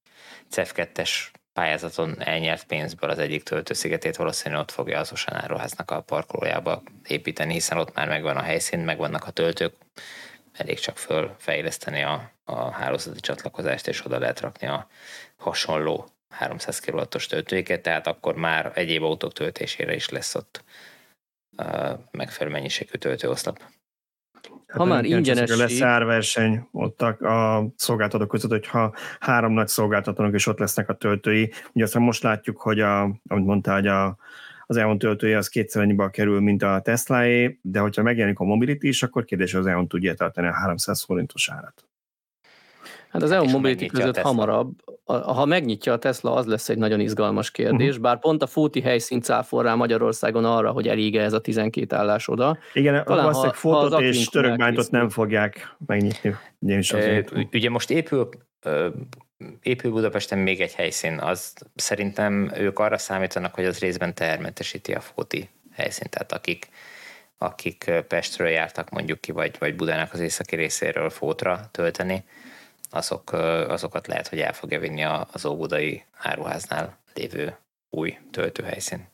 CEF2-es 0.55 1.11
pályázaton 1.53 2.23
elnyert 2.23 2.65
pénzből 2.65 3.11
az 3.11 3.19
egyik 3.19 3.43
töltőszigetét 3.43 4.17
valószínűleg 4.17 4.63
ott 4.63 4.71
fogja 4.71 4.99
az 4.99 5.13
Osan 5.13 5.35
áruháznak 5.35 5.91
a 5.91 6.01
parkolójába 6.01 6.83
építeni, 7.09 7.53
hiszen 7.53 7.79
ott 7.79 7.95
már 7.95 8.09
megvan 8.09 8.37
a 8.37 8.43
helyszín, 8.43 8.79
megvannak 8.79 9.27
a 9.27 9.31
töltők, 9.31 9.75
elég 10.53 10.79
csak 10.79 10.99
fölfejleszteni 10.99 12.03
a, 12.03 12.31
a 12.45 12.71
hálózati 12.71 13.21
csatlakozást, 13.21 13.89
és 13.89 14.05
oda 14.05 14.19
lehet 14.19 14.41
rakni 14.41 14.67
a 14.67 14.89
hasonló 15.37 16.09
300 16.29 16.81
kW-os 16.81 17.27
töltőiket, 17.27 17.83
tehát 17.83 18.07
akkor 18.07 18.35
már 18.35 18.73
egyéb 18.75 19.03
autók 19.03 19.33
töltésére 19.33 19.95
is 19.95 20.09
lesz 20.09 20.35
ott 20.35 20.65
megfelelő 22.11 22.55
mennyiségű 22.57 22.99
töltőoszlop. 22.99 23.63
Hát 24.67 24.77
ha 24.77 24.85
már 24.85 25.05
ingyenes. 25.05 25.57
lesz 25.57 25.81
árverseny 25.81 26.69
ott 26.73 27.03
a, 27.03 27.67
szolgáltatók 27.77 28.29
között, 28.29 28.51
hogyha 28.51 28.95
három 29.21 29.53
nagy 29.53 29.69
szolgáltatónak 29.69 30.35
is 30.35 30.47
ott 30.47 30.59
lesznek 30.59 30.89
a 30.89 30.95
töltői. 30.95 31.53
Ugye 31.73 31.85
aztán 31.85 32.03
most 32.03 32.23
látjuk, 32.23 32.61
hogy 32.61 32.81
a, 32.81 33.03
amit 33.03 33.47
mondtál, 33.47 33.75
hogy 33.75 33.87
a, 33.87 34.17
az 34.67 34.77
EON 34.77 34.99
töltője 34.99 35.37
az 35.37 35.49
kétszer 35.49 35.83
annyiba 35.83 36.09
kerül, 36.09 36.41
mint 36.41 36.63
a 36.63 36.81
Teslaé, 36.85 37.59
de 37.63 37.79
hogyha 37.79 38.03
megjelenik 38.03 38.39
a 38.39 38.45
Mobility 38.45 38.85
is, 38.85 39.03
akkor 39.03 39.25
kérdés, 39.25 39.55
az 39.55 39.67
EON 39.67 39.89
tudja 39.89 40.15
tartani 40.15 40.47
a 40.47 40.53
300 40.53 41.05
forintos 41.05 41.51
árat. 41.51 41.85
Hát 43.15 43.23
az 43.23 43.31
EU 43.31 43.49
Mobility 43.49 43.87
között 43.87 44.19
hamarabb, 44.19 44.71
ha 45.05 45.45
megnyitja 45.45 45.93
a 45.93 45.99
Tesla, 45.99 46.35
az 46.35 46.47
lesz 46.47 46.69
egy 46.69 46.79
nagyon 46.79 47.01
izgalmas 47.01 47.51
kérdés, 47.51 47.89
uh-huh. 47.89 48.03
bár 48.03 48.19
pont 48.19 48.43
a 48.43 48.47
Fóti 48.47 48.81
helyszín 48.81 49.21
cáfol 49.21 49.63
rá 49.63 49.75
Magyarországon 49.75 50.45
arra, 50.45 50.71
hogy 50.71 50.89
elég 50.89 51.17
ez 51.17 51.33
a 51.33 51.41
12 51.41 51.97
állás 51.97 52.29
oda. 52.29 52.59
Igen, 52.73 53.05
Talán, 53.05 53.23
valószínűleg 53.23 53.55
Fótot 53.55 54.01
és 54.01 54.27
Törökbántot 54.27 54.91
nem 54.91 55.09
fogják 55.09 55.77
megnyitni. 55.87 56.37
E, 56.89 57.25
ugye 57.53 57.71
most 57.71 57.91
épül 57.91 58.29
épül 59.63 59.91
Budapesten 59.91 60.39
még 60.39 60.61
egy 60.61 60.75
helyszín, 60.75 61.19
az 61.19 61.53
szerintem 61.75 62.51
ők 62.57 62.79
arra 62.79 62.99
számítanak, 62.99 63.55
hogy 63.55 63.65
az 63.65 63.79
részben 63.79 64.15
termentesíti 64.15 64.93
a 64.93 65.01
Fóti 65.01 65.49
helyszínt, 65.73 66.11
tehát 66.11 66.33
akik, 66.33 66.69
akik 67.39 67.93
Pestről 68.09 68.49
jártak 68.49 68.91
mondjuk 68.91 69.21
ki, 69.21 69.33
vagy, 69.33 69.57
vagy 69.59 69.77
Budának 69.77 70.13
az 70.13 70.21
északi 70.21 70.57
részéről 70.57 71.11
Fótra 71.11 71.61
tölteni, 71.71 72.25
azok, 72.95 73.33
azokat 73.69 74.07
lehet, 74.07 74.29
hogy 74.29 74.39
el 74.39 74.53
fogja 74.53 74.81
vinni 74.81 75.05
az 75.33 75.47
Óbudai 75.47 76.05
áruháznál 76.13 76.99
lévő 77.15 77.57
új 77.91 78.19
töltőhelyszín. 78.31 79.13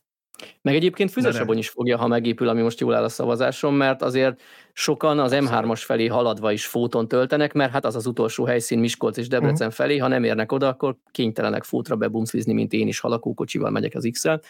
Meg 0.63 0.75
egyébként 0.75 1.11
Füzesabony 1.11 1.59
is 1.59 1.69
fogja, 1.69 1.99
ha 1.99 2.07
megépül, 2.07 2.49
ami 2.49 2.63
most 2.63 2.81
jól 2.81 2.95
áll 2.95 3.05
a 3.05 3.09
szavazáson, 3.09 3.75
mert 3.75 4.03
azért 4.03 4.41
sokan 4.73 5.19
az 5.19 5.33
M3-as 5.35 5.81
felé 5.85 6.07
haladva 6.07 6.53
is 6.53 6.67
fóton 6.67 7.09
töltenek, 7.09 7.53
mert 7.53 7.73
hát 7.73 7.85
az 7.85 7.97
az 7.97 8.07
utolsó 8.07 8.45
helyszín 8.45 8.79
Miskolc 8.79 9.17
és 9.17 9.29
Debrecen 9.29 9.67
uh-huh. 9.67 9.73
felé, 9.73 9.97
ha 9.97 10.09
nem 10.09 10.25
érnek 10.25 10.53
oda, 10.53 10.69
akkor 10.69 10.97
kénytelenek 11.11 11.65
fótra 11.65 11.97
bebumszlizni, 11.97 12.53
mint 12.53 12.73
én 12.73 12.89
is 12.89 13.01
halakókocsival 13.01 13.71
megyek 13.71 13.95
az 13.95 14.09
X-el, 14.13 14.41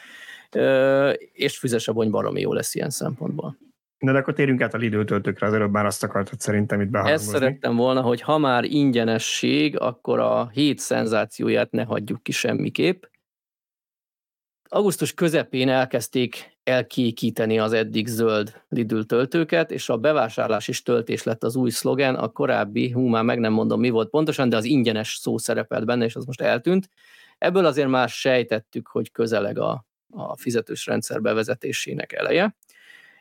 és 1.33 1.59
Füzesabony 1.59 2.11
baromi 2.11 2.41
jó 2.41 2.53
lesz 2.53 2.75
ilyen 2.75 2.91
szempontból. 2.91 3.59
Na 4.01 4.13
de 4.13 4.19
akkor 4.19 4.35
térjünk 4.35 4.61
át 4.61 4.75
a 4.75 4.79
Lidl 4.79 5.01
töltőkre, 5.01 5.47
az 5.47 5.53
előbb 5.53 5.71
már 5.71 5.87
azt 5.87 6.03
akartad 6.03 6.41
szerintem 6.41 6.81
itt 6.81 6.89
behangozni. 6.89 7.27
Ezt 7.27 7.35
szerettem 7.35 7.77
volna, 7.77 8.01
hogy 8.01 8.21
ha 8.21 8.39
már 8.39 8.65
ingyenesség, 8.65 9.79
akkor 9.79 10.19
a 10.19 10.49
hét 10.49 10.79
szenzációját 10.79 11.71
ne 11.71 11.85
hagyjuk 11.85 12.23
ki 12.23 12.33
semmiképp. 12.33 13.03
Augusztus 14.69 15.15
közepén 15.15 15.69
elkezdték 15.69 16.59
elkékíteni 16.63 17.59
az 17.59 17.73
eddig 17.73 18.07
zöld 18.07 18.63
Lidl 18.69 19.01
töltőket, 19.01 19.71
és 19.71 19.89
a 19.89 19.97
bevásárlás 19.97 20.69
és 20.69 20.83
töltés 20.83 21.23
lett 21.23 21.45
az 21.45 21.57
új 21.57 21.71
szlogen, 21.71 22.15
a 22.15 22.29
korábbi, 22.29 22.91
hú, 22.91 23.07
már 23.07 23.25
meg 23.25 23.39
nem 23.39 23.53
mondom 23.53 23.81
mi 23.81 23.91
volt 23.91 24.11
pontosan, 24.11 24.49
de 24.49 24.57
az 24.57 24.65
ingyenes 24.65 25.19
szó 25.21 25.39
szerepelt 25.39 25.87
benne, 25.87 26.05
és 26.05 26.17
az 26.17 26.25
most 26.25 26.41
eltűnt. 26.41 26.89
Ebből 27.39 27.65
azért 27.65 27.89
már 27.89 28.09
sejtettük, 28.09 28.87
hogy 28.87 29.11
közeleg 29.13 29.59
a, 29.59 29.87
a 30.11 30.37
fizetős 30.37 30.87
rendszer 30.87 31.21
bevezetésének 31.21 32.13
eleje. 32.13 32.57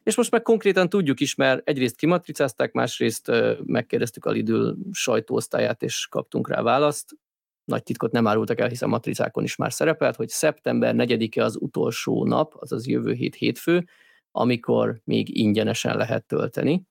És 0.04 0.16
most 0.16 0.32
meg 0.32 0.42
konkrétan 0.42 0.90
tudjuk 0.90 1.20
is, 1.20 1.36
mert 1.36 1.68
egyrészt 1.68 1.96
kimatricázták, 1.96 2.72
másrészt 2.72 3.32
megkérdeztük 3.66 4.26
a 4.26 4.32
Lidl 4.32 4.70
sajtóosztályát, 4.92 5.84
és 5.84 6.08
kaptunk 6.10 6.50
rá 6.50 6.62
választ. 6.62 7.18
Nagy 7.66 7.84
titkot 7.84 8.12
nem 8.12 8.28
árultak 8.28 8.60
el, 8.60 8.68
hiszen 8.68 8.90
matricákon 8.90 9.44
is 9.44 9.56
már 9.56 9.74
szerepelt, 9.74 10.16
hogy 10.16 10.30
szeptember 10.30 10.96
4-e 10.98 11.44
az 11.44 11.58
utolsó 11.60 12.26
nap, 12.26 12.54
azaz 12.56 12.88
jövő 12.88 13.14
hét 13.14 13.36
hétfő, 13.36 13.88
amikor 14.32 15.02
még 15.04 15.38
ingyenesen 15.38 15.98
lehet 15.98 16.26
tölteni. 16.26 16.84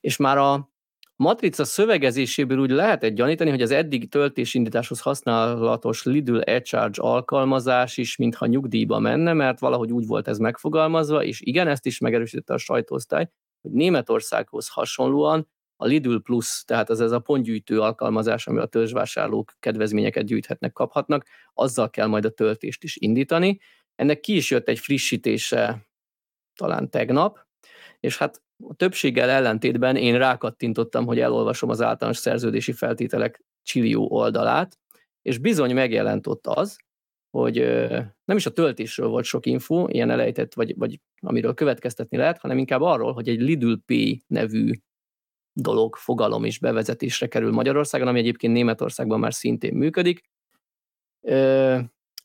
És 0.00 0.16
már 0.16 0.38
a 0.38 0.70
matrica 1.16 1.64
szövegezéséből 1.64 2.58
úgy 2.58 2.70
lehetett 2.70 3.14
gyanítani, 3.14 3.50
hogy 3.50 3.62
az 3.62 3.70
eddig 3.70 4.08
töltésindításhoz 4.08 5.00
használatos 5.00 6.04
Lidl 6.04 6.38
e-charge 6.44 7.02
alkalmazás 7.02 7.96
is 7.96 8.16
mintha 8.16 8.46
nyugdíjba 8.46 8.98
menne, 8.98 9.32
mert 9.32 9.58
valahogy 9.58 9.92
úgy 9.92 10.06
volt 10.06 10.28
ez 10.28 10.38
megfogalmazva, 10.38 11.24
és 11.24 11.40
igen, 11.40 11.68
ezt 11.68 11.86
is 11.86 11.98
megerősítette 11.98 12.54
a 12.54 12.58
sajtóosztály, 12.58 13.30
hogy 13.62 13.70
Németországhoz 13.70 14.68
hasonlóan 14.68 15.48
a 15.76 15.86
Lidl 15.86 16.16
Plus, 16.16 16.62
tehát 16.66 16.90
az 16.90 17.00
ez 17.00 17.12
a 17.12 17.18
pontgyűjtő 17.18 17.80
alkalmazás, 17.80 18.46
amivel 18.46 18.66
a 18.66 18.68
törzsvásárlók 18.68 19.52
kedvezményeket 19.58 20.24
gyűjthetnek, 20.24 20.72
kaphatnak, 20.72 21.26
azzal 21.54 21.90
kell 21.90 22.06
majd 22.06 22.24
a 22.24 22.30
töltést 22.30 22.82
is 22.82 22.96
indítani. 22.96 23.60
Ennek 23.94 24.20
ki 24.20 24.36
is 24.36 24.50
jött 24.50 24.68
egy 24.68 24.78
frissítése 24.78 25.86
talán 26.54 26.90
tegnap, 26.90 27.38
és 28.00 28.18
hát 28.18 28.42
a 28.64 28.74
többséggel 28.74 29.28
ellentétben 29.28 29.96
én 29.96 30.18
rákattintottam, 30.18 31.06
hogy 31.06 31.18
elolvasom 31.18 31.70
az 31.70 31.82
általános 31.82 32.18
szerződési 32.18 32.72
feltételek 32.72 33.44
Csilió 33.62 34.08
oldalát, 34.10 34.78
és 35.22 35.38
bizony 35.38 35.74
megjelent 35.74 36.26
ott 36.26 36.46
az, 36.46 36.76
hogy 37.30 37.56
nem 38.24 38.36
is 38.36 38.46
a 38.46 38.52
töltésről 38.52 39.08
volt 39.08 39.24
sok 39.24 39.46
info, 39.46 39.86
ilyen 39.88 40.10
elejtett, 40.10 40.54
vagy, 40.54 40.76
vagy 40.76 41.00
amiről 41.20 41.54
következtetni 41.54 42.16
lehet, 42.16 42.38
hanem 42.38 42.58
inkább 42.58 42.80
arról, 42.80 43.12
hogy 43.12 43.28
egy 43.28 43.40
Lidl 43.40 43.72
Pay 43.86 44.22
nevű 44.26 44.72
dolog, 45.52 45.96
fogalom 45.96 46.44
is 46.44 46.58
bevezetésre 46.58 47.26
kerül 47.26 47.52
Magyarországon, 47.52 48.08
ami 48.08 48.18
egyébként 48.18 48.52
Németországban 48.52 49.20
már 49.20 49.34
szintén 49.34 49.74
működik. 49.74 50.20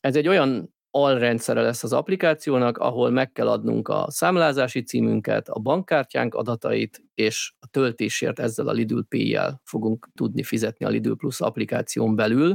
Ez 0.00 0.16
egy 0.16 0.28
olyan 0.28 0.71
alrendszere 0.94 1.60
lesz 1.60 1.82
az 1.82 1.92
applikációnak, 1.92 2.78
ahol 2.78 3.10
meg 3.10 3.32
kell 3.32 3.48
adnunk 3.48 3.88
a 3.88 4.06
számlázási 4.08 4.82
címünket, 4.82 5.48
a 5.48 5.58
bankkártyánk 5.58 6.34
adatait, 6.34 7.02
és 7.14 7.52
a 7.60 7.66
töltésért 7.66 8.38
ezzel 8.38 8.68
a 8.68 8.72
Lidl 8.72 9.00
Pay-jel 9.08 9.60
fogunk 9.64 10.08
tudni 10.14 10.42
fizetni 10.42 10.86
a 10.86 10.88
Lidl 10.88 11.12
Plus 11.12 11.40
applikáción 11.40 12.16
belül. 12.16 12.54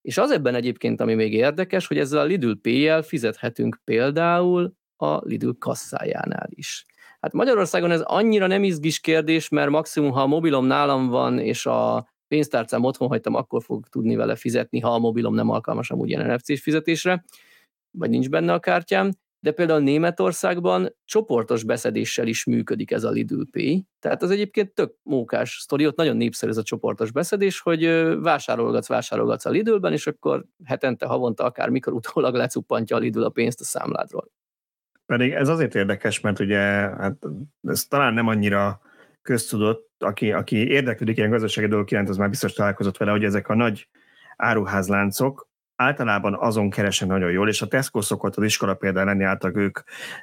És 0.00 0.18
az 0.18 0.30
ebben 0.30 0.54
egyébként, 0.54 1.00
ami 1.00 1.14
még 1.14 1.32
érdekes, 1.32 1.86
hogy 1.86 1.98
ezzel 1.98 2.20
a 2.20 2.24
Lidl 2.24 2.52
Pay-jel 2.62 3.02
fizethetünk 3.02 3.80
például 3.84 4.74
a 4.96 5.26
Lidl 5.26 5.50
kasszájánál 5.58 6.48
is. 6.48 6.84
Hát 7.20 7.32
Magyarországon 7.32 7.90
ez 7.90 8.00
annyira 8.00 8.46
nem 8.46 8.64
izgis 8.64 9.00
kérdés, 9.00 9.48
mert 9.48 9.70
maximum, 9.70 10.10
ha 10.10 10.20
a 10.20 10.26
mobilom 10.26 10.66
nálam 10.66 11.08
van, 11.08 11.38
és 11.38 11.66
a 11.66 12.08
pénztárcám 12.28 12.84
otthon 12.84 13.08
hagytam, 13.08 13.34
akkor 13.34 13.62
fog 13.62 13.86
tudni 13.86 14.16
vele 14.16 14.36
fizetni, 14.36 14.80
ha 14.80 14.94
a 14.94 14.98
mobilom 14.98 15.34
nem 15.34 15.50
alkalmas 15.50 15.90
amúgy 15.90 16.08
ilyen 16.08 16.34
NFC-s 16.34 16.60
fizetésre, 16.60 17.24
vagy 17.90 18.10
nincs 18.10 18.28
benne 18.28 18.52
a 18.52 18.60
kártyám, 18.60 19.10
de 19.44 19.52
például 19.52 19.80
Németországban 19.80 20.94
csoportos 21.04 21.64
beszedéssel 21.64 22.26
is 22.26 22.44
működik 22.44 22.90
ez 22.90 23.04
a 23.04 23.10
Lidl 23.10 23.42
Pay. 23.50 23.86
Tehát 23.98 24.22
az 24.22 24.30
egyébként 24.30 24.74
tök 24.74 24.94
mókás 25.02 25.58
sztori, 25.60 25.86
ott 25.86 25.96
nagyon 25.96 26.16
népszerű 26.16 26.50
ez 26.50 26.56
a 26.56 26.62
csoportos 26.62 27.10
beszedés, 27.10 27.60
hogy 27.60 27.84
vásárolgatsz, 28.20 28.88
vásárolgatsz 28.88 29.44
a 29.44 29.50
Lidlben, 29.50 29.92
és 29.92 30.06
akkor 30.06 30.44
hetente, 30.64 31.06
havonta, 31.06 31.44
akár 31.44 31.68
mikor 31.68 31.92
utólag 31.92 32.34
lecuppantja 32.34 32.96
a 32.96 32.98
Lidl 32.98 33.22
a 33.22 33.28
pénzt 33.28 33.60
a 33.60 33.64
számládról. 33.64 34.30
Pedig 35.06 35.32
ez 35.32 35.48
azért 35.48 35.74
érdekes, 35.74 36.20
mert 36.20 36.40
ugye 36.40 36.60
hát 36.60 37.16
ez 37.62 37.84
talán 37.84 38.14
nem 38.14 38.26
annyira 38.26 38.80
köztudott, 39.24 39.90
aki, 39.98 40.32
aki 40.32 40.68
érdeklődik 40.68 41.16
ilyen 41.16 41.30
gazdasági 41.30 41.66
dolgok 41.66 41.90
iránt, 41.90 42.08
az 42.08 42.16
már 42.16 42.30
biztos 42.30 42.52
találkozott 42.52 42.96
vele, 42.96 43.10
hogy 43.10 43.24
ezek 43.24 43.48
a 43.48 43.54
nagy 43.54 43.88
áruházláncok 44.36 45.48
általában 45.76 46.34
azon 46.34 46.70
keresnek 46.70 47.08
nagyon 47.08 47.30
jól, 47.30 47.48
és 47.48 47.62
a 47.62 47.66
Tesco 47.66 48.00
szokott 48.00 48.36
az 48.36 48.44
iskola 48.44 48.74
például 48.74 49.06
lenni 49.06 49.24
által 49.24 49.52
ők 49.56 49.78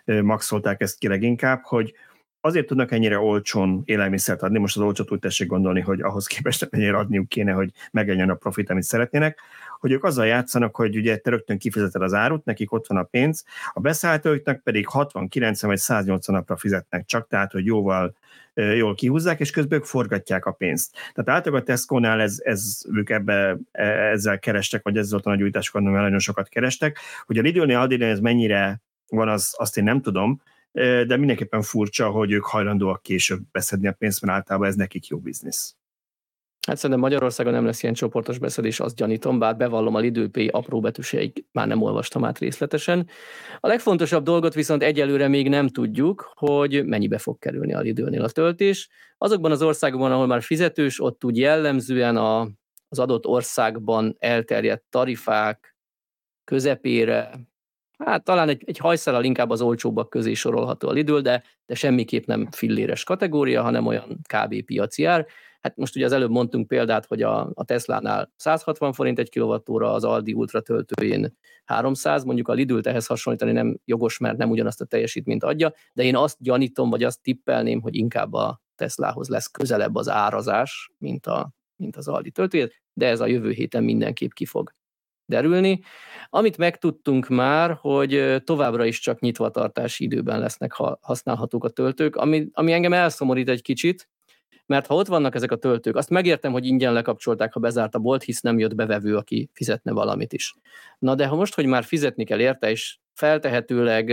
maxolták 0.06 0.82
ezt 0.82 0.98
ki 0.98 1.08
leginkább, 1.08 1.62
hogy 1.64 1.94
azért 2.42 2.68
tudnak 2.68 2.92
ennyire 2.92 3.20
olcsón 3.20 3.82
élelmiszert 3.86 4.42
adni, 4.42 4.60
most 4.60 4.78
az 4.78 4.84
olcsót 4.84 5.12
úgy 5.12 5.20
tessék 5.20 5.48
gondolni, 5.48 5.80
hogy 5.80 6.02
ahhoz 6.02 6.28
képest 6.28 6.68
ennyire 6.70 6.98
adniuk 6.98 7.28
kéne, 7.28 7.52
hogy 7.52 7.70
megegyen 7.92 8.30
a 8.30 8.36
profit, 8.36 8.70
amit 8.70 8.84
szeretnének, 8.84 9.40
hogy 9.82 9.92
ők 9.92 10.04
azzal 10.04 10.26
játszanak, 10.26 10.76
hogy 10.76 10.98
ugye 10.98 11.18
te 11.18 11.30
rögtön 11.30 11.58
kifizeted 11.58 12.02
az 12.02 12.14
árut, 12.14 12.46
nekik 12.46 12.72
ott 12.72 12.88
van 12.88 12.98
a 12.98 13.04
pénz, 13.04 13.44
a 13.74 13.80
beszállítóiknak 13.80 14.64
pedig 14.64 14.88
60, 14.88 15.28
90 15.28 15.70
vagy 15.70 15.80
180 15.80 16.36
napra 16.36 16.58
fizetnek 16.58 17.06
csak, 17.06 17.28
tehát 17.28 17.52
hogy 17.52 17.66
jóval 17.66 18.16
jól 18.54 18.96
kihúzzák, 18.96 19.40
és 19.40 19.52
közben 19.52 19.80
ők 19.80 19.86
forgatják 19.86 20.46
a 20.46 20.52
pénzt. 20.52 20.92
Tehát 20.92 21.30
általában 21.30 21.62
a 21.62 21.64
Tesco-nál 21.64 22.22
ez, 22.22 22.40
ez, 22.44 22.82
ők 22.92 23.10
ebbe, 23.10 23.58
e, 23.72 23.84
ezzel 23.84 24.40
kerestek, 24.40 24.84
vagy 24.84 24.98
ezzel 24.98 25.20
a 25.24 25.30
nagy 25.30 25.42
újításokon 25.42 25.84
nagyon 25.84 26.20
sokat 26.20 26.50
kerestek. 26.50 27.00
Hogy 27.26 27.38
a 27.38 27.42
Lidl-nél, 27.42 27.78
Aldi-nél 27.78 28.10
ez 28.10 28.20
mennyire 28.20 28.82
van, 29.08 29.30
az, 29.30 29.54
azt 29.58 29.78
én 29.78 29.84
nem 29.84 30.02
tudom, 30.02 30.42
de 31.08 31.18
mindenképpen 31.18 31.62
furcsa, 31.62 32.10
hogy 32.10 32.32
ők 32.32 32.46
hajlandóak 32.46 33.02
később 33.02 33.42
beszedni 33.52 33.88
a 33.88 33.92
pénzt, 33.92 34.22
mert 34.22 34.38
általában 34.38 34.68
ez 34.68 34.76
nekik 34.76 35.08
jó 35.08 35.18
biznisz. 35.18 35.76
Hát 36.68 36.76
szerintem 36.76 37.00
Magyarországon 37.00 37.54
nem 37.54 37.66
lesz 37.66 37.84
ilyen 37.84 37.96
csoportos 37.96 38.38
beszedés, 38.38 38.80
azt 38.80 38.96
gyanítom, 38.96 39.40
bár 39.40 39.58
bevallom 39.58 39.96
a 39.96 40.02
Pay 40.32 40.48
apró 40.48 40.80
betűseig 40.80 41.46
már 41.52 41.68
nem 41.68 41.82
olvastam 41.82 42.26
át 42.26 42.40
részletesen. 42.40 43.08
A 43.60 43.68
legfontosabb 43.68 44.24
dolgot 44.24 44.54
viszont 44.54 44.84
egyelőre 44.84 45.28
még 45.28 45.50
nem 45.50 45.68
tudjuk, 45.68 46.32
hogy 46.36 46.86
mennyibe 46.86 47.18
fog 47.18 47.40
kerülni 47.40 47.74
a 47.74 47.80
Lidl-nél 47.80 48.24
a 48.24 48.30
töltés. 48.30 48.90
Azokban 49.18 49.52
az 49.52 49.62
országokban, 49.62 50.12
ahol 50.12 50.28
már 50.28 50.42
fizetős, 50.42 51.02
ott 51.02 51.24
úgy 51.24 51.38
jellemzően 51.38 52.18
a, 52.18 52.50
az 52.90 53.00
adott 53.00 53.26
országban 53.26 54.16
elterjedt 54.20 54.84
tarifák 54.90 55.76
közepére, 56.44 57.32
hát 57.98 58.24
talán 58.24 58.50
egy, 58.50 58.64
egy 58.66 58.78
hajszálal 58.78 59.24
inkább 59.24 59.50
az 59.50 59.62
olcsóbbak 59.62 60.10
közé 60.10 60.34
sorolható 60.34 60.88
a 60.88 60.92
Lidl, 60.92 61.18
de, 61.18 61.44
de 61.66 61.76
semmiképp 61.76 62.26
nem 62.26 62.48
filléres 62.52 63.04
kategória, 63.04 63.62
hanem 63.62 63.86
olyan 63.86 64.20
kb. 64.34 64.66
piaci 64.66 65.06
ár 65.06 65.26
Hát 65.62 65.76
most 65.76 65.96
ugye 65.96 66.06
az 66.06 66.12
előbb 66.12 66.30
mondtunk 66.30 66.68
példát, 66.68 67.06
hogy 67.06 67.22
a, 67.22 67.52
a 67.54 67.64
Tesla-nál 67.64 68.32
160 68.36 68.94
forint 68.94 69.20
egy 69.20 69.30
kilovattóra, 69.30 69.94
az 69.94 70.04
Aldi 70.04 70.34
Ultra 70.34 70.62
töltőjén 70.62 71.38
300, 71.66 72.24
mondjuk 72.24 72.48
a 72.48 72.54
Lidl 72.54 72.80
ehhez 72.84 73.06
hasonlítani 73.06 73.52
nem 73.52 73.80
jogos, 73.86 74.18
mert 74.18 74.38
nem 74.38 74.50
ugyanazt 74.50 74.82
a 74.82 74.86
teljesítményt 74.86 75.44
adja, 75.44 75.74
de 75.94 76.04
én 76.04 76.16
azt 76.16 76.38
gyanítom, 76.40 76.90
vagy 76.90 77.04
azt 77.04 77.22
tippelném, 77.22 77.82
hogy 77.82 77.96
inkább 77.96 78.34
a 78.34 78.62
Teslahoz 78.76 79.28
lesz 79.28 79.48
közelebb 79.48 79.96
az 79.96 80.10
árazás, 80.10 80.92
mint 80.98 81.26
a, 81.26 81.52
mint 81.76 81.96
az 81.96 82.08
Aldi 82.08 82.32
töltőjét, 82.32 82.82
de 82.94 83.08
ez 83.08 83.20
a 83.20 83.26
jövő 83.26 83.52
héten 83.52 83.84
mindenképp 83.84 84.32
ki 84.32 84.46
fog 84.46 84.74
derülni. 85.26 85.82
Amit 86.30 86.58
megtudtunk 86.58 87.28
már, 87.28 87.78
hogy 87.82 88.42
továbbra 88.44 88.86
is 88.86 89.00
csak 89.00 89.20
nyitvatartási 89.20 90.04
időben 90.04 90.40
lesznek 90.40 90.74
használhatók 91.02 91.64
a 91.64 91.70
töltők, 91.70 92.16
ami, 92.16 92.48
ami 92.52 92.72
engem 92.72 92.94
elszomorít 92.94 93.50
egy 93.50 93.62
kicsit, 93.62 94.10
mert 94.72 94.88
ha 94.88 94.96
ott 94.96 95.08
vannak 95.08 95.36
ezek 95.36 95.52
a 95.52 95.56
töltők, 95.56 95.96
azt 95.96 96.10
megértem, 96.10 96.52
hogy 96.52 96.66
ingyen 96.66 96.94
lekapcsolták, 96.94 97.54
ha 97.54 97.60
bezárt 97.60 97.96
a 97.96 98.00
bolt, 98.00 98.24
hisz 98.24 98.42
nem 98.42 98.60
jött 98.60 98.76
bevevő, 98.76 99.16
aki 99.16 99.50
fizetne 99.54 99.92
valamit 99.92 100.34
is. 100.34 100.54
Na 101.00 101.16
de 101.16 101.28
ha 101.28 101.36
most, 101.36 101.54
hogy 101.54 101.66
már 101.66 101.84
fizetni 101.84 102.24
kell 102.24 102.40
érte, 102.40 102.70
és 102.70 102.98
feltehetőleg 103.14 104.08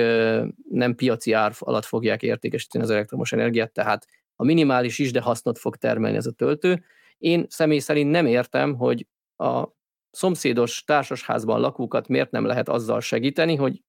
nem 0.70 0.94
piaci 0.94 1.32
ár 1.32 1.52
alatt 1.58 1.84
fogják 1.84 2.22
értékesíteni 2.22 2.84
az 2.84 2.90
elektromos 2.90 3.32
energiát, 3.32 3.72
tehát 3.72 4.06
a 4.36 4.44
minimális 4.44 4.98
is, 4.98 5.12
de 5.12 5.20
hasznot 5.20 5.58
fog 5.58 5.76
termelni 5.76 6.16
ez 6.16 6.26
a 6.26 6.32
töltő. 6.32 6.84
Én 7.18 7.46
személy 7.48 7.78
szerint 7.78 8.10
nem 8.10 8.26
értem, 8.26 8.74
hogy 8.74 9.06
a 9.36 9.64
szomszédos 10.10 10.84
társasházban 10.84 11.60
lakókat 11.60 12.08
miért 12.08 12.30
nem 12.30 12.44
lehet 12.44 12.68
azzal 12.68 13.00
segíteni, 13.00 13.56
hogy 13.56 13.82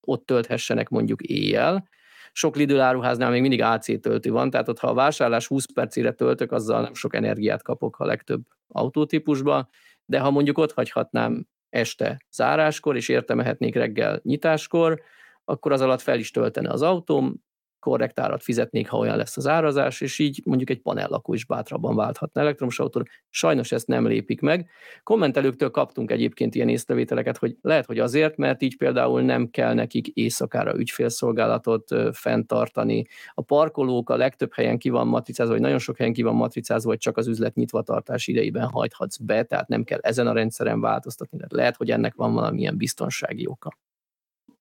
ott 0.00 0.26
tölthessenek 0.26 0.88
mondjuk 0.88 1.22
éjjel, 1.22 1.88
sok 2.32 2.56
Lidl 2.56 2.80
áruháznál 2.80 3.30
még 3.30 3.40
mindig 3.40 3.62
AC 3.62 4.00
töltő 4.00 4.30
van, 4.30 4.50
tehát 4.50 4.68
ott 4.68 4.78
ha 4.78 4.88
a 4.88 4.94
vásárlás 4.94 5.46
20 5.46 5.64
percére 5.72 6.12
töltök, 6.12 6.52
azzal 6.52 6.80
nem 6.80 6.94
sok 6.94 7.14
energiát 7.14 7.62
kapok 7.62 7.98
a 7.98 8.04
legtöbb 8.04 8.42
autótípusba, 8.68 9.68
de 10.04 10.18
ha 10.18 10.30
mondjuk 10.30 10.58
ott 10.58 10.72
hagyhatnám 10.72 11.46
este 11.70 12.16
záráskor, 12.30 12.96
és 12.96 13.08
értemehetnék 13.08 13.74
reggel 13.74 14.20
nyitáskor, 14.22 15.00
akkor 15.44 15.72
az 15.72 15.80
alatt 15.80 16.00
fel 16.00 16.18
is 16.18 16.30
töltene 16.30 16.70
az 16.70 16.82
autóm, 16.82 17.42
korrekt 17.80 18.20
árat 18.20 18.42
fizetnék, 18.42 18.88
ha 18.88 18.96
olyan 18.98 19.16
lesz 19.16 19.36
az 19.36 19.46
árazás, 19.46 20.00
és 20.00 20.18
így 20.18 20.40
mondjuk 20.44 20.70
egy 20.70 20.80
panellakó 20.80 21.34
is 21.34 21.44
bátrabban 21.44 21.96
válthatna 21.96 22.40
elektromos 22.40 22.78
autóra. 22.78 23.04
Sajnos 23.30 23.72
ezt 23.72 23.86
nem 23.86 24.06
lépik 24.06 24.40
meg. 24.40 24.70
Kommentelőktől 25.02 25.70
kaptunk 25.70 26.10
egyébként 26.10 26.54
ilyen 26.54 26.68
észrevételeket, 26.68 27.36
hogy 27.36 27.56
lehet, 27.60 27.86
hogy 27.86 27.98
azért, 27.98 28.36
mert 28.36 28.62
így 28.62 28.76
például 28.76 29.22
nem 29.22 29.50
kell 29.50 29.74
nekik 29.74 30.06
éjszakára 30.06 30.78
ügyfélszolgálatot 30.78 31.94
fenntartani. 32.12 33.06
A 33.34 33.42
parkolók 33.42 34.10
a 34.10 34.16
legtöbb 34.16 34.52
helyen 34.54 34.78
ki 34.78 34.88
van 34.88 35.06
matricázva, 35.06 35.52
vagy 35.52 35.62
nagyon 35.62 35.78
sok 35.78 35.96
helyen 35.96 36.12
ki 36.12 36.22
van 36.22 36.34
matricázva, 36.34 36.88
hogy 36.88 36.98
csak 36.98 37.16
az 37.16 37.26
üzlet 37.26 37.54
nyitvatartás 37.54 38.26
idejében 38.26 38.68
hajthatsz 38.68 39.16
be, 39.16 39.42
tehát 39.42 39.68
nem 39.68 39.84
kell 39.84 39.98
ezen 40.02 40.26
a 40.26 40.32
rendszeren 40.32 40.80
változtatni. 40.80 41.38
Lehet, 41.48 41.76
hogy 41.76 41.90
ennek 41.90 42.14
van 42.14 42.32
valamilyen 42.32 42.76
biztonsági 42.76 43.46
oka. 43.46 43.78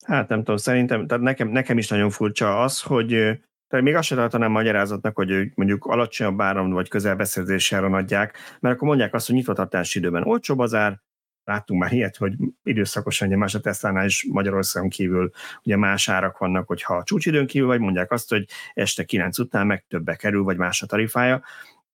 Hát 0.07 0.27
nem 0.27 0.39
tudom, 0.39 0.57
szerintem, 0.57 1.07
tehát 1.07 1.23
nekem, 1.23 1.47
nekem 1.47 1.77
is 1.77 1.87
nagyon 1.87 2.09
furcsa 2.09 2.61
az, 2.61 2.81
hogy 2.81 3.09
tehát 3.67 3.85
még 3.85 3.95
azt 3.95 4.07
sem 4.07 4.17
tartanám 4.17 4.51
magyarázatnak, 4.51 5.15
hogy 5.15 5.51
mondjuk 5.55 5.85
alacsonyabb 5.85 6.41
áram 6.41 6.71
vagy 6.71 6.89
közelbeszerzési 6.89 7.75
áron 7.75 7.93
adják, 7.93 8.37
mert 8.59 8.75
akkor 8.75 8.87
mondják 8.87 9.13
azt, 9.13 9.25
hogy 9.25 9.35
nyitvatartási 9.35 9.99
időben 9.99 10.23
olcsóbb 10.23 10.59
az 10.59 10.73
ár, 10.73 11.01
láttunk 11.43 11.81
már 11.81 11.91
ilyet, 11.93 12.17
hogy 12.17 12.33
időszakosan, 12.63 13.27
ugye 13.27 13.37
más 13.37 13.55
a 13.55 13.59
Tesla-nál 13.59 14.05
is 14.05 14.27
Magyarországon 14.31 14.89
kívül 14.89 15.31
ugye 15.63 15.77
más 15.77 16.09
árak 16.09 16.37
vannak, 16.37 16.67
hogyha 16.67 16.95
a 16.95 17.03
csúcsidőn 17.03 17.47
kívül 17.47 17.67
vagy, 17.67 17.79
mondják 17.79 18.11
azt, 18.11 18.29
hogy 18.29 18.45
este 18.73 19.03
9 19.03 19.39
után 19.39 19.67
meg 19.67 19.85
többe 19.87 20.15
kerül, 20.15 20.43
vagy 20.43 20.57
más 20.57 20.81
a 20.81 20.85
tarifája, 20.85 21.41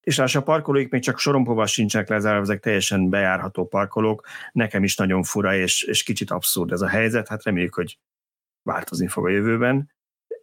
és 0.04 0.20
a 0.20 0.42
parkolóik 0.42 0.90
még 0.90 1.02
csak 1.02 1.20
sorompóval 1.20 1.66
sincsenek 1.66 2.10
lezárva, 2.10 2.42
ezek 2.42 2.60
teljesen 2.60 3.10
bejárható 3.10 3.68
parkolók. 3.68 4.28
Nekem 4.52 4.84
is 4.84 4.96
nagyon 4.96 5.24
fura, 5.24 5.56
és, 5.56 5.84
és 5.84 6.04
kicsit 6.04 6.32
abszurd 6.32 6.72
ez 6.72 6.82
a 6.82 6.88
helyzet, 6.88 7.28
hát 7.28 7.44
reméljük, 7.44 7.74
hogy 7.74 8.00
változni 8.62 9.08
fog 9.08 9.26
a 9.26 9.30
jövőben. 9.30 9.92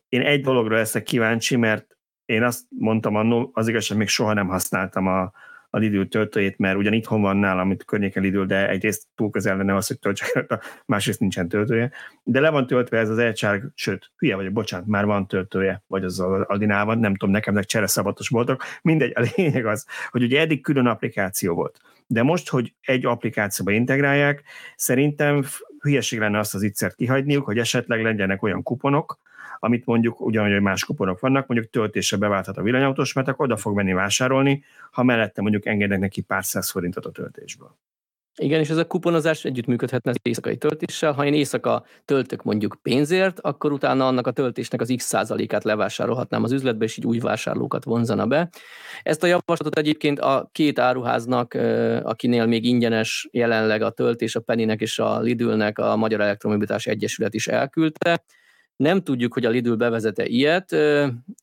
Én 0.09 0.21
egy 0.21 0.43
dologra 0.43 0.77
leszek 0.77 1.03
kíváncsi, 1.03 1.57
mert 1.57 1.97
én 2.25 2.43
azt 2.43 2.65
mondtam 2.69 3.15
annó, 3.15 3.51
az 3.55 3.69
igazság 3.69 3.99
még 3.99 4.09
soha 4.09 4.33
nem 4.33 4.49
használtam 4.49 5.07
a, 5.07 5.33
a 5.71 5.79
Lidl 5.79 6.03
töltőjét, 6.03 6.59
mert 6.59 6.77
ugyan 6.77 6.93
itthon 6.93 7.21
van 7.21 7.37
nálam, 7.37 7.59
amit 7.59 7.85
környéken 7.85 8.23
Lidl, 8.23 8.43
de 8.43 8.69
egyrészt 8.69 9.07
túl 9.15 9.31
közel 9.31 9.57
lenne 9.57 9.75
az, 9.75 9.87
hogy 9.87 9.99
töltsek, 9.99 10.47
másrészt 10.87 11.21
nincsen 11.21 11.49
töltője. 11.49 11.91
De 12.23 12.41
le 12.41 12.51
van 12.51 12.67
töltve 12.67 12.99
ez 12.99 13.09
az 13.09 13.19
elcsárg, 13.19 13.65
sőt, 13.75 14.11
hülye 14.17 14.37
vagyok, 14.37 14.53
bocsánat, 14.53 14.87
már 14.87 15.05
van 15.05 15.27
töltője, 15.27 15.83
vagy 15.87 16.05
az 16.05 16.21
Aldinál 16.21 16.85
van, 16.85 16.99
nem 16.99 17.15
tudom, 17.15 17.35
nekem 17.35 17.63
csere 17.63 17.87
szabatos 17.87 18.29
voltak. 18.29 18.63
Mindegy, 18.83 19.13
a 19.15 19.31
lényeg 19.37 19.67
az, 19.67 19.87
hogy 20.11 20.23
ugye 20.23 20.41
eddig 20.41 20.63
külön 20.63 20.87
applikáció 20.87 21.55
volt. 21.55 21.81
De 22.07 22.23
most, 22.23 22.49
hogy 22.49 22.75
egy 22.81 23.07
applikációba 23.07 23.71
integrálják, 23.71 24.43
szerintem 24.77 25.45
hülyeség 25.81 26.19
lenne 26.19 26.39
azt 26.39 26.55
az 26.55 26.63
ittszert 26.63 26.95
kihagyniuk, 26.95 27.45
hogy 27.45 27.59
esetleg 27.59 28.03
legyenek 28.03 28.43
olyan 28.43 28.63
kuponok, 28.63 29.19
amit 29.63 29.87
mondjuk 29.87 30.21
ugyanúgy, 30.21 30.53
hogy 30.53 30.61
más 30.61 30.85
kuponok 30.85 31.21
vannak, 31.21 31.47
mondjuk 31.47 31.71
töltésre 31.71 32.17
beválthat 32.17 32.57
a 32.57 32.63
villanyautós, 32.63 33.13
mert 33.13 33.29
akkor 33.29 33.45
oda 33.45 33.57
fog 33.57 33.75
menni 33.75 33.93
vásárolni, 33.93 34.65
ha 34.91 35.03
mellette 35.03 35.43
mondjuk 35.43 35.67
engednek 35.67 35.99
neki 35.99 36.21
pár 36.21 36.45
száz 36.45 36.71
forintot 36.71 37.07
a 37.07 37.11
töltésből. 37.11 37.77
Igen, 38.37 38.61
és 38.61 38.71
ez 38.71 38.77
a 38.77 38.87
kuponozás 38.87 39.45
együttműködhetne 39.45 40.11
az 40.11 40.17
éjszakai 40.23 40.57
töltéssel. 40.57 41.13
Ha 41.13 41.25
én 41.25 41.35
éjszaka 41.35 41.85
töltök 42.05 42.43
mondjuk 42.43 42.77
pénzért, 42.83 43.41
akkor 43.41 43.73
utána 43.73 44.07
annak 44.07 44.27
a 44.27 44.31
töltésnek 44.31 44.81
az 44.81 44.93
x 44.97 45.05
százalékát 45.05 45.65
levásárolhatnám 45.65 46.43
az 46.43 46.53
üzletbe, 46.53 46.85
és 46.85 46.97
így 46.97 47.07
új 47.07 47.19
vásárlókat 47.19 47.85
vonzana 47.85 48.27
be. 48.27 48.49
Ezt 49.03 49.23
a 49.23 49.27
javaslatot 49.27 49.79
egyébként 49.79 50.19
a 50.19 50.49
két 50.53 50.79
áruháznak, 50.79 51.55
akinél 52.03 52.47
még 52.47 52.65
ingyenes 52.65 53.29
jelenleg 53.31 53.83
a 53.83 53.91
töltés, 53.91 54.37
a 54.37 54.41
Pennynek 54.41 54.81
és 54.81 54.99
a 54.99 55.21
Lidülnek 55.21 55.79
a 55.79 55.97
Magyar 55.97 56.21
Elektromobilitás 56.21 56.87
Egyesület 56.87 57.35
is 57.35 57.49
elküldte. 57.49 58.25
Nem 58.81 59.03
tudjuk, 59.03 59.33
hogy 59.33 59.45
a 59.45 59.51
Lidl 59.51 59.73
bevezete 59.73 60.27
ilyet. 60.27 60.73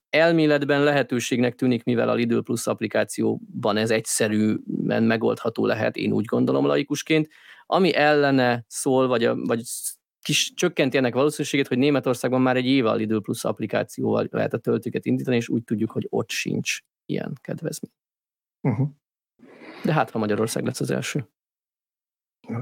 Elméletben 0.09 0.83
lehetőségnek 0.83 1.55
tűnik, 1.55 1.83
mivel 1.83 2.09
a 2.09 2.13
Lidl 2.13 2.39
Plus 2.39 2.67
applikációban 2.67 3.77
ez 3.77 3.91
egyszerűen 3.91 5.03
megoldható 5.03 5.65
lehet, 5.65 5.95
én 5.95 6.11
úgy 6.11 6.25
gondolom 6.25 6.65
laikusként. 6.65 7.29
Ami 7.65 7.93
ellene 7.93 8.65
szól, 8.67 9.07
vagy, 9.07 9.25
a, 9.25 9.35
vagy 9.35 9.61
kis 10.21 10.53
csökkenti 10.53 10.97
ennek 10.97 11.13
valószínűségét, 11.13 11.67
hogy 11.67 11.77
Németországban 11.77 12.41
már 12.41 12.55
egy 12.55 12.65
éve 12.65 12.89
a 12.89 12.95
Lidl 12.95 13.17
Plus 13.17 13.43
applikációval 13.43 14.27
lehet 14.31 14.53
a 14.53 14.57
töltőket 14.57 15.05
indítani, 15.05 15.35
és 15.35 15.49
úgy 15.49 15.63
tudjuk, 15.63 15.91
hogy 15.91 16.07
ott 16.09 16.29
sincs 16.29 16.79
ilyen 17.05 17.33
kedvezmény. 17.41 17.91
Uh-huh. 18.61 18.89
De 19.83 19.93
hát, 19.93 20.09
ha 20.09 20.19
Magyarország 20.19 20.65
lesz 20.65 20.79
az 20.79 20.91
első. 20.91 21.29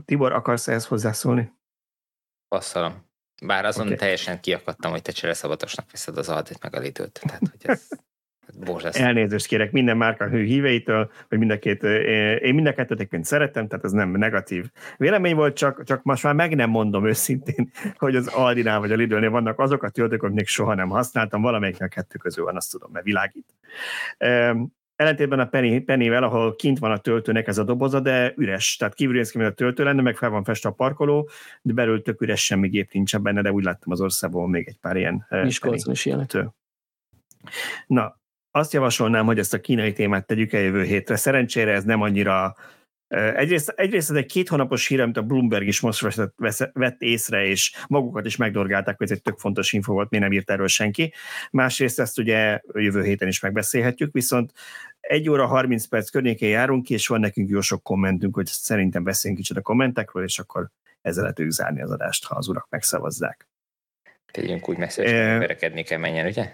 Tibor, 0.05 0.31
akarsz 0.31 0.67
ehhez 0.67 0.85
hozzászólni? 0.85 1.53
Passzalom. 2.47 3.13
Bár 3.43 3.65
azon 3.65 3.85
okay. 3.85 3.97
teljesen 3.97 4.39
kiakadtam, 4.39 4.91
hogy 4.91 5.01
te 5.01 5.11
csereszabatosnak 5.11 5.91
veszed 5.91 6.17
az 6.17 6.29
aldit 6.29 6.63
meg 6.63 6.75
a 6.75 6.79
lidőt. 6.79 7.21
Tehát, 7.23 7.39
hogy 7.39 7.69
ez, 7.69 7.87
Borzasztó. 8.59 9.03
Elnézést 9.03 9.47
kérek 9.47 9.71
minden 9.71 9.97
márka 9.97 10.27
hű 10.27 10.45
híveitől, 10.45 11.11
hogy 11.29 11.37
mind 11.37 11.51
a 11.51 11.59
két, 11.59 11.83
én 12.41 12.53
mind 12.53 12.67
a 12.67 12.73
kettőt 12.73 13.25
szeretem, 13.25 13.67
tehát 13.67 13.85
ez 13.85 13.91
nem 13.91 14.09
negatív 14.09 14.65
vélemény 14.97 15.35
volt, 15.35 15.55
csak, 15.55 15.83
csak 15.83 16.03
most 16.03 16.23
már 16.23 16.33
meg 16.33 16.55
nem 16.55 16.69
mondom 16.69 17.07
őszintén, 17.07 17.71
hogy 17.97 18.15
az 18.15 18.27
Aldinál 18.27 18.79
vagy 18.79 18.91
a 18.91 18.95
Lidlnél 18.95 19.29
vannak 19.29 19.59
azok 19.59 19.83
a 19.83 19.89
töltők, 19.89 20.23
amik 20.23 20.35
még 20.35 20.47
soha 20.47 20.73
nem 20.73 20.89
használtam, 20.89 21.41
valamelyiknek 21.41 21.89
kettő 21.89 22.17
közül 22.17 22.43
van, 22.43 22.55
azt 22.55 22.71
tudom, 22.71 22.89
mert 22.91 23.05
világít. 23.05 23.53
Ellentétben 24.95 25.39
a 25.39 25.45
Penny, 25.45 25.79
Pennyvel, 25.79 26.23
ahol 26.23 26.55
kint 26.55 26.79
van 26.79 26.91
a 26.91 26.97
töltőnek 26.97 27.47
ez 27.47 27.57
a 27.57 27.63
doboza, 27.63 27.99
de 27.99 28.33
üres. 28.37 28.75
Tehát 28.75 28.93
kívül 28.93 29.25
ki, 29.25 29.37
mint 29.37 29.49
a 29.49 29.53
töltő 29.53 29.83
lenne, 29.83 30.01
meg 30.01 30.15
fel 30.17 30.29
van 30.29 30.43
fest 30.43 30.65
a 30.65 30.71
parkoló, 30.71 31.29
de 31.61 31.73
belül 31.73 32.01
tök 32.01 32.21
üres, 32.21 32.45
semmi 32.45 32.67
gép 32.67 32.91
nincsen 32.91 33.21
benne, 33.23 33.41
de 33.41 33.51
úgy 33.51 33.63
láttam 33.63 33.91
az 33.91 34.01
országból 34.01 34.47
még 34.47 34.67
egy 34.67 34.77
pár 34.81 34.95
ilyen 34.95 35.27
Miskolcon 35.29 35.93
is 35.93 36.05
ilyen. 36.05 36.27
Na, 37.87 38.19
azt 38.51 38.73
javasolnám, 38.73 39.25
hogy 39.25 39.39
ezt 39.39 39.53
a 39.53 39.59
kínai 39.59 39.93
témát 39.93 40.27
tegyük 40.27 40.53
el 40.53 40.61
jövő 40.61 40.83
hétre. 40.83 41.15
Szerencsére 41.15 41.71
ez 41.71 41.83
nem 41.83 42.01
annyira 42.01 42.55
Egyrészt, 43.07 43.69
egyrészt 43.69 44.09
ez 44.09 44.15
egy 44.15 44.25
két 44.25 44.49
hónapos 44.49 44.87
hír, 44.87 45.01
amit 45.01 45.17
a 45.17 45.21
Bloomberg 45.21 45.67
is 45.67 45.79
most 45.79 46.01
vett, 46.35 46.71
vett 46.73 47.01
észre, 47.01 47.45
és 47.45 47.75
magukat 47.87 48.25
is 48.25 48.35
megdorgálták, 48.35 48.97
hogy 48.97 49.11
ez 49.11 49.17
egy 49.17 49.23
tök 49.23 49.39
fontos 49.39 49.73
info 49.73 49.93
volt, 49.93 50.09
mi 50.09 50.17
nem 50.17 50.31
írt 50.31 50.49
erről 50.49 50.67
senki. 50.67 51.13
Másrészt 51.51 51.99
ezt 51.99 52.17
ugye 52.17 52.61
jövő 52.73 53.03
héten 53.03 53.27
is 53.27 53.39
megbeszélhetjük, 53.39 54.13
viszont 54.13 54.51
egy 54.99 55.29
óra 55.29 55.45
30 55.45 55.85
perc 55.85 56.09
környékén 56.09 56.49
járunk 56.49 56.83
ki, 56.83 56.93
és 56.93 57.07
van 57.07 57.19
nekünk 57.19 57.49
jó 57.49 57.61
sok 57.61 57.83
kommentünk, 57.83 58.35
hogy 58.35 58.45
szerintem 58.45 59.03
beszéljünk 59.03 59.41
kicsit 59.41 59.57
a 59.57 59.61
kommentekről, 59.61 60.23
és 60.23 60.39
akkor 60.39 60.69
ezzel 61.01 61.21
lehet 61.21 61.51
zárni 61.51 61.81
az 61.81 61.91
adást, 61.91 62.25
ha 62.25 62.35
az 62.35 62.47
urak 62.47 62.67
megszavazzák. 62.69 63.47
Tegyünk 64.31 64.69
úgy 64.69 64.77
messze, 64.77 65.01
hogy 65.01 65.11
e... 65.11 65.37
verekedni 65.37 65.83
kell 65.83 65.99
menjen, 65.99 66.25
ugye? 66.25 66.51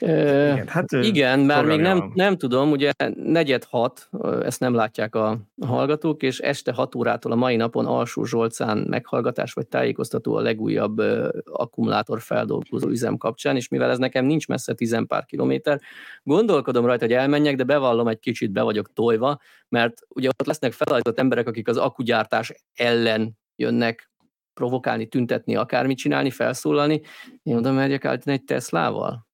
Igen, 0.00 0.68
hát, 0.68 0.92
igen 0.92 1.46
bár 1.46 1.64
még 1.64 1.80
nem, 1.80 2.10
nem 2.14 2.36
tudom, 2.36 2.70
ugye 2.70 2.90
negyed 3.14 3.64
hat, 3.64 4.08
ezt 4.42 4.60
nem 4.60 4.74
látják 4.74 5.14
a 5.14 5.38
hallgatók, 5.66 6.22
és 6.22 6.38
este 6.38 6.72
hat 6.72 6.94
órától 6.94 7.32
a 7.32 7.34
mai 7.34 7.56
napon 7.56 7.86
Alsó 7.86 8.24
Zsolcán 8.24 8.78
meghallgatás 8.78 9.52
vagy 9.52 9.66
tájékoztató 9.66 10.34
a 10.34 10.40
legújabb 10.40 10.98
akkumulátor 11.44 12.20
feldolgozó 12.20 12.88
üzem 12.88 13.16
kapcsán, 13.16 13.56
és 13.56 13.68
mivel 13.68 13.90
ez 13.90 13.98
nekem 13.98 14.24
nincs 14.24 14.48
messze 14.48 14.74
tizen 14.74 15.06
pár 15.06 15.24
kilométer, 15.24 15.80
gondolkodom 16.22 16.86
rajta, 16.86 17.04
hogy 17.04 17.14
elmenjek, 17.14 17.56
de 17.56 17.64
bevallom, 17.64 18.08
egy 18.08 18.18
kicsit 18.18 18.52
be 18.52 18.62
vagyok 18.62 18.92
tojva, 18.92 19.40
mert 19.68 20.00
ugye 20.08 20.28
ott 20.28 20.46
lesznek 20.46 20.72
felállított 20.72 21.18
emberek, 21.18 21.48
akik 21.48 21.68
az 21.68 21.76
akugyártás 21.76 22.52
ellen 22.74 23.38
jönnek 23.56 24.10
provokálni, 24.54 25.06
tüntetni, 25.06 25.56
akármit 25.56 25.98
csinálni, 25.98 26.30
felszólalni. 26.30 27.00
Én 27.42 27.56
oda 27.56 27.72
megyek 27.72 28.04
állítani 28.04 28.36
egy 28.36 28.44
Teslával? 28.44 29.28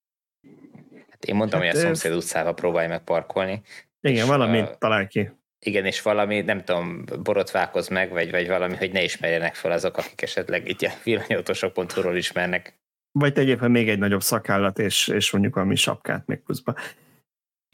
Hát 1.19 1.29
én 1.29 1.35
mondtam, 1.35 1.61
hát 1.61 1.71
hogy 1.71 1.79
a 1.79 1.83
szomszéd 1.83 2.13
utcába 2.13 2.53
próbálj 2.53 2.87
meg 2.87 3.03
parkolni, 3.03 3.61
Igen, 4.01 4.27
valamit 4.27 4.69
uh, 4.69 4.77
talál 4.77 5.07
ki. 5.07 5.31
Igen, 5.59 5.85
és 5.85 6.01
valami, 6.01 6.41
nem 6.41 6.63
tudom, 6.63 7.03
borotválkoz 7.23 7.87
meg, 7.87 8.11
vagy, 8.11 8.31
vagy 8.31 8.47
valami, 8.47 8.75
hogy 8.75 8.91
ne 8.91 9.03
ismerjenek 9.03 9.55
fel 9.55 9.71
azok, 9.71 9.97
akik 9.97 10.21
esetleg 10.21 10.69
itt 10.69 10.81
a 10.81 10.91
villanyautósok.hu-ról 11.03 12.15
ismernek. 12.15 12.79
Vagy 13.11 13.33
tegyél 13.33 13.57
fel 13.57 13.69
még 13.69 13.89
egy 13.89 13.99
nagyobb 13.99 14.21
szakállat, 14.21 14.79
és, 14.79 15.07
és 15.07 15.31
mondjuk 15.31 15.55
valami 15.55 15.75
sapkát 15.75 16.25
még 16.25 16.39
pluszba. 16.39 16.75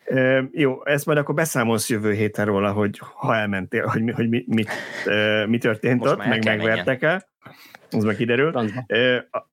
E, 0.05 0.43
jó, 0.51 0.85
ezt 0.85 1.05
majd 1.05 1.17
akkor 1.17 1.35
beszámolsz 1.35 1.89
jövő 1.89 2.13
héten 2.13 2.45
róla, 2.45 2.71
hogy 2.71 2.99
ha 3.13 3.35
elmentél, 3.35 3.87
hogy 3.87 4.01
mi, 4.01 4.11
hogy 4.11 4.29
mi, 4.29 4.43
mit, 4.47 4.69
e, 5.05 5.45
mi 5.47 5.57
történt 5.57 5.99
Most 5.99 6.11
ott, 6.11 6.25
meg 6.25 6.45
megvertek 6.45 7.01
el 7.01 7.31
az 7.93 8.03
meg 8.03 8.15
kiderül. 8.15 8.51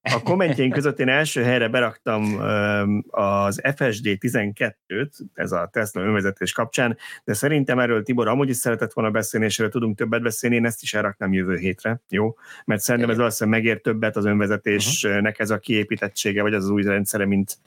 A 0.00 0.22
kommentjeink 0.24 0.72
között 0.72 0.98
én 0.98 1.08
első 1.08 1.42
helyre 1.42 1.68
beraktam 1.68 2.40
az 3.10 3.60
FSD 3.76 4.06
12-t, 4.20 5.10
ez 5.34 5.52
a 5.52 5.68
Tesla 5.72 6.02
önvezetés 6.02 6.52
kapcsán, 6.52 6.96
de 7.24 7.32
szerintem 7.32 7.78
erről 7.78 8.02
Tibor 8.02 8.28
amúgy 8.28 8.48
is 8.48 8.56
szeretett 8.56 8.92
volna 8.92 9.10
beszélni, 9.10 9.46
és 9.46 9.58
erről 9.58 9.70
tudunk 9.70 9.96
többet 9.96 10.22
beszélni, 10.22 10.56
én 10.56 10.66
ezt 10.66 10.82
is 10.82 10.94
elraknám 10.94 11.32
jövő 11.32 11.56
hétre, 11.56 12.00
jó? 12.08 12.34
Mert 12.64 12.80
szerintem 12.80 13.10
ez 13.10 13.16
valószínűleg 13.16 13.60
megér 13.60 13.80
többet 13.80 14.16
az 14.16 14.24
önvezetésnek 14.24 15.38
ez 15.38 15.50
a 15.50 15.58
kiépítettsége, 15.58 16.42
vagy 16.42 16.54
az, 16.54 16.64
az 16.64 16.70
új 16.70 16.82
rendszere, 16.82 17.26
mint, 17.26 17.58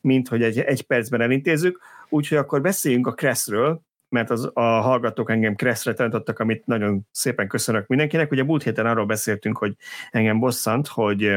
mint 0.00 0.28
hogy 0.28 0.42
egy, 0.42 0.58
egy 0.58 0.82
percben 0.82 1.20
elintézzük. 1.20 1.80
Úgyhogy 2.08 2.38
akkor 2.38 2.60
beszéljünk 2.60 3.06
a 3.06 3.12
Cressről, 3.14 3.82
mert 4.08 4.30
az, 4.30 4.50
a 4.52 4.60
hallgatók 4.60 5.30
engem 5.30 5.54
kresszre 5.54 5.94
tanítottak, 5.94 6.38
amit 6.38 6.66
nagyon 6.66 7.06
szépen 7.10 7.48
köszönök 7.48 7.86
mindenkinek. 7.86 8.30
Ugye 8.30 8.44
múlt 8.44 8.62
héten 8.62 8.86
arról 8.86 9.06
beszéltünk, 9.06 9.58
hogy 9.58 9.74
engem 10.10 10.38
bosszant, 10.38 10.86
hogy 10.86 11.36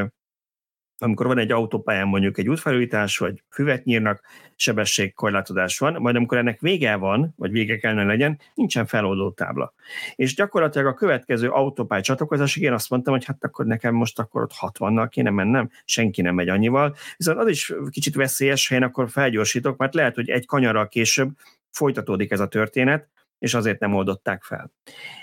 amikor 1.02 1.28
van 1.28 1.38
egy 1.38 1.52
autópályán 1.52 2.08
mondjuk 2.08 2.38
egy 2.38 2.50
útfelújítás, 2.50 3.18
vagy 3.18 3.44
füvet 3.50 3.84
nyírnak, 3.84 4.22
sebességkorlátozás 4.56 5.80
van, 5.80 6.02
majd 6.02 6.16
amikor 6.16 6.38
ennek 6.38 6.60
vége 6.60 6.96
van, 6.96 7.34
vagy 7.38 7.52
vége 7.52 7.78
kellene 7.78 8.04
legyen, 8.04 8.40
nincsen 8.54 8.86
feloldó 8.86 9.32
tábla. 9.32 9.74
És 10.16 10.36
gyakorlatilag 10.36 10.88
a 10.88 10.94
következő 10.94 11.50
autópály 11.50 12.02
csatlakozásig 12.02 12.64
én 12.64 12.74
azt 12.74 12.90
mondtam, 12.90 13.14
hogy 13.14 13.26
hát 13.26 13.44
akkor 13.44 13.66
nekem 13.66 13.96
most 13.96 14.20
akkor 14.20 14.42
ott 14.42 14.54
60-nal 14.62 15.08
kéne 15.10 15.30
mennem, 15.30 15.70
senki 15.86 16.22
nem 16.22 16.36
megy 16.36 16.50
annyival. 16.50 16.96
Viszont 17.18 17.38
az 17.38 17.48
is 17.48 17.74
kicsit 17.90 18.16
veszélyes, 18.16 18.68
ha 18.68 18.76
én 18.76 18.84
akkor 18.84 19.10
felgyorsítok, 19.10 19.78
mert 19.78 19.94
lehet, 19.94 20.16
hogy 20.16 20.30
egy 20.30 20.46
kanyarral 20.46 20.88
később 20.88 21.30
folytatódik 21.72 22.32
ez 22.32 22.40
a 22.40 22.48
történet, 22.48 23.10
és 23.40 23.54
azért 23.54 23.80
nem 23.80 23.94
oldották 23.94 24.44
fel. 24.44 24.72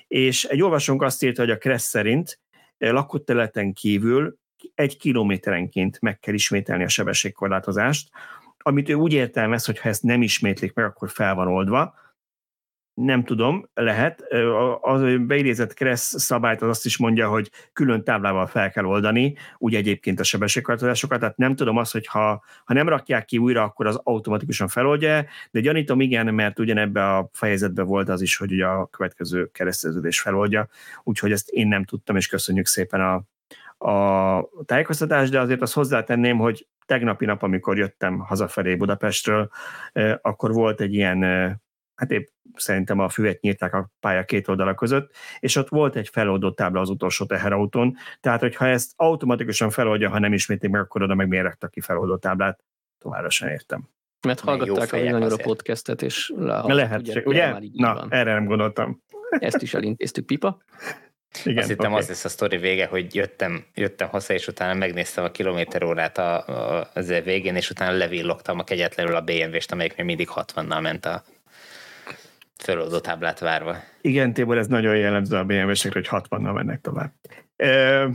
És 0.08 0.44
egy 0.44 0.62
olvasónk 0.62 1.02
azt 1.02 1.22
írta, 1.22 1.42
hogy 1.42 1.50
a 1.50 1.58
Kressz 1.58 1.88
szerint 1.88 2.40
eh, 2.78 2.92
lakott 2.92 3.26
területen 3.26 3.72
kívül 3.72 4.38
egy 4.74 4.96
kilométerenként 4.96 6.00
meg 6.00 6.18
kell 6.18 6.34
ismételni 6.34 6.84
a 6.84 6.88
sebességkorlátozást, 6.88 8.10
amit 8.58 8.88
ő 8.88 8.94
úgy 8.94 9.12
értelmez, 9.12 9.64
hogy 9.64 9.78
ha 9.78 9.88
ezt 9.88 10.02
nem 10.02 10.22
ismétlik 10.22 10.74
meg, 10.74 10.84
akkor 10.84 11.10
fel 11.10 11.34
van 11.34 11.48
oldva, 11.48 11.94
nem 12.96 13.24
tudom, 13.24 13.68
lehet. 13.74 14.24
Az 14.80 15.02
beidézett 15.20 15.74
Kressz 15.74 16.20
szabályt 16.20 16.62
az 16.62 16.68
azt 16.68 16.84
is 16.84 16.98
mondja, 16.98 17.28
hogy 17.28 17.50
külön 17.72 18.04
táblával 18.04 18.46
fel 18.46 18.70
kell 18.70 18.84
oldani, 18.84 19.36
úgy 19.58 19.74
egyébként 19.74 20.20
a 20.20 20.24
sebességkorlátozásokat, 20.24 21.20
tehát 21.20 21.36
nem 21.36 21.54
tudom 21.54 21.76
azt, 21.76 21.92
hogy 21.92 22.06
ha, 22.06 22.44
ha 22.64 22.74
nem 22.74 22.88
rakják 22.88 23.24
ki 23.24 23.38
újra, 23.38 23.62
akkor 23.62 23.86
az 23.86 24.00
automatikusan 24.02 24.68
feloldja, 24.68 25.24
de 25.50 25.60
gyanítom 25.60 26.00
igen, 26.00 26.34
mert 26.34 26.58
ugyanebbe 26.58 27.14
a 27.14 27.28
fejezetben 27.32 27.86
volt 27.86 28.08
az 28.08 28.22
is, 28.22 28.36
hogy 28.36 28.52
ugye 28.52 28.66
a 28.66 28.86
következő 28.86 29.46
kereszteződés 29.46 30.20
feloldja, 30.20 30.68
úgyhogy 31.02 31.32
ezt 31.32 31.48
én 31.48 31.68
nem 31.68 31.84
tudtam, 31.84 32.16
és 32.16 32.26
köszönjük 32.26 32.66
szépen 32.66 33.00
a, 33.00 33.22
a 33.90 34.48
tájékoztatást, 34.64 35.30
de 35.30 35.40
azért 35.40 35.62
azt 35.62 35.74
hozzátenném, 35.74 36.38
hogy 36.38 36.66
tegnapi 36.86 37.24
nap, 37.24 37.42
amikor 37.42 37.78
jöttem 37.78 38.18
hazafelé 38.18 38.74
Budapestről, 38.74 39.50
akkor 40.22 40.52
volt 40.52 40.80
egy 40.80 40.94
ilyen 40.94 41.24
hát 41.96 42.10
épp 42.10 42.26
szerintem 42.54 42.98
a 42.98 43.08
füvet 43.08 43.40
nyírták 43.40 43.74
a 43.74 43.90
pálya 44.00 44.24
két 44.24 44.48
oldala 44.48 44.74
között, 44.74 45.14
és 45.38 45.56
ott 45.56 45.68
volt 45.68 45.96
egy 45.96 46.08
feloldó 46.08 46.50
tábla 46.50 46.80
az 46.80 46.88
utolsó 46.88 47.24
teherautón, 47.24 47.96
tehát 48.20 48.40
hogyha 48.40 48.66
ezt 48.66 48.92
automatikusan 48.96 49.70
feloldja, 49.70 50.10
ha 50.10 50.18
nem 50.18 50.32
ismétlik 50.32 50.70
meg, 50.70 50.80
akkor 50.80 51.02
oda 51.02 51.14
meg 51.14 51.28
miért 51.28 51.44
raktak 51.44 51.70
ki 51.70 51.80
feloldó 51.80 52.16
táblát, 52.16 52.64
továbbra 52.98 53.30
sem 53.30 53.48
értem. 53.48 53.88
Mert 54.26 54.40
hallgatták 54.40 54.92
a 54.92 55.00
Villanyóra 55.00 55.36
podcastet, 55.36 56.02
és 56.02 56.32
Lehet, 56.36 57.00
ugye? 57.00 57.22
ugye? 57.24 57.54
Na, 57.72 57.94
van. 57.94 58.12
erre 58.12 58.32
nem 58.32 58.44
gondoltam. 58.44 59.02
Ezt 59.30 59.62
is 59.62 59.74
elintéztük, 59.74 60.26
Pipa. 60.26 60.62
Igen, 61.44 61.58
Azt 61.58 61.68
hittem 61.68 61.90
okay. 61.90 62.02
az 62.02 62.08
lesz 62.08 62.24
a 62.24 62.28
sztori 62.28 62.56
vége, 62.56 62.86
hogy 62.86 63.14
jöttem, 63.14 63.64
jöttem 63.74 64.08
haza, 64.08 64.34
és 64.34 64.48
utána 64.48 64.74
megnéztem 64.74 65.24
a 65.24 65.30
kilométer 65.30 65.84
órát 65.84 66.18
a, 66.18 66.46
a, 66.46 66.90
az 66.94 67.08
végén, 67.24 67.56
és 67.56 67.70
utána 67.70 67.96
levillogtam 67.96 68.58
a 68.58 68.64
kegyetlenül 68.64 69.14
a 69.14 69.20
BMW-st, 69.20 69.72
amelyik 69.72 69.96
még 69.96 70.06
mindig 70.06 70.28
60-nal 70.34 70.82
ment 70.82 71.04
a 71.04 71.22
feloldó 72.58 72.98
táblát 72.98 73.38
várva. 73.38 73.76
Igen, 74.00 74.32
Tibor, 74.32 74.58
ez 74.58 74.66
nagyon 74.66 74.96
jellemző 74.96 75.36
a 75.36 75.44
BMW-sekre, 75.44 76.00
hogy 76.00 76.22
60-nal 76.28 76.54
mennek 76.54 76.80
tovább. 76.80 77.12
E, 77.56 78.08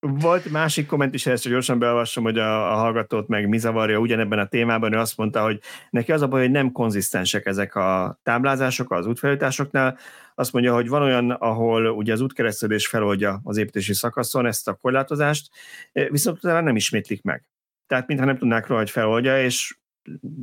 volt 0.00 0.50
másik 0.50 0.86
komment 0.86 1.14
is, 1.14 1.26
ezt 1.26 1.48
gyorsan 1.48 1.78
beolvasom, 1.78 2.24
hogy 2.24 2.38
a, 2.38 2.72
a 2.72 2.74
hallgatót 2.74 3.28
meg 3.28 3.48
mi 3.48 3.58
zavarja 3.58 3.98
ugyanebben 3.98 4.38
a 4.38 4.46
témában, 4.46 4.92
ő 4.92 4.98
azt 4.98 5.16
mondta, 5.16 5.42
hogy 5.42 5.60
neki 5.90 6.12
az 6.12 6.22
a 6.22 6.28
baj, 6.28 6.40
hogy 6.40 6.50
nem 6.50 6.72
konzisztensek 6.72 7.46
ezek 7.46 7.74
a 7.74 8.18
táblázások 8.22 8.92
az 8.92 9.06
útfelújításoknál. 9.06 9.98
Azt 10.34 10.52
mondja, 10.52 10.74
hogy 10.74 10.88
van 10.88 11.02
olyan, 11.02 11.30
ahol 11.30 11.86
ugye 11.86 12.12
az 12.12 12.20
útkeresztődés 12.20 12.86
feloldja 12.86 13.40
az 13.44 13.56
építési 13.56 13.94
szakaszon 13.94 14.46
ezt 14.46 14.68
a 14.68 14.74
korlátozást, 14.74 15.50
viszont 15.92 16.36
utána 16.36 16.60
nem 16.60 16.76
ismétlik 16.76 17.22
meg. 17.22 17.44
Tehát 17.86 18.06
mintha 18.06 18.26
nem 18.26 18.38
tudnák 18.38 18.66
róla, 18.66 18.80
hogy 18.80 18.90
feloldja, 18.90 19.42
és 19.42 19.76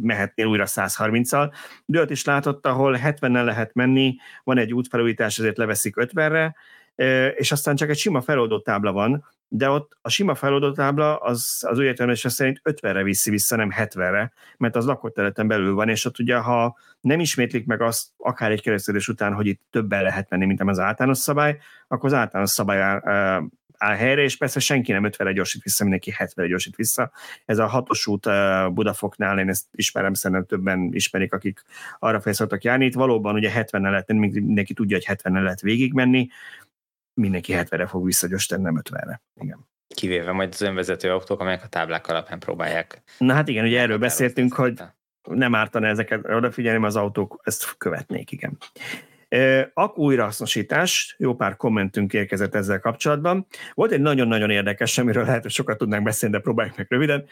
mehetnél 0.01 0.45
újra 0.45 0.65
130-al. 0.67 1.53
De 1.85 2.01
ott 2.01 2.09
is 2.09 2.25
látott, 2.25 2.65
ahol 2.65 2.99
70-nel 3.03 3.43
lehet 3.43 3.73
menni, 3.73 4.15
van 4.43 4.57
egy 4.57 4.73
útfelújítás, 4.73 5.39
ezért 5.39 5.57
leveszik 5.57 5.95
50-re, 5.97 6.55
és 7.35 7.51
aztán 7.51 7.75
csak 7.75 7.89
egy 7.89 7.97
sima 7.97 8.21
feloldó 8.21 8.59
tábla 8.59 8.91
van, 8.91 9.25
de 9.47 9.69
ott 9.69 9.97
a 10.01 10.09
sima 10.09 10.35
feloldó 10.35 10.71
tábla 10.71 11.17
az, 11.17 11.65
az 11.67 11.77
új 11.77 11.85
értelmezése 11.85 12.29
szerint 12.29 12.61
50-re 12.63 13.03
viszi 13.03 13.29
vissza, 13.29 13.55
nem 13.55 13.69
70-re, 13.77 14.31
mert 14.57 14.75
az 14.75 14.85
lakott 14.85 15.13
területen 15.13 15.47
belül 15.47 15.73
van, 15.73 15.89
és 15.89 16.05
ott 16.05 16.19
ugye, 16.19 16.37
ha 16.37 16.77
nem 17.01 17.19
ismétlik 17.19 17.65
meg 17.65 17.81
azt 17.81 18.07
akár 18.17 18.51
egy 18.51 18.61
keresztülés 18.61 19.07
után, 19.07 19.33
hogy 19.33 19.47
itt 19.47 19.61
többen 19.69 20.03
lehet 20.03 20.29
menni, 20.29 20.45
mint 20.45 20.61
az 20.61 20.79
általános 20.79 21.17
szabály, 21.17 21.57
akkor 21.87 22.05
az 22.05 22.15
általános 22.15 22.49
szabály 22.49 23.01
áll 23.79 23.95
helyre, 23.95 24.21
és 24.21 24.37
persze 24.37 24.59
senki 24.59 24.91
nem 24.91 25.07
50-re 25.07 25.31
gyorsít 25.31 25.63
vissza, 25.63 25.83
mindenki 25.83 26.13
70-re 26.17 26.47
gyorsít 26.47 26.75
vissza. 26.75 27.11
Ez 27.45 27.57
a 27.57 27.67
hatos 27.67 28.07
út 28.07 28.27
Budafoknál, 28.73 29.39
én 29.39 29.49
ezt 29.49 29.65
ismerem, 29.71 30.13
szerintem 30.13 30.45
többen 30.45 30.89
ismerik, 30.93 31.33
akik 31.33 31.63
arra 31.99 32.21
fel 32.21 32.33
szoktak 32.33 32.63
járni. 32.63 32.85
Itt 32.85 32.93
valóban 32.93 33.35
ugye 33.35 33.49
70 33.49 33.81
lehet 33.81 34.11
mindenki 34.11 34.73
tudja, 34.73 34.95
hogy 34.95 35.05
70 35.05 35.43
lehet 35.43 35.61
végigmenni, 35.61 36.27
mindenki 37.13 37.53
70-re 37.55 37.87
fog 37.87 38.05
visszagyorsítani, 38.05 38.63
nem 38.63 38.81
50-re. 38.83 39.21
Igen. 39.41 39.67
Kivéve 39.95 40.31
majd 40.31 40.49
az 40.53 40.61
önvezető 40.61 41.11
autók, 41.11 41.39
amelyek 41.39 41.63
a 41.63 41.67
táblák 41.67 42.07
alapján 42.07 42.39
próbálják. 42.39 43.01
Na 43.17 43.33
hát 43.33 43.47
igen, 43.47 43.65
ugye 43.65 43.79
erről 43.79 43.97
beszéltünk, 43.97 44.53
hogy 44.53 44.81
nem 45.29 45.55
ártana 45.55 45.87
ezeket 45.87 46.25
odafigyelni, 46.25 46.85
az 46.85 46.95
autók 46.95 47.41
ezt 47.43 47.77
követnék, 47.77 48.31
igen. 48.31 48.57
Akku 49.73 50.03
újrahasznosítás, 50.03 51.15
jó 51.17 51.35
pár 51.35 51.55
kommentünk 51.55 52.13
érkezett 52.13 52.55
ezzel 52.55 52.79
kapcsolatban. 52.79 53.45
Volt 53.73 53.91
egy 53.91 54.01
nagyon-nagyon 54.01 54.49
érdekes, 54.49 54.97
amiről 54.97 55.25
lehet, 55.25 55.41
hogy 55.41 55.51
sokat 55.51 55.77
tudnánk 55.77 56.03
beszélni, 56.03 56.35
de 56.35 56.41
próbáljuk 56.41 56.77
meg 56.77 56.85
röviden. 56.89 57.25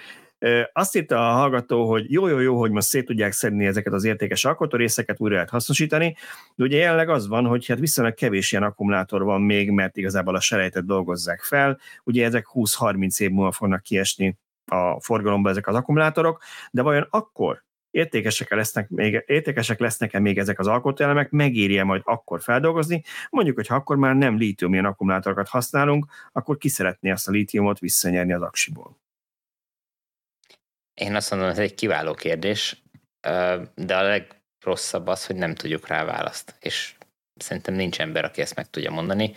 Azt 0.74 0.96
írta 0.96 1.30
a 1.30 1.34
hallgató, 1.34 1.90
hogy 1.90 2.12
jó, 2.12 2.28
jó, 2.28 2.40
jó, 2.40 2.60
hogy 2.60 2.72
most 2.72 2.88
szét 2.88 3.06
tudják 3.06 3.32
szedni 3.32 3.66
ezeket 3.66 3.94
az 3.94 4.04
értékes 4.04 4.46
alkotórészeket, 4.46 5.20
újra 5.20 5.34
lehet 5.34 5.50
hasznosítani, 5.50 6.16
de 6.56 6.64
ugye 6.64 6.78
jelenleg 6.78 7.10
az 7.10 7.28
van, 7.28 7.46
hogy 7.46 7.68
hát 7.68 7.80
viszonylag 7.80 8.14
kevés 8.14 8.52
ilyen 8.52 8.64
akkumulátor 8.64 9.24
van 9.24 9.42
még, 9.42 9.72
mert 9.72 9.98
igazából 9.98 10.36
a 10.36 10.40
selejtet 10.40 10.86
dolgozzák 10.86 11.42
fel. 11.42 11.80
Ugye 12.04 12.26
ezek 12.26 12.46
20-30 12.54 13.20
év 13.20 13.30
múlva 13.30 13.52
fognak 13.52 13.82
kiesni 13.82 14.38
a 14.66 15.02
forgalomba 15.02 15.50
ezek 15.50 15.68
az 15.68 15.76
akkumulátorok, 15.76 16.44
de 16.72 16.82
vajon 16.82 17.08
akkor 17.10 17.66
értékesek 17.98 18.50
lesznek 18.50 18.90
még, 18.90 19.24
értékesek 19.26 19.80
lesznek-e 19.80 20.20
még 20.20 20.38
ezek 20.38 20.60
az 20.60 20.68
alkotóelemek, 20.68 21.30
megírja 21.30 21.86
majd 21.86 22.02
akkor 22.06 22.42
feldolgozni, 22.42 23.04
mondjuk, 23.30 23.56
hogy 23.56 23.68
ha 23.68 23.76
akkor 23.76 23.96
már 23.96 24.16
nem 24.16 24.38
lítium 24.38 24.86
akkumulátorokat 24.86 25.48
használunk, 25.48 26.06
akkor 26.32 26.58
ki 26.58 26.70
szeretné 26.70 27.10
azt 27.12 27.28
a 27.28 27.32
lítiumot 27.32 27.80
visszanyerni 27.80 28.34
az 28.34 28.42
aksiból? 28.42 28.98
Én 30.94 31.16
azt 31.16 31.32
mondom, 31.32 31.50
ez 31.50 31.60
egy 31.60 31.74
kiváló 31.74 32.14
kérdés, 32.14 32.84
de 33.76 33.98
a 33.98 34.02
legrosszabb 34.02 35.08
az, 35.08 35.26
hogy 35.26 35.36
nem 35.36 35.56
tudjuk 35.56 35.88
rá 35.88 36.06
választ, 36.06 36.56
és 36.60 36.96
szerintem 37.36 37.74
nincs 37.74 38.00
ember, 38.00 38.26
aki 38.26 38.42
ezt 38.42 38.56
meg 38.56 38.70
tudja 38.70 38.92
mondani 38.92 39.34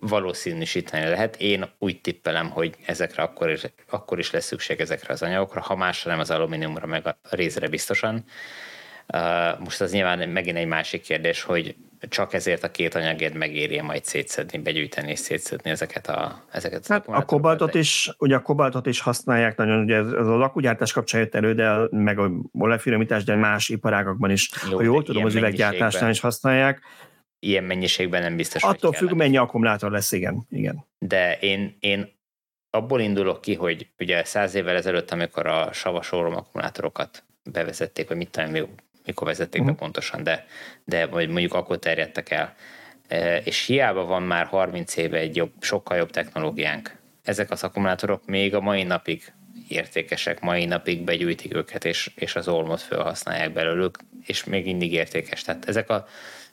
valószínűsíteni 0.00 1.08
lehet. 1.08 1.36
Én 1.36 1.64
úgy 1.78 2.00
tippelem, 2.00 2.50
hogy 2.50 2.74
ezekre 2.86 3.22
akkor 3.22 3.50
is, 3.50 3.62
akkor 3.90 4.18
is 4.18 4.30
lesz 4.30 4.44
szükség 4.44 4.80
ezekre 4.80 5.12
az 5.12 5.22
anyagokra, 5.22 5.60
ha 5.60 5.76
másra 5.76 6.10
nem 6.10 6.20
az 6.20 6.30
alumíniumra, 6.30 6.86
meg 6.86 7.06
a 7.06 7.18
rézre 7.30 7.68
biztosan. 7.68 8.24
Most 9.58 9.80
az 9.80 9.92
nyilván 9.92 10.28
megint 10.28 10.56
egy 10.56 10.66
másik 10.66 11.02
kérdés, 11.02 11.42
hogy 11.42 11.76
csak 12.08 12.32
ezért 12.32 12.64
a 12.64 12.70
két 12.70 12.94
anyagért 12.94 13.34
megéri 13.34 13.80
majd 13.80 14.04
szétszedni, 14.04 14.58
begyűjteni 14.58 15.10
és 15.10 15.18
szétszedni 15.18 15.70
ezeket 15.70 16.08
a 16.08 16.44
ezeket 16.50 16.86
hát 16.86 17.06
a 17.06 17.24
kobaltot 17.24 17.74
is, 17.74 18.10
ugye 18.18 18.36
a 18.36 18.42
kobaltot 18.42 18.86
is 18.86 19.00
használják 19.00 19.56
nagyon, 19.56 19.82
ugye 19.82 19.96
ez, 19.96 20.06
ez 20.06 20.26
a 20.26 20.36
lakugyártás 20.36 20.92
kapcsán 20.92 21.20
jött 21.20 21.34
elő, 21.34 21.54
de 21.54 21.76
meg 21.90 22.18
a 22.18 22.30
olajfinomítás, 22.52 23.24
de 23.24 23.34
más 23.34 23.68
iparágakban 23.68 24.30
is, 24.30 24.50
Jó, 24.70 24.76
ha 24.76 24.82
jól 24.82 25.02
tudom, 25.02 25.24
az 25.24 25.34
üveggyártásnál 25.34 26.10
is 26.10 26.20
használják. 26.20 26.80
Ilyen 27.38 27.64
mennyiségben 27.64 28.22
nem 28.22 28.36
biztos, 28.36 28.62
Attól 28.62 28.92
függ, 28.92 29.12
mennyi 29.12 29.36
akkumulátor 29.36 29.90
lesz, 29.90 30.12
igen. 30.12 30.46
igen. 30.50 30.86
De 30.98 31.38
én, 31.38 31.76
én 31.80 32.16
abból 32.70 33.00
indulok 33.00 33.40
ki, 33.40 33.54
hogy 33.54 33.86
ugye 33.98 34.24
száz 34.24 34.54
évvel 34.54 34.76
ezelőtt, 34.76 35.10
amikor 35.10 35.46
a 35.46 35.72
savas 35.72 36.12
akkumulátorokat 36.12 37.24
bevezették, 37.42 38.08
vagy 38.08 38.16
mit 38.16 38.30
tudom, 38.30 38.68
mikor 39.04 39.26
vezették 39.26 39.60
uh-huh. 39.60 39.66
be 39.66 39.72
mhm. 39.72 39.80
pontosan, 39.80 40.22
de, 40.22 40.46
de 40.84 41.06
vagy 41.06 41.28
mondjuk 41.28 41.54
akkor 41.54 41.78
terjedtek 41.78 42.30
el. 42.30 42.54
E, 43.08 43.36
és 43.36 43.66
hiába 43.66 44.04
van 44.04 44.22
már 44.22 44.46
30 44.46 44.96
éve 44.96 45.18
egy 45.18 45.36
jobb, 45.36 45.52
sokkal 45.60 45.96
jobb 45.96 46.10
technológiánk. 46.10 46.96
Ezek 47.24 47.50
az 47.50 47.64
akkumulátorok 47.64 48.26
még 48.26 48.54
a 48.54 48.60
mai 48.60 48.82
napig 48.82 49.32
értékesek, 49.68 50.40
mai 50.40 50.64
napig 50.64 51.04
begyűjtik 51.04 51.54
őket, 51.54 51.84
és, 51.84 52.10
és 52.14 52.36
az 52.36 52.48
olmot 52.48 52.80
felhasználják 52.80 53.52
belőlük, 53.52 53.98
és 54.26 54.44
még 54.44 54.64
mindig 54.64 54.92
értékes. 54.92 55.42
Tehát 55.42 55.68
ezek 55.68 55.90
a, 55.90 56.06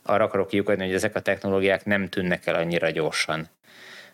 arra 0.06 0.24
akarok 0.24 0.48
kiukadni, 0.48 0.86
hogy 0.86 0.94
ezek 0.94 1.16
a 1.16 1.20
technológiák 1.20 1.86
nem 1.86 2.10
tűnnek 2.10 2.46
el 2.46 2.56
annyira 2.56 2.90
gyorsan 2.90 3.50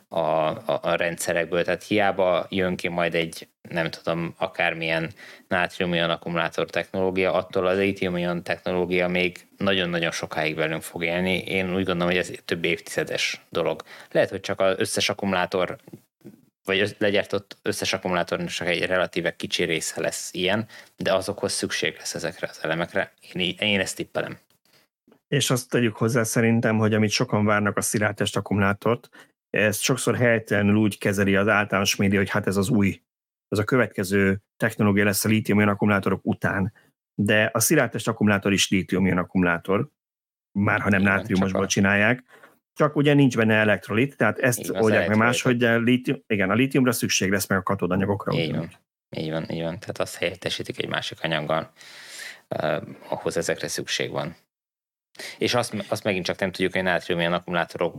a, 0.08 0.20
a, 0.20 0.80
a 0.82 0.96
rendszerekből, 0.96 1.64
tehát 1.64 1.84
hiába 1.84 2.46
jön 2.50 2.76
ki 2.76 2.88
majd 2.88 3.16
egy, 3.16 3.48
nem 3.70 3.90
tudom, 3.90 4.36
akármilyen 4.38 5.12
nátriumion 5.48 6.10
akkumulátor 6.10 6.70
technológia, 6.70 7.34
attól 7.34 7.68
az 7.68 7.78
litium 7.78 8.44
technológia 8.44 9.08
még 9.08 9.48
nagyon-nagyon 9.58 10.12
sokáig 10.12 10.56
velünk 10.56 10.82
fog 10.82 11.04
élni. 11.04 11.38
Én 11.38 11.76
úgy 11.76 11.86
gondolom, 11.86 12.08
hogy 12.08 12.18
ez 12.18 12.32
több 12.46 12.66
évtizedes 12.66 13.42
dolog. 13.50 13.82
Lehet, 14.12 14.30
hogy 14.30 14.40
csak 14.40 14.60
az 14.60 14.76
összes 14.78 15.10
akkumulátor 15.10 15.78
vagy 16.66 16.96
legyártott 16.98 17.58
összes 17.62 17.94
akkumulátornak 17.94 18.50
csak 18.50 18.68
egy 18.68 18.86
relatíve 18.86 19.36
kicsi 19.36 19.64
része 19.64 20.02
lesz 20.02 20.30
ilyen, 20.34 20.68
de 20.98 21.14
azokhoz 21.14 21.52
szükség 21.52 21.96
lesz 21.98 22.14
ezekre 22.14 22.48
az 22.50 22.60
elemekre. 22.62 23.14
Én, 23.34 23.56
én 23.60 23.80
ezt 23.80 23.96
tippelem. 23.96 24.38
És 25.32 25.50
azt 25.50 25.70
tegyük 25.70 25.96
hozzá 25.96 26.24
szerintem, 26.24 26.78
hogy 26.78 26.94
amit 26.94 27.10
sokan 27.10 27.46
várnak 27.46 27.78
a 27.78 27.82
szilárdtest 27.82 28.38
akkumulátort, 28.38 29.10
ezt 29.50 29.82
sokszor 29.82 30.16
helytelenül 30.16 30.76
úgy 30.76 30.98
kezeli 30.98 31.36
az 31.36 31.48
általános 31.48 31.96
média, 31.96 32.20
hogy 32.20 32.30
hát 32.30 32.48
ez 32.48 32.58
az 32.58 32.70
új, 32.70 33.02
az 33.48 33.60
a 33.60 33.64
következő 33.64 34.42
technológia 34.58 35.04
lesz 35.04 35.26
a 35.26 35.30
lítium 35.30 35.58
akkumulátorok 35.58 36.20
után. 36.24 36.74
De 37.16 37.50
a 37.54 37.60
szilárdtest 37.60 38.08
akkumulátor 38.08 38.54
is 38.54 38.70
lítium 38.70 39.18
akkumulátor, 39.18 39.90
már 40.60 40.82
ha 40.82 40.90
nem 40.90 41.02
nátriumosból 41.02 41.66
csinálják, 41.66 42.24
csak 42.74 42.96
ugye 42.96 43.14
nincs 43.14 43.38
benne 43.38 43.56
elektrolit, 43.56 44.18
tehát 44.18 44.40
ezt 44.40 44.60
igen, 44.60 44.82
oldják 44.82 45.08
meg 45.08 45.18
máshogy, 45.18 45.58
de 45.58 45.78
lítium, 45.78 46.24
igen, 46.28 46.50
a 46.50 46.54
lítiumra 46.54 46.92
szükség 46.92 47.32
lesz 47.32 47.48
meg 47.48 47.58
a 47.58 47.64
katódanyagokra. 47.64 48.34
Így 48.34 48.56
van. 48.56 48.72
Így 49.18 49.32
van, 49.32 49.50
így 49.50 49.62
van. 49.62 49.80
Tehát 49.80 50.00
azt 50.00 50.16
helyettesítik 50.16 50.84
egy 50.84 50.90
másik 50.90 51.18
anyaggal, 51.22 51.72
uh, 52.50 52.82
ahhoz 53.10 53.38
ezekre 53.38 53.68
szükség 53.68 54.12
van. 54.12 54.36
És 55.38 55.54
azt, 55.54 55.86
azt 55.90 56.04
megint 56.04 56.26
csak 56.26 56.40
nem 56.40 56.52
tudjuk, 56.52 56.74
hogy 56.74 56.84
nátrium 56.84 57.34
akkumulátorok 57.34 57.96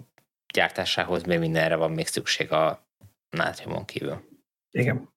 gyártásához 0.55 1.22
még 1.22 1.39
mindenre 1.39 1.76
van 1.76 1.90
még 1.90 2.06
szükség 2.06 2.52
a 2.52 2.86
nátriumon 3.30 3.84
kívül. 3.84 4.20
Igen. 4.70 5.10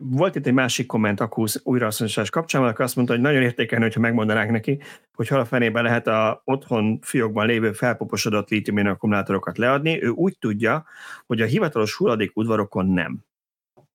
Volt 0.00 0.34
itt 0.34 0.46
egy 0.46 0.52
másik 0.52 0.86
komment 0.86 1.20
Akusz 1.20 1.60
újrahasznosítás 1.64 2.30
kapcsán, 2.30 2.64
aki 2.64 2.82
azt 2.82 2.96
mondta, 2.96 3.14
hogy 3.14 3.22
nagyon 3.22 3.42
értékelne, 3.42 3.84
hogyha 3.84 4.00
megmondanák 4.00 4.50
neki, 4.50 4.80
hogy 5.14 5.28
hol 5.28 5.38
a 5.38 5.44
fenébe 5.44 5.80
lehet 5.80 6.06
a 6.06 6.42
otthon 6.44 6.98
fiókban 7.00 7.46
lévő 7.46 7.72
felpoposodott 7.72 8.48
lítium 8.48 8.86
akkumulátorokat 8.86 9.58
leadni. 9.58 10.02
Ő 10.02 10.08
úgy 10.08 10.38
tudja, 10.38 10.84
hogy 11.26 11.40
a 11.40 11.46
hivatalos 11.46 11.94
hulladék 11.94 12.36
udvarokon 12.36 12.86
nem. 12.86 13.24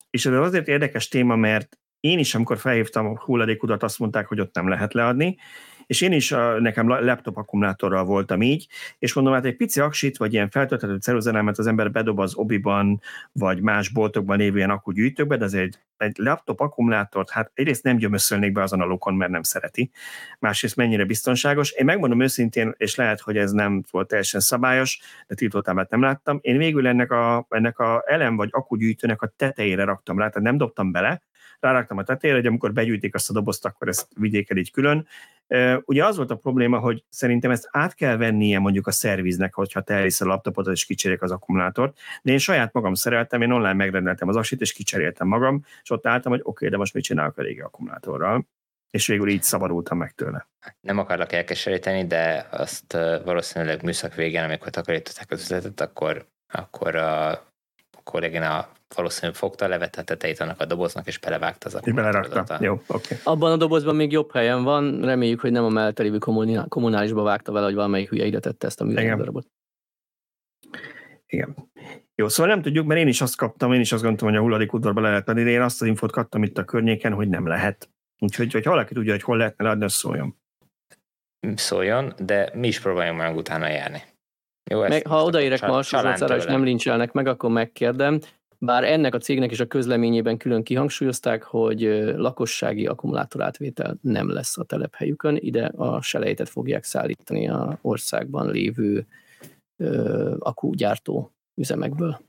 És 0.09 0.25
ez 0.25 0.33
azért 0.33 0.67
érdekes 0.67 1.07
téma, 1.07 1.35
mert 1.35 1.77
én 1.99 2.19
is, 2.19 2.35
amikor 2.35 2.57
felhívtam 2.57 3.05
a 3.05 3.19
hulladékudat, 3.19 3.83
azt 3.83 3.99
mondták, 3.99 4.27
hogy 4.27 4.39
ott 4.39 4.55
nem 4.55 4.67
lehet 4.67 4.93
leadni, 4.93 5.37
és 5.87 6.01
én 6.01 6.11
is 6.11 6.31
a, 6.31 6.59
nekem 6.59 6.87
laptop 6.87 7.37
akkumulátorral 7.37 8.03
voltam 8.03 8.41
így, 8.41 8.67
és 8.99 9.13
mondom, 9.13 9.33
hát 9.33 9.45
egy 9.45 9.55
pici 9.55 9.79
aksit, 9.79 10.17
vagy 10.17 10.33
ilyen 10.33 10.49
feltölthető 10.49 10.97
ceruzellemet 10.97 11.57
az 11.57 11.67
ember 11.67 11.91
bedob 11.91 12.19
az 12.19 12.35
obiban, 12.35 13.01
vagy 13.31 13.61
más 13.61 13.89
boltokban 13.89 14.37
lévő 14.37 14.57
ilyen 14.57 14.69
akkugyűjtőkbe, 14.69 15.37
de 15.37 15.45
ez 15.45 15.53
egy, 15.53 15.77
laptop 16.15 16.59
akkumulátort, 16.59 17.29
hát 17.29 17.51
egyrészt 17.53 17.83
nem 17.83 17.97
gyömöszölnék 17.97 18.51
be 18.51 18.61
azon 18.61 18.81
a 18.81 18.85
lukon, 18.85 19.15
mert 19.15 19.31
nem 19.31 19.43
szereti, 19.43 19.91
másrészt 20.39 20.75
mennyire 20.75 21.05
biztonságos. 21.05 21.71
Én 21.71 21.85
megmondom 21.85 22.21
őszintén, 22.21 22.73
és 22.77 22.95
lehet, 22.95 23.21
hogy 23.21 23.37
ez 23.37 23.51
nem 23.51 23.83
volt 23.91 24.07
teljesen 24.07 24.39
szabályos, 24.39 24.99
de 25.27 25.35
tiltótámát 25.35 25.89
nem 25.89 26.01
láttam. 26.01 26.39
Én 26.41 26.57
végül 26.57 26.87
ennek 26.87 27.11
a, 27.11 27.45
ennek 27.49 27.79
a 27.79 28.03
elem 28.05 28.35
vagy 28.35 28.49
akkugyűjtőnek 28.51 29.21
a 29.21 29.33
tetejére 29.35 29.83
raktam 29.83 30.19
rá, 30.19 30.27
tehát 30.27 30.47
nem 30.47 30.57
dobtam 30.57 30.91
bele, 30.91 31.21
ráraktam 31.59 31.97
a 31.97 32.03
tetejére, 32.03 32.37
hogy 32.37 32.47
amikor 32.47 32.73
begyűjtik 32.73 33.15
azt 33.15 33.29
a 33.29 33.33
dobozt, 33.33 33.65
akkor 33.65 33.87
ezt 33.87 34.07
vigyék 34.15 34.49
el 34.49 34.57
így 34.57 34.71
külön. 34.71 35.07
Ugye 35.85 36.05
az 36.05 36.17
volt 36.17 36.31
a 36.31 36.35
probléma, 36.35 36.79
hogy 36.79 37.03
szerintem 37.09 37.51
ezt 37.51 37.67
át 37.71 37.93
kell 37.93 38.17
vennie 38.17 38.59
mondjuk 38.59 38.87
a 38.87 38.91
szerviznek, 38.91 39.53
hogyha 39.53 39.81
te 39.81 39.93
elvisz 39.93 40.21
a 40.21 40.25
laptopot 40.25 40.67
és 40.67 40.85
kicserélik 40.85 41.21
az 41.21 41.31
akkumulátort, 41.31 41.99
de 42.21 42.31
én 42.31 42.37
saját 42.37 42.73
magam 42.73 42.93
szereltem, 42.93 43.41
én 43.41 43.51
online 43.51 43.73
megrendeltem 43.73 44.27
az 44.27 44.35
aksit, 44.35 44.61
és 44.61 44.73
kicseréltem 44.73 45.27
magam, 45.27 45.65
és 45.83 45.89
ott 45.89 46.07
álltam, 46.07 46.31
hogy 46.31 46.41
oké, 46.41 46.49
okay, 46.49 46.69
de 46.69 46.77
most 46.77 46.93
mit 46.93 47.03
csinálok 47.03 47.37
a 47.37 47.41
régi 47.41 47.59
akkumulátorral 47.59 48.47
és 48.89 49.07
végül 49.07 49.29
így 49.29 49.43
szabadultam 49.43 49.97
meg 49.97 50.11
tőle. 50.11 50.47
Nem 50.79 50.97
akarlak 50.97 51.31
elkeseríteni, 51.31 52.05
de 52.05 52.47
azt 52.51 52.93
valószínűleg 53.23 53.83
műszak 53.83 54.15
végén, 54.15 54.43
amikor 54.43 54.69
takarították 54.69 55.31
az 55.31 55.41
üzletet, 55.41 55.81
akkor, 55.81 56.27
akkor 56.47 56.95
a 56.95 57.41
kollégina 58.07 58.67
valószínűleg 58.95 59.35
fogta, 59.35 59.67
levette 59.67 60.01
a 60.01 60.03
tetejét 60.03 60.39
annak 60.39 60.59
a 60.59 60.65
doboznak, 60.65 61.07
és 61.07 61.17
belevágta 61.17 61.67
az 61.67 61.75
akkumulátorot. 61.75 62.53
Jó, 62.59 62.73
oké. 62.73 62.87
Okay. 62.87 63.17
Abban 63.23 63.51
a 63.51 63.57
dobozban 63.57 63.95
még 63.95 64.11
jobb 64.11 64.31
helyen 64.31 64.63
van, 64.63 65.01
reméljük, 65.01 65.39
hogy 65.39 65.51
nem 65.51 65.63
a 65.63 65.69
mellette 65.69 66.03
lévő 66.03 66.17
kommunálisba 66.67 67.23
vágta 67.23 67.51
vele, 67.51 67.65
hogy 67.65 67.75
valamelyik 67.75 68.09
hülye 68.09 68.25
ide 68.25 68.39
tette 68.39 68.67
ezt 68.67 68.81
a 68.81 68.83
műanyag 68.83 69.17
darabot. 69.17 69.47
Igen. 71.25 71.55
Jó, 72.15 72.27
szóval 72.27 72.53
nem 72.53 72.61
tudjuk, 72.61 72.85
mert 72.85 72.99
én 72.99 73.07
is 73.07 73.21
azt 73.21 73.37
kaptam, 73.37 73.73
én 73.73 73.79
is 73.79 73.91
azt 73.91 74.01
gondoltam, 74.01 74.27
hogy 74.27 74.37
a 74.37 74.41
hulladékudvarba 74.41 75.01
le 75.01 75.09
lehet 75.09 75.29
adni, 75.29 75.43
de 75.43 75.49
én 75.49 75.61
azt 75.61 75.81
az 75.81 75.87
infot 75.87 76.11
kaptam 76.11 76.43
itt 76.43 76.57
a 76.57 76.63
környéken, 76.63 77.13
hogy 77.13 77.29
nem 77.29 77.47
lehet. 77.47 77.89
Úgyhogy, 78.19 78.53
hogy 78.53 78.63
valaki 78.63 78.93
tudja, 78.93 79.11
hogy 79.11 79.23
hol 79.23 79.37
lehetne 79.37 79.63
leadni, 79.63 79.83
az 79.83 79.93
szóljon. 79.93 80.35
Szóljon, 81.55 82.13
de 82.19 82.51
mi 82.53 82.67
is 82.67 82.79
próbáljunk 82.79 83.19
meg 83.19 83.35
utána 83.35 83.67
járni. 83.67 84.01
Jó, 84.69 84.79
meg, 84.79 85.07
ha 85.07 85.23
odaérek 85.23 85.67
ma 85.67 85.79
és 85.79 86.45
nem 86.45 86.63
lincselnek 86.63 87.11
meg, 87.11 87.27
akkor 87.27 87.49
megkérdem. 87.49 88.19
Bár 88.59 88.83
ennek 88.83 89.13
a 89.13 89.17
cégnek 89.17 89.51
is 89.51 89.59
a 89.59 89.65
közleményében 89.65 90.37
külön 90.37 90.63
kihangsúlyozták, 90.63 91.43
hogy 91.43 91.81
lakossági 92.15 92.85
akkumulátorátvétel 92.85 93.97
nem 94.01 94.31
lesz 94.31 94.57
a 94.57 94.63
telephelyükön, 94.63 95.37
ide 95.39 95.65
a 95.65 96.01
selejtet 96.01 96.49
fogják 96.49 96.83
szállítani 96.83 97.49
a 97.49 97.77
országban 97.81 98.51
lévő 98.51 99.05
ö, 99.77 100.35
akkugyártó 100.39 101.31
üzemekből. 101.55 102.19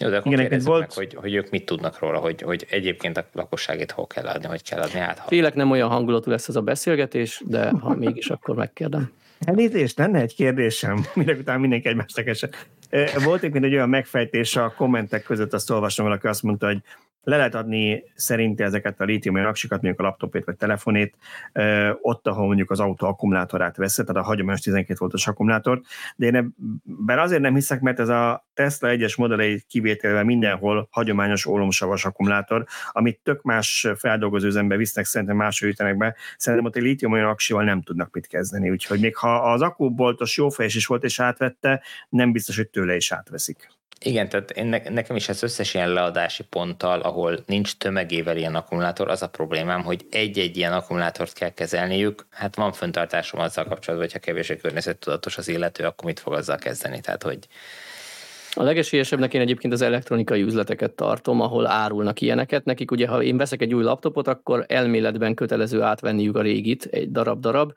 Jó, 0.00 0.08
de 0.08 0.16
akkor 0.16 0.32
Igen, 0.32 0.60
volt... 0.64 0.80
meg, 0.80 0.92
hogy, 0.92 1.14
hogy 1.14 1.34
ők 1.34 1.50
mit 1.50 1.64
tudnak 1.64 1.98
róla, 1.98 2.18
hogy, 2.18 2.42
hogy 2.42 2.66
egyébként 2.70 3.16
a 3.16 3.24
lakosságét 3.32 3.90
hol 3.90 4.06
kell 4.06 4.26
adni, 4.26 4.46
hogy 4.46 4.62
kell 4.62 4.80
adni 4.80 4.98
át. 4.98 5.22
Félek 5.26 5.54
nem 5.54 5.70
olyan 5.70 5.88
hangulatú 5.88 6.30
lesz 6.30 6.48
ez 6.48 6.56
a 6.56 6.62
beszélgetés, 6.62 7.42
de 7.46 7.70
ha 7.70 7.94
mégis, 7.94 8.30
akkor 8.30 8.56
megkérdem. 8.56 9.12
Elnézést, 9.40 9.98
lenne 9.98 10.20
egy 10.20 10.34
kérdésem, 10.34 11.04
minek 11.14 11.38
után 11.38 11.60
mindenki 11.60 11.88
egymást 11.88 12.18
esett. 12.18 12.68
Volt 13.24 13.42
egy 13.42 13.74
olyan 13.74 13.88
megfejtés 13.88 14.56
a 14.56 14.74
kommentek 14.76 15.22
között, 15.22 15.52
azt 15.52 15.70
olvasom, 15.70 16.06
valaki 16.06 16.26
azt 16.26 16.42
mondta, 16.42 16.66
hogy 16.66 16.82
le 17.24 17.36
lehet 17.36 17.54
adni 17.54 18.04
szerinte 18.14 18.64
ezeket 18.64 19.00
a 19.00 19.04
lítium 19.04 19.34
aksikat, 19.34 19.82
mondjuk 19.82 20.00
a 20.00 20.08
laptopét 20.08 20.44
vagy 20.44 20.56
telefonét, 20.56 21.16
ott, 22.00 22.26
ahol 22.26 22.46
mondjuk 22.46 22.70
az 22.70 22.80
autó 22.80 23.06
akkumulátorát 23.06 23.76
veszed, 23.76 24.06
tehát 24.06 24.22
a 24.22 24.26
hagyományos 24.26 24.60
12 24.60 24.98
voltos 24.98 25.26
akkumulátort, 25.26 25.84
de 26.16 26.26
én 26.26 26.34
ebben 26.34 27.18
azért 27.18 27.40
nem 27.40 27.54
hiszek, 27.54 27.80
mert 27.80 28.00
ez 28.00 28.08
a 28.08 28.46
Tesla 28.54 28.88
egyes 28.88 29.16
modellei 29.16 29.62
kivételével 29.68 30.24
mindenhol 30.24 30.88
hagyományos 30.90 31.46
ólomsavas 31.46 32.04
akkumulátor, 32.04 32.64
amit 32.92 33.20
tök 33.22 33.42
más 33.42 33.88
feldolgozó 33.96 34.46
üzembe 34.46 34.76
visznek, 34.76 35.04
szerintem 35.04 35.36
máshogy 35.36 35.68
ütenek 35.68 35.96
be, 35.96 36.14
szerintem 36.36 36.68
ott 36.68 36.76
egy 36.76 36.82
lítium 36.82 37.12
aksival 37.12 37.64
nem 37.64 37.82
tudnak 37.82 38.14
mit 38.14 38.26
kezdeni, 38.26 38.70
úgyhogy 38.70 39.00
még 39.00 39.16
ha 39.16 39.52
az 39.52 39.60
akkuboltos 39.60 40.36
jó 40.36 40.48
fejes 40.48 40.74
is 40.74 40.86
volt 40.86 41.04
és 41.04 41.20
átvette, 41.20 41.82
nem 42.08 42.32
biztos, 42.32 42.56
hogy 42.56 42.68
tőle 42.68 42.96
is 42.96 43.12
átveszik. 43.12 43.73
Igen, 44.00 44.28
tehát 44.28 44.50
én, 44.50 44.66
nekem 44.90 45.16
is 45.16 45.28
az 45.28 45.42
összes 45.42 45.74
ilyen 45.74 45.92
leadási 45.92 46.42
ponttal, 46.42 47.00
ahol 47.00 47.38
nincs 47.46 47.76
tömegével 47.76 48.36
ilyen 48.36 48.54
akkumulátor, 48.54 49.08
az 49.10 49.22
a 49.22 49.28
problémám, 49.28 49.82
hogy 49.82 50.06
egy-egy 50.10 50.56
ilyen 50.56 50.72
akkumulátort 50.72 51.32
kell 51.32 51.50
kezelniük. 51.50 52.26
Hát 52.30 52.56
van 52.56 52.72
föntartásom 52.72 53.40
azzal 53.40 53.64
kapcsolatban, 53.64 54.08
hogyha 54.08 54.18
kevésbé 54.18 54.56
környezettudatos 54.56 55.38
az 55.38 55.48
illető, 55.48 55.84
akkor 55.84 56.04
mit 56.04 56.20
fog 56.20 56.32
azzal 56.32 56.56
kezdeni? 56.56 57.00
Tehát, 57.00 57.22
hogy 57.22 57.38
a 58.56 58.62
legesélyesebbnek 58.62 59.34
én 59.34 59.40
egyébként 59.40 59.72
az 59.72 59.80
elektronikai 59.80 60.42
üzleteket 60.42 60.92
tartom, 60.92 61.40
ahol 61.40 61.66
árulnak 61.66 62.20
ilyeneket. 62.20 62.64
Nekik 62.64 62.90
ugye, 62.90 63.08
ha 63.08 63.22
én 63.22 63.36
veszek 63.36 63.62
egy 63.62 63.74
új 63.74 63.82
laptopot, 63.82 64.28
akkor 64.28 64.64
elméletben 64.68 65.34
kötelező 65.34 65.82
átvenniük 65.82 66.36
a 66.36 66.42
régit, 66.42 66.84
egy 66.84 67.10
darab-darab, 67.10 67.72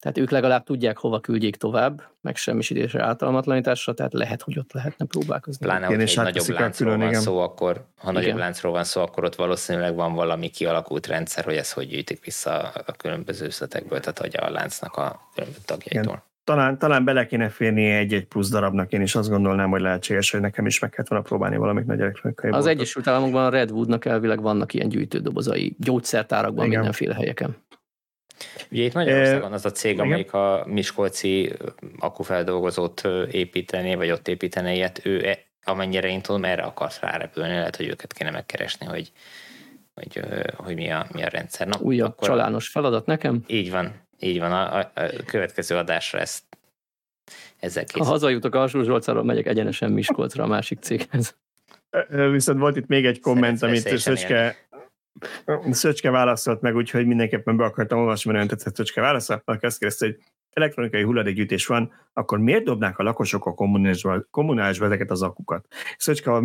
Tehát 0.00 0.18
ők 0.18 0.30
legalább 0.30 0.64
tudják, 0.64 0.98
hova 0.98 1.20
küldjék 1.20 1.56
tovább, 1.56 2.02
meg 2.20 2.36
semmisítésre, 2.36 3.02
általmatlanításra, 3.02 3.94
tehát 3.94 4.12
lehet, 4.12 4.42
hogy 4.42 4.58
ott 4.58 4.72
lehetne 4.72 5.04
próbálkozni. 5.04 5.66
Pláne, 5.66 5.86
hogy 5.86 6.00
egy 6.00 6.16
nagyobb 6.16 6.48
láncról 6.48 6.96
van 6.96 7.14
szó, 7.14 7.38
akkor, 7.38 7.84
ha 7.96 8.12
nagyobb 8.12 8.36
láncról 8.36 8.72
van 8.72 8.84
szó, 8.84 9.00
akkor 9.00 9.24
ott 9.24 9.34
valószínűleg 9.34 9.94
van 9.94 10.14
valami 10.14 10.48
kialakult 10.48 11.06
rendszer, 11.06 11.44
hogy 11.44 11.56
ez 11.56 11.72
hogy 11.72 11.88
gyűjtik 11.88 12.24
vissza 12.24 12.72
a 12.86 12.92
különböző 12.92 13.46
üzletekből, 13.46 14.00
tehát 14.00 14.18
hogy 14.18 14.36
a 14.40 14.50
láncnak 14.50 14.96
a 14.96 15.20
különböző 15.34 15.62
tagjaitól. 15.64 16.12
Igen. 16.12 16.28
Talán, 16.44 16.78
talán 16.78 17.04
bele 17.04 17.26
kéne 17.26 17.48
férni 17.48 17.90
egy-egy 17.90 18.26
plusz 18.26 18.50
darabnak, 18.50 18.92
én 18.92 19.00
is 19.00 19.14
azt 19.14 19.28
gondolnám, 19.28 19.70
hogy 19.70 19.80
lehetséges, 19.80 20.30
hogy 20.30 20.40
nekem 20.40 20.66
is 20.66 20.78
meg 20.78 20.90
kellett 20.90 21.08
volna 21.08 21.24
próbálni 21.24 21.56
valamit 21.56 21.86
nagy 21.86 22.00
elektronikai 22.00 22.50
Az 22.50 22.56
boltot. 22.56 22.72
Egyesült 22.72 23.06
Államokban 23.06 23.44
a 23.44 23.48
Redwoodnak 23.48 24.04
elvileg 24.04 24.40
vannak 24.40 24.74
ilyen 24.74 24.88
gyűjtődobozai, 24.88 25.76
gyógyszertárakban, 25.78 26.64
Igen. 26.64 26.76
mindenféle 26.76 27.14
helyeken. 27.14 27.56
Ugye 28.70 28.82
itt 28.82 28.92
Magyarországon 28.92 29.52
az 29.52 29.64
a 29.64 29.70
cég, 29.70 29.92
Igen. 29.92 30.04
amelyik 30.04 30.32
a 30.32 30.64
Miskolci 30.66 31.52
akkufeldolgozót 31.98 33.02
építené, 33.30 33.94
vagy 33.94 34.10
ott 34.10 34.28
építené 34.28 34.74
ilyet, 34.74 35.00
ő 35.04 35.28
e, 35.28 35.38
amennyire 35.64 36.08
én 36.08 36.20
tudom, 36.20 36.44
erre 36.44 36.62
akarsz 36.62 37.00
rárepülni, 37.00 37.52
lehet, 37.52 37.76
hogy 37.76 37.88
őket 37.88 38.12
kéne 38.12 38.30
megkeresni, 38.30 38.86
hogy, 38.86 39.12
hogy, 39.94 40.20
hogy 40.56 40.74
mi, 40.74 40.90
a, 40.90 41.06
mi 41.12 41.22
a 41.22 41.28
rendszer. 41.28 41.66
Na, 41.66 41.78
Újabb 41.80 42.10
akkor, 42.10 42.28
csalános 42.28 42.68
feladat 42.68 43.06
nekem? 43.06 43.44
Így 43.46 43.70
van, 43.70 43.94
így 44.18 44.38
van. 44.38 44.52
A, 44.52 44.78
a, 44.78 44.90
a 44.94 45.22
következő 45.26 45.76
adásra 45.76 46.18
ezt 46.18 46.42
ezzel 47.58 47.84
készül. 47.84 48.04
Ha 48.04 48.10
hazajutok 48.10 48.54
Alsó 48.54 48.82
Zsolcáról, 48.82 49.24
megyek 49.24 49.46
egyenesen 49.46 49.90
Miskolcra 49.90 50.44
a 50.44 50.46
másik 50.46 50.78
céghez. 50.80 51.36
Viszont 52.08 52.58
volt 52.58 52.76
itt 52.76 52.86
még 52.86 53.06
egy 53.06 53.20
komment, 53.20 53.62
amit 53.62 53.98
Szöcske, 53.98 54.56
Szöcske 55.70 56.10
válaszolt 56.10 56.60
meg, 56.60 56.74
úgyhogy 56.76 57.06
mindenképpen 57.06 57.56
be 57.56 57.64
akartam 57.64 57.98
olvasni, 57.98 58.30
mert 58.30 58.44
olyan 58.44 58.56
tetszett 58.56 58.74
Szöcske 58.76 59.00
válaszolt, 59.00 59.42
aki 59.44 59.66
azt 59.66 59.78
kérdezte, 59.78 60.06
hogy 60.06 60.18
elektronikai 60.52 61.02
hulladékgyűjtés 61.02 61.66
van, 61.66 61.92
akkor 62.12 62.38
miért 62.38 62.64
dobnák 62.64 62.98
a 62.98 63.02
lakosok 63.02 63.46
a 63.46 63.54
kommunálisba, 64.30 64.84
ezeket 64.84 65.10
az 65.10 65.22
akukat? 65.22 65.66
Szöcske 65.96 66.40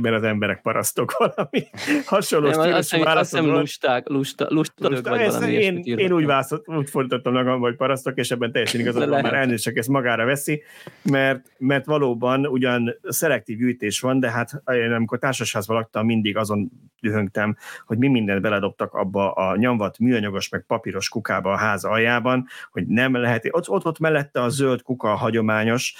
mert 0.00 0.14
az 0.14 0.22
emberek 0.22 0.62
parasztok 0.62 1.12
valami. 1.16 1.66
Hasonló 2.04 2.48
azt, 2.48 2.62
hiszem, 2.62 3.16
azt 3.16 3.30
hiszem 3.30 3.46
lusták, 3.46 4.08
lusta, 4.08 4.46
lusta, 4.48 4.88
lusta 4.88 5.10
vagy 5.10 5.26
valami 5.26 5.52
én, 5.52 5.82
én 5.84 6.12
úgy, 6.12 6.24
válaszolt, 6.24 6.68
úgy 6.68 6.90
fordítottam 6.90 7.32
magam, 7.32 7.60
hogy 7.60 7.76
parasztok, 7.76 8.16
és 8.16 8.30
ebben 8.30 8.52
teljesen 8.52 8.80
igazad 8.86 9.08
van, 9.08 9.22
már 9.22 9.34
elnézést, 9.34 9.62
csak 9.62 9.76
ezt 9.76 9.88
magára 9.88 10.24
veszi, 10.24 10.62
mert, 11.02 11.52
mert 11.58 11.86
valóban 11.86 12.46
ugyan 12.46 12.94
szelektív 13.02 13.58
gyűjtés 13.58 14.00
van, 14.00 14.20
de 14.20 14.30
hát 14.30 14.62
én 14.66 14.92
amikor 14.92 15.18
társasházban 15.18 15.76
laktam, 15.76 16.06
mindig 16.06 16.36
azon 16.36 16.70
dühöngtem, 17.00 17.56
hogy 17.84 17.98
mi 17.98 18.08
mindent 18.08 18.40
beledobtak 18.40 18.94
abba 18.94 19.32
a 19.32 19.56
nyomvat 19.56 19.98
műanyagos 19.98 20.48
meg 20.48 20.64
papíros 20.66 21.08
kukába 21.08 21.52
a 21.52 21.56
ház 21.56 21.84
aljában, 21.84 22.46
hogy 22.70 22.86
nem 22.86 23.14
lehet 23.16 23.35
lehet, 23.42 23.56
ott, 23.56 23.68
ott, 23.68 23.84
ott 23.84 23.98
mellette 23.98 24.42
a 24.42 24.48
zöld 24.48 24.82
kuka 24.82 25.14
hagyományos, 25.14 25.94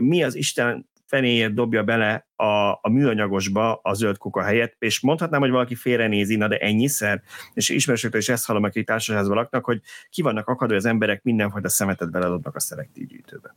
mi 0.00 0.22
az 0.22 0.34
Isten 0.34 0.88
fenéért 1.06 1.54
dobja 1.54 1.82
bele 1.82 2.26
a, 2.36 2.72
a 2.72 2.88
műanyagosba 2.88 3.74
a 3.82 3.94
zöld 3.94 4.18
kuka 4.18 4.42
helyett, 4.42 4.74
és 4.78 5.00
mondhatnám, 5.00 5.40
hogy 5.40 5.50
valaki 5.50 5.74
félrenézi, 5.74 6.36
na 6.36 6.48
de 6.48 6.56
ennyiszer, 6.56 7.22
és 7.52 7.68
ismerősöktől 7.68 8.20
is 8.20 8.28
ezt 8.28 8.46
hallom, 8.46 8.62
akik 8.62 8.86
társaságban 8.86 9.36
laknak, 9.36 9.64
hogy 9.64 9.80
ki 10.10 10.22
vannak 10.22 10.48
akadva, 10.48 10.74
az 10.74 10.84
emberek 10.84 11.22
mindenfajta 11.22 11.68
szemetet 11.68 12.10
beledobnak 12.10 12.56
a 12.56 12.60
szelektív 12.60 13.06
gyűjtőbe. 13.06 13.56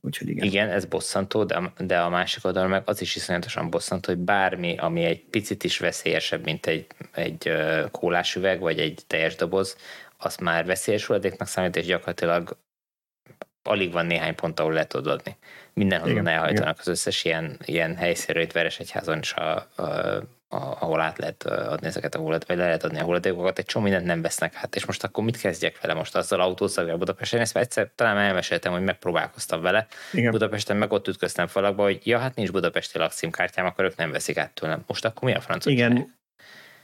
Úgyhogy 0.00 0.28
igen. 0.28 0.44
Igen, 0.44 0.68
ez 0.68 0.84
bosszantó, 0.84 1.44
de, 1.44 1.72
de 1.78 2.00
a 2.00 2.08
másik 2.08 2.44
oldalon 2.44 2.70
meg 2.70 2.82
az 2.84 3.00
is 3.00 3.16
iszonyatosan 3.16 3.70
bosszantó, 3.70 4.12
hogy 4.12 4.22
bármi, 4.22 4.76
ami 4.76 5.04
egy 5.04 5.24
picit 5.24 5.64
is 5.64 5.78
veszélyesebb, 5.78 6.44
mint 6.44 6.66
egy, 6.66 6.86
egy 7.12 7.52
kólásüveg, 7.90 8.60
vagy 8.60 8.78
egy 8.78 9.02
teljes 9.06 9.36
doboz, 9.36 9.76
azt 10.24 10.40
már 10.40 10.66
veszélyes 10.66 11.06
hulladéknak 11.06 11.48
számít, 11.48 11.76
és 11.76 11.86
gyakorlatilag 11.86 12.56
alig 13.62 13.92
van 13.92 14.06
néhány 14.06 14.34
pont, 14.34 14.60
ahol 14.60 14.72
le 14.72 14.86
tudod 14.86 15.18
adni. 15.18 15.36
Mindenhol 15.72 16.28
elhajtanak 16.28 16.78
az 16.78 16.88
összes 16.88 17.24
ilyen, 17.24 17.58
ilyen 17.64 17.96
helyszínről, 17.96 18.42
itt 18.42 18.52
Veresegyházon 18.52 19.18
is, 19.18 19.32
a, 19.32 19.68
a, 19.74 19.82
a, 20.48 20.76
ahol 20.80 21.00
át 21.00 21.18
lehet 21.18 21.42
adni 21.42 21.86
ezeket 21.86 22.14
a 22.14 22.18
hulladékokat, 22.18 22.48
vagy 22.48 22.56
le 22.56 22.64
lehet 22.64 22.84
adni 22.84 22.98
a 22.98 23.04
hulladékokat, 23.04 23.58
egy 23.58 23.64
csomó 23.64 23.84
mindent 23.84 24.06
nem 24.06 24.22
vesznek 24.22 24.54
hát, 24.54 24.76
és 24.76 24.84
most 24.84 25.04
akkor 25.04 25.24
mit 25.24 25.36
kezdjek 25.36 25.80
vele 25.80 25.94
most 25.94 26.16
azzal 26.16 26.40
autószaggal 26.40 26.96
Budapesten? 26.96 27.40
Ezt 27.40 27.56
egyszer 27.56 27.90
talán 27.94 28.18
elmeséltem, 28.18 28.72
hogy 28.72 28.82
megpróbálkoztam 28.82 29.60
vele. 29.60 29.86
Igen. 30.12 30.30
Budapesten 30.30 30.76
meg 30.76 30.92
ott 30.92 31.08
ütköztem 31.08 31.46
falakba, 31.46 31.82
hogy 31.82 32.06
ja, 32.06 32.18
hát 32.18 32.34
nincs 32.34 32.50
budapesti 32.50 32.98
lakcímkártyám, 32.98 33.66
akkor 33.66 33.84
ők 33.84 33.96
nem 33.96 34.10
veszik 34.10 34.36
át 34.36 34.52
tőlem. 34.52 34.82
Most 34.86 35.04
akkor 35.04 35.28
mi 35.28 35.34
a 35.34 35.40
francia? 35.40 35.72
Igen, 35.72 36.14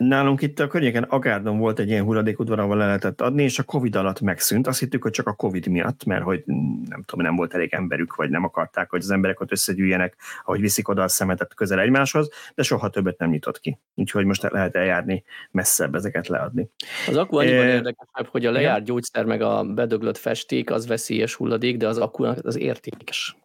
Nálunk 0.01 0.43
itt 0.43 0.59
a 0.59 0.67
környéken 0.67 1.03
Agárdon 1.03 1.59
volt 1.59 1.79
egy 1.79 1.89
ilyen 1.89 2.05
hulladékudvar, 2.05 2.59
ahol 2.59 2.77
le 2.77 2.87
lehetett 2.87 3.21
adni, 3.21 3.43
és 3.43 3.59
a 3.59 3.63
Covid 3.63 3.97
alatt 3.97 4.21
megszűnt. 4.21 4.67
Azt 4.67 4.79
hittük, 4.79 5.03
hogy 5.03 5.13
csak 5.13 5.27
a 5.27 5.33
Covid 5.33 5.67
miatt, 5.67 6.05
mert 6.05 6.23
hogy 6.23 6.43
nem 6.89 7.03
tudom, 7.03 7.25
nem 7.25 7.37
volt 7.37 7.55
elég 7.55 7.75
emberük, 7.75 8.15
vagy 8.15 8.31
nem 8.31 8.45
akarták, 8.45 8.91
hogy 8.91 9.01
az 9.01 9.11
emberek 9.11 9.41
ott 9.41 9.53
összegyűjjenek, 9.53 10.17
ahogy 10.45 10.61
viszik 10.61 10.89
oda 10.89 11.03
a 11.03 11.09
szemetet 11.09 11.55
közel 11.55 11.81
egymáshoz, 11.81 12.31
de 12.55 12.63
soha 12.63 12.91
többet 12.91 13.19
nem 13.19 13.31
nyitott 13.31 13.61
ki. 13.61 13.79
Úgyhogy 13.95 14.25
most 14.25 14.43
lehet 14.43 14.77
eljárni 14.77 15.25
messzebb 15.51 15.95
ezeket 15.95 16.29
leadni. 16.29 16.71
Az 17.09 17.17
akku 17.17 17.37
annyiban 17.37 17.67
e... 17.67 17.73
érdekesebb, 17.75 18.27
hogy 18.27 18.47
a 18.47 18.51
lejárt 18.51 18.85
gyógyszer 18.85 19.25
meg 19.25 19.43
a 19.43 19.65
bedöglött 19.65 20.19
festék 20.19 20.71
az 20.71 20.87
veszélyes 20.87 21.35
hulladék, 21.35 21.77
de 21.77 21.89
az 21.89 21.99
akku 21.99 22.25
az 22.25 22.57
értékes. 22.57 23.37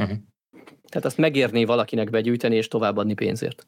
Uh-huh. 0.00 0.16
Tehát 0.88 1.06
azt 1.06 1.18
megérné 1.18 1.64
valakinek 1.64 2.10
begyűjteni 2.10 2.56
és 2.56 2.68
továbbadni 2.68 3.14
pénzért. 3.14 3.66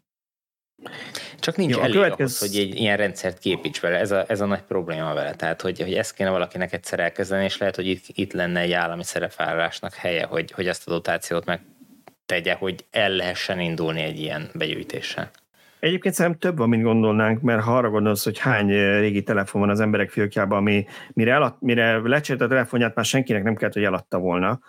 Csak 1.39 1.57
nincs 1.57 1.75
Jó, 1.75 1.81
elég 1.81 1.95
következő... 1.95 2.23
ahhoz, 2.23 2.39
hogy 2.39 2.61
egy 2.61 2.75
ilyen 2.75 2.97
rendszert 2.97 3.39
képíts 3.39 3.81
vele, 3.81 3.99
ez 3.99 4.11
a, 4.11 4.25
ez 4.29 4.41
a 4.41 4.47
nagy 4.47 4.63
probléma 4.63 5.15
vele. 5.15 5.35
Tehát, 5.35 5.61
hogy, 5.61 5.81
hogy 5.81 5.95
ezt 5.95 6.15
kéne 6.15 6.31
valakinek 6.31 6.73
egyszer 6.73 7.01
elkezdeni, 7.01 7.45
és 7.45 7.59
lehet, 7.59 7.77
hogy 7.77 7.87
itt, 7.87 8.05
itt 8.07 8.33
lenne 8.33 8.61
egy 8.61 8.73
állami 8.73 9.05
szerepvállalásnak 9.05 9.95
helye, 9.95 10.25
hogy, 10.25 10.51
hogy 10.51 10.67
ezt 10.67 10.89
a 10.89 10.91
dotációt 10.91 11.45
megtegye, 11.45 12.55
hogy 12.55 12.85
el 12.91 13.11
lehessen 13.11 13.61
indulni 13.61 14.03
egy 14.03 14.21
ilyen 14.21 14.51
begyűjtéssel. 14.55 15.31
Egyébként 15.79 16.15
szerintem 16.15 16.51
több, 16.51 16.67
mint 16.67 16.83
gondolnánk, 16.83 17.41
mert 17.41 17.63
ha 17.63 17.77
arra 17.77 17.91
gondolsz, 17.91 18.25
hogy 18.25 18.39
hány 18.39 18.71
eh, 18.71 18.99
régi 18.99 19.23
telefon 19.23 19.61
van 19.61 19.71
az 19.71 19.81
emberek 19.81 20.11
fiókjában, 20.11 20.59
ami 20.59 20.87
mire, 21.13 21.33
elad, 21.33 21.57
mire 21.61 21.99
lecsért 21.99 22.41
a 22.41 22.49
telefonját, 22.49 22.95
már 22.95 23.05
senkinek 23.05 23.43
nem 23.43 23.55
kellett, 23.55 23.75
hogy 23.75 23.85
eladta 23.85 24.19
volna 24.19 24.61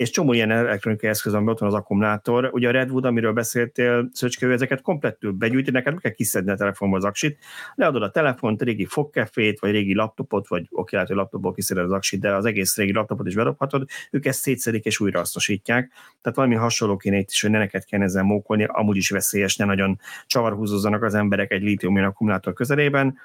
és 0.00 0.10
csomó 0.10 0.32
ilyen 0.32 0.50
elektronikai 0.50 1.08
eszköz, 1.08 1.34
ami 1.34 1.50
ott 1.50 1.58
van 1.58 1.68
az 1.68 1.74
akkumulátor. 1.74 2.50
Ugye 2.52 2.68
a 2.68 2.70
Redwood, 2.70 3.04
amiről 3.04 3.32
beszéltél, 3.32 4.08
Szöcskő, 4.12 4.52
ezeket 4.52 4.80
komplettül 4.80 5.32
begyűjti, 5.32 5.70
neked 5.70 6.00
kell 6.00 6.12
kiszedni 6.12 6.50
a 6.50 6.54
telefonból 6.54 6.98
az 6.98 7.04
aksit, 7.04 7.38
leadod 7.74 8.02
a 8.02 8.10
telefont, 8.10 8.62
régi 8.62 8.84
fogkefét, 8.84 9.60
vagy 9.60 9.70
régi 9.70 9.94
laptopot, 9.94 10.48
vagy 10.48 10.66
oké, 10.70 10.94
lehet, 10.94 11.10
hogy 11.10 11.18
laptopból 11.18 11.52
kiszeded 11.52 11.84
az 11.84 11.92
aksit, 11.92 12.20
de 12.20 12.34
az 12.34 12.44
egész 12.44 12.76
régi 12.76 12.92
laptopot 12.92 13.26
is 13.26 13.34
bedobhatod, 13.34 13.88
ők 14.10 14.26
ezt 14.26 14.40
szétszedik 14.40 14.84
és 14.84 15.00
újra 15.00 15.18
hasznosítják. 15.18 15.92
Tehát 16.22 16.38
valami 16.38 16.54
hasonló 16.54 16.96
kéne 16.96 17.18
itt 17.18 17.30
is, 17.30 17.40
hogy 17.40 17.50
ne 17.50 17.58
neked 17.58 17.84
kell 17.84 18.02
ezzel 18.02 18.22
mókolni, 18.22 18.64
amúgy 18.68 18.96
is 18.96 19.10
veszélyes, 19.10 19.56
ne 19.56 19.64
nagyon 19.64 19.98
csavarhúzozzanak 20.26 21.02
az 21.02 21.14
emberek 21.14 21.50
egy 21.50 21.62
lítium 21.62 21.96
akkumulátor 21.96 22.52
közelében. 22.52 23.18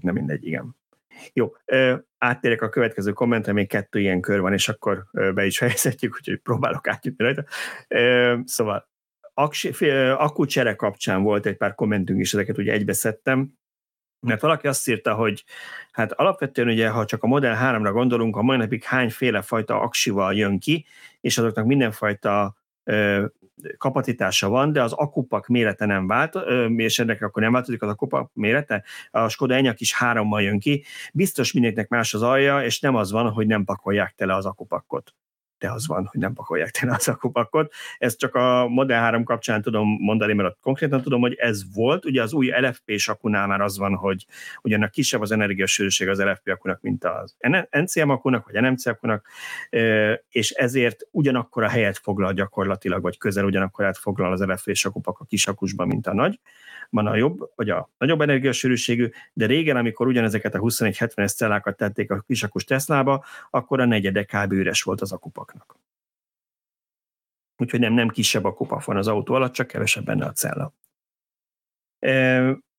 Nem 0.00 0.14
mindegy, 0.14 0.46
igen. 0.46 0.76
Jó, 1.32 1.52
áttérek 2.18 2.62
a 2.62 2.68
következő 2.68 3.12
kommentre, 3.12 3.52
még 3.52 3.68
kettő 3.68 4.00
ilyen 4.00 4.20
kör 4.20 4.40
van, 4.40 4.52
és 4.52 4.68
akkor 4.68 5.04
be 5.34 5.46
is 5.46 5.58
fejezhetjük, 5.58 6.14
úgyhogy 6.14 6.40
próbálok 6.40 6.88
átjutni 6.88 7.24
rajta. 7.24 7.44
Szóval 8.44 8.88
akkucsere 10.16 10.74
kapcsán 10.74 11.22
volt 11.22 11.46
egy 11.46 11.56
pár 11.56 11.74
kommentünk 11.74 12.20
is, 12.20 12.32
ezeket 12.32 12.58
ugye 12.58 12.72
egybeszedtem, 12.72 13.52
mert 14.26 14.40
valaki 14.40 14.66
azt 14.66 14.88
írta, 14.88 15.14
hogy 15.14 15.44
hát 15.92 16.12
alapvetően 16.12 16.68
ugye, 16.68 16.88
ha 16.88 17.04
csak 17.04 17.22
a 17.22 17.26
Model 17.26 17.58
3-ra 17.60 17.90
gondolunk, 17.92 18.36
a 18.36 18.42
mai 18.42 18.56
napig 18.56 18.84
hányféle 18.84 19.42
fajta 19.42 19.80
aksival 19.80 20.34
jön 20.34 20.58
ki, 20.58 20.86
és 21.20 21.38
azoknak 21.38 21.66
mindenfajta 21.66 22.56
kapacitása 23.78 24.48
van, 24.48 24.72
de 24.72 24.82
az 24.82 24.92
akupak 24.92 25.46
mérete 25.46 25.86
nem 25.86 26.06
vált, 26.06 26.38
és 26.76 26.98
ennek 26.98 27.22
akkor 27.22 27.42
nem 27.42 27.52
változik 27.52 27.82
az 27.82 27.88
akupak 27.88 28.30
mérete. 28.34 28.84
A 29.10 29.28
Skoda 29.28 29.54
Enyaq 29.54 29.76
is 29.78 29.94
hárommal 29.94 30.42
jön 30.42 30.58
ki. 30.58 30.84
Biztos 31.12 31.52
mindenkinek 31.52 31.88
más 31.88 32.14
az 32.14 32.22
alja, 32.22 32.64
és 32.64 32.80
nem 32.80 32.94
az 32.94 33.10
van, 33.10 33.30
hogy 33.30 33.46
nem 33.46 33.64
pakolják 33.64 34.14
tele 34.16 34.34
az 34.34 34.46
akupakot 34.46 35.14
de 35.58 35.70
az 35.70 35.86
van, 35.86 36.08
hogy 36.10 36.20
nem 36.20 36.32
pakolják 36.32 36.70
tele 36.70 36.94
az 36.94 37.08
akupakot. 37.08 37.72
Ezt 37.98 38.18
csak 38.18 38.34
a 38.34 38.68
Model 38.68 39.00
3 39.00 39.24
kapcsán 39.24 39.62
tudom 39.62 39.88
mondani, 40.00 40.32
mert 40.32 40.56
konkrétan 40.60 41.02
tudom, 41.02 41.20
hogy 41.20 41.34
ez 41.34 41.74
volt. 41.74 42.04
Ugye 42.04 42.22
az 42.22 42.32
új 42.32 42.50
LFP-s 42.60 43.08
akunál 43.08 43.46
már 43.46 43.60
az 43.60 43.78
van, 43.78 43.94
hogy 43.94 44.26
ugyanak 44.62 44.90
kisebb 44.90 45.20
az 45.20 45.30
energiasűrűség 45.32 46.08
az 46.08 46.22
LFP 46.22 46.48
akunak, 46.48 46.80
mint 46.80 47.04
az 47.04 47.36
NCM 47.70 48.08
akunak, 48.08 48.50
vagy 48.50 48.62
NMC 48.62 48.86
akunak, 48.86 49.26
és 50.28 50.50
ezért 50.50 51.08
ugyanakkor 51.10 51.62
a 51.62 51.68
helyet 51.68 51.98
foglal 51.98 52.32
gyakorlatilag, 52.32 53.02
vagy 53.02 53.18
közel 53.18 53.44
ugyanakkor 53.44 53.84
helyet 53.84 53.98
foglal 53.98 54.32
az 54.32 54.40
LFP-s 54.40 54.84
akupak 54.84 55.18
a 55.18 55.24
kis 55.24 55.46
akusban, 55.46 55.86
mint 55.86 56.06
a 56.06 56.14
nagy 56.14 56.40
van 56.90 57.06
a 57.06 57.16
jobb, 57.16 57.38
vagy 57.54 57.70
a 57.70 57.90
nagyobb 57.98 58.20
energiasűrűségű, 58.20 59.08
de 59.32 59.46
régen, 59.46 59.76
amikor 59.76 60.06
ugyanezeket 60.06 60.54
a 60.54 60.58
2170-es 60.58 61.34
cellákat 61.34 61.76
tették 61.76 62.10
a 62.10 62.20
kisakus 62.20 62.64
Teslába, 62.64 63.24
akkor 63.50 63.80
a 63.80 63.84
negyede 63.84 64.24
kb. 64.24 64.52
üres 64.52 64.82
volt 64.82 65.00
az 65.00 65.12
akupaknak. 65.56 65.84
Úgyhogy 67.56 67.80
nem, 67.80 67.92
nem 67.92 68.08
kisebb 68.08 68.44
a 68.44 68.54
kupa 68.54 68.82
van 68.84 68.96
az 68.96 69.08
autó 69.08 69.34
alatt, 69.34 69.52
csak 69.52 69.66
kevesebb 69.66 70.04
benne 70.04 70.26
a 70.26 70.32
cella. 70.32 70.72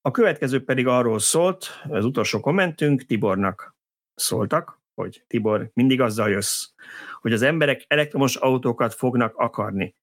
A 0.00 0.10
következő 0.10 0.64
pedig 0.64 0.86
arról 0.86 1.18
szólt, 1.18 1.66
az 1.88 2.04
utolsó 2.04 2.40
kommentünk, 2.40 3.02
Tibornak 3.02 3.76
szóltak, 4.14 4.80
hogy 4.94 5.24
Tibor, 5.26 5.70
mindig 5.74 6.00
azzal 6.00 6.30
jössz, 6.30 6.70
hogy 7.20 7.32
az 7.32 7.42
emberek 7.42 7.84
elektromos 7.88 8.36
autókat 8.36 8.94
fognak 8.94 9.36
akarni. 9.36 9.94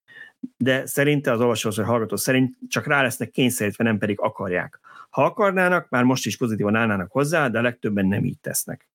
De 0.57 0.85
szerinte 0.85 1.31
az 1.31 1.39
olvasó 1.39 1.69
vagy 1.75 1.85
hallgató 1.85 2.15
szerint 2.15 2.57
csak 2.69 2.85
rá 2.85 3.01
lesznek 3.01 3.31
kényszerítve, 3.31 3.83
nem 3.83 3.97
pedig 3.97 4.19
akarják. 4.19 4.79
Ha 5.09 5.23
akarnának, 5.23 5.89
már 5.89 6.03
most 6.03 6.25
is 6.25 6.37
pozitívan 6.37 6.75
állnának 6.75 7.11
hozzá, 7.11 7.47
de 7.47 7.61
legtöbben 7.61 8.05
nem 8.05 8.23
így 8.23 8.39
tesznek. 8.39 8.87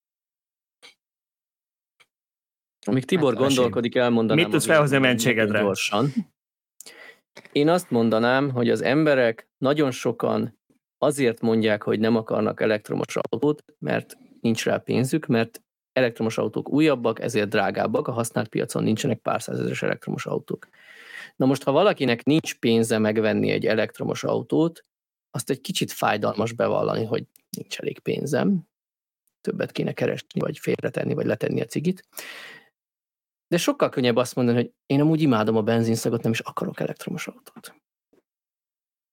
Amíg 2.87 3.05
Tibor 3.05 3.35
hát, 3.35 3.43
gondolkodik, 3.43 3.95
elmondanám. 3.95 4.43
Mit 4.43 4.53
tudsz 4.53 4.65
felhozni 4.65 4.97
a 4.97 5.01
mentségedre? 5.01 5.61
Gyorsan. 5.61 6.13
Én 7.53 7.69
azt 7.69 7.91
mondanám, 7.91 8.51
hogy 8.51 8.71
az 8.71 8.83
emberek 8.83 9.49
nagyon 9.59 9.91
sokan 9.91 10.59
azért 10.99 11.41
mondják, 11.41 11.83
hogy 11.83 12.01
nem 12.01 12.17
akarnak 12.17 12.61
elektromos 12.61 13.17
autót, 13.17 13.65
mert 13.79 14.17
nincs 14.41 14.65
rá 14.65 14.77
pénzük, 14.77 15.27
mert 15.27 15.63
elektromos 15.93 16.39
autók 16.39 16.71
újabbak, 16.71 17.21
ezért 17.21 17.49
drágábbak, 17.49 18.09
a 18.09 18.13
használt 18.13 18.49
piacon 18.49 18.83
nincsenek 18.83 19.19
pár 19.19 19.43
százezeres 19.43 19.83
elektromos 19.83 20.27
autók. 20.27 20.69
Na 21.37 21.47
most, 21.47 21.63
ha 21.63 21.73
valakinek 21.73 22.25
nincs 22.25 22.55
pénze 22.55 22.99
megvenni 22.99 23.51
egy 23.51 23.67
elektromos 23.67 24.25
autót, 24.25 24.85
azt 25.31 25.51
egy 25.51 25.61
kicsit 25.61 25.93
fájdalmas 25.93 26.53
bevallani, 26.53 27.05
hogy 27.05 27.25
nincs 27.57 27.79
elég 27.79 27.99
pénzem, 27.99 28.69
többet 29.41 29.73
kéne 29.73 29.93
keresni, 29.93 30.41
vagy 30.41 30.59
félretenni, 30.59 31.15
vagy 31.15 31.27
letenni 31.27 31.61
a 31.61 31.65
cigit. 31.65 32.05
De 33.51 33.57
sokkal 33.57 33.89
könnyebb 33.89 34.17
azt 34.17 34.35
mondani, 34.35 34.57
hogy 34.57 34.73
én 34.87 35.01
amúgy 35.01 35.21
imádom 35.23 35.57
a 35.57 35.63
benzinszagot, 35.63 36.23
nem 36.23 36.33
is 36.33 36.41
akarok 36.41 36.81
elektromos 36.81 37.27
autót. 37.27 37.75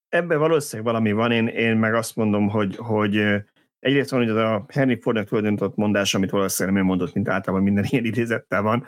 Ebben 0.08 0.38
valószínűleg 0.38 0.92
valami 0.92 1.12
van, 1.12 1.32
én, 1.32 1.46
én 1.46 1.76
meg 1.76 1.94
azt 1.94 2.16
mondom, 2.16 2.48
hogy, 2.48 2.76
hogy 2.76 3.16
egyrészt 3.78 4.10
van, 4.10 4.20
hogy 4.20 4.28
az 4.30 4.36
a 4.36 4.64
Henry 4.68 5.00
Fordnak 5.00 5.26
tulajdonított 5.26 5.76
mondás, 5.76 6.14
amit 6.14 6.30
valószínűleg 6.30 6.78
nem 6.78 6.86
mondott, 6.86 7.14
mint 7.14 7.28
általában 7.28 7.64
minden 7.64 7.84
ilyen 7.88 8.04
idézettel 8.04 8.62
van, 8.62 8.86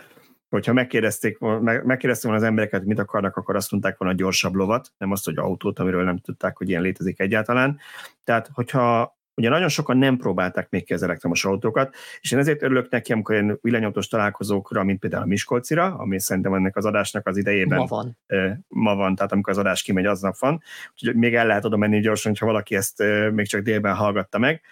hogyha 0.48 0.72
megkérdezték, 0.72 1.38
megkérdezték 1.38 2.22
volna 2.22 2.38
az 2.38 2.48
embereket, 2.48 2.84
mit 2.84 2.98
akarnak, 2.98 3.36
akkor 3.36 3.56
azt 3.56 3.70
mondták 3.70 3.98
volna 3.98 4.14
a 4.14 4.16
gyorsabb 4.16 4.54
lovat, 4.54 4.92
nem 4.98 5.10
azt, 5.10 5.24
hogy 5.24 5.38
autót, 5.38 5.78
amiről 5.78 6.04
nem 6.04 6.18
tudták, 6.18 6.56
hogy 6.56 6.68
ilyen 6.68 6.82
létezik 6.82 7.20
egyáltalán. 7.20 7.78
Tehát, 8.24 8.50
hogyha 8.52 9.18
ugye 9.40 9.48
nagyon 9.48 9.68
sokan 9.68 9.96
nem 9.96 10.16
próbálták 10.16 10.70
még 10.70 10.84
ki 10.84 10.92
az 10.92 11.02
elektromos 11.02 11.44
autókat, 11.44 11.94
és 12.20 12.32
én 12.32 12.38
ezért 12.38 12.62
örülök 12.62 12.90
neki, 12.90 13.12
amikor 13.12 13.34
ilyen 13.34 13.58
villanyautós 13.62 14.08
találkozókra, 14.08 14.84
mint 14.84 15.00
például 15.00 15.22
a 15.22 15.26
Miskolcira, 15.26 15.84
ami 15.84 16.20
szerintem 16.20 16.54
ennek 16.54 16.76
az 16.76 16.84
adásnak 16.84 17.26
az 17.26 17.36
idejében 17.36 17.78
ma 17.78 17.86
van, 17.86 18.18
ma 18.68 18.94
van 18.94 19.14
tehát 19.14 19.32
amikor 19.32 19.52
az 19.52 19.58
adás 19.58 19.82
kimegy, 19.82 20.06
aznap 20.06 20.38
van, 20.38 20.62
úgyhogy 20.92 21.14
még 21.14 21.34
el 21.34 21.46
lehet 21.46 21.64
oda 21.64 21.76
menni 21.76 22.00
gyorsan, 22.00 22.32
ha 22.38 22.46
valaki 22.46 22.74
ezt 22.74 23.02
még 23.32 23.46
csak 23.46 23.60
délben 23.60 23.94
hallgatta 23.94 24.38
meg, 24.38 24.62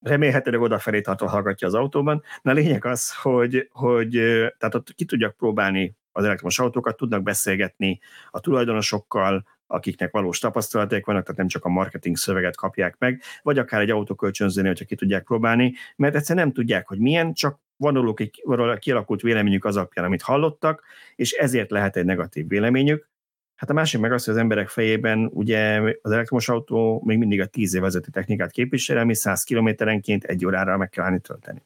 remélhetőleg 0.00 0.60
odafelé 0.60 1.00
tartva 1.00 1.28
hallgatja 1.28 1.66
az 1.66 1.74
autóban. 1.74 2.22
Na 2.42 2.50
a 2.50 2.54
lényeg 2.54 2.84
az, 2.84 3.14
hogy, 3.14 3.68
hogy 3.72 4.10
tehát 4.58 4.74
ott 4.74 4.94
ki 4.94 5.04
tudjak 5.04 5.36
próbálni 5.36 5.96
az 6.12 6.24
elektromos 6.24 6.58
autókat, 6.58 6.96
tudnak 6.96 7.22
beszélgetni 7.22 8.00
a 8.30 8.40
tulajdonosokkal, 8.40 9.44
akiknek 9.72 10.10
valós 10.10 10.38
tapasztalaték 10.38 11.04
vannak, 11.04 11.22
tehát 11.22 11.38
nem 11.38 11.48
csak 11.48 11.64
a 11.64 11.68
marketing 11.68 12.16
szöveget 12.16 12.56
kapják 12.56 12.96
meg, 12.98 13.22
vagy 13.42 13.58
akár 13.58 13.80
egy 13.80 13.90
autókölcsönzőnél, 13.90 14.70
hogyha 14.70 14.84
ki 14.84 14.94
tudják 14.94 15.24
próbálni, 15.24 15.74
mert 15.96 16.14
egyszerűen 16.14 16.44
nem 16.44 16.54
tudják, 16.54 16.88
hogy 16.88 16.98
milyen, 16.98 17.32
csak 17.32 17.60
van 17.76 17.94
róluk 17.94 18.20
egy 18.20 18.42
kialakult 18.78 19.20
véleményük 19.20 19.64
az 19.64 19.76
alapján, 19.76 20.04
amit 20.04 20.22
hallottak, 20.22 20.82
és 21.16 21.32
ezért 21.32 21.70
lehet 21.70 21.96
egy 21.96 22.04
negatív 22.04 22.48
véleményük. 22.48 23.10
Hát 23.54 23.70
a 23.70 23.72
másik 23.72 24.00
meg 24.00 24.12
az, 24.12 24.24
hogy 24.24 24.34
az 24.34 24.40
emberek 24.40 24.68
fejében 24.68 25.30
ugye 25.32 25.80
az 26.02 26.10
elektromos 26.10 26.48
autó 26.48 27.02
még 27.04 27.18
mindig 27.18 27.40
a 27.40 27.46
10 27.46 27.74
évezeti 27.74 28.10
technikát 28.10 28.50
képvisel, 28.50 28.98
ami 28.98 29.14
100 29.14 29.42
kilométerenként 29.42 30.24
egy 30.24 30.46
órára 30.46 30.76
meg 30.76 30.88
kell 30.88 31.04
állni 31.04 31.20
tölteni. 31.20 31.62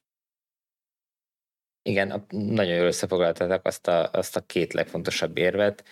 Igen, 1.82 2.26
nagyon 2.28 2.74
jól 2.74 2.86
összefoglaltatok 2.86 3.64
azt 3.64 3.88
a, 3.88 4.10
azt 4.12 4.36
a 4.36 4.40
két 4.40 4.72
legfontosabb 4.72 5.36
érvet. 5.36 5.84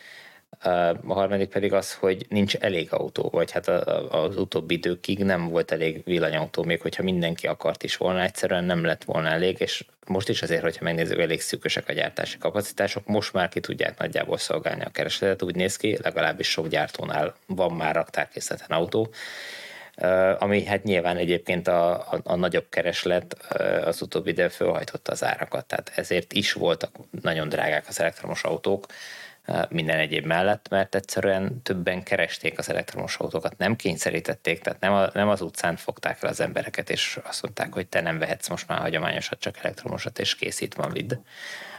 A 0.60 1.12
harmadik 1.12 1.48
pedig 1.48 1.72
az, 1.72 1.94
hogy 1.94 2.26
nincs 2.28 2.56
elég 2.56 2.92
autó, 2.92 3.28
vagy 3.32 3.50
hát 3.50 3.68
az 4.08 4.36
utóbbi 4.36 4.74
időkig 4.74 5.24
nem 5.24 5.48
volt 5.48 5.70
elég 5.70 6.02
villanyautó, 6.04 6.62
még 6.62 6.80
hogyha 6.80 7.02
mindenki 7.02 7.46
akart 7.46 7.82
is 7.82 7.96
volna, 7.96 8.22
egyszerűen 8.22 8.64
nem 8.64 8.84
lett 8.84 9.04
volna 9.04 9.28
elég, 9.28 9.60
és 9.60 9.84
most 10.06 10.28
is 10.28 10.42
azért, 10.42 10.62
hogyha 10.62 10.84
megnézzük, 10.84 11.18
elég 11.18 11.40
szűkösek 11.40 11.88
a 11.88 11.92
gyártási 11.92 12.38
kapacitások, 12.38 13.06
most 13.06 13.32
már 13.32 13.48
ki 13.48 13.60
tudják 13.60 13.98
nagyjából 13.98 14.38
szolgálni 14.38 14.82
a 14.84 14.90
keresletet, 14.90 15.42
úgy 15.42 15.54
néz 15.54 15.76
ki, 15.76 15.98
legalábbis 16.02 16.50
sok 16.50 16.68
gyártónál 16.68 17.34
van 17.46 17.72
már 17.72 17.94
raktárkészleten 17.94 18.76
autó, 18.76 19.12
ami 20.38 20.64
hát 20.64 20.82
nyilván 20.82 21.16
egyébként 21.16 21.68
a, 21.68 21.92
a, 21.94 22.20
a 22.22 22.34
nagyobb 22.34 22.66
kereslet 22.68 23.32
az 23.84 24.02
utóbbi 24.02 24.30
idő 24.30 24.48
fölhajtotta 24.48 25.12
az 25.12 25.24
árakat, 25.24 25.66
tehát 25.66 25.92
ezért 25.94 26.32
is 26.32 26.52
voltak 26.52 26.90
nagyon 27.22 27.48
drágák 27.48 27.84
az 27.88 28.00
elektromos 28.00 28.42
autók, 28.42 28.86
minden 29.68 29.98
egyéb 29.98 30.26
mellett, 30.26 30.68
mert 30.68 30.94
egyszerűen 30.94 31.62
többen 31.62 32.02
keresték 32.02 32.58
az 32.58 32.70
elektromos 32.70 33.16
autókat, 33.16 33.58
nem 33.58 33.76
kényszerítették, 33.76 34.60
tehát 34.60 34.80
nem, 34.80 34.92
a, 34.92 35.10
nem 35.12 35.28
az 35.28 35.40
utcán 35.40 35.76
fogták 35.76 36.22
el 36.22 36.28
az 36.28 36.40
embereket, 36.40 36.90
és 36.90 37.20
azt 37.24 37.42
mondták, 37.42 37.72
hogy 37.72 37.86
te 37.86 38.00
nem 38.00 38.18
vehetsz 38.18 38.48
most 38.48 38.68
már 38.68 38.78
hagyományosat, 38.78 39.40
csak 39.40 39.58
elektromosat, 39.62 40.18
és 40.18 40.34
készít 40.34 40.74
van 40.74 40.92
vidd, 40.92 41.14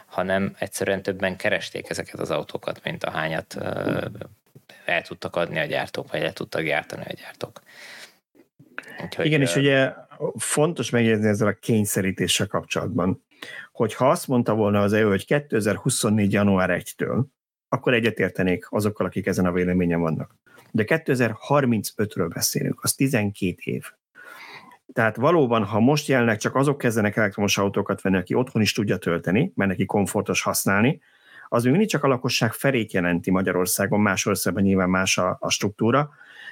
hanem 0.05 0.55
egyszerűen 0.59 1.01
többen 1.01 1.37
keresték 1.37 1.89
ezeket 1.89 2.19
az 2.19 2.31
autókat, 2.31 2.83
mint 2.83 3.03
a 3.03 3.11
hányat 3.11 3.57
el 4.85 5.01
tudtak 5.01 5.35
adni 5.35 5.59
a 5.59 5.65
gyártók, 5.65 6.11
vagy 6.11 6.21
el 6.21 6.33
tudtak 6.33 6.61
gyártani 6.61 7.03
a 7.07 7.13
gyártók. 7.21 7.61
Úgyhogy, 9.03 9.25
Igen, 9.25 9.41
és 9.41 9.55
ugye 9.55 9.93
fontos 10.37 10.89
megjegyezni 10.89 11.27
ezzel 11.27 11.47
a 11.47 11.57
kényszerítéssel 11.59 12.47
kapcsolatban, 12.47 13.23
hogy 13.71 13.93
ha 13.93 14.09
azt 14.09 14.27
mondta 14.27 14.53
volna 14.53 14.81
az 14.81 14.93
EU, 14.93 15.09
hogy 15.09 15.25
2024. 15.25 16.33
január 16.33 16.81
1-től 16.81 17.23
akkor 17.75 17.93
egyetértenék 17.93 18.65
azokkal, 18.69 19.05
akik 19.05 19.25
ezen 19.25 19.45
a 19.45 19.51
véleményen 19.51 19.99
vannak. 19.99 20.35
De 20.71 20.83
2035-ről 20.87 22.29
beszélünk, 22.33 22.79
az 22.83 22.93
12 22.93 23.55
év. 23.63 23.83
Tehát 24.93 25.15
valóban, 25.15 25.63
ha 25.63 25.79
most 25.79 26.07
jelenleg 26.07 26.37
csak 26.37 26.55
azok 26.55 26.77
kezdenek 26.77 27.15
elektromos 27.15 27.57
autókat 27.57 28.01
venni, 28.01 28.17
aki 28.17 28.33
otthon 28.33 28.61
is 28.61 28.73
tudja 28.73 28.97
tölteni, 28.97 29.51
mert 29.55 29.69
neki 29.69 29.85
komfortos 29.85 30.41
használni, 30.41 31.01
az 31.49 31.63
még 31.63 31.71
mindig 31.71 31.89
csak 31.89 32.03
a 32.03 32.07
lakosság 32.07 32.53
felét 32.53 32.93
jelenti 32.93 33.31
Magyarországon, 33.31 33.99
más 33.99 34.25
országban 34.25 34.63
nyilván 34.63 34.89
más 34.89 35.17
a, 35.17 35.37
a 35.39 35.49
struktúra, 35.49 36.09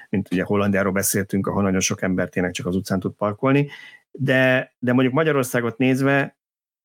mint 0.09 0.31
ugye 0.31 0.43
Hollandiáról 0.43 0.91
beszéltünk, 0.91 1.47
ahol 1.47 1.61
nagyon 1.61 1.79
sok 1.79 2.01
ember 2.01 2.29
tényleg 2.29 2.51
csak 2.51 2.65
az 2.65 2.75
utcán 2.75 2.99
tud 2.99 3.13
parkolni, 3.13 3.69
de, 4.11 4.73
de 4.79 4.93
mondjuk 4.93 5.13
Magyarországot 5.13 5.77
nézve 5.77 6.37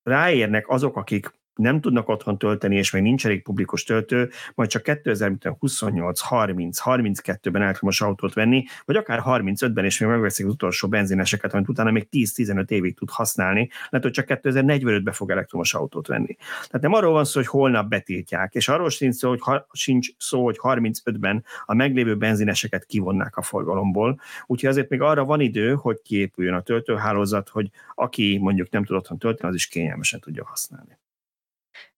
ráérnek 0.02 0.69
azok, 0.69 0.97
akik 0.97 1.32
nem 1.59 1.81
tudnak 1.81 2.09
otthon 2.09 2.39
tölteni, 2.39 2.77
és 2.77 2.91
még 2.91 3.03
nincs 3.03 3.27
elég 3.27 3.43
publikus 3.43 3.85
töltő, 3.85 4.31
majd 4.55 4.69
csak 4.69 4.83
2028, 4.83 6.21
30, 6.21 6.81
32-ben 6.85 7.63
elektromos 7.63 8.01
autót 8.01 8.35
venni, 8.35 8.65
vagy 8.85 8.97
akár 8.97 9.23
35-ben, 9.25 9.85
és 9.85 9.99
még 9.99 10.09
megveszik 10.09 10.47
az 10.47 10.53
utolsó 10.53 10.89
benzineseket, 10.89 11.55
amit 11.55 11.69
utána 11.69 11.91
még 11.91 12.09
10-15 12.11 12.71
évig 12.71 12.97
tud 12.97 13.11
használni, 13.11 13.71
lehet, 13.89 14.07
hogy 14.07 14.25
csak 14.25 14.41
2045-ben 14.43 15.13
fog 15.13 15.31
elektromos 15.31 15.75
autót 15.75 16.07
venni. 16.07 16.37
Tehát 16.37 16.81
nem 16.81 16.93
arról 16.93 17.13
van 17.13 17.25
szó, 17.25 17.41
hogy 17.41 17.49
holnap 17.49 17.89
betiltják, 17.89 18.55
és 18.55 18.69
arról 18.69 18.91
sincs 18.91 19.15
szó, 19.15 19.29
hogy, 19.29 19.41
ha, 19.41 19.67
sincs 19.73 20.09
szó, 20.19 20.45
hogy 20.45 20.59
35-ben 20.63 21.45
a 21.65 21.75
meglévő 21.75 22.17
benzineseket 22.17 22.85
kivonnák 22.85 23.37
a 23.37 23.43
forgalomból, 23.43 24.21
úgyhogy 24.47 24.69
azért 24.69 24.89
még 24.89 25.01
arra 25.01 25.25
van 25.25 25.41
idő, 25.41 25.75
hogy 25.75 26.03
kiépüljön 26.03 26.55
a 26.55 26.63
töltőhálózat, 26.63 27.49
hogy 27.49 27.71
aki 27.95 28.39
mondjuk 28.41 28.71
nem 28.71 28.85
tud 28.85 28.97
otthon 28.97 29.19
tölteni, 29.19 29.49
az 29.49 29.55
is 29.55 29.67
kényelmesen 29.67 30.21
tudja 30.21 30.45
használni. 30.45 30.99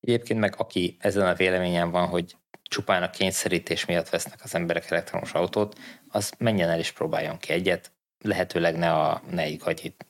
Egyébként 0.01 0.41
meg 0.41 0.55
aki 0.57 0.97
ezen 1.01 1.27
a 1.27 1.35
véleményen 1.35 1.91
van, 1.91 2.07
hogy 2.07 2.37
csupán 2.63 3.03
a 3.03 3.11
kényszerítés 3.11 3.85
miatt 3.85 4.09
vesznek 4.09 4.39
az 4.43 4.55
emberek 4.55 4.91
elektromos 4.91 5.33
autót, 5.33 5.79
az 6.09 6.33
menjen 6.39 6.69
el 6.69 6.79
és 6.79 6.91
próbáljon 6.91 7.39
ki 7.39 7.53
egyet, 7.53 7.93
lehetőleg 8.23 8.77
ne, 8.77 8.93
a, 8.93 9.23
ne 9.31 9.55
gagyit, 9.55 10.07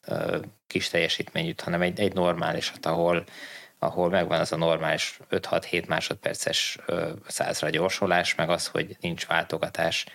kis 0.66 0.88
teljesítményűt, 0.88 1.60
hanem 1.60 1.82
egy, 1.82 2.00
egy 2.00 2.12
normálisat, 2.12 2.86
ahol, 2.86 3.24
ahol 3.78 4.10
megvan 4.10 4.40
az 4.40 4.52
a 4.52 4.56
normális 4.56 5.18
5-6-7 5.30 5.86
másodperces 5.86 6.78
százra 7.26 7.70
gyorsolás, 7.70 8.34
meg 8.34 8.50
az, 8.50 8.66
hogy 8.66 8.96
nincs 9.00 9.26
váltogatás, 9.26 10.06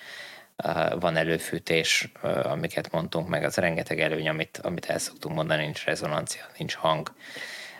van 1.00 1.16
előfűtés, 1.16 2.12
amiket 2.44 2.92
mondtunk, 2.92 3.28
meg 3.28 3.44
az 3.44 3.56
rengeteg 3.56 4.00
előny, 4.00 4.30
amit, 4.30 4.58
amit 4.58 4.86
el 4.86 4.98
szoktunk 4.98 5.36
mondani, 5.36 5.64
nincs 5.64 5.84
rezonancia, 5.84 6.46
nincs 6.58 6.76
hang. 6.76 7.14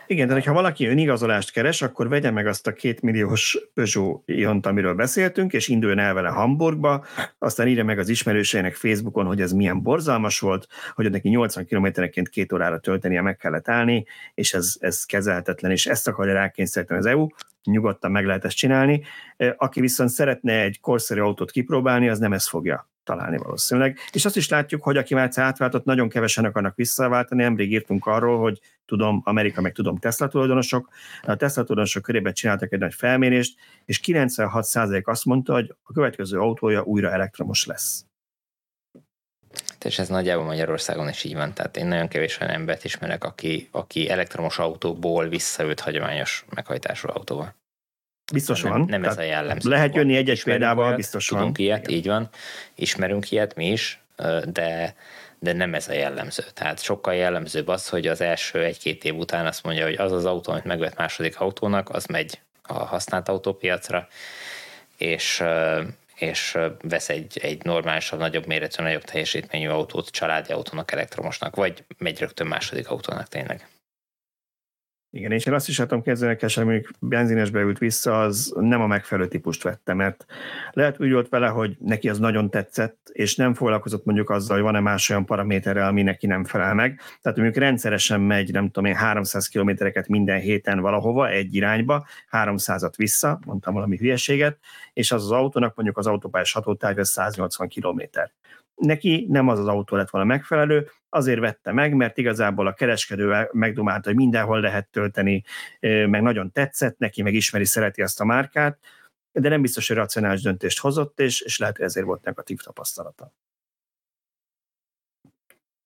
Igen, 0.08 0.28
de 0.28 0.42
ha 0.44 0.52
valaki 0.52 0.86
önigazolást 0.86 1.52
keres, 1.52 1.82
akkor 1.82 2.08
vegye 2.08 2.30
meg 2.30 2.46
azt 2.46 2.66
a 2.66 2.72
két 2.72 3.00
milliós 3.02 3.58
Peugeot 3.74 4.22
iont, 4.24 4.66
amiről 4.66 4.94
beszéltünk, 4.94 5.52
és 5.52 5.68
induljon 5.68 5.98
el 5.98 6.14
vele 6.14 6.28
Hamburgba, 6.28 7.04
aztán 7.38 7.68
írja 7.68 7.84
meg 7.84 7.98
az 7.98 8.08
ismerőseinek 8.08 8.74
Facebookon, 8.74 9.26
hogy 9.26 9.40
ez 9.40 9.52
milyen 9.52 9.82
borzalmas 9.82 10.40
volt, 10.40 10.66
hogy 10.94 11.10
neki 11.10 11.28
80 11.28 11.66
kilométerenként 11.66 12.28
két 12.28 12.52
órára 12.52 12.78
töltenie 12.78 13.20
meg 13.20 13.36
kellett 13.36 13.68
állni, 13.68 14.06
és 14.34 14.54
ez, 14.54 14.74
ez 14.78 15.04
kezelhetetlen, 15.04 15.70
és 15.70 15.86
ezt 15.86 16.08
akarja 16.08 16.32
rákényszeríteni 16.32 16.98
az 16.98 17.06
EU, 17.06 17.26
nyugodtan 17.64 18.10
meg 18.10 18.26
lehet 18.26 18.44
ezt 18.44 18.56
csinálni. 18.56 19.02
Aki 19.56 19.80
viszont 19.80 20.10
szeretne 20.10 20.62
egy 20.62 20.80
korszerű 20.80 21.20
autót 21.20 21.50
kipróbálni, 21.50 22.08
az 22.08 22.18
nem 22.18 22.32
ezt 22.32 22.48
fogja 22.48 22.88
találni 23.06 23.36
valószínűleg. 23.36 23.98
És 24.12 24.24
azt 24.24 24.36
is 24.36 24.48
látjuk, 24.48 24.82
hogy 24.82 24.96
aki 24.96 25.14
már 25.14 25.30
átváltott, 25.34 25.84
nagyon 25.84 26.08
kevesen 26.08 26.44
akarnak 26.44 26.76
visszaváltani. 26.76 27.42
Nemrég 27.42 27.72
írtunk 27.72 28.06
arról, 28.06 28.38
hogy 28.38 28.60
tudom, 28.86 29.20
Amerika, 29.24 29.60
meg 29.60 29.72
tudom 29.72 29.96
Tesla 29.96 30.28
tulajdonosok. 30.28 30.88
A 31.22 31.36
Tesla 31.36 31.62
tulajdonosok 31.62 32.02
körében 32.02 32.32
csináltak 32.32 32.72
egy 32.72 32.78
nagy 32.78 32.94
felmérést, 32.94 33.58
és 33.84 34.00
96% 34.04 35.04
azt 35.04 35.24
mondta, 35.24 35.52
hogy 35.52 35.74
a 35.82 35.92
következő 35.92 36.38
autója 36.38 36.82
újra 36.82 37.10
elektromos 37.10 37.66
lesz. 37.66 38.04
És 39.84 39.98
ez 39.98 40.08
nagyjából 40.08 40.44
Magyarországon 40.44 41.08
is 41.08 41.24
így 41.24 41.34
van. 41.34 41.52
Tehát 41.52 41.76
én 41.76 41.86
nagyon 41.86 42.08
kevés 42.08 42.40
olyan 42.40 42.52
embert 42.52 42.84
ismerek, 42.84 43.24
aki, 43.24 43.68
aki 43.70 44.08
elektromos 44.08 44.58
autóból 44.58 45.28
visszaült 45.28 45.80
hagyományos 45.80 46.44
meghajtású 46.54 47.08
autóval. 47.08 47.54
Biztos 48.32 48.62
nem, 48.62 48.72
van. 48.72 48.86
Nem 48.88 49.04
ez 49.04 49.18
a 49.18 49.22
jellemző. 49.22 49.70
Lehet 49.70 49.94
jönni 49.94 50.16
egy-egy 50.16 50.42
példával, 50.42 50.94
biztos 50.96 51.26
tudunk 51.26 51.56
van. 51.56 51.66
ilyet, 51.66 51.86
Igen. 51.86 51.98
így 51.98 52.06
van. 52.06 52.28
Ismerünk 52.74 53.30
ilyet 53.30 53.54
mi 53.54 53.70
is, 53.70 54.00
de, 54.44 54.94
de 55.38 55.52
nem 55.52 55.74
ez 55.74 55.88
a 55.88 55.92
jellemző. 55.92 56.42
Tehát 56.54 56.82
sokkal 56.82 57.14
jellemzőbb 57.14 57.68
az, 57.68 57.88
hogy 57.88 58.06
az 58.06 58.20
első 58.20 58.64
egy-két 58.64 59.04
év 59.04 59.14
után 59.14 59.46
azt 59.46 59.62
mondja, 59.62 59.84
hogy 59.84 59.94
az 59.94 60.12
az 60.12 60.24
autó, 60.24 60.52
amit 60.52 60.64
megvett 60.64 60.96
második 60.96 61.40
autónak, 61.40 61.90
az 61.90 62.06
megy 62.06 62.40
a 62.62 62.74
használt 62.74 63.28
autópiacra, 63.28 64.08
és 64.96 65.42
és 66.16 66.58
vesz 66.82 67.08
egy, 67.08 67.38
egy 67.42 67.64
normálisabb, 67.64 68.18
nagyobb 68.18 68.46
méretű, 68.46 68.82
nagyobb 68.82 69.04
teljesítményű 69.04 69.68
autót, 69.68 70.08
családi 70.10 70.52
autónak, 70.52 70.92
elektromosnak, 70.92 71.56
vagy 71.56 71.84
megy 71.98 72.18
rögtön 72.18 72.46
második 72.46 72.88
autónak 72.88 73.28
tényleg. 73.28 73.68
Igen, 75.10 75.32
és 75.32 75.46
én 75.46 75.54
azt 75.54 75.68
is 75.68 75.78
látom 75.78 76.02
hogy 76.02 76.64
mondjuk 76.64 76.90
benzinesbe 77.00 77.60
ült 77.60 77.78
vissza, 77.78 78.20
az 78.20 78.52
nem 78.56 78.80
a 78.80 78.86
megfelelő 78.86 79.28
típust 79.28 79.62
vette, 79.62 79.94
mert 79.94 80.24
lehet 80.72 81.00
úgy 81.00 81.12
volt 81.12 81.28
vele, 81.28 81.48
hogy 81.48 81.76
neki 81.78 82.08
az 82.08 82.18
nagyon 82.18 82.50
tetszett, 82.50 83.10
és 83.12 83.36
nem 83.36 83.54
foglalkozott 83.54 84.04
mondjuk 84.04 84.30
azzal, 84.30 84.56
hogy 84.56 84.64
van-e 84.64 84.80
más 84.80 85.10
olyan 85.10 85.24
paraméterrel, 85.24 85.88
ami 85.88 86.02
neki 86.02 86.26
nem 86.26 86.44
felel 86.44 86.74
meg. 86.74 87.00
Tehát 87.22 87.38
mondjuk 87.38 87.62
rendszeresen 87.62 88.20
megy, 88.20 88.52
nem 88.52 88.66
tudom 88.66 88.84
én, 88.84 88.94
300 88.94 89.48
kilométereket 89.48 90.08
minden 90.08 90.40
héten 90.40 90.80
valahova, 90.80 91.28
egy 91.28 91.54
irányba, 91.54 92.06
300-at 92.30 92.94
vissza, 92.96 93.38
mondtam 93.46 93.74
valami 93.74 93.96
hülyeséget, 93.96 94.58
és 94.92 95.12
az 95.12 95.22
az 95.22 95.30
autónak 95.30 95.74
mondjuk 95.74 95.98
az 95.98 96.06
autópályás 96.06 96.52
hatótávja 96.52 97.04
180 97.04 97.68
kilométer 97.68 98.32
neki 98.76 99.26
nem 99.28 99.48
az 99.48 99.58
az 99.58 99.66
autó 99.66 99.96
lett 99.96 100.10
volna 100.10 100.26
megfelelő, 100.26 100.90
azért 101.08 101.40
vette 101.40 101.72
meg, 101.72 101.94
mert 101.94 102.18
igazából 102.18 102.66
a 102.66 102.74
kereskedő 102.74 103.48
megdomálta, 103.52 104.08
hogy 104.08 104.18
mindenhol 104.18 104.60
lehet 104.60 104.88
tölteni, 104.88 105.42
meg 105.80 106.22
nagyon 106.22 106.52
tetszett 106.52 106.98
neki, 106.98 107.22
meg 107.22 107.34
ismeri, 107.34 107.64
szereti 107.64 108.02
azt 108.02 108.20
a 108.20 108.24
márkát, 108.24 108.78
de 109.32 109.48
nem 109.48 109.62
biztos, 109.62 109.88
hogy 109.88 109.96
racionális 109.96 110.42
döntést 110.42 110.78
hozott, 110.78 111.20
és, 111.20 111.40
és 111.40 111.58
lehet, 111.58 111.76
hogy 111.76 111.84
ezért 111.84 112.06
volt 112.06 112.24
negatív 112.24 112.58
tapasztalata. 112.58 113.32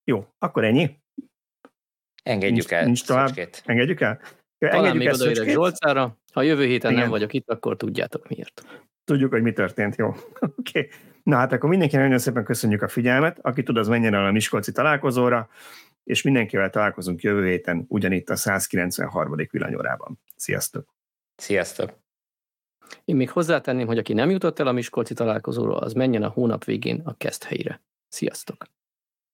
Jó, 0.05 0.27
akkor 0.39 0.65
ennyi. 0.65 0.99
Engedjük 2.23 2.69
nincs, 2.69 2.73
el. 2.73 2.85
Nincs 2.85 3.05
tovább. 3.05 3.27
Szöcskét. 3.27 3.63
Engedjük 3.65 4.01
el? 4.01 4.21
Talán 4.59 4.77
Engedjük 4.77 5.03
még 5.03 5.13
odaérek 5.13 5.49
Zsolcára. 5.49 6.17
Ha 6.33 6.43
jövő 6.43 6.65
héten 6.65 6.91
Igen. 6.91 7.03
nem 7.03 7.11
vagyok 7.11 7.33
itt, 7.33 7.49
akkor 7.49 7.77
tudjátok 7.77 8.29
miért. 8.29 8.63
Tudjuk, 9.05 9.31
hogy 9.31 9.43
mi 9.43 9.53
történt, 9.53 9.97
jó. 9.97 10.09
Oké. 10.59 10.79
Okay. 10.79 10.89
Na 11.23 11.37
hát 11.37 11.53
akkor 11.53 11.69
mindenkinek 11.69 12.05
nagyon 12.05 12.19
szépen 12.19 12.45
köszönjük 12.45 12.83
a 12.83 12.89
figyelmet. 12.89 13.39
Aki 13.43 13.63
tud, 13.63 13.77
az 13.77 13.89
menjen 13.89 14.15
el 14.15 14.27
a 14.27 14.31
Miskolci 14.31 14.73
találkozóra, 14.73 15.49
és 16.05 16.23
mindenkivel 16.23 16.71
találkozunk 16.71 17.23
jövő 17.23 17.47
héten 17.47 17.85
ugyanitt 17.89 18.31
a 18.31 18.37
193. 18.37 19.35
villanyórában. 19.51 20.21
Sziasztok! 20.37 20.95
Sziasztok! 21.37 21.99
Én 23.05 23.17
még 23.17 23.31
hozzátenném, 23.31 23.87
hogy 23.87 23.99
aki 23.99 24.13
nem 24.13 24.31
jutott 24.31 24.59
el 24.59 24.67
a 24.67 24.73
Miskolci 24.73 25.15
találkozóra, 25.15 25.77
az 25.77 25.93
menjen 25.93 26.23
a 26.23 26.29
hónap 26.29 26.65
végén 26.65 27.03
a 27.05 27.17
helyre. 27.47 27.83
Sziasztok! 28.09 28.67